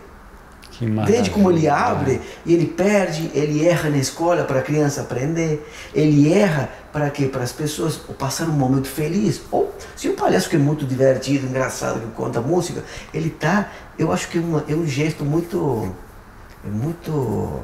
Entende 0.82 1.30
como 1.30 1.50
ele 1.52 1.68
abre 1.68 2.22
e 2.46 2.54
ele 2.54 2.66
perde, 2.66 3.32
ele 3.34 3.66
erra 3.66 3.90
na 3.90 3.98
escola 3.98 4.44
para 4.44 4.60
a 4.60 4.62
criança 4.62 5.02
aprender, 5.02 5.66
ele 5.94 6.32
erra 6.32 6.70
para 6.92 7.10
quê? 7.10 7.26
Para 7.26 7.44
as 7.44 7.52
pessoas 7.52 7.96
passar 8.18 8.46
um 8.46 8.54
momento 8.54 8.88
feliz. 8.88 9.42
Ou 9.52 9.74
se 9.96 10.10
o 10.10 10.14
palhaço 10.14 10.50
que 10.50 10.56
é 10.56 10.60
muito 10.60 10.86
divertido, 10.86 11.48
engraçado, 11.48 12.00
que 12.00 12.08
conta 12.08 12.42
música, 12.42 12.84
ele 13.14 13.30
tá, 13.30 13.72
eu 13.98 14.12
acho 14.12 14.28
que 14.30 14.38
é, 14.38 14.42
uma, 14.42 14.66
é 14.68 14.76
um 14.76 14.86
gesto 14.86 15.24
muito, 15.24 15.94
é 16.66 16.70
muito 16.70 17.62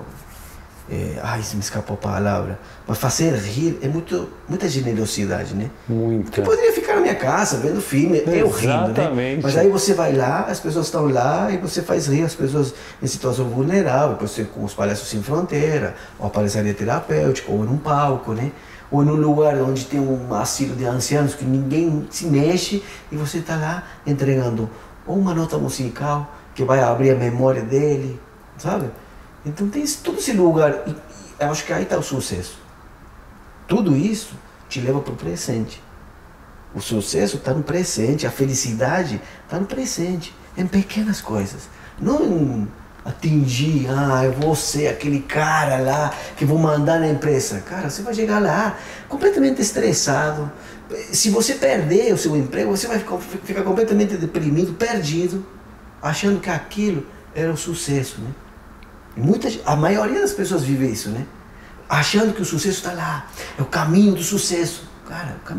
é, 0.91 1.17
ai, 1.23 1.41
se 1.41 1.55
me 1.55 1.61
escapou 1.61 1.93
a 1.93 1.97
palavra, 1.97 2.59
mas 2.85 2.97
fazer 2.97 3.33
rir 3.35 3.79
é 3.81 3.87
muito, 3.87 4.27
muita 4.49 4.67
generosidade, 4.67 5.55
né? 5.55 5.71
Muita. 5.87 6.41
Eu 6.41 6.43
poderia 6.43 6.73
ficar 6.73 6.95
na 6.95 7.01
minha 7.01 7.15
casa 7.15 7.55
vendo 7.57 7.81
filme, 7.81 8.21
eu 8.27 8.49
rindo, 8.49 8.89
né? 8.89 9.39
Mas 9.41 9.55
aí 9.57 9.69
você 9.69 9.93
vai 9.93 10.13
lá, 10.13 10.41
as 10.49 10.59
pessoas 10.59 10.87
estão 10.87 11.07
lá 11.07 11.49
e 11.49 11.57
você 11.57 11.81
faz 11.81 12.07
rir 12.07 12.23
as 12.23 12.35
pessoas 12.35 12.73
em 13.01 13.07
situação 13.07 13.45
vulnerável, 13.47 14.17
você 14.19 14.43
com 14.43 14.65
os 14.65 14.73
palhaços 14.73 15.07
sem 15.07 15.23
fronteira, 15.23 15.95
ou 16.19 16.27
a 16.27 16.29
palhaçaria 16.29 16.73
terapêutica, 16.73 17.49
ou 17.49 17.63
num 17.63 17.77
palco, 17.77 18.33
né? 18.33 18.51
Ou 18.91 19.05
num 19.05 19.15
lugar 19.15 19.55
onde 19.61 19.85
tem 19.85 20.01
um 20.01 20.33
asilo 20.33 20.75
de 20.75 20.83
ancianos 20.83 21.35
que 21.35 21.45
ninguém 21.45 22.05
se 22.09 22.25
mexe 22.25 22.83
e 23.09 23.15
você 23.15 23.37
está 23.37 23.55
lá 23.55 23.83
entregando 24.05 24.69
ou 25.07 25.17
uma 25.17 25.33
nota 25.33 25.57
musical 25.57 26.35
que 26.53 26.65
vai 26.65 26.81
abrir 26.81 27.11
a 27.11 27.15
memória 27.15 27.61
dele, 27.61 28.19
sabe? 28.57 28.87
Então 29.45 29.69
tem 29.69 29.85
todo 30.03 30.19
esse 30.19 30.33
lugar. 30.33 30.83
E, 30.87 30.95
e 31.39 31.43
acho 31.43 31.65
que 31.65 31.73
aí 31.73 31.83
está 31.83 31.97
o 31.97 32.03
sucesso. 32.03 32.59
Tudo 33.67 33.95
isso 33.95 34.35
te 34.69 34.79
leva 34.79 34.99
para 34.99 35.13
o 35.13 35.15
presente. 35.15 35.81
O 36.73 36.79
sucesso 36.79 37.37
está 37.37 37.53
no 37.53 37.63
presente, 37.63 38.25
a 38.25 38.31
felicidade 38.31 39.21
está 39.43 39.59
no 39.59 39.65
presente, 39.65 40.33
em 40.55 40.65
pequenas 40.65 41.19
coisas. 41.19 41.67
Não 41.99 42.23
em 42.23 42.67
atingir, 43.03 43.87
ah, 43.89 44.23
eu 44.23 44.31
vou 44.33 44.55
ser 44.55 44.87
aquele 44.87 45.19
cara 45.21 45.79
lá 45.79 46.13
que 46.37 46.45
vou 46.45 46.57
mandar 46.57 46.99
na 46.99 47.07
empresa. 47.07 47.59
Cara, 47.61 47.89
você 47.89 48.01
vai 48.01 48.13
chegar 48.13 48.39
lá 48.39 48.77
completamente 49.09 49.61
estressado. 49.61 50.51
Se 51.11 51.29
você 51.29 51.55
perder 51.55 52.13
o 52.13 52.17
seu 52.17 52.35
emprego, 52.35 52.71
você 52.71 52.87
vai 52.87 52.99
ficar 52.99 53.63
completamente 53.63 54.15
deprimido, 54.17 54.73
perdido, 54.73 55.45
achando 56.01 56.39
que 56.39 56.49
aquilo 56.49 57.05
era 57.33 57.51
o 57.51 57.57
sucesso, 57.57 58.21
né? 58.21 58.29
Muita, 59.15 59.49
a 59.65 59.75
maioria 59.75 60.21
das 60.21 60.33
pessoas 60.33 60.63
vive 60.63 60.87
isso, 60.87 61.09
né? 61.09 61.25
Achando 61.89 62.33
que 62.33 62.41
o 62.41 62.45
sucesso 62.45 62.77
está 62.77 62.93
lá, 62.93 63.27
é 63.57 63.61
o 63.61 63.65
caminho 63.65 64.13
do 64.13 64.23
sucesso. 64.23 64.83
Cara, 65.07 65.35
o 65.41 65.45
cam... 65.45 65.57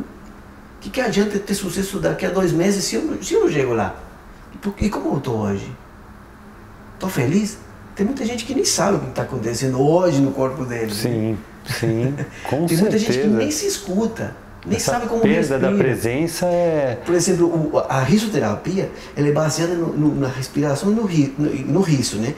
que, 0.80 0.88
que 0.88 1.00
adianta 1.00 1.38
ter 1.38 1.54
sucesso 1.54 1.98
daqui 1.98 2.24
a 2.24 2.30
dois 2.30 2.52
meses 2.52 2.84
se 2.84 2.96
eu, 2.96 3.22
se 3.22 3.34
eu 3.34 3.40
não 3.40 3.50
chego 3.50 3.74
lá? 3.74 3.94
E, 4.80 4.88
como 4.88 5.12
eu 5.12 5.18
estou 5.18 5.40
hoje? 5.40 5.70
Estou 6.94 7.10
feliz? 7.10 7.58
Tem 7.94 8.06
muita 8.06 8.24
gente 8.24 8.44
que 8.44 8.54
nem 8.54 8.64
sabe 8.64 8.96
o 8.96 9.00
que 9.00 9.08
está 9.10 9.22
acontecendo 9.22 9.80
hoje 9.80 10.20
no 10.20 10.32
corpo 10.32 10.64
dele. 10.64 10.86
Né? 10.86 10.92
Sim, 10.92 11.38
sim, 11.66 12.14
com 12.48 12.66
Tem 12.66 12.76
certeza. 12.76 12.82
muita 12.82 12.98
gente 12.98 13.18
que 13.18 13.26
nem 13.26 13.50
se 13.50 13.66
escuta. 13.66 14.34
Nem 14.64 14.76
Essa 14.76 14.92
sabe 14.92 15.06
como 15.08 15.24
respira. 15.24 15.58
da 15.58 15.72
presença 15.72 16.46
é. 16.46 16.98
Por 17.04 17.14
exemplo, 17.14 17.84
a 17.88 18.00
risoterapia 18.00 18.90
ela 19.16 19.28
é 19.28 19.32
baseada 19.32 19.74
no, 19.74 19.88
no, 19.88 20.20
na 20.20 20.28
respiração 20.28 20.92
e 20.92 20.94
no, 20.94 21.02
no, 21.02 21.50
no 21.72 21.80
riso, 21.80 22.16
né? 22.18 22.34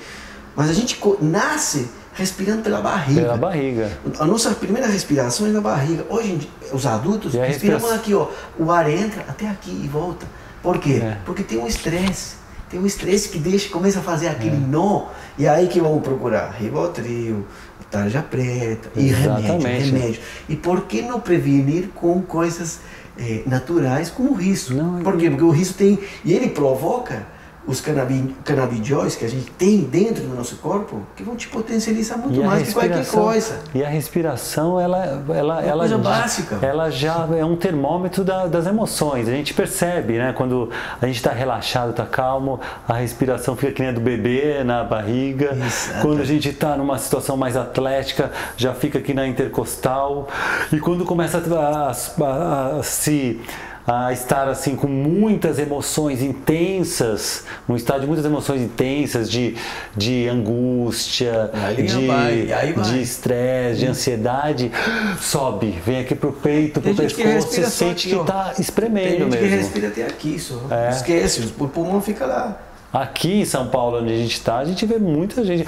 Mas 0.57 0.71
a 0.71 0.73
gente 0.73 0.99
nasce 1.21 1.89
respirando 2.15 2.63
pela 2.63 2.81
barriga. 2.81 3.21
Pela 3.23 3.37
barriga. 3.37 3.91
A 4.19 4.25
nossa 4.25 4.51
primeira 4.53 4.87
respiração 4.87 5.47
é 5.47 5.51
na 5.51 5.61
barriga. 5.61 6.05
Hoje, 6.09 6.49
os 6.73 6.87
adultos 6.87 7.35
respiramos 7.35 7.83
respiração? 7.83 7.95
aqui, 7.95 8.15
ó. 8.15 8.29
O 8.59 8.71
ar 8.71 8.89
entra 8.89 9.23
até 9.29 9.49
aqui 9.49 9.71
e 9.71 9.89
volta. 9.89 10.27
Por 10.63 10.79
quê? 10.79 11.01
É. 11.03 11.19
Porque 11.25 11.43
tem 11.43 11.59
um 11.59 11.67
estresse. 11.67 12.37
Tem 12.71 12.81
um 12.81 12.87
estresse 12.87 13.29
que 13.29 13.39
deixa, 13.39 13.69
começa 13.69 13.99
a 13.99 14.03
fazer 14.03 14.29
aquele 14.29 14.57
É. 14.57 14.59
nó. 14.59 15.07
E 15.37 15.47
aí 15.47 15.67
que 15.69 15.81
vamos 15.81 16.03
procurar 16.03 16.51
Ribotril, 16.53 17.45
tarja 17.91 18.23
preta 18.23 18.89
e 18.97 19.09
remédio, 19.09 19.59
remédio. 19.59 20.21
E 20.49 20.57
por 20.57 20.83
que 20.83 21.03
não 21.03 21.21
prevenir 21.21 21.89
com 21.95 22.23
coisas 22.23 22.81
eh, 23.19 23.43
naturais 23.47 24.09
como 24.11 24.33
o 24.33 24.35
riso? 24.35 24.75
Não, 24.75 25.03
por 25.03 25.17
quê? 25.17 25.29
Porque 25.29 25.45
o 25.45 25.51
riso 25.51 25.75
tem... 25.75 25.99
E 26.25 26.33
ele 26.33 26.49
provoca 26.49 27.27
os 27.67 27.81
canabi, 27.81 28.35
canabidióis 28.45 29.17
que 29.17 29.25
a 29.25 29.29
gente 29.29 29.51
tem 29.53 29.79
dentro 29.81 30.23
do 30.25 30.35
nosso 30.37 30.57
corpo 30.57 31.01
que 31.17 31.23
vão 31.23 31.35
te 31.35 31.49
potencializar 31.49 32.19
muito 32.19 32.39
E 32.39 32.43
a 32.43 32.47
mais 32.47 32.69
que 32.69 32.75
qualquer 32.75 33.07
coisa. 33.07 33.59
e 33.75 33.83
a 33.83 33.89
respiração, 33.89 34.79
ela, 34.79 35.25
ela, 35.29 35.63
ela, 35.63 35.79
coisa 35.79 35.97
já- 35.97 36.03
básica. 36.03 36.59
ela 36.61 36.91
já 36.91 37.27
é 37.37 37.45
um 37.45 37.57
termômetro 37.57 38.23
da- 38.23 38.47
das 38.47 38.67
emoções. 38.67 39.27
A 39.29 39.33
gente 39.33 39.55
percebe, 39.55 40.19
né? 40.19 40.33
Quando 40.37 40.69
a 41.01 41.07
gente 41.07 41.17
está 41.17 41.31
relaxado, 41.33 41.91
está 41.91 42.05
calmo, 42.05 42.61
a 42.87 42.95
respiração 42.95 43.57
fica 43.57 43.73
que 43.73 43.81
nem 43.81 43.91
a 43.91 43.93
do 43.95 44.01
bebê 44.01 44.63
na 44.63 44.85
barriga. 44.85 45.53
Exato. 45.57 46.03
Quando 46.03 46.21
a 46.21 46.25
gente 46.25 46.49
está 46.51 46.77
numa 46.77 46.99
situação 46.99 47.37
mais 47.37 47.57
atlética, 47.57 48.31
já 48.57 48.75
fica 48.75 48.99
aqui 48.99 49.15
na 49.15 49.27
intercostal. 49.27 50.29
E 50.73 50.79
quando 50.79 51.05
começa 51.05 51.39
a, 51.39 51.91
a- 52.25 52.79
a 52.79 52.83
se 52.83 53.41
a 53.87 54.13
estar 54.13 54.49
assim 54.49 54.75
com 54.75 54.87
muitas 54.87 55.59
emoções 55.59 56.23
intensas, 56.23 57.45
num 57.69 57.77
estado 57.77 58.01
de 58.01 58.07
muitas 58.07 58.25
emoções 58.25 58.63
intensas, 58.63 59.31
de, 59.31 59.57
de 59.97 60.27
angústia, 60.29 61.51
Aí 61.53 61.83
de 61.83 62.07
vai, 62.07 62.53
aí 62.53 62.73
vai. 62.73 62.85
de 62.85 63.03
estresse, 63.03 63.81
de 63.81 63.87
ansiedade, 63.87 64.73
sobe, 65.21 65.71
vem 65.85 66.01
aqui 66.01 66.15
pro 66.15 66.33
peito, 66.33 66.81
pro 66.81 66.95
que 66.95 67.03
pescoço, 67.03 67.49
você 67.49 67.67
sente 67.67 68.07
aqui, 68.07 68.09
que 68.11 68.15
ó. 68.17 68.25
tá 68.25 68.45
Tem 68.55 68.63
espremendo 68.63 69.25
gente 69.25 69.37
que 69.37 69.43
mesmo. 69.43 69.57
respira 69.57 69.89
até 69.89 70.03
aqui 70.05 70.39
só. 70.39 70.61
É. 70.71 70.91
Esquece, 70.91 71.53
o 71.59 71.69
pulmão 71.69 72.01
fica 72.01 72.25
lá. 72.27 72.61
Aqui 72.95 73.41
em 73.41 73.45
São 73.45 73.67
Paulo, 73.67 73.99
onde 74.01 74.13
a 74.13 74.17
gente 74.17 74.35
está, 74.35 74.59
a 74.59 74.65
gente 74.65 74.87
vê 74.87 74.99
muita 74.99 75.45
gente. 75.45 75.67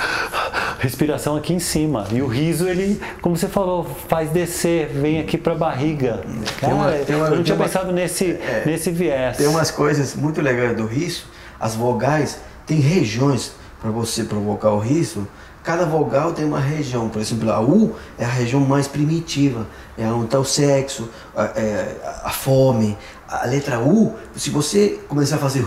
Respiração 0.79 1.35
aqui 1.35 1.53
em 1.53 1.59
cima. 1.59 2.07
E 2.13 2.23
o 2.23 2.29
riso, 2.29 2.69
ele, 2.69 3.01
como 3.21 3.37
você 3.37 3.49
falou, 3.49 3.85
faz 4.07 4.31
descer, 4.31 4.87
vem 4.91 5.19
aqui 5.19 5.37
para 5.37 5.53
a 5.55 5.57
barriga. 5.57 6.21
Uma- 6.63 6.85
Cara, 6.85 6.99
tem 7.05 7.17
uma- 7.17 7.27
eu 7.27 7.37
não 7.37 7.43
tinha 7.43 7.57
uma- 7.57 7.65
pensado 7.65 7.91
nesse, 7.93 8.39
nesse 8.65 8.93
viés. 8.93 9.37
Tem 9.39 9.49
umas 9.49 9.73
coisas 9.73 10.15
muito 10.15 10.41
legais 10.41 10.77
do 10.77 10.87
riso. 10.87 11.25
As 11.59 11.75
vogais 11.75 12.39
tem 12.65 12.79
regiões 12.79 13.53
para 13.83 13.91
você 13.91 14.23
provocar 14.23 14.71
o 14.71 14.79
riso. 14.79 15.27
Cada 15.65 15.85
vogal 15.85 16.33
tem 16.33 16.45
uma 16.45 16.61
região. 16.61 17.09
Por 17.09 17.21
exemplo, 17.21 17.51
a 17.51 17.61
U 17.61 17.97
é 18.17 18.25
a 18.25 18.29
região 18.29 18.61
mais 18.61 18.87
primitiva. 18.87 19.67
É 19.99 20.07
onde 20.07 20.27
está 20.27 20.39
o 20.39 20.45
sexo, 20.45 21.09
a, 21.35 21.43
é, 21.57 21.97
a 22.23 22.31
fome. 22.31 22.97
A 23.29 23.45
letra 23.47 23.81
U, 23.81 24.15
se 24.37 24.51
você 24.51 25.01
começar 25.09 25.37
a 25.37 25.39
fazer 25.39 25.67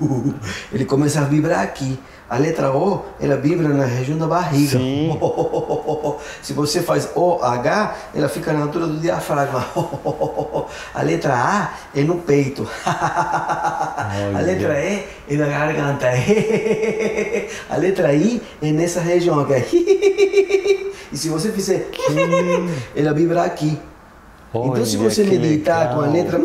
ele 0.72 0.84
começa 0.84 1.20
a 1.20 1.24
vibrar 1.24 1.60
aqui. 1.60 1.98
A 2.28 2.36
letra 2.38 2.70
O, 2.70 3.02
ela 3.20 3.36
vibra 3.36 3.68
na 3.70 3.84
região 3.84 4.16
da 4.16 4.26
barriga. 4.26 4.78
Sim. 4.78 5.18
Se 6.40 6.52
você 6.52 6.80
faz 6.80 7.10
OH, 7.16 7.96
ela 8.14 8.28
fica 8.28 8.52
na 8.52 8.60
altura 8.60 8.86
do 8.86 9.00
diafragma. 9.00 9.66
A 10.94 11.02
letra 11.02 11.34
A 11.34 11.72
é 11.92 12.04
no 12.04 12.18
peito. 12.18 12.68
A 12.86 14.40
letra 14.44 14.80
E 14.80 15.06
é 15.28 15.36
na 15.36 15.46
garganta. 15.48 16.06
A 17.68 17.76
letra 17.76 18.12
I 18.14 18.40
é 18.62 18.70
nessa 18.70 19.00
região 19.00 19.40
aqui. 19.40 20.92
E 21.12 21.16
se 21.16 21.28
você 21.28 21.50
fizer, 21.50 21.90
ela 22.94 23.12
vibra 23.12 23.42
aqui. 23.42 23.76
Então 24.54 24.84
se 24.84 24.96
Olha, 24.96 25.10
você 25.10 25.24
meditar 25.24 25.94
com 25.94 26.00
a 26.00 26.06
legal. 26.06 26.38
letra. 26.38 26.40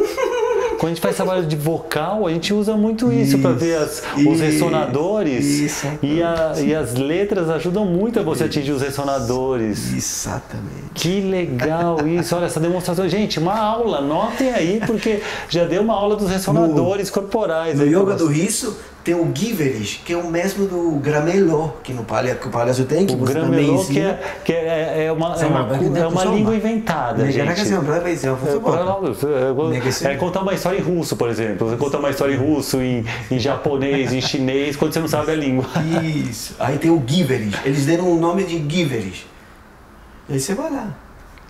Quando 0.78 0.86
a 0.86 0.96
gente 0.96 1.02
faz 1.02 1.16
trabalho 1.16 1.46
de 1.46 1.56
vocal, 1.56 2.28
a 2.28 2.32
gente 2.32 2.54
usa 2.54 2.76
muito 2.76 3.12
isso, 3.12 3.40
para 3.40 3.52
ver 3.52 3.78
as- 3.78 4.04
os 4.16 4.22
Isso, 4.24 4.44
ressonadores. 4.44 5.46
isso. 5.46 5.88
E, 6.04 6.22
a- 6.22 6.54
e 6.64 6.76
as 6.76 6.94
letras 6.96 7.50
ajudam 7.50 7.86
muito 7.86 8.20
a 8.20 8.24
você 8.24 8.44
atingir 8.46 8.72
os 8.72 8.82
ressonadores. 8.82 9.94
Exatamente. 9.94 10.92
Que 10.94 11.22
legal 11.22 12.06
isso, 12.08 12.36
olha 12.36 12.46
essa 12.46 12.60
demonstração. 12.60 13.08
Gente, 13.08 13.40
uma 13.40 13.58
aula, 13.58 14.02
notem 14.02 14.52
aí, 14.52 14.82
porque 14.86 15.22
já 15.50 15.64
deu 15.66 15.82
uma 15.82 15.94
aula 15.96 16.16
dos 16.16 16.30
ressonadores 16.30 17.10
corporais. 17.10 17.78
No 17.78 17.84
aí 17.84 17.90
yoga 17.96 18.16
do 18.16 18.28
riso, 18.28 18.76
Tem 19.06 19.14
o 19.14 19.32
Giverish, 19.36 20.02
que 20.04 20.12
é 20.14 20.18
o 20.18 20.28
mesmo 20.32 20.66
do 20.66 20.94
Gramelô, 21.00 21.74
que, 21.84 21.94
no 21.94 22.04
palha, 22.04 22.34
que 22.34 22.48
o 22.48 22.50
palhaço 22.50 22.86
tem, 22.86 23.06
que 23.06 23.14
O 23.14 23.18
você 23.20 23.36
também 23.36 23.52
gramelô, 23.68 23.76
ensina. 23.76 23.94
que 23.94 24.00
é, 24.00 24.36
que 24.44 24.52
é, 24.52 25.06
é 25.06 25.12
uma, 25.12 25.36
é 25.36 25.46
uma, 25.46 25.78
que 25.78 26.00
é 26.00 26.08
uma 26.08 26.22
samba. 26.24 26.36
língua 26.36 26.56
inventada, 26.56 27.24
gente. 27.32 27.40
É, 27.40 27.46
É, 30.10 30.14
é 30.14 30.16
contar 30.18 30.42
uma 30.42 30.54
história 30.56 30.80
em 30.80 30.82
russo, 30.82 31.16
por 31.16 31.30
exemplo. 31.30 31.70
Você 31.70 31.78
conta 31.78 32.00
uma 32.00 32.10
história 32.10 32.34
em 32.34 32.38
russo, 32.38 32.82
em, 32.82 33.06
em 33.30 33.38
japonês, 33.38 34.12
em 34.12 34.22
chinês, 34.22 34.76
quando 34.76 34.92
você 34.92 35.00
não 35.00 35.08
sabe 35.08 35.32
a 35.32 35.36
língua. 35.36 35.66
Isso. 36.04 36.56
Aí 36.60 36.80
tem 36.80 36.90
o 36.90 37.02
Giverish. 37.06 37.60
Eles 37.64 37.86
deram 37.86 38.12
o 38.12 38.20
nome 38.20 38.44
de 38.44 38.58
Giverish. 38.68 39.28
E 40.28 40.34
aí 40.34 40.40
você 40.40 40.56
vai 40.56 40.72
lá. 40.72 40.88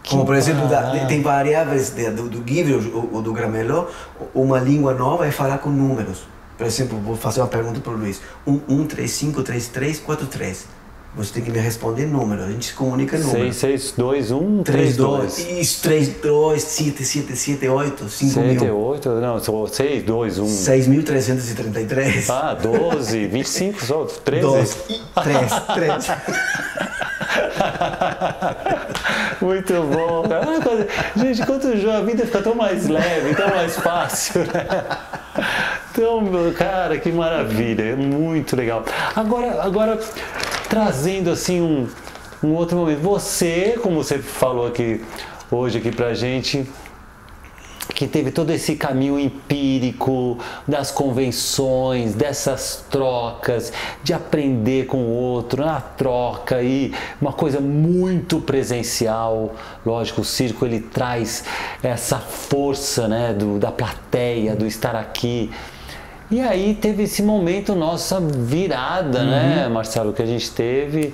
Como, 0.09 0.25
por 0.25 0.35
exemplo, 0.35 0.67
da- 0.67 1.05
tem 1.07 1.21
variáveis 1.21 1.89
de- 1.91 2.11
do, 2.11 2.27
do 2.27 2.43
Giverish 2.45 2.91
ou, 2.93 3.21
do 3.21 3.31
Gramelô. 3.31 3.87
Uma 4.33 4.59
língua 4.59 4.93
nova 4.93 5.25
é 5.25 5.31
falar 5.31 5.59
com 5.59 5.69
números. 5.69 6.34
Por 6.57 6.65
exemplo, 6.65 6.99
vou 6.99 7.15
fazer 7.15 7.41
uma 7.41 7.47
pergunta 7.47 7.79
para 7.79 7.93
o 7.93 7.97
Luiz. 7.97 8.19
1, 8.47 8.61
1, 8.67 8.87
3, 8.87 9.11
5, 9.11 9.43
3, 9.43 9.67
3, 9.67 9.99
4, 9.99 10.27
3. 10.27 10.65
Você 11.17 11.33
tem 11.33 11.43
que 11.43 11.49
me 11.49 11.59
responder 11.59 12.05
número. 12.05 12.43
A 12.43 12.51
gente 12.51 12.65
se 12.67 12.73
comunica 12.73 13.17
número. 13.17 13.53
6, 13.53 13.55
6, 13.55 13.93
2, 13.97 14.31
1, 14.31 14.63
3, 14.63 14.77
3, 14.77 14.97
2. 14.97 15.35
2. 15.37 15.59
Isso, 15.59 15.81
3, 15.81 16.09
2, 16.21 16.63
7, 16.63 17.05
7, 17.05 17.35
7, 17.37 17.67
8, 17.69 18.09
5 18.09 18.33
7, 18.33 18.63
mil. 18.63 18.77
8, 18.77 19.09
não, 19.21 19.39
são 19.39 19.65
6, 19.65 20.03
2, 20.03 20.39
1. 20.39 20.45
6.333. 20.45 22.29
Ah, 22.29 22.53
12, 22.53 23.27
25, 23.27 23.79
só 23.85 24.03
13. 24.05 24.41
2 24.45 24.77
e 24.89 25.01
3, 25.23 25.51
3. 25.73 26.05
Muito 29.41 29.73
bom, 29.83 30.27
cara. 30.27 30.45
Ah, 30.45 31.19
Gente, 31.19 31.45
quanto 31.45 31.67
a 31.67 32.01
vida 32.01 32.25
fica 32.25 32.41
tão 32.41 32.55
mais 32.55 32.87
leve, 32.87 33.35
tão 33.35 33.49
mais 33.49 33.77
fácil, 33.77 34.41
né? 34.41 34.65
Então, 35.97 36.19
meu, 36.19 36.53
cara, 36.53 36.99
que 36.99 37.09
maravilha, 37.09 37.83
é 37.83 37.95
muito 37.95 38.53
legal. 38.53 38.83
Agora, 39.15 39.63
agora 39.63 39.97
trazendo 40.67 41.31
assim 41.31 41.61
um, 41.61 41.87
um 42.43 42.53
outro 42.53 42.75
momento. 42.75 42.99
Você, 42.99 43.79
como 43.81 44.03
você 44.03 44.19
falou 44.19 44.67
aqui 44.67 45.01
hoje 45.49 45.77
aqui 45.77 45.93
pra 45.93 46.13
gente, 46.13 46.67
que 47.93 48.07
teve 48.07 48.29
todo 48.29 48.49
esse 48.49 48.75
caminho 48.75 49.17
empírico 49.17 50.37
das 50.67 50.91
convenções, 50.91 52.13
dessas 52.13 52.83
trocas, 52.89 53.71
de 54.03 54.13
aprender 54.13 54.87
com 54.87 54.97
o 54.97 55.09
outro 55.09 55.63
na 55.63 55.79
troca 55.79 56.61
e 56.61 56.93
uma 57.21 57.31
coisa 57.31 57.61
muito 57.61 58.41
presencial. 58.41 59.55
Lógico, 59.85 60.19
o 60.19 60.25
circo 60.25 60.65
ele 60.65 60.81
traz 60.81 61.45
essa 61.81 62.19
força, 62.19 63.07
né, 63.07 63.33
do, 63.33 63.57
da 63.57 63.71
plateia, 63.71 64.57
do 64.57 64.67
estar 64.67 64.97
aqui. 64.97 65.49
E 66.35 66.41
aí 66.41 66.73
teve 66.75 67.03
esse 67.03 67.23
momento 67.23 67.73
nossa 67.73 68.19
virada, 68.19 69.23
né, 69.23 69.69
Marcelo, 69.69 70.11
que 70.11 70.21
a 70.21 70.25
gente 70.25 70.51
teve. 70.51 71.13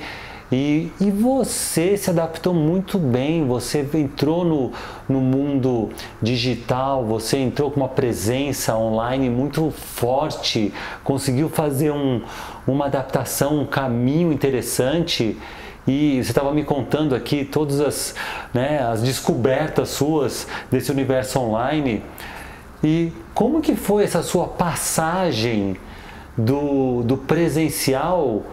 E, 0.51 0.89
e 0.99 1.11
você 1.11 1.95
se 1.95 2.09
adaptou 2.09 2.55
muito 2.55 2.97
bem, 2.97 3.45
você 3.45 3.87
entrou 3.93 4.43
no, 4.43 4.71
no 5.07 5.21
mundo 5.21 5.89
digital, 6.19 7.05
você 7.05 7.37
entrou 7.37 7.69
com 7.69 7.81
uma 7.81 7.87
presença 7.87 8.75
online 8.75 9.29
muito 9.29 9.69
forte, 9.69 10.73
conseguiu 11.03 11.49
fazer 11.49 11.91
um, 11.91 12.23
uma 12.65 12.87
adaptação, 12.87 13.59
um 13.59 13.65
caminho 13.67 14.33
interessante. 14.33 15.37
E 15.87 16.15
você 16.15 16.31
estava 16.31 16.51
me 16.51 16.63
contando 16.63 17.13
aqui 17.13 17.45
todas 17.45 17.79
as, 17.79 18.15
né, 18.51 18.79
as 18.81 19.03
descobertas 19.03 19.89
suas 19.89 20.47
desse 20.71 20.89
universo 20.89 21.39
online. 21.39 22.01
E 22.83 23.11
como 23.33 23.61
que 23.61 23.75
foi 23.75 24.03
essa 24.03 24.23
sua 24.23 24.47
passagem 24.47 25.77
do, 26.37 27.03
do 27.03 27.15
presencial 27.17 28.43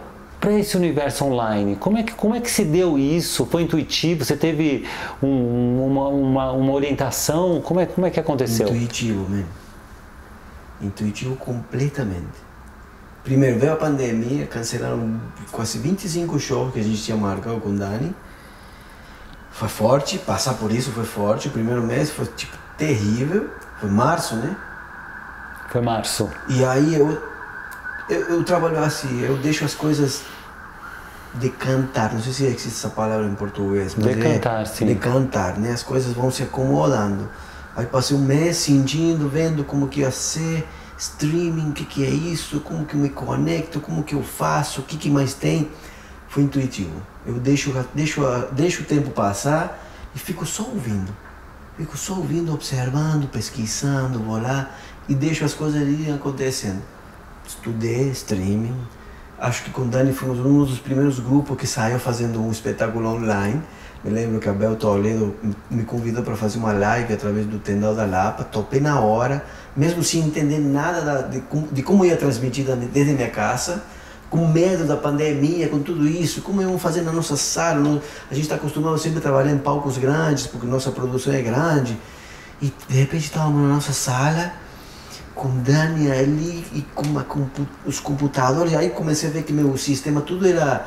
para 0.40 0.52
esse 0.52 0.76
universo 0.76 1.24
online? 1.24 1.76
Como 1.76 1.96
é, 1.98 2.02
que, 2.02 2.12
como 2.12 2.34
é 2.34 2.40
que 2.40 2.50
se 2.50 2.64
deu 2.64 2.98
isso? 2.98 3.46
Foi 3.46 3.62
intuitivo? 3.62 4.24
Você 4.24 4.36
teve 4.36 4.86
um- 5.22 5.86
uma, 5.86 6.08
uma, 6.08 6.52
uma 6.52 6.72
orientação? 6.72 7.60
Como 7.62 7.80
é, 7.80 7.86
como 7.86 8.06
é 8.06 8.10
que 8.10 8.20
aconteceu? 8.20 8.66
Intuitivo, 8.68 9.28
mesmo. 9.28 9.48
Intuitivo 10.80 11.34
completamente. 11.36 12.46
Primeiro 13.24 13.58
veio 13.58 13.72
a 13.72 13.76
pandemia, 13.76 14.46
cancelaram 14.46 15.20
quase 15.50 15.78
25 15.78 16.38
shows 16.38 16.72
que 16.72 16.80
a 16.80 16.82
gente 16.82 17.02
tinha 17.02 17.16
marcado 17.16 17.60
com 17.60 17.70
o 17.70 17.76
Dani. 17.76 18.14
Foi 19.50 19.68
forte, 19.68 20.18
passar 20.18 20.54
por 20.54 20.70
isso 20.70 20.92
foi 20.92 21.04
forte. 21.04 21.48
O 21.48 21.50
primeiro 21.50 21.82
mês 21.82 22.10
foi 22.10 22.26
tipo 22.26 22.56
terrível. 22.76 23.48
Foi 23.80 23.90
março, 23.90 24.36
né? 24.36 24.56
Foi 25.70 25.80
março. 25.80 26.30
E 26.48 26.64
aí 26.64 26.94
eu, 26.94 27.22
eu, 28.08 28.20
eu 28.30 28.44
trabalho 28.44 28.78
assim, 28.78 29.20
eu 29.20 29.36
deixo 29.36 29.64
as 29.64 29.74
coisas 29.74 30.22
decantar, 31.34 32.12
não 32.12 32.20
sei 32.20 32.32
se 32.32 32.44
existe 32.44 32.68
essa 32.68 32.88
palavra 32.88 33.26
em 33.26 33.34
português, 33.34 33.94
mas 33.94 34.16
Decantar, 34.16 34.62
é, 34.62 34.64
sim. 34.64 34.86
Decantar, 34.86 35.58
né? 35.58 35.72
As 35.72 35.82
coisas 35.82 36.12
vão 36.12 36.30
se 36.30 36.42
acomodando. 36.42 37.28
Aí 37.76 37.86
passei 37.86 38.16
um 38.16 38.20
mês 38.20 38.56
sentindo, 38.56 39.28
vendo 39.28 39.62
como 39.62 39.88
que 39.88 40.00
ia 40.00 40.10
ser, 40.10 40.66
streaming, 40.98 41.70
o 41.70 41.72
que 41.72 41.84
que 41.84 42.04
é 42.04 42.10
isso, 42.10 42.60
como 42.60 42.84
que 42.84 42.94
eu 42.94 43.00
me 43.00 43.10
conecto, 43.10 43.78
como 43.78 44.02
que 44.02 44.14
eu 44.14 44.22
faço, 44.22 44.80
o 44.80 44.84
que 44.84 44.96
que 44.96 45.10
mais 45.10 45.34
tem. 45.34 45.70
Foi 46.28 46.42
intuitivo. 46.42 47.00
Eu 47.24 47.34
deixo, 47.34 47.72
deixo, 47.94 48.22
deixo 48.52 48.82
o 48.82 48.84
tempo 48.84 49.10
passar 49.10 49.78
e 50.14 50.18
fico 50.18 50.44
só 50.44 50.64
ouvindo. 50.64 51.14
Fico 51.78 51.96
só 51.96 52.14
ouvindo, 52.14 52.52
observando, 52.52 53.28
pesquisando, 53.30 54.18
vou 54.18 54.40
lá 54.42 54.68
e 55.08 55.14
deixo 55.14 55.44
as 55.44 55.54
coisas 55.54 55.80
ali 55.80 56.10
acontecendo. 56.10 56.82
Estudei 57.46 58.10
streaming. 58.10 58.74
Acho 59.38 59.62
que 59.62 59.70
com 59.70 59.82
o 59.82 59.84
Dani 59.86 60.12
fomos 60.12 60.40
um 60.40 60.64
dos 60.64 60.80
primeiros 60.80 61.20
grupos 61.20 61.56
que 61.56 61.66
saiu 61.68 62.00
fazendo 62.00 62.42
um 62.42 62.50
espetáculo 62.50 63.08
online. 63.08 63.62
Me 64.02 64.10
lembro 64.10 64.40
que 64.40 64.48
a 64.48 64.52
Bel 64.52 64.74
Toledo 64.74 65.34
me 65.70 65.84
convidou 65.84 66.24
para 66.24 66.34
fazer 66.36 66.58
uma 66.58 66.72
live 66.72 67.14
através 67.14 67.46
do 67.46 67.58
Tendal 67.60 67.94
da 67.94 68.04
Lapa. 68.04 68.42
Topei 68.42 68.80
na 68.80 68.98
hora, 69.00 69.44
mesmo 69.76 70.02
sem 70.02 70.22
entender 70.22 70.58
nada 70.58 71.00
da- 71.02 71.22
de, 71.22 71.40
de 71.70 71.82
como 71.82 72.04
ia 72.04 72.16
transmitir 72.16 72.64
da- 72.66 72.74
desde 72.74 73.12
minha 73.12 73.30
casa 73.30 73.84
com 74.30 74.46
medo 74.46 74.84
da 74.84 74.96
pandemia, 74.96 75.68
com 75.68 75.78
tudo 75.80 76.06
isso, 76.06 76.42
como 76.42 76.60
iam 76.60 76.78
fazer 76.78 77.02
na 77.02 77.12
nossa 77.12 77.36
sala? 77.36 78.00
A 78.30 78.34
gente 78.34 78.44
está 78.44 78.56
acostumado 78.56 78.98
sempre 78.98 79.18
a 79.18 79.22
trabalhar 79.22 79.50
em 79.52 79.58
palcos 79.58 79.96
grandes, 79.96 80.46
porque 80.46 80.66
nossa 80.66 80.90
produção 80.90 81.32
é 81.32 81.40
grande. 81.40 81.98
E 82.60 82.72
de 82.88 82.96
repente 82.96 83.24
estávamos 83.24 83.62
na 83.62 83.74
nossa 83.74 83.92
sala, 83.92 84.52
com 85.34 85.48
Dani 85.62 86.10
ali 86.10 86.66
e 86.74 86.82
com, 86.94 87.04
compu- 87.24 87.66
os 87.86 88.00
computadores. 88.00 88.74
Aí 88.74 88.90
comecei 88.90 89.28
a 89.30 89.32
ver 89.32 89.44
que 89.44 89.52
meu 89.52 89.76
sistema 89.76 90.20
tudo 90.20 90.46
era 90.46 90.84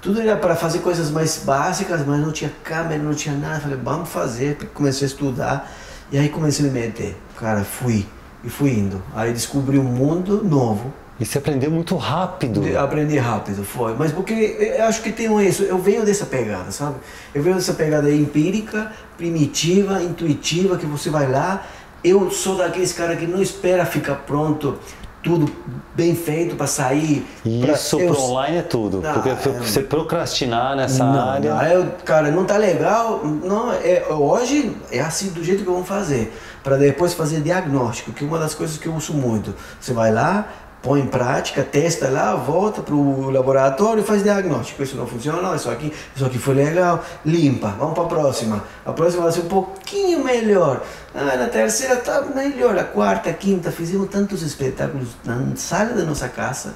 tudo 0.00 0.20
era 0.20 0.36
para 0.36 0.54
fazer 0.54 0.80
coisas 0.80 1.10
mais 1.10 1.40
básicas, 1.42 2.06
mas 2.06 2.20
não 2.20 2.30
tinha 2.30 2.52
câmera, 2.62 3.02
não 3.02 3.14
tinha 3.14 3.34
nada. 3.34 3.60
Falei, 3.60 3.78
vamos 3.82 4.10
fazer. 4.10 4.56
Comecei 4.74 5.06
a 5.06 5.10
estudar 5.10 5.72
e 6.12 6.18
aí 6.18 6.28
comecei 6.28 6.68
a 6.68 6.70
me 6.70 6.78
meter. 6.78 7.16
Cara, 7.38 7.64
fui 7.64 8.06
e 8.44 8.50
fui 8.50 8.70
indo. 8.72 9.02
Aí 9.14 9.32
descobri 9.32 9.78
um 9.78 9.82
mundo 9.84 10.44
novo. 10.44 10.92
E 11.18 11.24
você 11.24 11.38
aprendeu 11.38 11.70
muito 11.70 11.96
rápido. 11.96 12.62
Aprendi 12.76 13.16
rápido, 13.18 13.64
foi. 13.64 13.94
Mas 13.96 14.10
porque 14.10 14.32
eu 14.78 14.84
acho 14.84 15.00
que 15.00 15.12
tem 15.12 15.26
isso, 15.46 15.62
eu 15.62 15.78
venho 15.78 16.04
dessa 16.04 16.26
pegada, 16.26 16.72
sabe? 16.72 16.96
Eu 17.32 17.42
venho 17.42 17.54
dessa 17.54 17.72
pegada 17.74 18.10
empírica, 18.12 18.90
primitiva, 19.16 20.02
intuitiva, 20.02 20.76
que 20.76 20.86
você 20.86 21.10
vai 21.10 21.30
lá. 21.30 21.62
Eu 22.02 22.30
sou 22.30 22.56
daqueles 22.56 22.92
caras 22.92 23.18
que 23.18 23.26
não 23.26 23.40
espera 23.40 23.86
ficar 23.86 24.16
pronto, 24.26 24.76
tudo 25.22 25.50
bem 25.94 26.14
feito 26.16 26.54
para 26.56 26.66
sair. 26.66 27.24
pra- 27.62 27.72
Isso 27.74 27.98
eu- 27.98 28.12
pro 28.12 28.20
online 28.20 28.58
é 28.58 28.62
tudo. 28.62 29.00
Porque 29.00 29.28
é- 29.30 29.34
você 29.34 29.80
procrastinar 29.82 30.76
nessa 30.76 31.02
não, 31.04 31.28
área. 31.30 31.54
não, 31.54 31.62
eu, 31.62 31.86
cara, 32.04 32.30
não 32.30 32.44
tá 32.44 32.56
legal. 32.56 33.24
Não, 33.24 33.72
é, 33.72 34.04
hoje 34.10 34.76
é 34.90 35.00
assim 35.00 35.28
do 35.30 35.42
jeito 35.44 35.62
que 35.64 35.70
vamos 35.70 35.86
fazer. 35.88 36.36
Para 36.62 36.76
depois 36.76 37.14
fazer 37.14 37.40
diagnóstico, 37.40 38.12
que 38.12 38.24
é 38.24 38.26
uma 38.26 38.38
das 38.38 38.54
coisas 38.54 38.76
que 38.78 38.86
eu 38.86 38.94
uso 38.94 39.12
muito. 39.14 39.54
Você 39.80 39.92
vai 39.94 40.12
lá, 40.12 40.46
põe 40.84 41.00
em 41.00 41.06
prática, 41.06 41.64
testa 41.64 42.10
lá, 42.10 42.36
volta 42.36 42.82
pro 42.82 43.30
laboratório 43.30 44.02
e 44.02 44.06
faz 44.06 44.22
diagnóstico. 44.22 44.82
Isso 44.82 44.96
não 44.96 45.06
funciona, 45.06 45.56
isso 45.56 45.70
aqui, 45.70 45.90
isso 46.14 46.24
aqui 46.24 46.38
foi 46.38 46.54
legal, 46.54 47.02
limpa, 47.24 47.74
vamos 47.78 47.94
para 47.94 48.04
a 48.04 48.06
próxima. 48.06 48.64
A 48.84 48.92
próxima 48.92 49.22
vai 49.22 49.32
ser 49.32 49.40
um 49.40 49.48
pouquinho 49.48 50.22
melhor. 50.22 50.82
Ah, 51.14 51.36
na 51.36 51.46
terceira 51.46 51.96
tá 51.96 52.20
melhor, 52.20 52.78
a 52.78 52.84
quarta, 52.84 53.30
a 53.30 53.32
quinta, 53.32 53.72
fizemos 53.72 54.10
tantos 54.10 54.42
espetáculos 54.42 55.08
na 55.24 55.56
sala 55.56 55.94
da 55.94 56.04
nossa 56.04 56.28
casa 56.28 56.74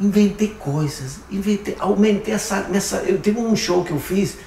inventei 0.00 0.48
coisas, 0.58 1.18
inventei, 1.30 1.76
aumentei 1.78 2.32
a 2.32 2.38
sala. 2.38 2.80
Sala 2.80 3.02
eu 3.02 3.18
teve 3.18 3.38
um 3.38 3.54
show 3.54 3.84
que 3.84 3.90
eu 3.90 4.00
fiz 4.00 4.38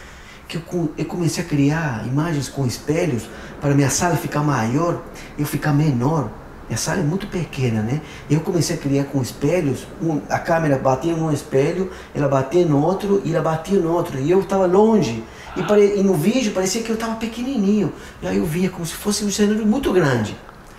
que 0.47 0.57
eu, 0.57 0.91
eu 0.97 1.05
comecei 1.05 1.43
a 1.43 1.47
criar 1.47 2.05
imagens 2.07 2.49
com 2.49 2.65
espelhos 2.65 3.29
para 3.61 3.73
minha 3.73 3.89
sala 3.89 4.17
ficar 4.17 4.41
maior, 4.41 5.01
eu 5.37 5.45
ficar 5.45 5.73
menor. 5.73 6.29
Minha 6.73 6.77
sala 6.79 7.01
é 7.01 7.03
muito 7.03 7.27
pequena, 7.27 7.83
né? 7.83 8.01
Eu 8.27 8.39
comecei 8.39 8.75
a 8.75 8.79
criar 8.79 9.03
com 9.03 9.21
espelhos, 9.21 9.85
um- 10.01 10.19
a 10.27 10.39
câmera 10.39 10.75
batia 10.75 11.15
num 11.15 11.31
espelho, 11.31 11.91
ela 12.15 12.27
batia 12.27 12.65
no 12.65 12.83
outro 12.83 13.21
e 13.23 13.31
ela 13.31 13.43
batia 13.43 13.77
no 13.79 13.91
outro, 13.93 14.17
e 14.19 14.31
eu 14.31 14.39
estava 14.39 14.65
longe. 14.65 15.23
E, 15.55 15.61
pare- 15.61 15.97
e 15.99 16.01
no 16.01 16.15
vídeo 16.15 16.51
parecia 16.51 16.81
que 16.81 16.89
eu 16.89 16.95
estava 16.95 17.13
pequenininho. 17.17 17.93
E 18.23 18.27
aí 18.27 18.37
eu 18.39 18.45
via 18.45 18.71
como 18.71 18.83
se 18.87 18.95
fosse 18.95 19.23
um 19.23 19.29
cenário 19.29 19.63
muito 19.67 19.93
grande. 19.93 20.35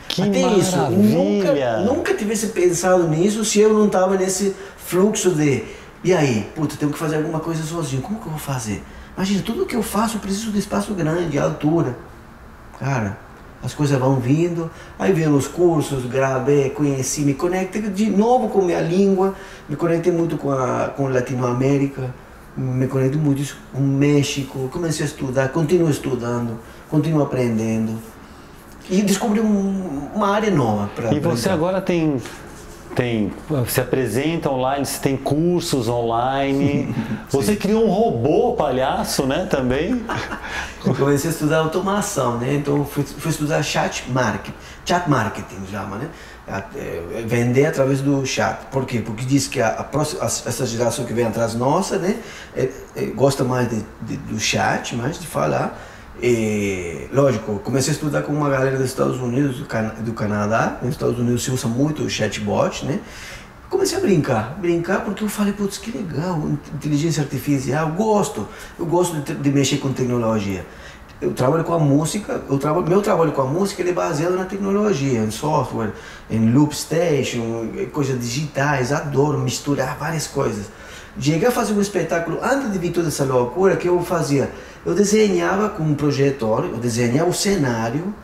Que 0.08 0.22
Até 0.22 0.40
isso, 0.58 0.76
maravilha! 0.76 1.14
nunca, 1.16 1.80
nunca 1.94 2.14
tivesse 2.14 2.48
pensado 2.48 3.06
nisso 3.06 3.44
se 3.44 3.60
eu 3.60 3.72
não 3.72 3.86
estava 3.86 4.16
nesse 4.16 4.52
fluxo 4.76 5.30
de 5.30 5.62
e 6.02 6.12
aí, 6.12 6.50
puta, 6.56 6.74
tenho 6.76 6.90
que 6.90 6.98
fazer 6.98 7.16
alguma 7.18 7.38
coisa 7.38 7.62
sozinho, 7.62 8.02
como 8.02 8.18
que 8.18 8.26
eu 8.26 8.30
vou 8.30 8.40
fazer? 8.40 8.82
Imagina, 9.16 9.42
tudo 9.42 9.64
que 9.64 9.76
eu 9.76 9.82
faço 9.82 10.16
eu 10.16 10.20
preciso 10.20 10.50
de 10.50 10.58
espaço 10.58 10.92
grande, 10.92 11.38
altura. 11.38 11.96
Cara, 12.80 13.16
as 13.64 13.72
coisas 13.72 13.98
vão 13.98 14.16
vindo, 14.16 14.70
aí 14.98 15.12
vem 15.12 15.26
os 15.26 15.48
cursos, 15.48 16.04
gravei, 16.04 16.68
conheci, 16.68 17.22
me 17.22 17.32
conectei 17.32 17.80
de 17.80 18.10
novo 18.10 18.48
com 18.50 18.60
minha 18.60 18.80
língua, 18.80 19.34
me 19.66 19.74
conectei 19.74 20.12
muito 20.12 20.36
com 20.36 20.50
a 20.50 20.92
com 20.94 21.08
Latinoamérica, 21.08 22.14
me 22.54 22.86
conectei 22.86 23.18
muito 23.18 23.56
com 23.72 23.78
o 23.78 23.82
México, 23.82 24.68
comecei 24.70 25.06
a 25.06 25.08
estudar, 25.08 25.48
continuo 25.48 25.88
estudando, 25.88 26.58
continuo 26.90 27.22
aprendendo. 27.22 27.98
E 28.90 29.00
descobri 29.00 29.40
um, 29.40 30.10
uma 30.14 30.28
área 30.28 30.50
nova 30.50 30.90
para 30.94 31.14
E 31.14 31.18
você 31.18 31.48
agora 31.48 31.80
tem 31.80 32.20
tem 32.94 33.32
se 33.66 33.80
apresenta 33.80 34.50
online, 34.50 34.86
você 34.86 34.98
tem 34.98 35.16
cursos 35.16 35.88
online. 35.88 36.94
Você 37.30 37.56
criou 37.56 37.86
um 37.86 37.90
robô 37.90 38.52
palhaço, 38.52 39.26
né, 39.26 39.46
também? 39.50 40.04
Eu 40.84 40.94
comecei 40.94 41.30
a 41.30 41.32
estudar 41.32 41.58
automação, 41.58 42.38
né? 42.38 42.54
Então 42.54 42.84
fui, 42.84 43.02
fui 43.02 43.30
estudar 43.30 43.62
chat 43.62 44.04
marketing, 44.10 44.54
chat 44.84 45.08
marketing 45.08 45.56
chama, 45.70 45.96
né? 45.96 46.08
É, 46.76 47.24
vender 47.26 47.66
através 47.66 48.00
do 48.00 48.24
chat. 48.24 48.66
Por 48.70 48.84
quê? 48.84 49.00
Porque 49.04 49.24
diz 49.24 49.48
que 49.48 49.60
a, 49.60 49.68
a 49.68 49.84
próxima, 49.84 50.24
essa 50.24 50.66
geração 50.66 51.04
que 51.04 51.12
vem 51.12 51.26
atrás 51.26 51.54
nossa, 51.54 51.98
né, 51.98 52.16
é, 52.54 52.68
é, 52.94 53.04
gosta 53.06 53.42
mais 53.42 53.68
de, 53.68 53.82
de, 54.02 54.16
do 54.16 54.38
chat, 54.38 54.94
mais 54.94 55.18
de 55.18 55.26
falar. 55.26 55.76
E, 56.22 57.08
lógico, 57.12 57.58
comecei 57.58 57.92
a 57.92 57.94
estudar 57.94 58.22
com 58.22 58.32
uma 58.32 58.48
galera 58.48 58.76
dos 58.76 58.86
Estados 58.86 59.18
Unidos, 59.18 59.58
do, 59.58 59.66
Can 59.66 59.94
do 60.00 60.12
Canadá. 60.12 60.78
Nos 60.82 60.92
Estados 60.92 61.18
Unidos 61.18 61.42
se 61.42 61.50
usa 61.50 61.66
muito 61.66 62.02
o 62.02 62.10
chatbot, 62.10 62.84
né? 62.86 63.00
Comecei 63.68 63.98
a 63.98 64.00
brincar, 64.00 64.56
brincar 64.60 65.04
porque 65.04 65.24
eu 65.24 65.28
falei, 65.28 65.52
putz, 65.52 65.78
que 65.78 65.90
legal, 65.90 66.40
inteligência 66.72 67.22
artificial, 67.22 67.88
eu 67.88 67.94
gosto, 67.94 68.46
eu 68.78 68.86
gosto 68.86 69.16
de, 69.20 69.34
de 69.34 69.50
mexer 69.50 69.78
com 69.78 69.92
tecnologia. 69.92 70.64
Eu 71.20 71.32
trabalho 71.32 71.64
com 71.64 71.74
a 71.74 71.78
música, 71.78 72.42
eu 72.48 72.58
trabalho, 72.58 72.86
meu 72.86 73.02
trabalho 73.02 73.32
com 73.32 73.42
a 73.42 73.46
música 73.46 73.82
ele 73.82 73.90
é 73.90 73.92
baseado 73.92 74.36
na 74.36 74.44
tecnologia, 74.44 75.20
em 75.20 75.30
software, 75.30 75.92
em 76.30 76.52
loop 76.52 76.74
station, 76.76 77.68
coisas 77.92 78.20
digitais, 78.20 78.92
adoro 78.92 79.38
misturar 79.38 79.96
várias 79.98 80.26
coisas. 80.26 80.66
Cheguei 81.18 81.48
a 81.48 81.50
fazer 81.50 81.72
um 81.74 81.80
espetáculo 81.80 82.38
antes 82.42 82.72
de 82.72 82.78
vir 82.78 82.90
toda 82.90 83.08
essa 83.08 83.24
loucura 83.24 83.76
que 83.76 83.88
eu 83.88 84.02
fazia 84.02 84.50
eu 84.84 84.94
desenhava 84.94 85.70
com 85.70 85.82
um 85.82 85.94
projetor, 85.94 86.66
eu 86.66 86.76
desenhava 86.76 87.30
o 87.30 87.34
cenário, 87.34 88.14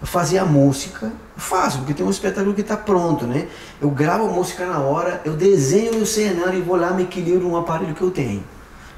eu 0.00 0.06
fazia 0.06 0.42
a 0.42 0.44
música, 0.44 1.10
faço, 1.36 1.78
porque 1.78 1.94
tem 1.94 2.04
um 2.04 2.10
espetáculo 2.10 2.54
que 2.54 2.60
está 2.60 2.76
pronto, 2.76 3.26
né? 3.26 3.48
Eu 3.80 3.90
gravo 3.90 4.26
a 4.26 4.28
música 4.28 4.66
na 4.66 4.78
hora, 4.80 5.22
eu 5.24 5.34
desenho 5.34 5.96
o 5.96 6.06
cenário 6.06 6.58
e 6.58 6.62
vou 6.62 6.76
lá 6.76 6.90
me 6.90 7.04
equilibro 7.04 7.48
num 7.48 7.56
aparelho 7.56 7.94
que 7.94 8.02
eu 8.02 8.10
tenho. 8.10 8.44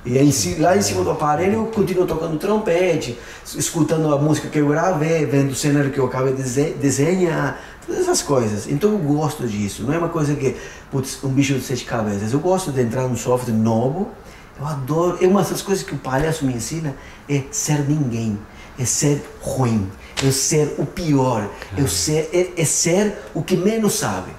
E 0.04 0.18
aí, 0.18 0.32
lá 0.58 0.76
em 0.76 0.82
cima 0.82 1.04
do 1.04 1.12
aparelho 1.12 1.54
eu 1.54 1.66
continuo 1.66 2.04
tocando 2.04 2.36
trompete, 2.36 3.16
escutando 3.54 4.12
a 4.12 4.18
música 4.18 4.48
que 4.48 4.58
eu 4.58 4.66
gravei, 4.66 5.24
vendo 5.24 5.52
o 5.52 5.54
cenário 5.54 5.92
que 5.92 5.98
eu 5.98 6.06
acabei 6.06 6.34
de 6.34 6.42
desenhar, 6.72 7.60
todas 7.86 8.02
essas 8.02 8.22
coisas. 8.22 8.66
Então 8.66 8.92
eu 8.92 8.98
gosto 8.98 9.46
disso, 9.46 9.82
não 9.82 9.92
é 9.92 9.98
uma 9.98 10.08
coisa 10.08 10.34
que, 10.34 10.56
putz, 10.90 11.22
um 11.22 11.28
bicho 11.28 11.54
de 11.54 11.60
sete 11.60 11.84
cabeças. 11.84 12.32
Eu 12.32 12.40
gosto 12.40 12.72
de 12.72 12.80
entrar 12.80 13.08
num 13.08 13.16
software 13.16 13.54
novo, 13.54 14.10
eu 14.58 14.66
adoro. 14.66 15.18
É 15.20 15.26
uma 15.26 15.42
das 15.42 15.62
coisas 15.62 15.84
que 15.84 15.94
o 15.94 15.98
palhaço 15.98 16.44
me 16.44 16.54
ensina 16.54 16.94
é 17.28 17.42
ser 17.50 17.88
ninguém, 17.88 18.38
é 18.78 18.84
ser 18.84 19.22
ruim, 19.40 19.90
é 20.22 20.30
ser 20.30 20.74
o 20.78 20.86
pior, 20.86 21.48
é, 21.76 21.86
ser, 21.86 22.30
é, 22.32 22.60
é 22.60 22.64
ser 22.64 23.16
o 23.34 23.42
que 23.42 23.56
menos 23.56 23.94
sabe. 23.94 24.32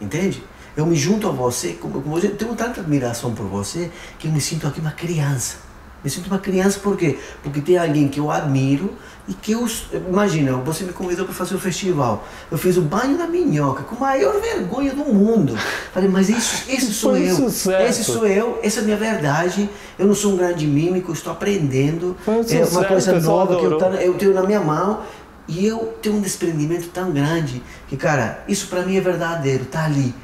Entende? 0.00 0.42
Eu 0.76 0.86
me 0.86 0.94
junto 0.94 1.28
a 1.28 1.32
você, 1.32 1.72
como, 1.72 2.00
como 2.00 2.18
eu 2.18 2.36
tenho 2.36 2.54
tanta 2.54 2.80
admiração 2.80 3.34
por 3.34 3.46
você 3.46 3.90
que 4.18 4.28
eu 4.28 4.32
me 4.32 4.40
sinto 4.40 4.66
aqui 4.66 4.80
uma 4.80 4.92
criança. 4.92 5.56
Me 6.04 6.08
sinto 6.08 6.28
uma 6.28 6.38
criança 6.38 6.78
por 6.78 6.96
quê? 6.96 7.18
Porque 7.42 7.60
tem 7.60 7.76
alguém 7.76 8.06
que 8.06 8.20
eu 8.20 8.30
admiro 8.30 8.96
e 9.28 9.34
que 9.34 9.52
eu. 9.52 9.68
Imagina, 10.08 10.52
você 10.54 10.84
me 10.84 10.92
convidou 10.92 11.26
para 11.26 11.34
fazer 11.34 11.54
o 11.54 11.58
um 11.58 11.60
festival. 11.60 12.26
Eu 12.50 12.56
fiz 12.56 12.78
o 12.78 12.80
banho 12.80 13.18
da 13.18 13.26
minhoca 13.26 13.82
com 13.82 13.96
a 13.96 14.00
maior 14.00 14.40
vergonha 14.40 14.94
do 14.94 15.04
mundo. 15.04 15.54
Falei, 15.92 16.08
mas 16.08 16.30
isso, 16.30 16.64
esse 16.68 16.92
sou 16.94 17.10
Foi 17.10 17.30
eu. 17.30 17.36
Sucesso. 17.36 18.00
Esse 18.00 18.04
sou 18.04 18.26
eu, 18.26 18.58
essa 18.62 18.80
é 18.80 18.82
a 18.82 18.84
minha 18.86 18.96
verdade. 18.96 19.68
Eu 19.98 20.06
não 20.06 20.14
sou 20.14 20.32
um 20.32 20.36
grande 20.36 20.66
mímico, 20.66 21.12
estou 21.12 21.30
aprendendo. 21.30 22.16
Foi 22.24 22.36
um 22.36 22.40
é 22.40 22.64
uma 22.64 22.84
coisa 22.84 23.20
nova 23.20 23.56
que 23.56 23.64
eu, 23.64 23.78
eu 23.78 24.14
tenho 24.14 24.32
na 24.32 24.42
minha 24.42 24.60
mão. 24.60 25.02
E 25.46 25.66
eu 25.66 25.98
tenho 26.02 26.16
um 26.16 26.20
desprendimento 26.20 26.88
tão 26.88 27.10
grande 27.10 27.62
que, 27.88 27.96
cara, 27.96 28.44
isso 28.46 28.66
para 28.66 28.82
mim 28.82 28.96
é 28.96 29.00
verdadeiro, 29.00 29.64
tá 29.64 29.84
ali. 29.84 30.14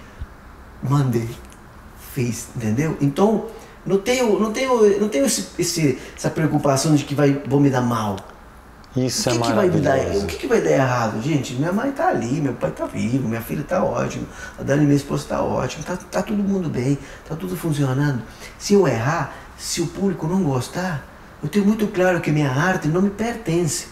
Mandei, 0.82 1.28
fiz, 2.12 2.48
entendeu? 2.54 2.94
Então, 3.00 3.46
não 3.86 3.96
tenho, 3.96 4.38
não 4.38 4.52
tenho, 4.52 5.00
não 5.00 5.08
tenho 5.08 5.24
esse, 5.24 5.46
esse, 5.58 5.98
essa 6.14 6.28
preocupação 6.28 6.94
de 6.94 7.04
que 7.04 7.14
vai, 7.14 7.42
vou 7.46 7.58
me 7.58 7.70
dar 7.70 7.80
mal. 7.80 8.16
Isso 8.96 9.28
o 9.28 9.32
que 9.32 9.38
é 9.38 9.42
que 9.42 9.52
vai 9.52 9.70
dar, 9.70 9.98
O 9.98 10.26
que, 10.26 10.36
que 10.36 10.46
vai 10.46 10.60
dar 10.60 10.70
errado? 10.70 11.20
Gente, 11.20 11.54
minha 11.54 11.72
mãe 11.72 11.90
está 11.90 12.08
ali, 12.08 12.40
meu 12.40 12.52
pai 12.52 12.70
está 12.70 12.86
vivo, 12.86 13.28
minha 13.28 13.40
filha 13.40 13.62
está 13.62 13.82
ótima, 13.82 14.24
a 14.58 14.62
Dani, 14.62 14.84
minha 14.84 14.96
esposa, 14.96 15.24
está 15.24 15.42
ótima, 15.42 15.80
está 15.80 15.96
tá 15.96 16.22
todo 16.22 16.36
mundo 16.36 16.68
bem, 16.68 16.96
está 17.22 17.34
tudo 17.34 17.56
funcionando. 17.56 18.22
Se 18.56 18.74
eu 18.74 18.86
errar, 18.86 19.34
se 19.58 19.80
o 19.80 19.88
público 19.88 20.28
não 20.28 20.44
gostar, 20.44 21.04
eu 21.42 21.48
tenho 21.48 21.64
muito 21.64 21.88
claro 21.88 22.20
que 22.20 22.30
minha 22.30 22.50
arte 22.50 22.86
não 22.86 23.02
me 23.02 23.10
pertence. 23.10 23.88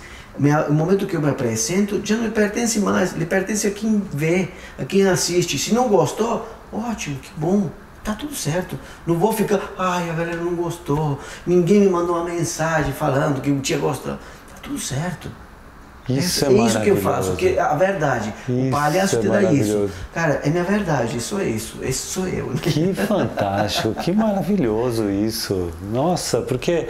O 0.69 0.73
momento 0.73 1.07
que 1.07 1.15
eu 1.15 1.21
me 1.21 1.29
apresento 1.29 2.01
já 2.05 2.17
não 2.17 2.25
me 2.25 2.31
pertence 2.31 2.79
mais, 2.79 3.15
ele 3.15 3.27
pertence 3.27 3.67
a 3.67 3.71
quem 3.71 4.03
vê, 4.13 4.49
a 4.79 4.85
quem 4.85 5.07
assiste. 5.07 5.59
Se 5.59 5.75
não 5.75 5.89
gostou, 5.89 6.49
ótimo, 6.73 7.17
que 7.17 7.31
bom. 7.37 7.71
Tá 8.03 8.15
tudo 8.15 8.35
certo. 8.35 8.77
Não 9.07 9.17
vou 9.17 9.33
ficar, 9.33 9.61
ai, 9.79 10.11
a 10.11 10.13
galera 10.13 10.37
não 10.37 10.57
gostou. 10.57 11.21
Ninguém 11.47 11.81
me 11.81 11.89
mandou 11.89 12.17
uma 12.17 12.25
mensagem 12.25 12.93
falando 12.93 13.41
que 13.41 13.55
tinha 13.61 13.79
gostado. 13.79 14.19
Tudo 14.63 14.79
certo. 14.79 15.29
Isso 16.09 16.45
é, 16.45 16.49
é 16.49 16.53
isso 16.53 16.81
que 16.81 16.91
eu 16.91 16.97
faço, 16.97 17.37
que 17.37 17.59
a 17.59 17.75
verdade. 17.75 18.35
Isso 18.49 18.67
o 18.67 18.71
palhaço 18.71 19.21
te 19.21 19.27
é 19.27 19.31
dá 19.31 19.53
isso. 19.53 19.91
Cara, 20.13 20.41
é 20.45 20.51
minha 20.51 20.65
verdade, 20.65 21.17
isso 21.17 21.39
é 21.39 21.45
isso. 21.45 21.79
Esse 21.81 22.07
sou 22.07 22.27
eu. 22.27 22.49
Que 22.55 22.93
fantástico, 22.95 23.95
que 23.95 24.11
maravilhoso 24.13 25.09
isso. 25.09 25.71
Nossa, 25.93 26.41
porque 26.41 26.89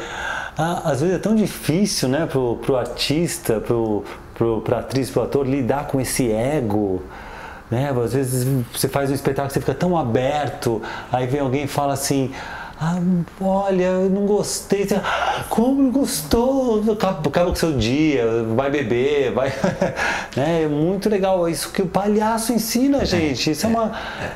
ah, 0.56 0.90
às 0.90 1.00
vezes 1.00 1.16
é 1.16 1.18
tão 1.18 1.34
difícil, 1.34 2.08
né, 2.08 2.26
pro, 2.26 2.56
pro 2.56 2.76
artista, 2.76 3.60
pro, 3.60 4.02
pro, 4.34 4.62
pra 4.62 4.78
atriz, 4.78 5.10
pro 5.10 5.22
ator 5.22 5.46
lidar 5.46 5.88
com 5.88 6.00
esse 6.00 6.30
ego. 6.32 7.02
Né? 7.70 7.90
Às 7.90 8.14
vezes 8.14 8.46
você 8.72 8.88
faz 8.88 9.10
um 9.10 9.14
espetáculo, 9.14 9.52
você 9.52 9.60
fica 9.60 9.74
tão 9.74 9.96
aberto, 9.96 10.80
aí 11.10 11.26
vem 11.26 11.40
alguém 11.40 11.64
e 11.64 11.68
fala 11.68 11.92
assim. 11.92 12.32
Ah, 12.84 13.00
olha, 13.40 13.84
eu 13.84 14.10
não 14.10 14.26
gostei. 14.26 14.88
Como 15.48 15.84
não 15.84 15.92
gostou? 15.92 16.82
Acaba, 16.92 17.28
acaba 17.28 17.46
com 17.46 17.52
o 17.52 17.56
seu 17.56 17.78
dia, 17.78 18.42
vai 18.56 18.72
beber, 18.72 19.30
vai. 19.30 19.52
é 20.36 20.66
muito 20.66 21.08
legal. 21.08 21.48
Isso 21.48 21.70
que 21.70 21.80
o 21.80 21.86
palhaço 21.86 22.52
ensina, 22.52 23.02
é, 23.02 23.04
gente. 23.04 23.52
Isso 23.52 23.66
é, 23.66 23.70
é 23.70 23.72
uma, 23.72 23.92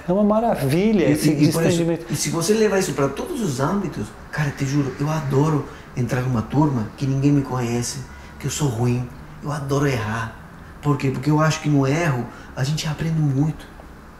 é 0.09 0.13
uma 0.13 0.23
maravilha. 0.23 1.07
E, 1.07 1.13
esse 1.13 1.31
e, 1.31 1.49
isso, 1.49 1.61
e 2.09 2.15
se 2.15 2.31
você 2.31 2.55
levar 2.55 2.79
isso 2.79 2.93
para 2.93 3.09
todos 3.09 3.43
os 3.43 3.59
âmbitos, 3.59 4.07
cara, 4.31 4.53
te 4.57 4.65
juro, 4.65 4.95
eu 5.01 5.11
adoro 5.11 5.69
entrar 5.97 6.21
numa 6.21 6.43
turma 6.43 6.87
que 6.97 7.05
ninguém 7.05 7.33
me 7.33 7.43
conhece, 7.43 7.99
que 8.39 8.47
eu 8.47 8.51
sou 8.51 8.69
ruim. 8.69 9.09
Eu 9.43 9.51
adoro 9.51 9.89
errar. 9.89 10.37
Por 10.81 10.97
quê? 10.97 11.11
Porque 11.11 11.31
eu 11.31 11.41
acho 11.41 11.61
que 11.63 11.69
no 11.69 11.85
erro 11.85 12.25
a 12.55 12.63
gente 12.63 12.87
aprende 12.87 13.19
muito, 13.19 13.67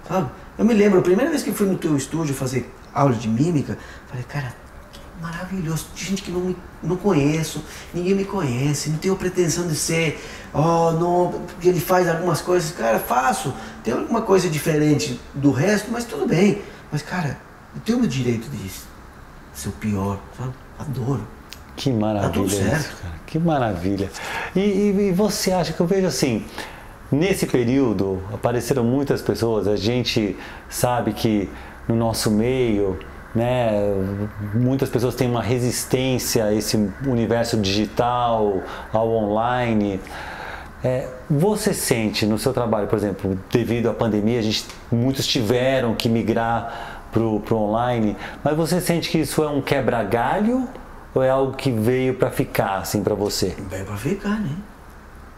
sabe? 0.09 0.29
Eu 0.59 0.65
me 0.65 0.75
lembro, 0.75 0.99
a 0.99 1.03
primeira 1.03 1.31
vez 1.31 1.45
que 1.45 1.51
eu 1.51 1.55
fui 1.55 1.69
no 1.69 1.79
teu 1.79 1.97
estúdio 1.97 2.35
fazer 2.35 2.75
aula 3.01 3.15
de 3.15 3.29
mímica, 3.29 3.79
falei, 4.07 4.25
cara, 4.25 4.55
que 4.93 5.01
maravilhoso, 5.21 5.87
gente 5.95 6.23
que 6.23 6.31
não, 6.31 6.41
me, 6.41 6.57
não 6.83 6.97
conheço, 6.97 7.63
ninguém 7.93 8.15
me 8.15 8.25
conhece, 8.25 8.91
não 8.91 8.99
tenho 8.99 9.17
pretensão 9.17 9.67
de 9.67 9.75
ser, 9.75 10.23
oh, 10.53 10.93
não, 10.93 11.43
porque 11.47 11.69
ele 11.69 11.81
faz 11.81 12.09
algumas 12.09 12.41
coisas, 12.41 12.71
cara, 12.73 12.99
faço, 12.99 13.55
tem 13.85 13.95
alguma 13.95 14.23
coisa 14.23 14.49
diferente 14.49 15.21
do 15.35 15.51
resto, 15.51 15.89
mas 15.91 16.05
tudo 16.05 16.27
bem. 16.27 16.63
Mas, 16.91 17.03
cara, 17.03 17.39
eu 17.75 17.81
tenho 17.83 18.01
o 18.01 18.07
direito 18.07 18.49
de 18.49 18.71
ser 19.53 19.69
o 19.69 19.73
pior, 19.73 20.19
sabe? 20.37 20.53
Adoro. 20.79 21.27
Que 21.77 21.93
maravilha. 21.93 22.29
Tá 22.29 22.35
tudo 22.35 22.51
certo. 22.51 22.81
Isso, 22.81 22.97
cara. 23.03 23.15
Que 23.27 23.39
maravilha. 23.39 24.11
E, 24.55 24.61
e, 24.61 25.09
e 25.09 25.13
você 25.13 25.53
acha 25.53 25.73
que 25.73 25.81
eu 25.81 25.87
vejo 25.87 26.07
assim, 26.07 26.45
Nesse 27.11 27.47
período 27.47 28.21
apareceram 28.33 28.83
muitas 28.83 29.23
pessoas, 29.23 29.69
a 29.69 29.77
gente 29.77 30.37
sabe 30.69 31.13
que 31.13 31.49
no 31.89 31.95
nosso 31.95 32.31
meio, 32.31 32.99
né, 33.35 33.71
muitas 34.55 34.89
pessoas 34.89 35.15
têm 35.15 35.31
uma 35.31 35.43
resistência 35.43 36.45
a 36.47 36.55
esse 36.55 36.77
universo 37.07 37.57
digital, 37.57 38.63
ao 38.93 39.11
online. 39.11 40.01
É, 40.83 41.09
você 41.29 41.75
sente 41.75 42.27
no 42.27 42.39
seu 42.39 42.53
trabalho, 42.53 42.87
por 42.87 42.97
exemplo, 42.97 43.39
devido 43.51 43.91
à 43.91 43.95
pandemia, 43.95 44.39
a 44.39 44.43
gente, 44.43 44.67
muitos 44.91 45.27
tiveram 45.27 45.95
que 45.95 46.09
migrar 46.09 47.03
para 47.13 47.23
o 47.23 47.43
online, 47.53 48.17
mas 48.43 48.57
você 48.57 48.81
sente 48.81 49.11
que 49.11 49.19
isso 49.19 49.43
é 49.43 49.49
um 49.49 49.61
quebra-galho 49.61 50.69
ou 51.15 51.23
é 51.23 51.31
algo 51.31 51.55
que 51.55 51.71
veio 51.71 52.15
para 52.15 52.31
ficar 52.31 52.79
assim 52.79 53.03
para 53.03 53.15
você? 53.15 53.57
Veio 53.71 53.85
para 53.85 53.97
ficar, 53.97 54.39
né? 54.39 54.55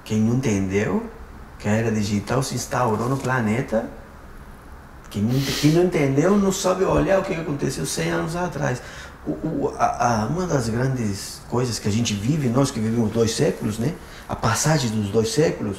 Quem 0.04 0.20
não 0.20 0.36
entendeu 0.36 1.08
que 1.58 1.68
a 1.68 1.72
era 1.72 1.90
digital 1.90 2.42
se 2.42 2.54
instaurou 2.54 3.08
no 3.08 3.16
planeta. 3.16 3.86
Quem 5.10 5.22
não, 5.22 5.40
quem 5.60 5.72
não 5.72 5.84
entendeu 5.84 6.36
não 6.36 6.52
sabe 6.52 6.84
olhar 6.84 7.20
o 7.20 7.22
que 7.22 7.34
aconteceu 7.34 7.86
100 7.86 8.10
anos 8.10 8.36
atrás. 8.36 8.82
O, 9.26 9.30
o, 9.30 9.74
a, 9.78 10.22
a, 10.22 10.26
uma 10.26 10.46
das 10.46 10.68
grandes 10.68 11.40
coisas 11.48 11.78
que 11.78 11.88
a 11.88 11.90
gente 11.90 12.14
vive, 12.14 12.48
nós 12.48 12.70
que 12.70 12.78
vivemos 12.78 13.10
dois 13.10 13.34
séculos, 13.34 13.78
né? 13.78 13.94
A 14.28 14.36
passagem 14.36 14.90
dos 14.90 15.10
dois 15.10 15.32
séculos, 15.32 15.78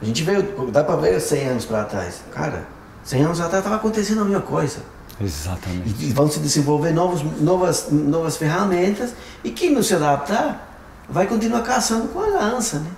a 0.00 0.04
gente 0.04 0.22
veio, 0.22 0.42
dá 0.70 0.84
para 0.84 0.96
ver 0.96 1.20
100 1.20 1.48
anos 1.48 1.64
para 1.64 1.84
trás. 1.84 2.20
Cara, 2.32 2.66
100 3.04 3.22
anos 3.24 3.40
atrás 3.40 3.58
estava 3.58 3.76
acontecendo 3.76 4.20
a 4.22 4.24
mesma 4.24 4.42
coisa. 4.42 4.78
Exatamente. 5.20 6.04
E, 6.04 6.10
e 6.10 6.12
vão 6.12 6.30
se 6.30 6.38
desenvolver 6.40 6.92
novos, 6.92 7.22
novas, 7.40 7.88
novas 7.90 8.36
ferramentas 8.36 9.14
e 9.42 9.50
quem 9.50 9.72
não 9.72 9.82
se 9.82 9.94
adaptar 9.94 10.66
vai 11.08 11.26
continuar 11.26 11.62
caçando 11.62 12.08
com 12.08 12.20
a 12.20 12.26
lança, 12.26 12.80
né? 12.80 12.90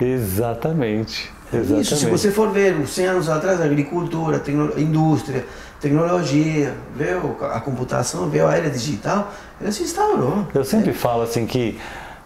Exatamente. 0.00 1.30
Exatamente. 1.52 1.82
Isso, 1.82 1.96
se 1.96 2.06
você 2.06 2.30
for 2.30 2.50
ver 2.50 2.86
100 2.86 3.06
anos 3.06 3.28
atrás, 3.28 3.60
a 3.60 3.64
agricultura, 3.64 4.42
a 4.46 4.80
indústria, 4.80 5.44
tecnologia, 5.80 6.74
veio 6.96 7.36
a 7.42 7.60
computação, 7.60 8.28
veio 8.28 8.46
a 8.46 8.56
era 8.56 8.70
digital, 8.70 9.32
ela 9.60 9.72
se 9.72 9.82
instaurou. 9.82 10.46
Eu 10.54 10.64
sempre 10.64 10.90
é. 10.90 10.94
falo 10.94 11.22
assim 11.22 11.44
que 11.44 11.78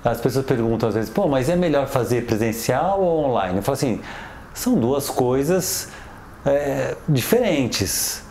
as 0.05 0.21
pessoas 0.21 0.45
perguntam 0.45 0.89
às 0.89 0.95
vezes, 0.95 1.11
pô, 1.11 1.27
mas 1.27 1.49
é 1.49 1.57
melhor 1.57 1.89
fazer 1.89 2.27
presencial 2.27 3.01
ou 3.01 3.25
online? 3.25 3.57
Eu 3.57 3.63
falo 3.63 3.75
assim, 3.75 4.01
são 4.55 4.75
duas 4.75 5.11
coisas 5.11 5.89
é, 6.45 6.95
diferentes. 7.09 8.23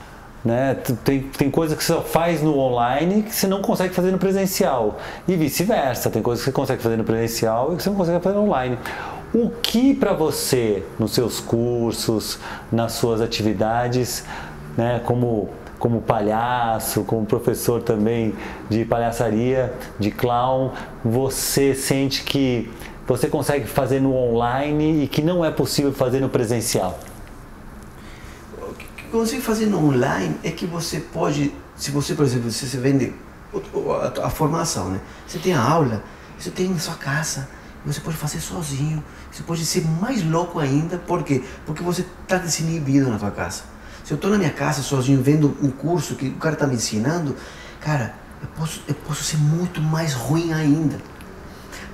Né? 0.43 0.75
Tem, 1.03 1.21
tem 1.21 1.49
coisa 1.49 1.75
que 1.75 1.83
você 1.83 1.91
só 1.91 2.01
faz 2.03 2.41
no 2.43 2.55
online 2.59 3.23
que 3.23 3.35
você 3.35 3.47
não 3.47 3.63
consegue 3.63 3.93
fazer 3.95 4.11
no 4.11 4.19
presencial. 4.19 4.99
E 5.27 5.35
vice-versa, 5.35 6.09
tem 6.11 6.21
coisas 6.21 6.45
que 6.45 6.51
você 6.51 6.55
consegue 6.55 6.83
fazer 6.83 6.97
no 6.97 7.03
presencial 7.03 7.73
e 7.73 7.77
que 7.77 7.83
você 7.83 7.89
não 7.89 7.97
consegue 7.97 8.23
fazer 8.23 8.35
no 8.35 8.43
online. 8.43 8.77
O 9.37 9.49
que 9.49 9.93
para 9.93 10.13
você, 10.13 10.81
nos 10.97 11.11
seus 11.11 11.41
cursos, 11.41 12.39
nas 12.71 12.93
suas 12.93 13.19
atividades, 13.19 14.23
né, 14.77 15.01
como, 15.03 15.49
como 15.77 16.01
palhaço, 16.01 17.03
como 17.03 17.25
professor 17.25 17.81
também 17.81 18.33
de 18.69 18.85
palhaçaria, 18.85 19.73
de 19.99 20.09
clown, 20.09 20.71
você 21.03 21.75
sente 21.75 22.23
que 22.23 22.71
você 23.05 23.27
consegue 23.27 23.67
fazer 23.67 23.99
no 23.99 24.15
online 24.15 25.03
e 25.03 25.07
que 25.09 25.21
não 25.21 25.43
é 25.43 25.51
possível 25.51 25.91
fazer 25.91 26.21
no 26.21 26.29
presencial? 26.29 26.97
O 28.57 28.73
que 28.73 29.03
consigo 29.11 29.41
fazer 29.41 29.65
no 29.65 29.85
online 29.85 30.37
é 30.45 30.49
que 30.49 30.65
você 30.65 31.01
pode, 31.01 31.53
se 31.75 31.91
você, 31.91 32.15
por 32.15 32.23
exemplo, 32.23 32.49
você 32.49 32.77
vende 32.77 33.13
a, 34.01 34.27
a 34.27 34.29
formação, 34.29 34.91
né? 34.91 35.01
Você 35.27 35.39
tem 35.39 35.53
a 35.53 35.61
aula, 35.61 36.01
você 36.39 36.49
tem 36.49 36.69
na 36.69 36.79
sua 36.79 36.95
casa, 36.95 37.49
você 37.85 38.01
pode 38.01 38.17
fazer 38.17 38.39
sozinho. 38.39 39.03
Você 39.31 39.43
pode 39.43 39.65
ser 39.65 39.85
mais 39.85 40.23
louco 40.23 40.59
ainda. 40.59 40.97
Por 40.97 41.23
quê? 41.23 41.43
Porque 41.65 41.83
você 41.83 42.05
está 42.23 42.37
desinibido 42.37 43.09
na 43.09 43.17
tua 43.17 43.31
casa. 43.31 43.63
Se 44.03 44.11
eu 44.11 44.15
estou 44.15 44.29
na 44.29 44.37
minha 44.37 44.51
casa 44.51 44.81
sozinho, 44.81 45.21
vendo 45.21 45.55
um 45.61 45.69
curso 45.69 46.15
que 46.15 46.27
o 46.29 46.35
cara 46.35 46.53
está 46.53 46.67
me 46.67 46.75
ensinando, 46.75 47.35
cara, 47.79 48.15
eu 48.41 48.47
posso, 48.55 48.81
eu 48.87 48.95
posso 48.95 49.23
ser 49.23 49.37
muito 49.37 49.81
mais 49.81 50.13
ruim 50.13 50.53
ainda. 50.53 50.97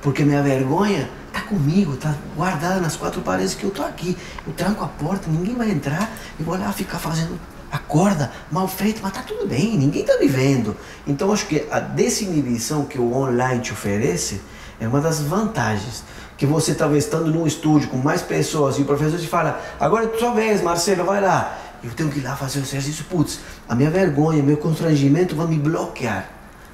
Porque 0.02 0.24
minha 0.24 0.42
vergonha 0.42 1.10
está 1.28 1.42
comigo, 1.42 1.94
está 1.94 2.16
guardada 2.36 2.80
nas 2.80 2.96
quatro 2.96 3.22
paredes 3.22 3.54
que 3.54 3.64
eu 3.64 3.70
estou 3.70 3.86
aqui. 3.86 4.18
Eu 4.46 4.54
tranco 4.54 4.84
a 4.84 4.88
porta, 4.88 5.30
ninguém 5.30 5.56
vai 5.56 5.70
entrar 5.70 6.10
e 6.39 6.44
vou 6.44 6.58
lá 6.58 6.72
ficar 6.72 7.00
fazendo 7.00 7.39
acorda 7.72 8.30
mal 8.52 8.68
feito, 8.68 9.00
mas 9.02 9.14
tá 9.14 9.22
tudo 9.22 9.48
bem, 9.48 9.78
ninguém 9.78 10.02
está 10.02 10.20
me 10.20 10.28
vendo. 10.28 10.76
Então 11.08 11.32
acho 11.32 11.48
que 11.48 11.66
a 11.72 11.80
desinibição 11.80 12.84
que 12.84 13.00
o 13.00 13.14
online 13.16 13.62
te 13.62 13.72
oferece 13.72 14.42
é 14.82 14.88
uma 14.88 15.00
das 15.00 15.22
vantagens. 15.22 16.04
Que 16.36 16.46
você 16.46 16.74
talvez 16.74 17.06
estando 17.06 17.28
num 17.28 17.46
estúdio 17.46 17.88
com 17.90 17.98
mais 17.98 18.24
pessoas 18.24 18.80
e 18.80 18.82
o 18.82 18.86
professor 18.86 19.20
te 19.20 19.28
fala, 19.28 19.62
agora 19.80 20.06
é 20.06 20.18
sua 20.18 20.34
vez, 20.34 20.60
Marcelo, 20.62 21.06
vai 21.06 21.22
lá. 21.22 21.56
Eu 21.84 21.92
tenho 21.92 22.10
que 22.10 22.20
ir 22.20 22.24
lá 22.24 22.36
fazer 22.36 22.60
o 22.60 22.64
exercício. 22.64 23.06
Putz, 23.06 23.40
a 23.70 23.76
minha 23.76 23.92
vergonha, 23.92 24.42
meu 24.42 24.58
constrangimento 24.58 25.36
vai 25.36 25.46
me 25.46 25.60
bloquear. 25.60 26.28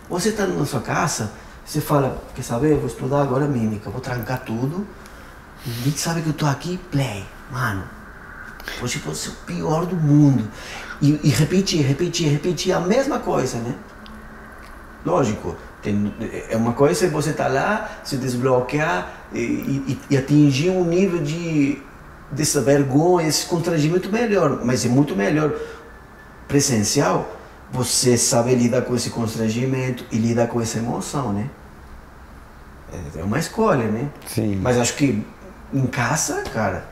Você 0.09 0.29
está 0.29 0.47
na 0.47 0.65
sua 0.65 0.79
casa, 0.79 1.31
você 1.65 1.81
fala, 1.81 2.23
quer 2.33 2.43
saber, 2.43 2.71
eu 2.71 2.77
vou 2.77 2.87
estudar 2.87 3.21
agora 3.21 3.45
mímica, 3.45 3.89
vou 3.89 3.99
trancar 3.99 4.39
tudo. 4.39 4.87
Ninguém 5.65 5.97
sabe 5.97 6.21
que 6.21 6.27
eu 6.27 6.31
estou 6.31 6.47
aqui, 6.47 6.79
play. 6.89 7.25
Mano, 7.51 7.83
hoje 8.81 8.99
pode 8.99 9.17
ser 9.17 9.29
o 9.29 9.35
pior 9.45 9.85
do 9.85 9.97
mundo. 9.97 10.47
E, 11.01 11.19
e 11.23 11.29
repetir, 11.29 11.85
repetir, 11.85 12.31
repetir 12.31 12.73
a 12.73 12.79
mesma 12.79 13.19
coisa, 13.19 13.57
né? 13.57 13.75
Lógico, 15.05 15.57
tem, 15.81 16.13
é 16.49 16.57
uma 16.57 16.73
coisa 16.73 17.05
é 17.05 17.09
você 17.09 17.29
estar 17.29 17.45
tá 17.45 17.49
lá, 17.49 17.99
se 18.03 18.17
desbloquear 18.17 19.27
e, 19.33 19.39
e, 19.39 19.99
e, 20.09 20.17
atingir 20.17 20.69
um 20.71 20.83
nível 20.83 21.21
de 21.21 21.81
dessa 22.31 22.61
vergonha, 22.61 23.27
esse 23.27 23.45
constrangimento 23.45 24.11
melhor, 24.11 24.65
mas 24.65 24.85
é 24.85 24.89
muito 24.89 25.15
melhor 25.15 25.53
presencial 26.47 27.29
você 27.71 28.17
saber 28.17 28.55
lidar 28.55 28.81
com 28.81 28.95
esse 28.95 29.09
constrangimento 29.09 30.05
e 30.11 30.17
lidar 30.17 30.47
com 30.47 30.59
essa 30.59 30.77
emoção, 30.77 31.31
né? 31.31 31.49
É, 32.91 33.19
é 33.19 33.23
uma 33.23 33.39
escolha, 33.39 33.87
né? 33.87 34.09
Sim. 34.25 34.57
Mas 34.57 34.77
acho 34.77 34.95
que 34.95 35.25
em 35.73 35.85
casa, 35.85 36.43
cara, 36.53 36.85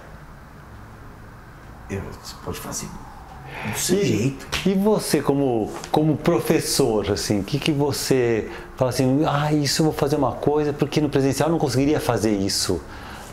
você 1.90 2.36
pode 2.44 2.60
fazer 2.60 2.88
do 2.88 3.96
e, 3.96 4.06
jeito. 4.06 4.48
E 4.66 4.74
você 4.74 5.22
como, 5.22 5.72
como 5.92 6.18
professor, 6.18 7.12
assim, 7.12 7.40
o 7.40 7.44
que, 7.44 7.60
que 7.60 7.72
você 7.72 8.50
fala 8.78 8.90
assim, 8.90 9.24
ah, 9.26 9.54
isso 9.54 9.82
eu 9.82 9.86
vou 9.86 9.94
fazer 9.94 10.16
uma 10.16 10.34
coisa, 10.34 10.74
porque 10.74 11.00
no 11.00 11.10
presencial 11.10 11.50
eu 11.50 11.52
não 11.52 11.60
conseguiria 11.60 12.00
fazer 12.00 12.36
isso. 12.36 12.82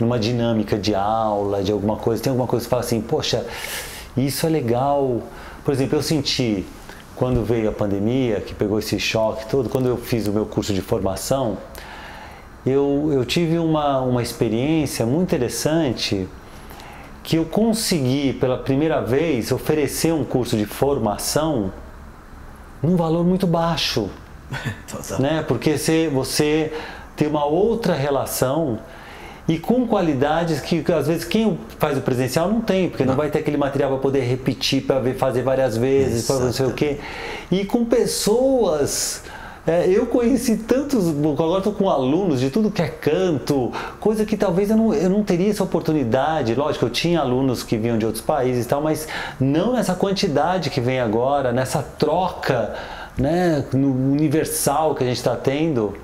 Numa 0.01 0.19
dinâmica 0.19 0.79
de 0.79 0.95
aula, 0.95 1.63
de 1.63 1.71
alguma 1.71 1.97
coisa, 1.97 2.23
tem 2.23 2.31
alguma 2.31 2.49
coisa 2.49 2.65
que 2.65 2.71
fala 2.71 2.83
assim, 2.83 3.01
poxa, 3.01 3.45
isso 4.17 4.47
é 4.47 4.51
legal. 4.51 5.23
Por 5.65 5.73
exemplo, 5.73 5.99
eu 5.99 6.03
senti 6.03 6.65
quando 7.15 7.45
veio 7.45 7.69
a 7.69 7.73
pandemia, 7.73 8.41
que 8.41 8.55
pegou 8.55 8.79
esse 8.79 8.99
choque 8.99 9.47
todo, 9.47 9.69
quando 9.69 9.87
eu 9.87 9.97
fiz 9.97 10.27
o 10.27 10.33
meu 10.33 10.47
curso 10.47 10.73
de 10.73 10.81
formação, 10.81 11.59
eu, 12.65 13.11
eu 13.13 13.25
tive 13.25 13.59
uma, 13.59 14.01
uma 14.01 14.23
experiência 14.23 15.05
muito 15.05 15.35
interessante 15.35 16.29
que 17.23 17.37
eu 17.37 17.45
consegui 17.45 18.33
pela 18.33 18.59
primeira 18.59 19.01
vez 19.01 19.53
oferecer 19.53 20.13
um 20.13 20.25
curso 20.25 20.57
de 20.57 20.65
formação 20.65 21.73
num 22.83 22.97
valor 22.97 23.25
muito 23.25 23.47
baixo. 23.47 24.11
né? 25.19 25.45
Porque 25.47 25.77
você, 25.77 26.09
você 26.09 26.73
tem 27.17 27.29
uma 27.29 27.45
outra 27.45 27.95
relação 27.95 28.79
e 29.49 29.59
com 29.59 29.87
qualidades 29.87 30.61
que 30.61 30.85
às 30.93 31.09
vezes 31.09 31.25
quem 31.25 31.59
faz 31.79 31.99
o 31.99 32.01
presencial 32.01 32.49
não 32.49 32.61
tem, 32.61 32.89
porque 32.89 33.05
não, 33.05 33.13
não 33.13 33.19
vai 33.19 33.31
ter 33.31 33.41
aquele 33.41 33.57
material 33.57 33.91
para 33.91 33.99
poder 33.99 34.21
repetir, 34.21 34.83
para 34.83 35.03
fazer 35.15 35.43
várias 35.43 35.77
vezes, 35.77 36.27
para 36.27 36.39
não 36.39 36.53
sei 36.53 36.67
o 36.67 36.73
quê. 36.73 36.99
E 37.51 37.65
com 37.65 37.85
pessoas 37.85 39.23
é, 39.67 39.89
eu 39.89 40.07
conheci 40.07 40.57
tantos, 40.57 41.09
agora 41.09 41.59
estou 41.59 41.73
com 41.73 41.89
alunos 41.89 42.41
de 42.41 42.51
tudo 42.51 42.69
que 42.69 42.83
é 42.83 42.89
canto, 42.89 43.71
coisa 44.01 44.25
que 44.25 44.37
talvez 44.37 44.71
eu 44.71 44.77
não, 44.77 44.93
eu 44.93 45.09
não 45.09 45.23
teria 45.23 45.51
essa 45.51 45.63
oportunidade. 45.63 46.55
Lógico, 46.55 46.87
eu 46.87 46.91
tinha 46.91 47.21
alunos 47.21 47.63
que 47.63 47.77
vinham 47.77 47.97
de 47.97 48.05
outros 48.05 48.25
países 48.25 48.65
e 48.65 48.69
tal, 48.69 48.83
mas 48.83 49.07
não 49.39 49.73
nessa 49.75 49.95
quantidade 49.95 50.69
que 50.69 50.81
vem 50.81 50.99
agora, 50.99 51.53
nessa 51.53 51.81
troca 51.81 52.75
né, 53.17 53.65
no 53.73 53.93
universal 53.93 54.95
que 54.95 55.05
a 55.05 55.07
gente 55.07 55.19
está 55.19 55.37
tendo. 55.37 55.95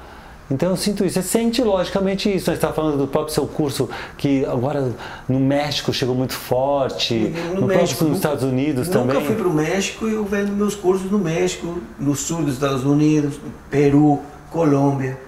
Então 0.50 0.70
eu 0.70 0.76
sinto 0.76 1.04
isso. 1.04 1.20
Você 1.20 1.28
sente 1.28 1.62
logicamente 1.62 2.34
isso. 2.34 2.46
Você 2.46 2.52
está 2.52 2.72
falando 2.72 2.96
do 2.96 3.06
próprio 3.06 3.34
seu 3.34 3.46
curso 3.46 3.88
que 4.16 4.44
agora 4.46 4.92
no 5.28 5.38
México 5.38 5.92
chegou 5.92 6.14
muito 6.14 6.32
forte, 6.32 7.34
no, 7.54 7.62
no 7.62 7.66
México, 7.66 8.04
nos 8.04 8.16
Estados 8.16 8.44
Unidos 8.44 8.88
nunca 8.88 8.98
também. 8.98 9.14
Nunca 9.14 9.26
fui 9.26 9.36
para 9.36 9.48
o 9.48 9.52
México 9.52 10.08
e 10.08 10.14
eu 10.14 10.24
vendo 10.24 10.52
meus 10.52 10.74
cursos 10.74 11.10
no 11.10 11.18
México, 11.18 11.78
no 11.98 12.14
sul 12.14 12.42
dos 12.42 12.54
Estados 12.54 12.84
Unidos, 12.84 13.38
Peru, 13.70 14.20
Colômbia, 14.50 15.18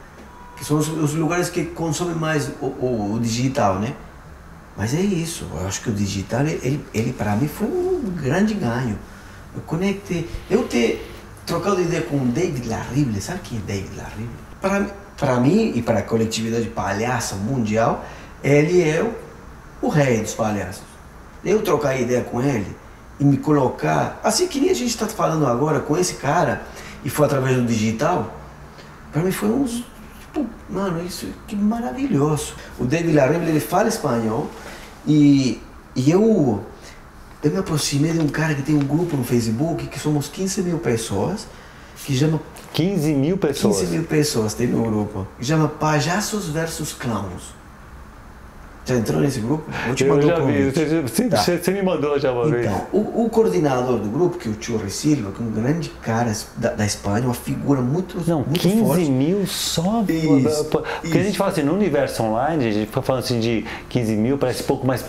que 0.57 0.65
são 0.65 0.79
os, 0.79 0.89
os 0.89 1.15
lugares 1.15 1.51
que 1.51 1.65
consomem 1.65 2.15
mais 2.15 2.49
o, 2.61 2.67
o, 2.67 3.13
o, 3.15 3.21
digital, 3.21 3.79
né? 3.79 3.95
Mas 4.75 4.95
é 4.95 5.01
isso. 5.01 5.47
Eu 5.55 5.67
acho 5.67 5.83
que 5.83 5.91
o 5.91 5.93
digital, 5.93 6.47
ele, 6.47 6.83
ele 6.95 7.13
para 7.13 7.37
mim 7.37 7.47
foi 7.47 7.69
um 7.69 8.11
grande 8.17 8.55
ganho. 8.55 8.99
Eu 9.55 9.61
conectei. 9.63 10.27
Eu 10.49 10.63
ter 10.63 11.07
trocado 11.51 11.81
ideia 11.81 12.03
com 12.03 12.19
David 12.29 12.69
Larrible, 12.69 13.21
sabe 13.21 13.41
quem 13.43 13.59
é 13.59 13.61
David 13.61 13.97
Larrible? 13.97 14.31
Para 14.61 14.87
para 15.21 15.39
mim 15.39 15.73
e 15.75 15.83
para 15.83 15.99
a 15.99 16.03
coletividade 16.03 16.67
palhaça 16.69 17.37
mundial, 17.37 18.03
ele 18.43 18.83
é 18.83 19.03
o, 19.03 19.87
o 19.87 19.89
rei 19.91 20.23
dos 20.23 20.33
palhaços. 20.33 20.83
Eu 21.45 21.61
trocar 21.61 22.01
ideia 22.01 22.23
com 22.23 22.41
ele 22.41 22.75
e 23.19 23.25
me 23.25 23.37
colocar, 23.37 24.19
assim 24.25 24.49
que 24.49 24.59
nem 24.59 24.71
a 24.71 24.75
gente 24.75 24.89
está 24.89 25.07
falando 25.07 25.47
agora 25.47 25.81
com 25.81 25.95
esse 25.97 26.15
cara, 26.15 26.63
e 27.05 27.11
foi 27.11 27.27
através 27.27 27.55
do 27.55 27.67
digital, 27.67 28.35
para 29.13 29.23
mim 29.23 29.31
foi 29.31 29.51
um. 29.51 29.65
Tipo, 29.65 30.47
mano, 30.71 31.05
isso 31.05 31.27
que 31.47 31.55
maravilhoso. 31.55 32.55
O 32.79 32.87
David 32.87 33.15
Larrable, 33.15 33.49
ele 33.51 33.61
fala 33.61 33.89
espanhol 33.89 34.49
e, 35.07 35.61
e 35.95 36.11
eu, 36.11 36.65
eu 37.43 37.51
me 37.51 37.59
aproximei 37.59 38.13
de 38.13 38.21
um 38.21 38.29
cara 38.29 38.55
que 38.55 38.63
tem 38.63 38.75
um 38.75 38.85
grupo 38.85 39.17
no 39.17 39.25
Facebook, 39.25 39.87
que 39.87 39.99
somos 39.99 40.29
15 40.29 40.63
mil 40.63 40.79
pessoas, 40.79 41.47
que 42.05 42.17
chama 42.17 42.41
15 42.73 43.15
mil 43.15 43.39
pessoas. 43.39 43.79
15 43.81 43.93
mil 43.93 44.05
pessoas 44.05 44.55
tem 44.55 44.67
no 44.67 44.83
grupo. 44.83 45.27
Chama 45.41 45.69
Palhaços 45.69 46.49
versus 46.49 46.93
Clowns. 46.93 47.60
Já 48.85 48.97
entrou 48.97 49.21
nesse 49.21 49.41
grupo? 49.41 49.65
Vou 49.87 49.95
te 49.95 50.05
eu 50.05 50.23
já 50.23 50.41
vi, 50.41 50.71
você, 50.71 51.29
tá. 51.29 51.37
você, 51.37 51.71
me 51.71 51.83
mandou 51.83 52.19
já 52.19 52.33
uma 52.33 52.43
então, 52.43 52.51
vez. 52.51 52.67
Então, 52.67 52.87
o, 52.93 53.25
o, 53.25 53.31
coordenador 53.31 53.99
do 53.99 54.09
grupo, 54.09 54.39
que 54.39 54.49
é 54.49 54.51
o 54.51 54.57
Churri 54.59 54.91
Silva, 54.91 55.31
que 55.33 55.43
é 55.43 55.47
um 55.47 55.51
grande 55.51 55.91
cara 56.03 56.33
da, 56.57 56.71
da 56.71 56.85
Espanha, 56.85 57.25
uma 57.27 57.35
figura 57.35 57.81
muito 57.83 58.17
Não, 58.27 58.39
muito 58.39 58.59
15 58.59 58.81
forte. 58.81 59.11
mil 59.11 59.47
só. 59.47 60.05
Isso, 60.09 60.65
porque 60.65 61.09
isso. 61.09 61.19
a 61.19 61.23
gente 61.23 61.39
fala 61.39 61.51
assim, 61.51 61.63
no 61.63 61.75
universo 61.75 62.23
online, 62.23 62.67
a 62.67 62.71
gente 62.73 62.87
fica 62.87 63.03
falando 63.03 63.25
assim 63.25 63.39
de 63.39 63.65
15 63.91 64.17
mil, 64.17 64.39
parece 64.39 64.63
pouco, 64.63 64.87
mas 64.87 65.05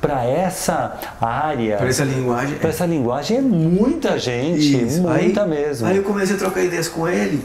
para 0.00 0.24
essa 0.24 0.98
área. 1.20 1.78
Para 1.78 1.88
essa 1.88 2.04
linguagem. 2.04 2.58
Para 2.58 2.68
é. 2.68 2.70
essa 2.70 2.86
linguagem 2.86 3.38
é 3.38 3.40
muita 3.40 4.18
gente, 4.18 4.84
isso. 4.84 5.00
muita 5.00 5.44
aí, 5.44 5.48
mesmo. 5.48 5.86
Aí 5.86 5.96
eu 5.96 6.02
comecei 6.02 6.36
a 6.36 6.38
trocar 6.38 6.62
ideias 6.62 6.88
com 6.88 7.08
ele 7.08 7.42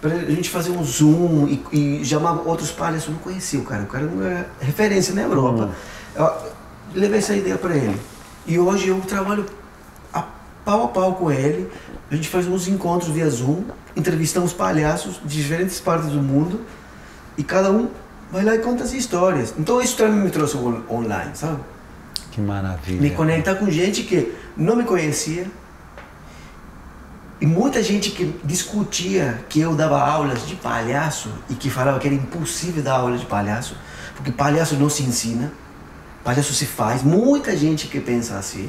pra 0.00 0.10
gente 0.10 0.48
fazer 0.50 0.70
um 0.70 0.84
zoom 0.84 1.48
e, 1.48 2.00
e 2.00 2.04
chamar 2.04 2.42
outros 2.46 2.70
palhaços. 2.70 3.08
Eu 3.08 3.14
não 3.14 3.20
conhecia 3.20 3.60
o 3.60 3.64
cara, 3.64 3.82
o 3.82 3.86
cara 3.86 4.04
não 4.04 4.24
era 4.24 4.48
referência 4.60 5.14
na 5.14 5.22
Europa. 5.22 5.66
Hum. 5.66 5.72
Eu 6.94 7.00
levei 7.00 7.18
essa 7.18 7.34
ideia 7.34 7.56
para 7.56 7.76
ele. 7.76 7.98
E 8.46 8.58
hoje 8.58 8.88
eu 8.88 9.00
trabalho 9.00 9.44
a 10.12 10.22
pau 10.64 10.84
a 10.84 10.88
pau 10.88 11.14
com 11.14 11.30
ele. 11.30 11.70
A 12.10 12.14
gente 12.14 12.28
faz 12.28 12.46
uns 12.46 12.66
encontros 12.68 13.10
via 13.10 13.28
Zoom, 13.28 13.64
entrevistamos 13.94 14.52
palhaços 14.52 15.20
de 15.24 15.36
diferentes 15.36 15.78
partes 15.80 16.08
do 16.10 16.22
mundo 16.22 16.62
e 17.36 17.44
cada 17.44 17.70
um 17.70 17.88
vai 18.32 18.44
lá 18.44 18.54
e 18.54 18.58
conta 18.58 18.84
as 18.84 18.92
histórias. 18.92 19.54
Então 19.58 19.80
isso 19.80 19.96
também 19.96 20.20
me 20.20 20.30
trouxe 20.30 20.56
online, 20.56 21.30
sabe? 21.34 21.60
Que 22.30 22.40
maravilha. 22.40 23.00
Me 23.00 23.10
conectar 23.10 23.56
com 23.56 23.70
gente 23.70 24.02
que 24.02 24.32
não 24.56 24.76
me 24.76 24.84
conhecia, 24.84 25.46
e 27.40 27.46
muita 27.46 27.82
gente 27.82 28.10
que 28.10 28.34
discutia 28.42 29.44
que 29.48 29.60
eu 29.60 29.74
dava 29.76 30.00
aulas 30.00 30.44
de 30.44 30.56
palhaço 30.56 31.30
e 31.48 31.54
que 31.54 31.70
falava 31.70 32.00
que 32.00 32.08
era 32.08 32.16
impossível 32.16 32.82
dar 32.82 32.94
aula 32.94 33.16
de 33.16 33.26
palhaço, 33.26 33.76
porque 34.16 34.32
palhaço 34.32 34.74
não 34.74 34.90
se 34.90 35.04
ensina, 35.04 35.52
palhaço 36.24 36.52
se 36.52 36.66
faz. 36.66 37.04
Muita 37.04 37.56
gente 37.56 37.86
que 37.86 38.00
pensa 38.00 38.36
assim. 38.36 38.68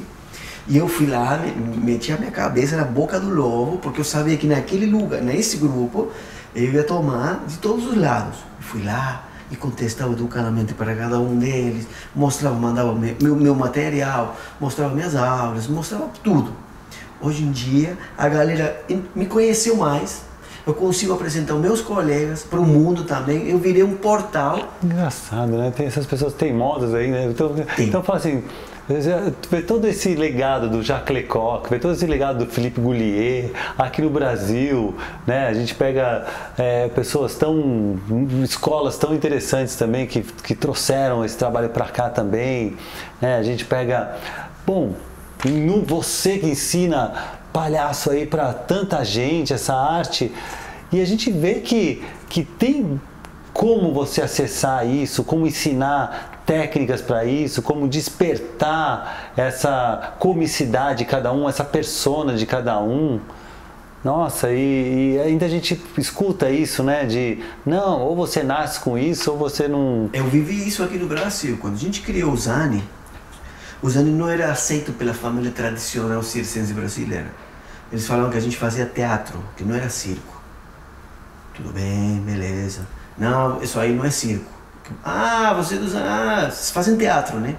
E 0.68 0.76
eu 0.76 0.86
fui 0.86 1.06
lá, 1.06 1.40
meti 1.82 2.12
a 2.12 2.16
minha 2.16 2.30
cabeça 2.30 2.76
na 2.76 2.84
boca 2.84 3.18
do 3.18 3.28
lobo, 3.28 3.78
porque 3.78 4.00
eu 4.00 4.04
sabia 4.04 4.36
que 4.36 4.46
naquele 4.46 4.86
lugar, 4.86 5.20
nesse 5.20 5.56
grupo, 5.56 6.12
eu 6.54 6.72
ia 6.72 6.84
tomar 6.84 7.44
de 7.48 7.58
todos 7.58 7.84
os 7.86 7.96
lados. 7.96 8.38
Fui 8.60 8.84
lá 8.84 9.24
e 9.50 9.56
contestava 9.56 10.12
educadamente 10.12 10.74
para 10.74 10.94
cada 10.94 11.18
um 11.18 11.36
deles, 11.36 11.88
mostrava, 12.14 12.54
mandava 12.54 12.94
meu, 12.94 13.34
meu 13.34 13.54
material, 13.56 14.36
mostrava 14.60 14.94
minhas 14.94 15.16
aulas, 15.16 15.66
mostrava 15.66 16.08
tudo. 16.22 16.69
Hoje 17.22 17.42
em 17.42 17.50
dia, 17.50 17.98
a 18.16 18.28
galera 18.28 18.82
me 19.14 19.26
conheceu 19.26 19.76
mais. 19.76 20.22
Eu 20.66 20.74
consigo 20.74 21.12
apresentar 21.14 21.54
meus 21.54 21.80
colegas 21.80 22.42
para 22.42 22.60
o 22.60 22.64
mundo 22.64 23.04
também. 23.04 23.48
Eu 23.48 23.58
virei 23.58 23.82
um 23.82 23.96
portal. 23.96 24.68
Engraçado, 24.82 25.52
né? 25.52 25.72
Tem 25.74 25.86
essas 25.86 26.06
pessoas 26.06 26.34
teimosas 26.34 26.94
aí, 26.94 27.08
né? 27.10 27.26
Então, 27.26 27.54
então 27.78 28.02
fala 28.02 28.18
assim, 28.18 28.42
vê 29.50 29.62
todo 29.62 29.86
esse 29.86 30.14
legado 30.14 30.68
do 30.68 30.82
Jacques 30.82 31.14
Lecoq, 31.14 31.68
vê 31.70 31.78
todo 31.78 31.94
esse 31.94 32.06
legado 32.06 32.44
do 32.44 32.50
Philippe 32.50 32.80
Goulier 32.80 33.50
aqui 33.76 34.02
no 34.02 34.10
Brasil, 34.10 34.94
né? 35.26 35.48
A 35.48 35.54
gente 35.54 35.74
pega 35.74 36.26
é, 36.58 36.88
pessoas 36.88 37.34
tão, 37.34 37.98
escolas 38.42 38.96
tão 38.98 39.14
interessantes 39.14 39.76
também 39.76 40.06
que, 40.06 40.22
que 40.22 40.54
trouxeram 40.54 41.24
esse 41.24 41.36
trabalho 41.36 41.70
para 41.70 41.86
cá 41.86 42.10
também, 42.10 42.76
né? 43.20 43.36
A 43.36 43.42
gente 43.42 43.64
pega, 43.64 44.16
bom, 44.66 44.94
você 45.86 46.38
que 46.38 46.46
ensina 46.46 47.38
palhaço 47.52 48.10
aí 48.10 48.26
para 48.26 48.52
tanta 48.52 49.04
gente, 49.04 49.52
essa 49.52 49.74
arte, 49.74 50.32
e 50.92 51.00
a 51.00 51.04
gente 51.04 51.30
vê 51.30 51.54
que, 51.54 52.02
que 52.28 52.44
tem 52.44 53.00
como 53.52 53.92
você 53.92 54.22
acessar 54.22 54.86
isso, 54.86 55.24
como 55.24 55.46
ensinar 55.46 56.42
técnicas 56.46 57.00
para 57.00 57.24
isso, 57.24 57.62
como 57.62 57.88
despertar 57.88 59.32
essa 59.36 60.14
comicidade 60.18 61.00
de 61.00 61.04
cada 61.04 61.32
um, 61.32 61.48
essa 61.48 61.64
persona 61.64 62.34
de 62.34 62.46
cada 62.46 62.80
um. 62.80 63.20
Nossa, 64.02 64.50
e, 64.50 65.14
e, 65.14 65.20
ainda 65.20 65.46
a 65.46 65.48
gente 65.48 65.80
escuta 65.98 66.50
isso, 66.50 66.82
né? 66.82 67.04
De 67.04 67.38
não, 67.66 68.00
ou 68.00 68.16
você 68.16 68.42
nasce 68.42 68.80
com 68.80 68.96
isso, 68.96 69.30
ou 69.30 69.36
você 69.36 69.68
não. 69.68 70.08
Eu 70.12 70.24
vivi 70.26 70.66
isso 70.66 70.82
aqui 70.82 70.96
no 70.96 71.06
Brasil. 71.06 71.58
Quando 71.60 71.74
a 71.74 71.78
gente 71.78 72.00
criou 72.00 72.32
o 72.32 72.36
Zani, 72.36 72.82
o 73.82 73.88
Zani 73.88 74.10
não 74.10 74.28
era 74.28 74.50
aceito 74.50 74.92
pela 74.92 75.14
família 75.14 75.50
tradicional 75.50 76.22
circense 76.22 76.72
brasileira. 76.72 77.30
Eles 77.90 78.06
falavam 78.06 78.30
que 78.30 78.36
a 78.36 78.40
gente 78.40 78.56
fazia 78.56 78.86
teatro, 78.86 79.42
que 79.56 79.64
não 79.64 79.74
era 79.74 79.88
circo. 79.88 80.40
Tudo 81.54 81.72
bem, 81.72 82.20
beleza. 82.20 82.86
Não, 83.18 83.62
isso 83.62 83.78
aí 83.78 83.94
não 83.94 84.04
é 84.04 84.10
circo. 84.10 84.50
Ah, 85.04 85.54
você 85.54 85.76
dos 85.76 85.94
ah, 85.94 86.48
vocês 86.50 86.70
fazem 86.70 86.96
teatro, 86.96 87.38
né? 87.38 87.56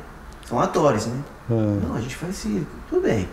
São 0.48 0.60
atores, 0.60 1.06
né? 1.06 1.18
Hum. 1.50 1.80
Não, 1.84 1.96
a 1.96 2.02
gente 2.02 2.16
faz 2.16 2.36
circo. 2.36 2.72
Tudo 2.90 3.02
bem. 3.02 3.28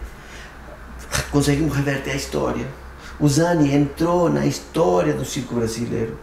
Conseguimos 1.31 1.75
reverter 1.75 2.13
a 2.13 2.17
história. 2.17 2.67
O 3.19 3.29
Zani 3.29 3.75
entrou 3.75 4.31
na 4.31 4.47
história 4.47 5.13
do 5.13 5.25
circo 5.25 5.55
brasileiro 5.55 6.17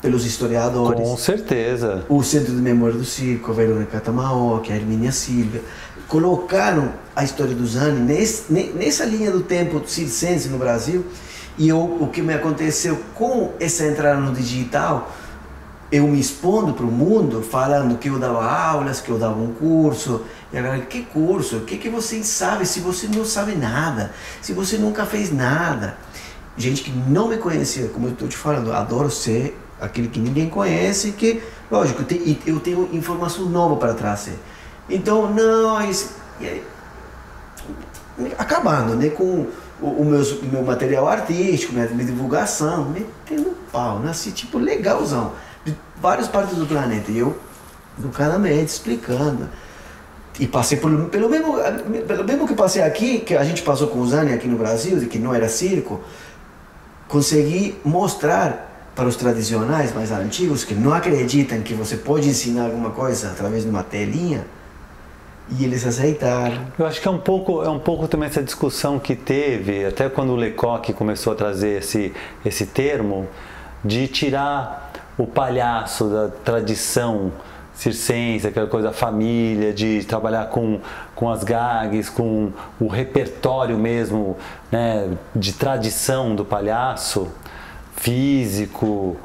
pelos 0.00 0.24
historiadores. 0.24 1.00
Com 1.00 1.16
certeza. 1.16 2.04
O 2.08 2.22
Centro 2.22 2.54
de 2.54 2.60
Memória 2.60 2.96
do 2.96 3.04
Circo, 3.04 3.50
a 3.50 3.54
Verônica 3.54 3.92
Catamaoca, 3.92 4.72
a 4.72 4.76
Hermínia 4.76 5.10
Silva, 5.12 5.60
colocaram 6.08 6.94
a 7.14 7.22
história 7.22 7.54
do 7.54 7.66
Zani 7.66 8.00
nesse, 8.00 8.52
nessa 8.52 9.04
linha 9.04 9.30
do 9.30 9.42
tempo 9.42 9.82
circense 9.86 10.48
no 10.48 10.58
Brasil. 10.58 11.04
E 11.58 11.68
eu, 11.68 11.78
o 11.78 12.08
que 12.08 12.22
me 12.22 12.32
aconteceu 12.32 12.98
com 13.14 13.52
essa 13.60 13.84
entrada 13.84 14.18
no 14.18 14.32
digital, 14.32 15.12
eu 15.90 16.06
me 16.06 16.18
expondo 16.18 16.72
para 16.72 16.84
o 16.84 16.90
mundo, 16.90 17.42
falando 17.42 17.98
que 17.98 18.08
eu 18.08 18.18
dava 18.18 18.44
aulas, 18.44 19.00
que 19.00 19.10
eu 19.10 19.18
dava 19.18 19.38
um 19.38 19.52
curso. 19.52 20.22
E 20.52 20.56
agora, 20.56 20.78
que 20.80 21.02
curso? 21.02 21.58
O 21.58 21.60
que, 21.60 21.76
que 21.76 21.88
você 21.88 22.22
sabe 22.22 22.64
se 22.64 22.80
você 22.80 23.06
não 23.08 23.24
sabe 23.24 23.54
nada? 23.54 24.12
Se 24.40 24.52
você 24.52 24.78
nunca 24.78 25.04
fez 25.04 25.32
nada? 25.32 25.98
Gente 26.56 26.82
que 26.82 26.90
não 26.90 27.28
me 27.28 27.36
conhecia, 27.36 27.88
como 27.88 28.06
eu 28.06 28.12
estou 28.12 28.28
te 28.28 28.36
falando, 28.36 28.72
adoro 28.72 29.10
ser 29.10 29.58
aquele 29.80 30.08
que 30.08 30.18
ninguém 30.18 30.48
conhece, 30.48 31.12
que, 31.12 31.42
lógico, 31.70 32.02
eu 32.46 32.60
tenho 32.60 32.88
informação 32.92 33.46
nova 33.46 33.76
para 33.76 33.94
trazer. 33.94 34.38
Então, 34.88 35.32
nós. 35.32 36.10
Aí, 36.40 36.62
acabando 38.36 38.96
né, 38.96 39.10
com 39.10 39.46
o, 39.80 39.86
o 39.86 40.04
meu, 40.04 40.22
meu 40.50 40.62
material 40.62 41.08
artístico, 41.08 41.72
minha, 41.72 41.86
minha 41.88 42.04
divulgação, 42.04 42.86
metendo 42.86 43.56
pau, 43.70 44.00
nasci 44.00 44.32
tipo 44.32 44.58
legalzão, 44.58 45.32
de 45.64 45.76
várias 46.00 46.26
partes 46.26 46.56
do 46.56 46.66
planeta. 46.66 47.10
E 47.10 47.18
eu, 47.18 47.36
educadamente, 47.98 48.72
explicando. 48.72 49.48
E 50.38 50.46
passei 50.46 50.78
por, 50.78 50.90
pelo, 51.06 51.28
mesmo, 51.28 51.54
pelo 52.06 52.24
mesmo 52.24 52.46
que 52.46 52.54
passei 52.54 52.82
aqui, 52.82 53.20
que 53.20 53.36
a 53.36 53.44
gente 53.44 53.62
passou 53.62 53.88
com 53.88 53.98
o 53.98 54.06
Zani 54.06 54.32
aqui 54.32 54.46
no 54.46 54.56
Brasil, 54.56 54.98
de 54.98 55.06
que 55.06 55.18
não 55.18 55.34
era 55.34 55.48
circo, 55.48 56.00
consegui 57.08 57.76
mostrar 57.84 58.66
para 58.94 59.08
os 59.08 59.16
tradicionais 59.16 59.92
mais 59.92 60.10
antigos 60.10 60.64
que 60.64 60.74
não 60.74 60.92
acreditam 60.92 61.60
que 61.60 61.74
você 61.74 61.96
pode 61.96 62.28
ensinar 62.28 62.66
alguma 62.66 62.90
coisa 62.90 63.30
através 63.30 63.64
de 63.64 63.70
uma 63.70 63.82
telinha 63.82 64.44
e 65.50 65.64
eles 65.64 65.86
aceitaram. 65.86 66.66
Eu 66.78 66.86
acho 66.86 67.00
que 67.00 67.08
é 67.08 67.10
um 67.10 67.18
pouco 67.18 67.62
é 67.62 67.68
um 67.68 67.78
pouco 67.78 68.06
também 68.08 68.28
essa 68.28 68.42
discussão 68.42 68.98
que 68.98 69.14
teve 69.14 69.86
até 69.86 70.08
quando 70.08 70.30
o 70.30 70.36
Lecoq 70.36 70.92
começou 70.92 71.32
a 71.32 71.36
trazer 71.36 71.78
esse 71.78 72.12
esse 72.44 72.66
termo 72.66 73.26
de 73.84 74.08
tirar 74.08 74.92
o 75.16 75.26
palhaço 75.26 76.04
da 76.08 76.28
tradição 76.28 77.32
circense, 77.74 78.46
aquela 78.46 78.66
coisa 78.66 78.88
da 78.88 78.92
família, 78.92 79.72
de 79.72 80.02
trabalhar 80.04 80.46
com, 80.46 80.80
com 81.14 81.30
as 81.30 81.44
gags, 81.44 82.10
com 82.10 82.50
o 82.80 82.88
repertório 82.88 83.78
mesmo 83.78 84.36
né, 84.70 85.08
de 85.34 85.52
tradição 85.52 86.34
do 86.34 86.44
palhaço 86.44 87.28
físico 87.96 89.16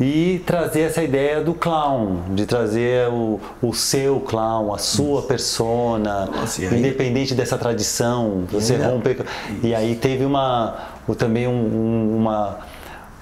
e 0.00 0.42
trazer 0.46 0.80
essa 0.82 1.02
ideia 1.02 1.40
do 1.42 1.54
clown, 1.54 2.34
de 2.34 2.46
trazer 2.46 3.08
o, 3.08 3.40
o 3.60 3.72
seu 3.72 4.20
clown, 4.20 4.74
a 4.74 4.78
sua 4.78 5.22
persona, 5.22 6.26
Nossa, 6.26 6.62
aí... 6.62 6.78
independente 6.78 7.34
dessa 7.34 7.58
tradição, 7.58 8.44
você 8.50 8.74
é. 8.74 8.84
romper. 8.84 9.24
E 9.62 9.74
aí 9.74 9.94
teve 9.94 10.24
uma, 10.24 10.76
também 11.16 11.46
um, 11.46 12.16
uma, 12.16 12.58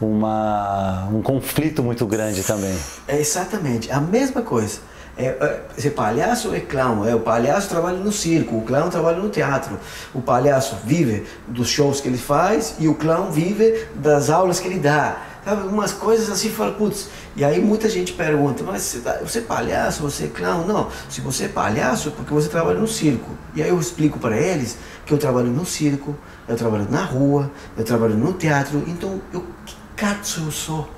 uma, 0.01 1.09
um 1.13 1.21
conflito 1.23 1.83
muito 1.83 2.07
grande 2.07 2.43
também. 2.43 2.75
É 3.07 3.19
exatamente 3.19 3.91
a 3.91 4.01
mesma 4.01 4.43
coisa. 4.43 4.91
É, 5.19 5.61
é, 5.85 5.91
palhaço 5.91 6.55
é 6.55 6.61
clown, 6.61 7.07
é, 7.07 7.15
o 7.15 7.21
palhaço 7.21 7.69
trabalha 7.69 7.99
no 7.99 8.11
circo, 8.11 8.57
o 8.57 8.63
clown 8.63 8.89
trabalha 8.89 9.19
no 9.19 9.29
teatro. 9.29 9.79
O 10.15 10.23
palhaço 10.23 10.77
vive 10.85 11.27
dos 11.47 11.69
shows 11.69 12.01
que 12.01 12.09
ele 12.09 12.17
faz 12.17 12.77
e 12.79 12.89
o 12.89 12.95
clown 12.95 13.31
vive 13.31 13.87
das 13.97 14.31
aulas 14.31 14.59
que 14.61 14.69
ele 14.69 14.79
dá. 14.79 15.30
Sabe, 15.45 15.67
umas 15.67 15.93
coisas 15.93 16.31
assim, 16.31 16.51
fala, 16.51 16.73
putz, 16.73 17.09
e 17.35 17.43
aí 17.43 17.61
muita 17.61 17.89
gente 17.89 18.13
pergunta, 18.13 18.63
mas 18.63 18.83
você, 18.83 18.99
tá, 19.01 19.19
você 19.23 19.39
é 19.39 19.43
palhaço, 19.43 20.03
você 20.03 20.25
é 20.25 20.29
clown? 20.29 20.67
Não, 20.67 20.89
se 21.09 21.21
você 21.23 21.45
é 21.45 21.49
palhaço 21.49 22.09
é 22.09 22.13
porque 22.13 22.33
você 22.33 22.49
trabalha 22.49 22.79
no 22.79 22.87
circo. 22.87 23.31
E 23.55 23.63
aí 23.63 23.71
eu 23.71 23.81
explico 23.81 24.19
para 24.19 24.37
eles 24.37 24.77
que 25.07 25.15
eu 25.15 25.19
trabalho 25.19 25.49
no 25.49 25.65
circo, 25.65 26.15
eu 26.47 26.57
trabalho 26.57 26.87
na 26.91 27.05
rua, 27.05 27.51
eu 27.77 27.85
trabalho 27.85 28.15
no 28.15 28.35
teatro, 28.35 28.85
então 28.87 29.21
eu, 29.33 29.45
que 29.65 29.75
cato 29.97 30.41
eu 30.41 30.51
sou? 30.51 30.89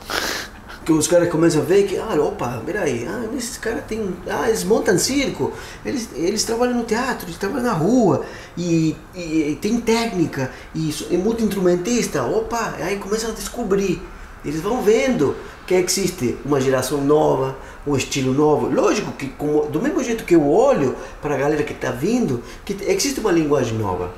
que 0.84 0.92
os 0.92 1.06
caras 1.06 1.28
começam 1.28 1.62
a 1.62 1.64
ver 1.64 1.84
que, 1.84 1.96
ah, 1.96 2.14
opa, 2.20 2.60
peraí, 2.64 3.06
ah, 3.06 3.24
esses 3.36 3.56
caras 3.56 3.84
têm, 3.86 4.14
ah, 4.28 4.48
eles 4.48 4.64
montam 4.64 4.98
circo, 4.98 5.52
eles, 5.84 6.08
eles 6.14 6.42
trabalham 6.44 6.74
no 6.74 6.84
teatro, 6.84 7.26
eles 7.26 7.38
trabalham 7.38 7.64
na 7.64 7.72
rua, 7.72 8.24
e, 8.56 8.96
e, 9.14 9.50
e 9.50 9.58
tem 9.60 9.80
técnica, 9.80 10.50
e 10.74 10.92
é 11.10 11.16
muito 11.16 11.44
instrumentista, 11.44 12.24
opa, 12.24 12.74
aí 12.80 12.96
começam 12.98 13.30
a 13.30 13.32
descobrir, 13.32 14.02
eles 14.44 14.60
vão 14.60 14.82
vendo 14.82 15.36
que 15.66 15.74
existe 15.74 16.36
uma 16.44 16.60
geração 16.60 17.00
nova, 17.00 17.56
um 17.86 17.96
estilo 17.96 18.32
novo. 18.32 18.68
Lógico 18.68 19.12
que, 19.12 19.28
como, 19.28 19.66
do 19.66 19.80
mesmo 19.80 20.02
jeito 20.02 20.24
que 20.24 20.34
eu 20.34 20.50
olho 20.50 20.94
para 21.20 21.34
a 21.34 21.38
galera 21.38 21.62
que 21.62 21.72
está 21.72 21.90
vindo, 21.90 22.42
que 22.64 22.76
existe 22.86 23.20
uma 23.20 23.32
linguagem 23.32 23.78
nova. 23.78 24.12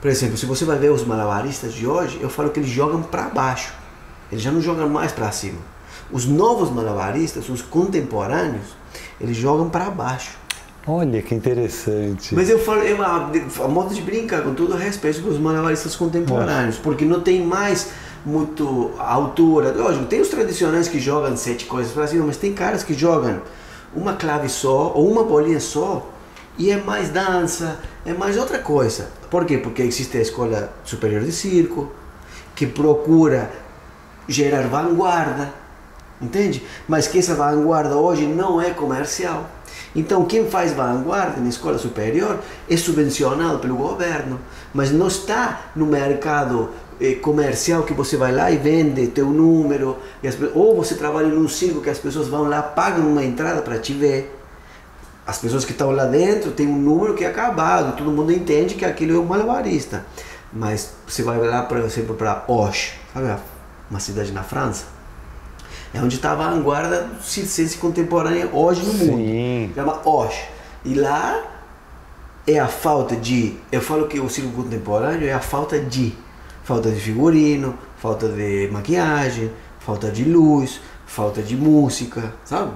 Por 0.00 0.10
exemplo, 0.10 0.36
se 0.36 0.46
você 0.46 0.64
vai 0.64 0.78
ver 0.78 0.90
os 0.90 1.04
malabaristas 1.04 1.72
de 1.72 1.86
hoje, 1.86 2.18
eu 2.20 2.28
falo 2.28 2.50
que 2.50 2.60
eles 2.60 2.70
jogam 2.70 3.02
para 3.02 3.22
baixo, 3.24 3.74
eles 4.30 4.42
já 4.42 4.50
não 4.50 4.60
jogam 4.60 4.88
mais 4.88 5.12
para 5.12 5.30
cima. 5.32 5.58
Os 6.10 6.24
novos 6.24 6.70
malabaristas, 6.70 7.48
os 7.48 7.62
contemporâneos, 7.62 8.76
eles 9.20 9.36
jogam 9.36 9.68
para 9.68 9.90
baixo. 9.90 10.38
Olha 10.86 11.20
que 11.20 11.34
interessante. 11.34 12.34
Mas 12.34 12.48
eu 12.48 12.58
falo, 12.58 12.82
é 12.82 12.94
uma, 12.94 13.30
a 13.62 13.68
modo 13.68 13.92
de 13.92 14.00
brincar, 14.00 14.42
com 14.42 14.54
todo 14.54 14.74
respeito 14.74 15.20
com 15.20 15.28
os 15.28 15.38
malabaristas 15.38 15.94
contemporâneos, 15.94 16.76
Nossa. 16.76 16.80
porque 16.82 17.04
não 17.04 17.20
tem 17.20 17.44
mais 17.44 17.90
muito 18.28 18.90
altura. 18.98 19.72
Lógico, 19.72 20.04
tem 20.04 20.20
os 20.20 20.28
tradicionais 20.28 20.86
que 20.86 21.00
jogam 21.00 21.36
sete 21.36 21.64
coisas 21.64 21.92
para 21.92 22.06
cima, 22.06 22.26
mas 22.26 22.36
tem 22.36 22.52
caras 22.52 22.82
que 22.82 22.92
jogam 22.92 23.40
uma 23.94 24.12
clave 24.14 24.48
só 24.48 24.92
ou 24.94 25.10
uma 25.10 25.24
bolinha 25.24 25.58
só 25.58 26.06
e 26.58 26.70
é 26.70 26.76
mais 26.76 27.08
dança, 27.08 27.80
é 28.04 28.12
mais 28.12 28.36
outra 28.36 28.58
coisa. 28.58 29.08
Por 29.30 29.46
quê? 29.46 29.56
Porque 29.56 29.82
existe 29.82 30.18
a 30.18 30.20
escola 30.20 30.72
superior 30.84 31.22
de 31.22 31.32
circo 31.32 31.90
que 32.54 32.66
procura 32.66 33.50
gerar 34.28 34.68
vanguarda 34.68 35.52
entende? 36.20 36.64
Mas 36.86 37.06
que 37.06 37.18
essa 37.18 37.34
vanguarda 37.34 37.96
hoje 37.96 38.26
não 38.26 38.60
é 38.60 38.70
comercial. 38.70 39.48
Então, 39.94 40.24
quem 40.24 40.48
faz 40.48 40.72
vanguarda 40.72 41.40
na 41.40 41.48
escola 41.48 41.78
superior 41.78 42.38
é 42.68 42.76
subvencionado 42.76 43.58
pelo 43.58 43.76
governo, 43.76 44.38
mas 44.74 44.90
não 44.90 45.06
está 45.06 45.70
no 45.74 45.86
mercado 45.86 46.70
comercial 47.22 47.82
que 47.82 47.92
você 47.92 48.16
vai 48.16 48.32
lá 48.32 48.50
e 48.50 48.56
vende 48.56 49.06
teu 49.08 49.26
número, 49.26 49.98
as, 50.24 50.36
ou 50.54 50.76
você 50.76 50.94
trabalha 50.94 51.28
num 51.28 51.48
circo 51.48 51.80
que 51.80 51.90
as 51.90 51.98
pessoas 51.98 52.28
vão 52.28 52.48
lá, 52.48 52.60
pagam 52.60 53.06
uma 53.06 53.24
entrada 53.24 53.62
para 53.62 53.78
te 53.78 53.92
ver. 53.92 54.34
As 55.26 55.38
pessoas 55.38 55.64
que 55.64 55.72
estão 55.72 55.90
lá 55.90 56.06
dentro 56.06 56.50
têm 56.52 56.66
um 56.66 56.78
número 56.78 57.14
que 57.14 57.24
é 57.24 57.28
acabado, 57.28 57.96
todo 57.96 58.10
mundo 58.10 58.32
entende 58.32 58.74
que 58.74 58.84
aquilo 58.84 59.16
é 59.16 59.18
um 59.20 59.26
malabarista. 59.26 60.04
Mas 60.52 60.92
você 61.06 61.22
vai 61.22 61.38
lá, 61.38 61.62
por 61.62 61.76
exemplo, 61.78 62.14
para 62.14 62.44
Auch, 62.48 62.92
sabe 63.12 63.36
uma 63.90 64.00
cidade 64.00 64.32
na 64.32 64.42
França? 64.42 64.98
É 65.92 66.00
onde 66.00 66.16
estava 66.16 66.46
a 66.46 66.50
vanguarda 66.50 67.02
do 67.02 67.22
circense 67.22 67.78
contemporânea 67.78 68.48
hoje 68.52 68.84
no 68.84 68.92
mundo. 68.92 69.16
Sim. 69.16 69.72
Chama 69.74 70.00
Osh. 70.04 70.44
E 70.84 70.94
lá 70.94 71.42
é 72.46 72.58
a 72.58 72.68
falta 72.68 73.16
de. 73.16 73.56
Eu 73.72 73.80
falo 73.80 74.06
que 74.06 74.20
o 74.20 74.28
circo 74.28 74.50
contemporâneo 74.50 75.26
é 75.26 75.32
a 75.32 75.40
falta 75.40 75.78
de. 75.78 76.14
Falta 76.68 76.90
de 76.90 77.00
figurino, 77.00 77.78
falta 77.96 78.28
de 78.28 78.68
maquiagem, 78.70 79.50
falta 79.80 80.10
de 80.10 80.24
luz, 80.24 80.80
falta 81.06 81.40
de 81.42 81.56
música, 81.56 82.34
sabe? 82.44 82.72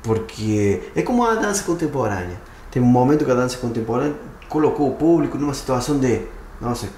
Porque 0.00 0.80
é 0.94 1.02
como 1.02 1.24
a 1.24 1.34
dança 1.34 1.64
contemporânea. 1.64 2.40
Tem 2.70 2.80
um 2.80 2.86
momento 2.86 3.24
que 3.24 3.30
a 3.32 3.34
dança 3.34 3.58
contemporânea 3.58 4.14
colocou 4.48 4.90
o 4.90 4.94
público 4.94 5.36
numa 5.36 5.54
situação 5.54 5.98
de: 5.98 6.22
nossa, 6.60 6.88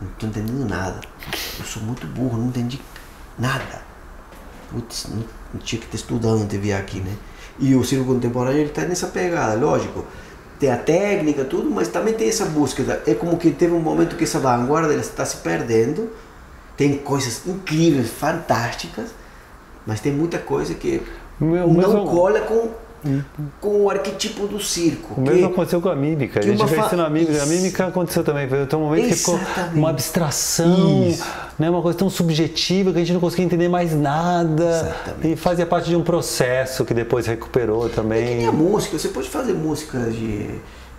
não 0.00 0.10
estou 0.10 0.28
entendendo 0.28 0.68
nada. 0.68 1.00
Eu 1.60 1.64
sou 1.64 1.80
muito 1.80 2.08
burro, 2.08 2.36
não 2.38 2.48
entendi 2.48 2.80
nada 3.38 3.92
putz, 4.72 5.06
não, 5.08 5.22
não 5.52 5.60
tinha 5.60 5.80
que 5.80 5.86
ter 5.86 5.96
estudado 5.96 6.34
antes 6.34 6.48
de 6.48 6.58
vir 6.58 6.72
aqui, 6.72 7.00
né? 7.00 7.14
E 7.58 7.74
o 7.74 7.84
circo 7.84 8.06
contemporâneo 8.06 8.60
ele 8.60 8.70
está 8.70 8.82
nessa 8.82 9.08
pegada, 9.08 9.54
lógico. 9.54 10.04
Tem 10.62 10.70
a 10.70 10.76
técnica, 10.76 11.44
tudo, 11.44 11.68
mas 11.68 11.88
também 11.88 12.14
tem 12.14 12.28
essa 12.28 12.44
búsqueda. 12.44 13.02
É 13.04 13.14
como 13.14 13.36
que 13.36 13.50
teve 13.50 13.74
um 13.74 13.80
momento 13.80 14.14
que 14.14 14.22
essa 14.22 14.38
vanguarda 14.38 14.94
está 14.94 15.24
se 15.24 15.38
perdendo. 15.38 16.08
Tem 16.76 16.98
coisas 16.98 17.44
incríveis, 17.48 18.08
fantásticas, 18.10 19.08
mas 19.84 19.98
tem 19.98 20.12
muita 20.12 20.38
coisa 20.38 20.72
que 20.74 21.02
Meu, 21.40 21.66
não 21.66 22.06
cola 22.06 22.42
com 22.42 22.70
com 23.60 23.84
o 23.84 23.90
arquetipo 23.90 24.46
do 24.46 24.60
circo. 24.60 25.14
O 25.20 25.24
que, 25.24 25.30
mesmo 25.30 25.46
aconteceu 25.46 25.80
com 25.80 25.88
a 25.88 25.96
mímica. 25.96 26.40
A 26.40 26.42
gente 26.42 26.64
fez 26.66 26.80
fa... 26.80 27.04
a 27.04 27.10
mímica. 27.10 27.42
A 27.42 27.46
mímica 27.46 27.86
aconteceu 27.86 28.22
também. 28.22 28.48
Foi 28.48 28.58
um 28.58 28.80
momento 28.80 29.04
Exatamente. 29.04 29.10
que 29.10 29.18
ficou 29.18 29.40
uma 29.74 29.90
abstração, 29.90 31.14
né? 31.58 31.68
uma 31.68 31.82
coisa 31.82 31.98
tão 31.98 32.08
subjetiva 32.08 32.92
que 32.92 32.98
a 32.98 33.00
gente 33.00 33.12
não 33.12 33.20
conseguia 33.20 33.44
entender 33.44 33.68
mais 33.68 33.92
nada. 33.92 34.64
Exatamente. 34.64 35.32
E 35.32 35.36
fazia 35.36 35.66
parte 35.66 35.88
de 35.88 35.96
um 35.96 36.02
processo 36.02 36.84
que 36.84 36.94
depois 36.94 37.26
recuperou 37.26 37.88
também. 37.88 38.22
É 38.22 38.28
que 38.28 38.34
nem 38.36 38.46
a 38.46 38.52
música. 38.52 38.98
Você 38.98 39.08
pode 39.08 39.28
fazer 39.28 39.52
música 39.52 39.98
de, 39.98 40.50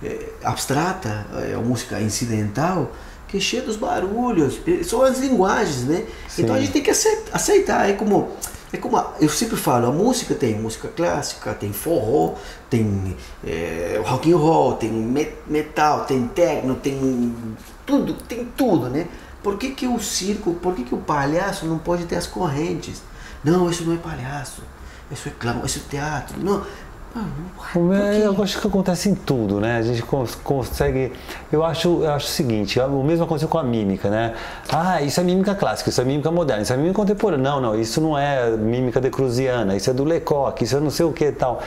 é, 0.04 0.30
abstrata, 0.43 1.26
é, 1.49 1.56
música 1.56 2.01
incidental, 2.01 2.91
que 3.28 3.38
é 3.38 3.39
cheia 3.39 3.64
dos 3.64 3.78
barulhos. 3.78 4.60
São 4.84 5.01
as 5.01 5.20
linguagens, 5.20 5.86
né? 5.86 6.04
Sim. 6.28 6.43
Então 6.43 6.56
a 6.56 6.60
gente 6.60 6.74
tem 6.74 6.84
que 6.84 6.91
aceitar. 6.91 7.89
É 7.89 7.93
como 7.93 8.32
é 8.74 8.78
como 8.78 8.97
a, 8.97 9.13
eu 9.21 9.30
sempre 9.30 9.55
falo, 9.55 9.88
a 9.88 9.91
música 9.91 10.34
tem 10.34 10.59
música 10.59 10.88
clássica, 10.88 11.53
tem 11.53 11.71
forró, 11.71 12.34
tem 12.71 13.15
é, 13.45 14.01
rock 14.03 14.34
and 14.34 14.38
roll, 14.38 14.74
tem 14.74 14.91
metal, 15.45 16.05
tem 16.05 16.28
techno, 16.28 16.74
tem 16.74 17.36
tudo, 17.86 18.15
tem 18.15 18.45
tudo, 18.57 18.89
né? 18.89 19.07
Por 19.43 19.59
que, 19.59 19.71
que 19.71 19.86
o 19.86 19.99
circo, 19.99 20.55
por 20.55 20.74
que, 20.74 20.84
que 20.84 20.95
o 20.95 20.97
palhaço 20.97 21.67
não 21.67 21.78
pode 21.78 22.05
ter 22.05 22.15
as 22.15 22.26
correntes? 22.26 23.03
Não, 23.43 23.69
isso 23.69 23.84
não 23.84 23.93
é 23.93 23.97
palhaço, 23.97 24.63
isso 25.11 25.28
é 25.28 25.32
clown, 25.32 25.63
isso 25.63 25.80
é 25.86 25.89
teatro. 25.89 26.39
Não, 26.39 26.65
eu 28.24 28.43
acho 28.43 28.59
que 28.59 28.68
acontece 28.68 29.07
em 29.09 29.14
tudo, 29.14 29.59
né? 29.59 29.78
A 29.78 29.82
gente 29.84 30.03
consegue. 30.43 31.14
Eu 31.51 31.64
acho, 31.64 32.03
eu 32.03 32.11
acho 32.11 32.26
o 32.26 32.30
seguinte: 32.30 32.80
o 32.80 33.03
mesmo 33.03 33.26
aconteceu 33.26 33.47
com 33.47 33.59
a 33.59 33.64
mímica, 33.64 34.09
né? 34.09 34.34
Ah, 34.70 35.01
isso 35.01 35.20
é 35.20 35.24
mímica 35.24 35.53
clássica, 35.53 35.89
isso 35.89 36.01
é 36.01 36.03
mímica 36.03 36.32
moderna, 36.32 36.64
isso 36.64 36.74
é 36.74 36.78
mímica 36.78 36.95
contemporânea. 36.95 37.51
Não, 37.51 37.61
não, 37.61 37.80
isso 37.80 38.01
não 38.01 38.18
é 38.18 38.49
mímica 38.51 38.99
decruziana, 38.99 39.76
isso 39.76 39.89
é 39.89 39.93
do 39.93 40.03
Lecoq, 40.03 40.64
isso 40.64 40.78
é 40.78 40.80
não 40.80 40.89
sei 40.89 41.05
o 41.05 41.14
que 41.14 41.32
tal. 41.32 41.61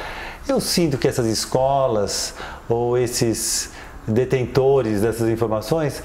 Eu 0.49 0.61
sinto 0.61 0.99
que 0.99 1.07
essas 1.07 1.27
escolas 1.27 2.35
ou 2.69 2.99
esses 2.99 3.71
detentores 4.07 5.01
dessas 5.01 5.29
informações 5.29 6.03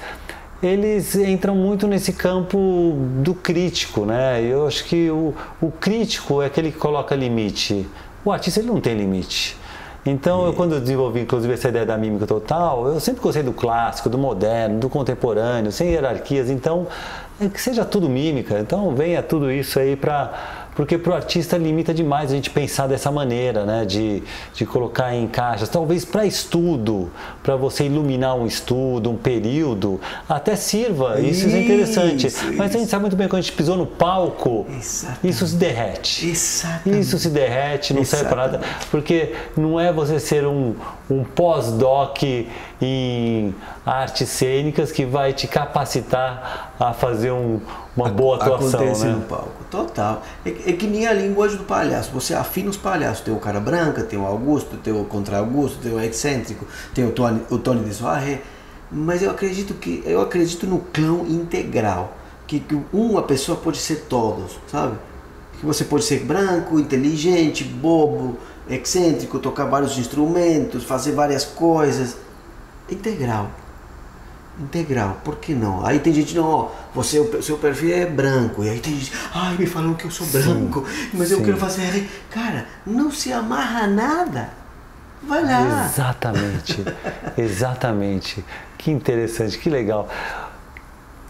eles 0.62 1.16
entram 1.16 1.56
muito 1.56 1.88
nesse 1.88 2.12
campo 2.12 2.94
do 3.20 3.34
crítico, 3.34 4.04
né? 4.06 4.40
Eu 4.40 4.68
acho 4.68 4.84
que 4.84 5.10
o, 5.10 5.34
o 5.60 5.72
crítico 5.72 6.40
é 6.40 6.46
aquele 6.46 6.70
que 6.70 6.78
coloca 6.78 7.16
limite. 7.16 7.88
O 8.24 8.30
artista 8.30 8.60
ele 8.60 8.68
não 8.68 8.80
tem 8.80 8.94
limite. 8.94 9.56
Então, 10.04 10.46
eu, 10.46 10.52
quando 10.52 10.74
eu 10.74 10.80
desenvolvi, 10.80 11.20
inclusive, 11.20 11.54
essa 11.54 11.68
ideia 11.68 11.86
da 11.86 11.96
mímica 11.96 12.26
total, 12.26 12.88
eu 12.88 12.98
sempre 12.98 13.22
gostei 13.22 13.42
do 13.42 13.52
clássico, 13.52 14.08
do 14.08 14.18
moderno, 14.18 14.80
do 14.80 14.88
contemporâneo, 14.88 15.70
sem 15.70 15.90
hierarquias. 15.90 16.50
Então, 16.50 16.88
é 17.40 17.48
que 17.48 17.60
seja 17.60 17.84
tudo 17.84 18.08
mímica. 18.08 18.58
Então, 18.58 18.94
venha 18.94 19.22
tudo 19.22 19.50
isso 19.50 19.78
aí 19.78 19.94
para 19.94 20.61
porque 20.74 20.96
para 20.96 21.12
o 21.12 21.14
artista 21.14 21.56
limita 21.56 21.92
demais 21.92 22.30
a 22.30 22.34
gente 22.34 22.50
pensar 22.50 22.86
dessa 22.86 23.10
maneira, 23.10 23.64
né? 23.64 23.84
De, 23.84 24.22
de 24.54 24.64
colocar 24.64 25.14
em 25.14 25.26
caixas. 25.26 25.68
Talvez 25.68 26.04
para 26.04 26.24
estudo, 26.24 27.10
para 27.42 27.56
você 27.56 27.84
iluminar 27.84 28.34
um 28.36 28.46
estudo, 28.46 29.10
um 29.10 29.16
período, 29.16 30.00
até 30.28 30.56
sirva. 30.56 31.20
Isso, 31.20 31.46
isso 31.46 31.56
é 31.56 31.60
interessante. 31.60 32.26
Isso, 32.26 32.52
Mas 32.54 32.74
a 32.74 32.78
gente 32.78 32.90
sabe 32.90 33.02
muito 33.02 33.16
bem 33.16 33.28
quando 33.28 33.40
a 33.40 33.42
gente 33.42 33.52
pisou 33.52 33.76
no 33.76 33.86
palco, 33.86 34.66
Exatamente. 34.70 35.28
isso 35.28 35.46
se 35.46 35.56
derrete. 35.56 36.28
Exatamente. 36.28 37.00
Isso 37.00 37.18
se 37.18 37.28
derrete, 37.28 37.92
não 37.94 38.04
serve 38.04 38.28
para 38.28 38.36
nada. 38.36 38.60
Porque 38.90 39.34
não 39.56 39.78
é 39.78 39.92
você 39.92 40.18
ser 40.18 40.46
um, 40.46 40.74
um 41.10 41.22
pós-doc 41.22 42.22
em 42.84 43.54
artes 43.86 44.28
cênicas 44.28 44.90
que 44.90 45.04
vai 45.04 45.32
te 45.32 45.46
capacitar 45.46 46.74
a 46.80 46.92
fazer 46.92 47.30
um, 47.30 47.60
uma 47.96 48.08
boa 48.08 48.36
atuação. 48.36 48.80
Acontece 48.80 49.04
né? 49.04 49.12
no 49.12 49.20
palco, 49.20 49.64
total. 49.70 50.22
É, 50.44 50.50
é, 50.50 50.72
que 50.72 50.88
nem 50.88 51.06
a 51.06 51.12
linguagem 51.12 51.58
do 51.58 51.64
palhaço. 51.64 52.10
Você 52.12 52.34
afina 52.34 52.70
os 52.70 52.76
palhaços. 52.76 53.24
Tem 53.24 53.32
o 53.32 53.38
cara 53.38 53.60
branca, 53.60 54.02
tem 54.02 54.18
o 54.18 54.26
Augusto, 54.26 54.76
tem 54.76 54.92
o 54.92 55.04
contra 55.04 55.38
Augusto, 55.38 55.78
tem 55.78 55.92
o 55.92 56.00
excêntrico, 56.00 56.66
tem 56.92 57.06
o 57.06 57.12
Tony, 57.12 57.42
o 57.50 57.58
Tony 57.58 57.84
de 57.84 57.94
Soirée. 57.94 58.42
Mas 58.90 59.22
eu 59.22 59.30
acredito 59.30 59.74
que 59.74 60.02
eu 60.04 60.20
acredito 60.20 60.66
no 60.66 60.80
clã 60.80 61.20
integral, 61.28 62.16
que, 62.46 62.58
que 62.60 62.78
uma 62.92 63.22
pessoa 63.22 63.56
pode 63.56 63.78
ser 63.78 64.06
todos, 64.08 64.58
sabe? 64.66 64.98
Que 65.58 65.64
você 65.64 65.84
pode 65.84 66.04
ser 66.04 66.24
branco, 66.24 66.78
inteligente, 66.80 67.62
bobo, 67.62 68.36
excêntrico, 68.68 69.38
tocar 69.38 69.66
vários 69.66 69.96
instrumentos, 69.96 70.84
fazer 70.84 71.12
várias 71.12 71.44
coisas. 71.44 72.16
Integral. 72.92 73.50
Integral, 74.60 75.18
por 75.24 75.36
que 75.36 75.54
não? 75.54 75.84
Aí 75.84 75.98
tem 75.98 76.12
gente, 76.12 76.34
não, 76.34 76.70
você, 76.94 77.18
o 77.18 77.42
seu 77.42 77.56
perfil 77.56 77.94
é 77.94 78.04
branco. 78.04 78.62
E 78.62 78.68
aí 78.68 78.80
tem 78.80 78.94
gente, 78.94 79.12
ai, 79.32 79.56
me 79.56 79.66
falam 79.66 79.94
que 79.94 80.04
eu 80.04 80.10
sou 80.10 80.26
branco, 80.26 80.84
sim, 80.86 81.10
mas 81.14 81.30
eu 81.30 81.38
sim. 81.38 81.44
quero 81.44 81.56
fazer. 81.56 82.08
Cara, 82.30 82.66
não 82.86 83.10
se 83.10 83.32
amarra 83.32 83.86
nada. 83.86 84.50
Vai 85.22 85.42
lá. 85.42 85.86
Exatamente, 85.86 86.84
exatamente. 87.38 88.44
Que 88.76 88.90
interessante, 88.90 89.58
que 89.58 89.70
legal. 89.70 90.08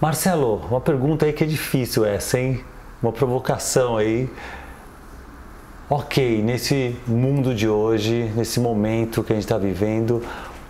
Marcelo, 0.00 0.56
uma 0.68 0.80
pergunta 0.80 1.26
aí 1.26 1.32
que 1.32 1.44
é 1.44 1.46
difícil 1.46 2.04
essa, 2.04 2.40
hein? 2.40 2.64
Uma 3.00 3.12
provocação 3.12 3.96
aí. 3.96 4.28
ok, 5.88 6.42
nesse 6.42 6.96
mundo 7.06 7.54
de 7.54 7.68
hoje, 7.68 8.32
nesse 8.34 8.58
momento 8.58 9.22
que 9.22 9.32
a 9.32 9.36
gente 9.36 9.44
está 9.44 9.58
vivendo, 9.58 10.22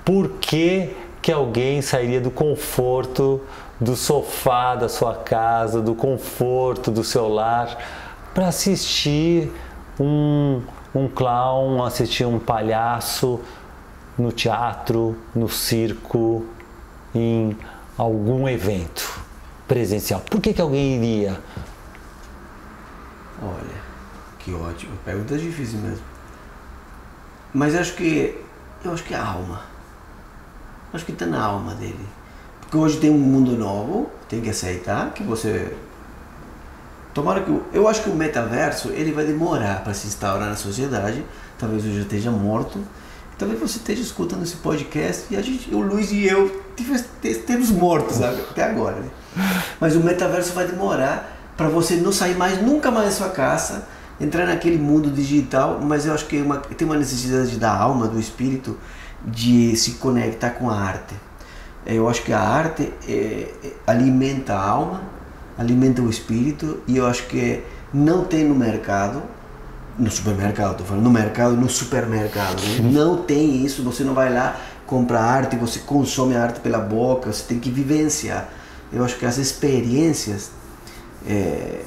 por 0.05 0.29
que, 0.41 0.95
que 1.21 1.31
alguém 1.31 1.81
sairia 1.81 2.21
do 2.21 2.31
conforto 2.31 3.41
do 3.81 3.97
sofá 3.97 4.77
da 4.77 4.89
sua 4.89 5.15
casa, 5.17 5.81
do 5.81 5.95
conforto 5.95 6.91
do 6.91 7.03
seu 7.03 7.29
lar, 7.29 7.77
para 8.33 8.49
assistir 8.49 9.51
um, 9.99 10.63
um 10.95 11.09
clown, 11.09 11.83
assistir 11.85 12.25
um 12.25 12.39
palhaço 12.39 13.41
no 14.17 14.31
teatro, 14.31 15.17
no 15.35 15.49
circo, 15.49 16.47
em 17.15 17.57
algum 17.99 18.49
evento 18.49 19.21
presencial? 19.67 20.21
Por 20.21 20.41
que, 20.41 20.53
que 20.53 20.61
alguém 20.61 20.97
iria? 20.97 21.41
Olha, 23.43 23.83
que 24.39 24.55
ótimo. 24.55 24.97
Pergunta 25.05 25.37
difícil 25.37 25.81
mesmo. 25.81 26.05
Mas 27.53 27.75
acho 27.75 27.95
que. 27.95 28.41
Eu 28.85 28.93
acho 28.93 29.05
que 29.05 29.15
é 29.15 29.17
a 29.17 29.25
alma. 29.25 29.72
Acho 30.93 31.05
que 31.05 31.13
está 31.13 31.27
na 31.27 31.43
alma 31.43 31.75
dele. 31.75 32.07
Porque 32.61 32.77
hoje 32.77 32.99
tem 32.99 33.11
um 33.11 33.19
mundo 33.19 33.53
novo, 33.53 34.11
tem 34.29 34.41
que 34.41 34.51
aceitar 34.51 35.13
que 35.13 35.23
você. 35.23 35.75
Tomara 37.15 37.41
que. 37.43 37.61
Eu 37.73 37.89
acho 37.89 38.03
que 38.03 38.11
o 38.11 38.15
metaverso 38.15 38.89
ele 38.89 39.13
vai 39.13 39.25
demorar 39.25 39.83
para 39.83 39.95
se 39.95 40.07
instaurar 40.07 40.49
na 40.49 40.57
sociedade. 40.57 41.25
Talvez 41.59 41.85
eu 41.85 41.95
já 41.95 42.01
esteja 42.01 42.31
morto. 42.31 42.79
Talvez 43.39 43.61
você 43.61 43.79
esteja 43.79 44.03
escutando 44.03 44.43
esse 44.43 44.57
podcast 44.57 45.27
e 45.31 45.37
a 45.37 45.43
gente, 45.43 45.75
o 45.75 45.81
Luiz 45.81 46.13
e 46.13 46.25
eu 46.25 46.63
temos 47.47 47.71
mortos 47.71 48.21
até 48.23 48.65
agora. 48.65 48.97
Né? 48.97 49.11
Mas 49.81 49.97
o 49.97 50.01
metaverso 50.01 50.53
vai 50.53 50.67
demorar 50.67 51.37
para 51.57 51.69
você 51.69 51.97
não 51.97 52.13
sair 52.13 52.37
mais 52.37 52.61
nunca 52.63 52.91
mais 52.91 53.07
da 53.07 53.13
sua 53.13 53.29
casa, 53.31 53.87
entrar 54.21 54.47
naquele 54.47 54.79
mundo 54.79 55.11
digital. 55.11 55.81
Mas 55.83 56.07
eu 56.07 56.15
acho 56.15 56.27
que 56.27 56.39
é 56.39 56.43
uma, 56.43 56.59
tem 56.59 56.87
uma 56.87 56.97
necessidade 56.97 57.57
da 57.57 57.75
alma, 57.75 58.07
do 58.07 58.19
espírito, 58.19 58.79
de 59.25 59.77
se 59.77 59.93
conectar 59.93 60.51
com 60.51 60.69
a 60.71 60.79
arte. 60.79 61.15
Eu 61.85 62.09
acho 62.09 62.23
que 62.23 62.33
a 62.33 62.41
arte 62.41 62.93
é, 63.09 63.13
é, 63.13 63.73
alimenta 63.87 64.55
a 64.55 64.65
alma, 64.65 65.03
alimenta 65.59 66.01
o 66.01 66.09
espírito 66.09 66.81
e 66.87 66.97
eu 66.97 67.07
acho 67.07 67.27
que 67.27 67.63
não 67.93 68.25
tem 68.25 68.45
no 68.45 68.55
mercado, 68.55 69.23
no 69.99 70.11
supermercado, 70.11 70.73
estou 70.73 70.87
falando 70.87 71.05
no 71.05 71.11
mercado, 71.11 71.57
no 71.57 71.69
supermercado, 71.69 72.61
né? 72.63 72.91
não 72.91 73.19
tem 73.19 73.65
isso, 73.65 73.83
você 73.83 74.03
não 74.03 74.15
vai 74.15 74.33
lá 74.33 74.57
comprar 74.87 75.23
arte, 75.23 75.57
você 75.57 75.81
consome 75.81 76.35
a 76.35 76.43
arte 76.43 76.61
pela 76.61 76.79
boca, 76.79 77.33
você 77.33 77.45
tem 77.45 77.59
que 77.59 77.71
vivenciar. 77.71 78.49
Eu 78.93 79.05
acho 79.05 79.19
que 79.19 79.27
as 79.27 79.39
experiências 79.39 80.51
é, 81.27 81.83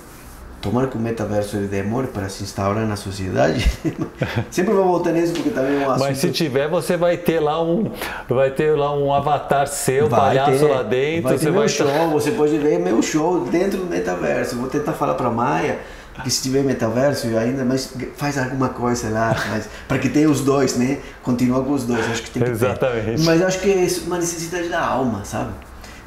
Tomara 0.66 0.88
que 0.88 0.98
o 0.98 1.00
metaverso 1.00 1.58
ele 1.58 1.68
demore 1.68 2.08
para 2.08 2.28
se 2.28 2.42
instaurar 2.42 2.88
na 2.88 2.96
sociedade. 2.96 3.70
Sempre 4.50 4.74
vou 4.74 4.84
voltar 4.84 5.12
nisso 5.12 5.32
porque 5.34 5.52
também 5.52 5.76
é 5.76 5.88
um 5.88 5.92
assunto. 5.92 6.08
Mas 6.08 6.18
se 6.18 6.32
tiver, 6.32 6.68
você 6.68 6.98
vai 6.98 7.18
ter 7.18 7.40
lá 7.40 7.62
um, 7.62 7.92
vai 8.28 8.50
ter 8.50 8.76
lá 8.76 8.92
um 8.92 9.14
avatar 9.14 9.68
seu, 9.68 10.10
vai 10.10 10.20
palhaço 10.20 10.66
ter, 10.66 10.74
lá 10.74 10.82
dentro. 10.82 11.22
Vai 11.22 11.34
ter 11.34 11.38
você 11.38 11.52
meu 11.52 11.60
vai 11.60 11.70
show, 11.70 12.10
você 12.10 12.32
pode 12.32 12.58
ver 12.58 12.80
meu 12.80 13.00
show 13.04 13.46
dentro 13.46 13.78
do 13.78 13.86
metaverso. 13.86 14.56
Vou 14.56 14.68
tentar 14.68 14.94
falar 14.94 15.14
para 15.14 15.30
Maia 15.30 15.78
que 16.24 16.32
se 16.32 16.42
tiver 16.42 16.64
metaverso 16.64 17.28
ainda, 17.38 17.64
mas 17.64 17.94
faz 18.16 18.36
alguma 18.40 18.70
coisa 18.70 19.10
lá, 19.10 19.36
mas 19.52 19.70
para 19.88 20.00
que 20.00 20.10
tenha 20.10 20.28
os 20.28 20.42
dois, 20.42 20.78
né? 20.78 20.98
Continua 21.22 21.64
com 21.64 21.74
os 21.74 21.84
dois, 21.84 22.10
acho 22.10 22.24
que 22.24 22.32
tem 22.32 22.42
que 22.42 22.50
Exatamente. 22.50 23.18
Ter. 23.18 23.20
Mas 23.20 23.40
acho 23.44 23.60
que 23.60 23.72
é 23.72 23.88
uma 24.08 24.18
necessidade 24.18 24.68
da 24.70 24.84
alma, 24.84 25.24
sabe? 25.26 25.52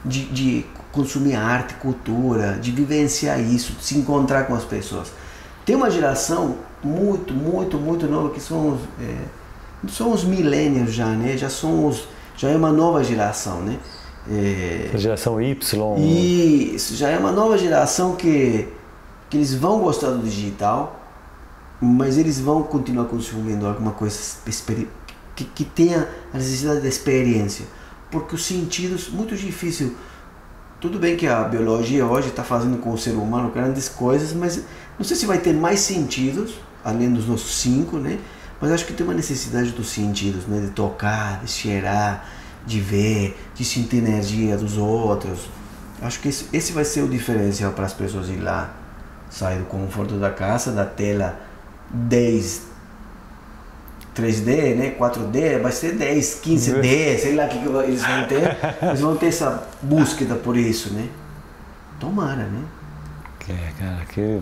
De, 0.04 0.24
de 0.24 0.66
consumir 0.92 1.34
arte, 1.34 1.74
cultura, 1.74 2.58
de 2.60 2.70
vivenciar 2.70 3.40
isso, 3.40 3.72
de 3.72 3.84
se 3.84 3.98
encontrar 3.98 4.46
com 4.46 4.54
as 4.54 4.64
pessoas. 4.64 5.12
Tem 5.64 5.76
uma 5.76 5.90
geração 5.90 6.56
muito, 6.82 7.34
muito, 7.34 7.76
muito 7.78 8.06
nova 8.06 8.30
que 8.30 8.40
são 8.40 8.74
os, 8.74 8.80
é, 9.00 9.16
são 9.88 10.12
os 10.12 10.24
millennials 10.24 10.92
já, 10.92 11.06
né? 11.06 11.36
Já 11.36 11.50
são 11.50 11.86
os, 11.86 12.08
já 12.36 12.48
é 12.48 12.56
uma 12.56 12.72
nova 12.72 13.04
geração, 13.04 13.60
né? 13.60 13.78
É, 14.30 14.90
a 14.92 14.96
geração 14.96 15.40
Y. 15.40 15.96
Isso, 15.98 16.94
já 16.94 17.08
é 17.10 17.18
uma 17.18 17.32
nova 17.32 17.56
geração 17.56 18.16
que, 18.16 18.68
que 19.28 19.36
eles 19.36 19.54
vão 19.54 19.80
gostar 19.80 20.10
do 20.10 20.22
digital, 20.22 21.00
mas 21.80 22.18
eles 22.18 22.40
vão 22.40 22.62
continuar 22.62 23.06
consumindo 23.06 23.66
alguma 23.66 23.92
coisa 23.92 24.18
que, 25.34 25.44
que 25.44 25.64
tenha 25.64 26.08
a 26.32 26.36
necessidade 26.36 26.80
da 26.80 26.88
experiência. 26.88 27.66
Porque 28.10 28.34
os 28.34 28.44
sentidos, 28.44 29.08
muito 29.08 29.36
difícil 29.36 29.94
tudo 30.80 30.98
bem 30.98 31.16
que 31.16 31.26
a 31.26 31.42
biologia 31.42 32.06
hoje 32.06 32.28
está 32.28 32.44
fazendo 32.44 32.78
com 32.78 32.92
o 32.92 32.98
ser 32.98 33.12
humano 33.12 33.50
grandes 33.50 33.88
coisas, 33.88 34.32
mas 34.32 34.62
não 34.96 35.04
sei 35.04 35.16
se 35.16 35.26
vai 35.26 35.38
ter 35.38 35.52
mais 35.52 35.80
sentidos, 35.80 36.54
além 36.84 37.12
dos 37.12 37.26
nossos 37.26 37.56
cinco, 37.58 37.98
né? 37.98 38.18
Mas 38.60 38.70
acho 38.72 38.86
que 38.86 38.92
tem 38.92 39.04
uma 39.04 39.14
necessidade 39.14 39.70
dos 39.72 39.88
sentidos, 39.88 40.46
né? 40.46 40.60
De 40.60 40.70
tocar, 40.70 41.40
de 41.40 41.50
cheirar, 41.50 42.28
de 42.64 42.80
ver, 42.80 43.36
de 43.54 43.64
sentir 43.64 43.96
energia 43.96 44.56
dos 44.56 44.76
outros. 44.76 45.48
Acho 46.00 46.20
que 46.20 46.28
esse, 46.28 46.72
vai 46.72 46.84
ser 46.84 47.02
o 47.02 47.08
diferencial 47.08 47.72
para 47.72 47.86
as 47.86 47.92
pessoas 47.92 48.28
ir 48.28 48.36
lá, 48.36 48.72
sair 49.28 49.58
do 49.58 49.64
conforto 49.64 50.14
da 50.14 50.30
casa, 50.30 50.70
da 50.70 50.84
tela 50.84 51.40
10, 51.90 52.67
3D, 54.18 54.74
né? 54.74 54.94
4D, 54.98 55.60
vai 55.60 55.72
ser 55.72 55.92
10, 55.92 56.40
15D, 56.44 57.18
sei 57.18 57.34
lá 57.34 57.44
o 57.44 57.48
que, 57.48 57.58
que 57.58 57.68
eles 57.68 58.02
vão 58.02 58.26
ter. 58.26 58.56
Eles 58.82 59.00
vão 59.00 59.16
ter 59.16 59.26
essa 59.26 59.68
búsqueda 59.80 60.34
por 60.34 60.56
isso, 60.56 60.92
né? 60.92 61.08
Tomara, 62.00 62.44
né? 62.44 62.62
É, 63.48 63.82
cara, 63.82 64.04
que. 64.12 64.40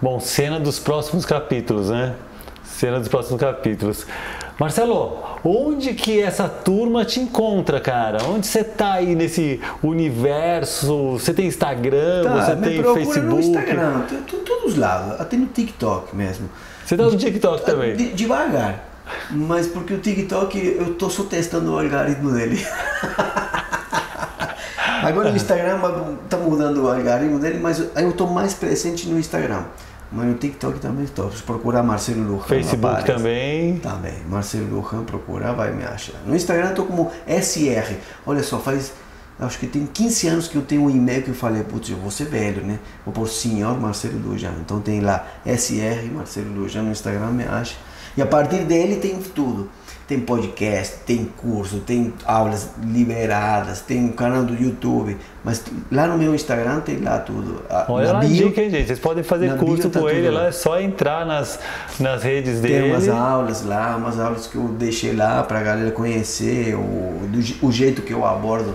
Bom, 0.00 0.20
cena 0.20 0.60
dos 0.60 0.78
próximos 0.78 1.24
capítulos, 1.24 1.90
né? 1.90 2.14
Cena 2.62 2.98
dos 2.98 3.08
próximos 3.08 3.40
capítulos. 3.40 4.06
Marcelo, 4.58 5.18
onde 5.44 5.94
que 5.94 6.20
essa 6.20 6.48
turma 6.48 7.04
te 7.04 7.18
encontra, 7.18 7.80
cara? 7.80 8.22
Onde 8.24 8.46
você 8.46 8.62
tá 8.62 8.94
aí 8.94 9.16
nesse 9.16 9.60
universo? 9.82 11.12
Você 11.12 11.34
tem 11.34 11.46
Instagram? 11.46 12.22
Tá, 12.22 12.44
você 12.44 12.56
tem 12.56 12.82
Facebook? 12.82 13.20
No 13.20 13.40
Instagram, 13.40 14.02
todos 14.46 14.72
os 14.72 14.76
lados, 14.76 15.20
até 15.20 15.36
no 15.36 15.46
TikTok 15.46 16.14
mesmo. 16.14 16.48
Você 16.84 16.96
tá 16.96 17.04
no 17.04 17.16
TikTok 17.16 17.64
também? 17.64 17.96
De, 17.96 18.12
devagar. 18.12 18.93
Mas 19.30 19.66
porque 19.66 19.94
o 19.94 19.98
TikTok 19.98 20.58
eu 20.58 20.94
tô 20.94 21.10
só 21.10 21.24
testando 21.24 21.72
o 21.72 21.78
algoritmo 21.78 22.30
dele. 22.30 22.64
Agora 25.02 25.30
o 25.30 25.36
Instagram 25.36 25.80
tá 26.30 26.38
mudando 26.38 26.84
o 26.84 26.88
algoritmo 26.88 27.38
dele, 27.38 27.58
mas 27.58 27.78
eu 27.96 28.12
tô 28.12 28.26
mais 28.26 28.54
presente 28.54 29.06
no 29.08 29.18
Instagram. 29.18 29.64
Mas 30.10 30.26
no 30.26 30.34
TikTok 30.34 30.78
também 30.78 31.04
estou. 31.04 31.30
Se 31.32 31.42
procurar 31.42 31.82
Marcelo 31.82 32.22
Lujan. 32.22 32.46
Facebook 32.46 32.86
aparece. 32.86 33.12
também. 33.12 33.78
Também. 33.78 34.22
Marcelo 34.28 34.76
Lujan, 34.76 35.02
procurar, 35.04 35.52
vai 35.52 35.72
me 35.72 35.84
achar. 35.84 36.14
No 36.24 36.36
Instagram 36.36 36.68
eu 36.68 36.74
tô 36.74 36.84
como 36.84 37.10
SR. 37.26 37.96
Olha 38.24 38.42
só, 38.42 38.58
faz. 38.58 38.92
Acho 39.40 39.58
que 39.58 39.66
tem 39.66 39.84
15 39.84 40.28
anos 40.28 40.46
que 40.46 40.54
eu 40.54 40.62
tenho 40.62 40.82
um 40.82 40.90
e-mail 40.90 41.22
que 41.22 41.30
eu 41.30 41.34
falei, 41.34 41.64
putz, 41.64 41.90
eu 41.90 41.96
vou 41.96 42.12
ser 42.12 42.26
velho, 42.26 42.64
né? 42.64 42.78
Vou 43.04 43.12
por 43.12 43.28
senhor 43.28 43.78
Marcelo 43.80 44.16
Lujan. 44.16 44.54
Então 44.60 44.80
tem 44.80 45.00
lá 45.00 45.26
SR 45.44 46.08
Marcelo 46.14 46.54
Lujan 46.54 46.82
no 46.82 46.92
Instagram, 46.92 47.30
me 47.30 47.42
acha. 47.42 47.74
E 48.16 48.22
a 48.22 48.26
partir 48.26 48.64
dele 48.64 48.96
tem 48.96 49.18
tudo. 49.18 49.70
Tem 50.06 50.20
podcast, 50.20 50.96
tem 51.06 51.24
curso, 51.24 51.80
tem 51.80 52.12
aulas 52.26 52.72
liberadas, 52.84 53.80
tem 53.80 54.04
um 54.04 54.12
canal 54.12 54.44
do 54.44 54.52
YouTube. 54.52 55.16
Mas 55.42 55.64
lá 55.90 56.06
no 56.06 56.18
meu 56.18 56.34
Instagram 56.34 56.80
tem 56.80 56.98
lá 56.98 57.18
tudo. 57.20 57.62
Olha 57.88 58.08
na 58.08 58.12
lá 58.12 58.18
bio, 58.20 58.48
dica, 58.48 58.60
hein, 58.60 58.68
gente? 58.68 58.86
Vocês 58.88 58.98
podem 58.98 59.24
fazer 59.24 59.56
curso 59.56 59.88
tá 59.88 60.00
com 60.00 60.08
ele 60.10 60.28
lá. 60.28 60.42
lá, 60.42 60.46
é 60.48 60.52
só 60.52 60.78
entrar 60.78 61.24
nas, 61.24 61.58
nas 61.98 62.22
redes 62.22 62.60
dele. 62.60 62.82
Tem 62.82 62.90
umas 62.90 63.08
aulas 63.08 63.64
lá, 63.64 63.96
umas 63.96 64.20
aulas 64.20 64.46
que 64.46 64.56
eu 64.56 64.68
deixei 64.68 65.14
lá 65.14 65.42
para 65.42 65.60
a 65.60 65.62
galera 65.62 65.90
conhecer 65.90 66.74
o, 66.74 67.26
do, 67.26 67.66
o 67.66 67.72
jeito 67.72 68.02
que 68.02 68.12
eu 68.12 68.26
abordo 68.26 68.74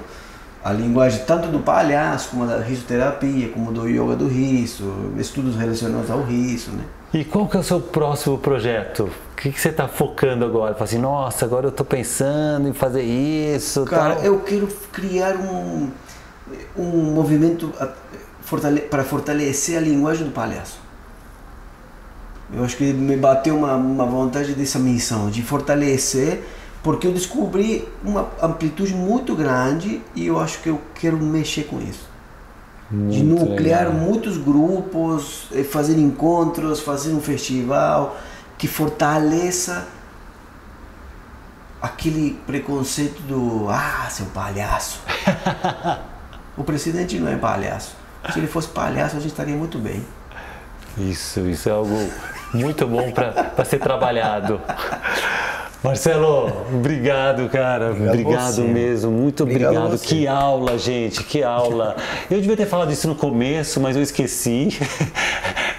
a 0.63 0.73
linguagem 0.73 1.23
tanto 1.25 1.47
do 1.47 1.59
palhaço, 1.59 2.31
como 2.31 2.45
da 2.45 2.59
risoterapia, 2.59 3.49
como 3.49 3.71
do 3.71 3.87
yoga 3.87 4.15
do 4.15 4.27
riso, 4.27 5.13
estudos 5.17 5.55
relacionados 5.55 6.09
ao 6.09 6.23
riso, 6.23 6.71
né? 6.71 6.83
E 7.11 7.25
qual 7.25 7.47
que 7.47 7.57
é 7.57 7.59
o 7.59 7.63
seu 7.63 7.81
próximo 7.81 8.37
projeto? 8.37 9.09
O 9.33 9.35
que, 9.35 9.51
que 9.51 9.59
você 9.59 9.69
está 9.69 9.87
focando 9.87 10.45
agora? 10.45 10.73
Fala 10.73 10.83
assim, 10.83 10.99
nossa, 10.99 11.43
agora 11.43 11.65
eu 11.65 11.69
estou 11.69 11.85
pensando 11.85 12.67
em 12.67 12.73
fazer 12.73 13.01
isso. 13.01 13.83
Cara, 13.85 14.15
tal. 14.15 14.25
eu 14.25 14.39
quero 14.41 14.67
criar 14.91 15.35
um, 15.35 15.89
um 16.77 16.83
movimento 17.13 17.73
para 18.91 19.03
fortalecer 19.03 19.77
a 19.77 19.81
linguagem 19.81 20.25
do 20.25 20.31
palhaço. 20.31 20.79
Eu 22.53 22.63
acho 22.63 22.77
que 22.77 22.93
me 22.93 23.15
bateu 23.15 23.55
uma, 23.55 23.75
uma 23.75 24.05
vontade 24.05 24.53
dessa 24.53 24.77
missão, 24.77 25.29
de 25.29 25.41
fortalecer, 25.41 26.43
porque 26.83 27.07
eu 27.07 27.11
descobri 27.11 27.87
uma 28.03 28.29
amplitude 28.41 28.93
muito 28.93 29.35
grande 29.35 30.01
e 30.15 30.27
eu 30.27 30.39
acho 30.39 30.61
que 30.61 30.69
eu 30.69 30.79
quero 30.95 31.17
mexer 31.17 31.63
com 31.63 31.79
isso. 31.81 32.08
Muito 32.91 33.13
de 33.13 33.23
nuclear 33.23 33.87
legal. 33.87 34.01
muitos 34.01 34.37
grupos, 34.37 35.47
eh, 35.53 35.63
fazer 35.63 35.97
encontros, 35.97 36.79
fazer 36.79 37.13
um 37.13 37.21
festival 37.21 38.17
que 38.57 38.67
fortaleça 38.67 39.87
aquele 41.81 42.39
preconceito 42.45 43.21
do 43.21 43.67
ah, 43.69 44.07
seu 44.09 44.25
palhaço. 44.27 45.01
o 46.57 46.63
presidente 46.63 47.17
não 47.19 47.31
é 47.31 47.37
palhaço. 47.37 47.95
Se 48.33 48.39
ele 48.39 48.47
fosse 48.47 48.67
palhaço, 48.67 49.15
a 49.15 49.19
gente 49.19 49.31
estaria 49.31 49.55
muito 49.55 49.77
bem. 49.77 50.05
Isso, 50.97 51.41
isso 51.41 51.69
é 51.69 51.71
algo 51.71 51.95
muito 52.53 52.85
bom 52.87 53.11
para 53.11 53.63
ser 53.63 53.79
trabalhado. 53.79 54.59
Marcelo, 55.81 56.51
obrigado, 56.73 57.47
cara. 57.47 57.91
Obrigado, 57.91 58.13
obrigado 58.13 58.61
mesmo. 58.63 59.11
Muito 59.11 59.43
obrigado. 59.43 59.77
obrigado. 59.77 59.99
Que 59.99 60.27
aula, 60.27 60.77
gente. 60.77 61.23
Que 61.23 61.41
aula. 61.41 61.95
Eu 62.29 62.41
devia 62.41 62.57
ter 62.57 62.65
falado 62.65 62.91
isso 62.91 63.07
no 63.07 63.15
começo, 63.15 63.79
mas 63.79 63.95
eu 63.95 64.01
esqueci. 64.01 64.77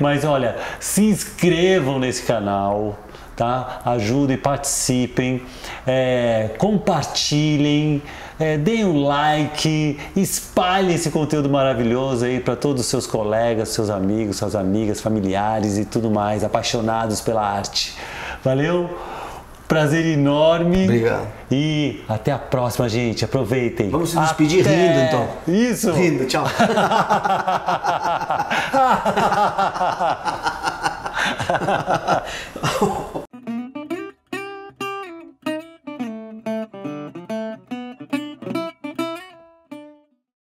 Mas 0.01 0.25
olha, 0.25 0.57
se 0.79 1.05
inscrevam 1.05 1.99
nesse 1.99 2.23
canal. 2.23 2.99
Tá? 3.37 3.81
Ajudem, 3.87 4.37
participem, 4.37 5.43
é, 5.87 6.51
compartilhem, 6.59 8.03
é, 8.39 8.59
deem 8.59 8.85
um 8.85 9.03
like, 9.03 9.99
espalhem 10.15 10.95
esse 10.95 11.11
conteúdo 11.11 11.49
maravilhoso 11.49 12.27
aí 12.27 12.39
para 12.39 12.55
todos 12.55 12.83
os 12.83 12.89
seus 12.89 13.07
colegas, 13.07 13.71
seus 13.71 13.89
amigos, 13.89 14.37
suas 14.37 14.55
amigas, 14.55 15.01
familiares 15.01 15.79
e 15.79 15.87
tudo 15.87 16.11
mais, 16.11 16.45
apaixonados 16.45 17.23
pela 17.23 17.43
arte. 17.43 17.97
Valeu? 18.45 18.91
Prazer 19.71 20.05
enorme. 20.05 20.83
Obrigado. 20.83 21.29
E 21.49 22.03
até 22.09 22.33
a 22.33 22.39
próxima, 22.41 22.89
gente. 22.89 23.25
Aproveitem. 23.25 23.89
Vamos 23.89 24.11
se 24.11 24.19
despedir 24.19 24.63
até... 24.63 24.75
rindo, 24.75 24.99
então. 24.99 25.29
Isso. 25.47 25.93
Rindo, 25.93 26.27
tchau. 26.27 26.45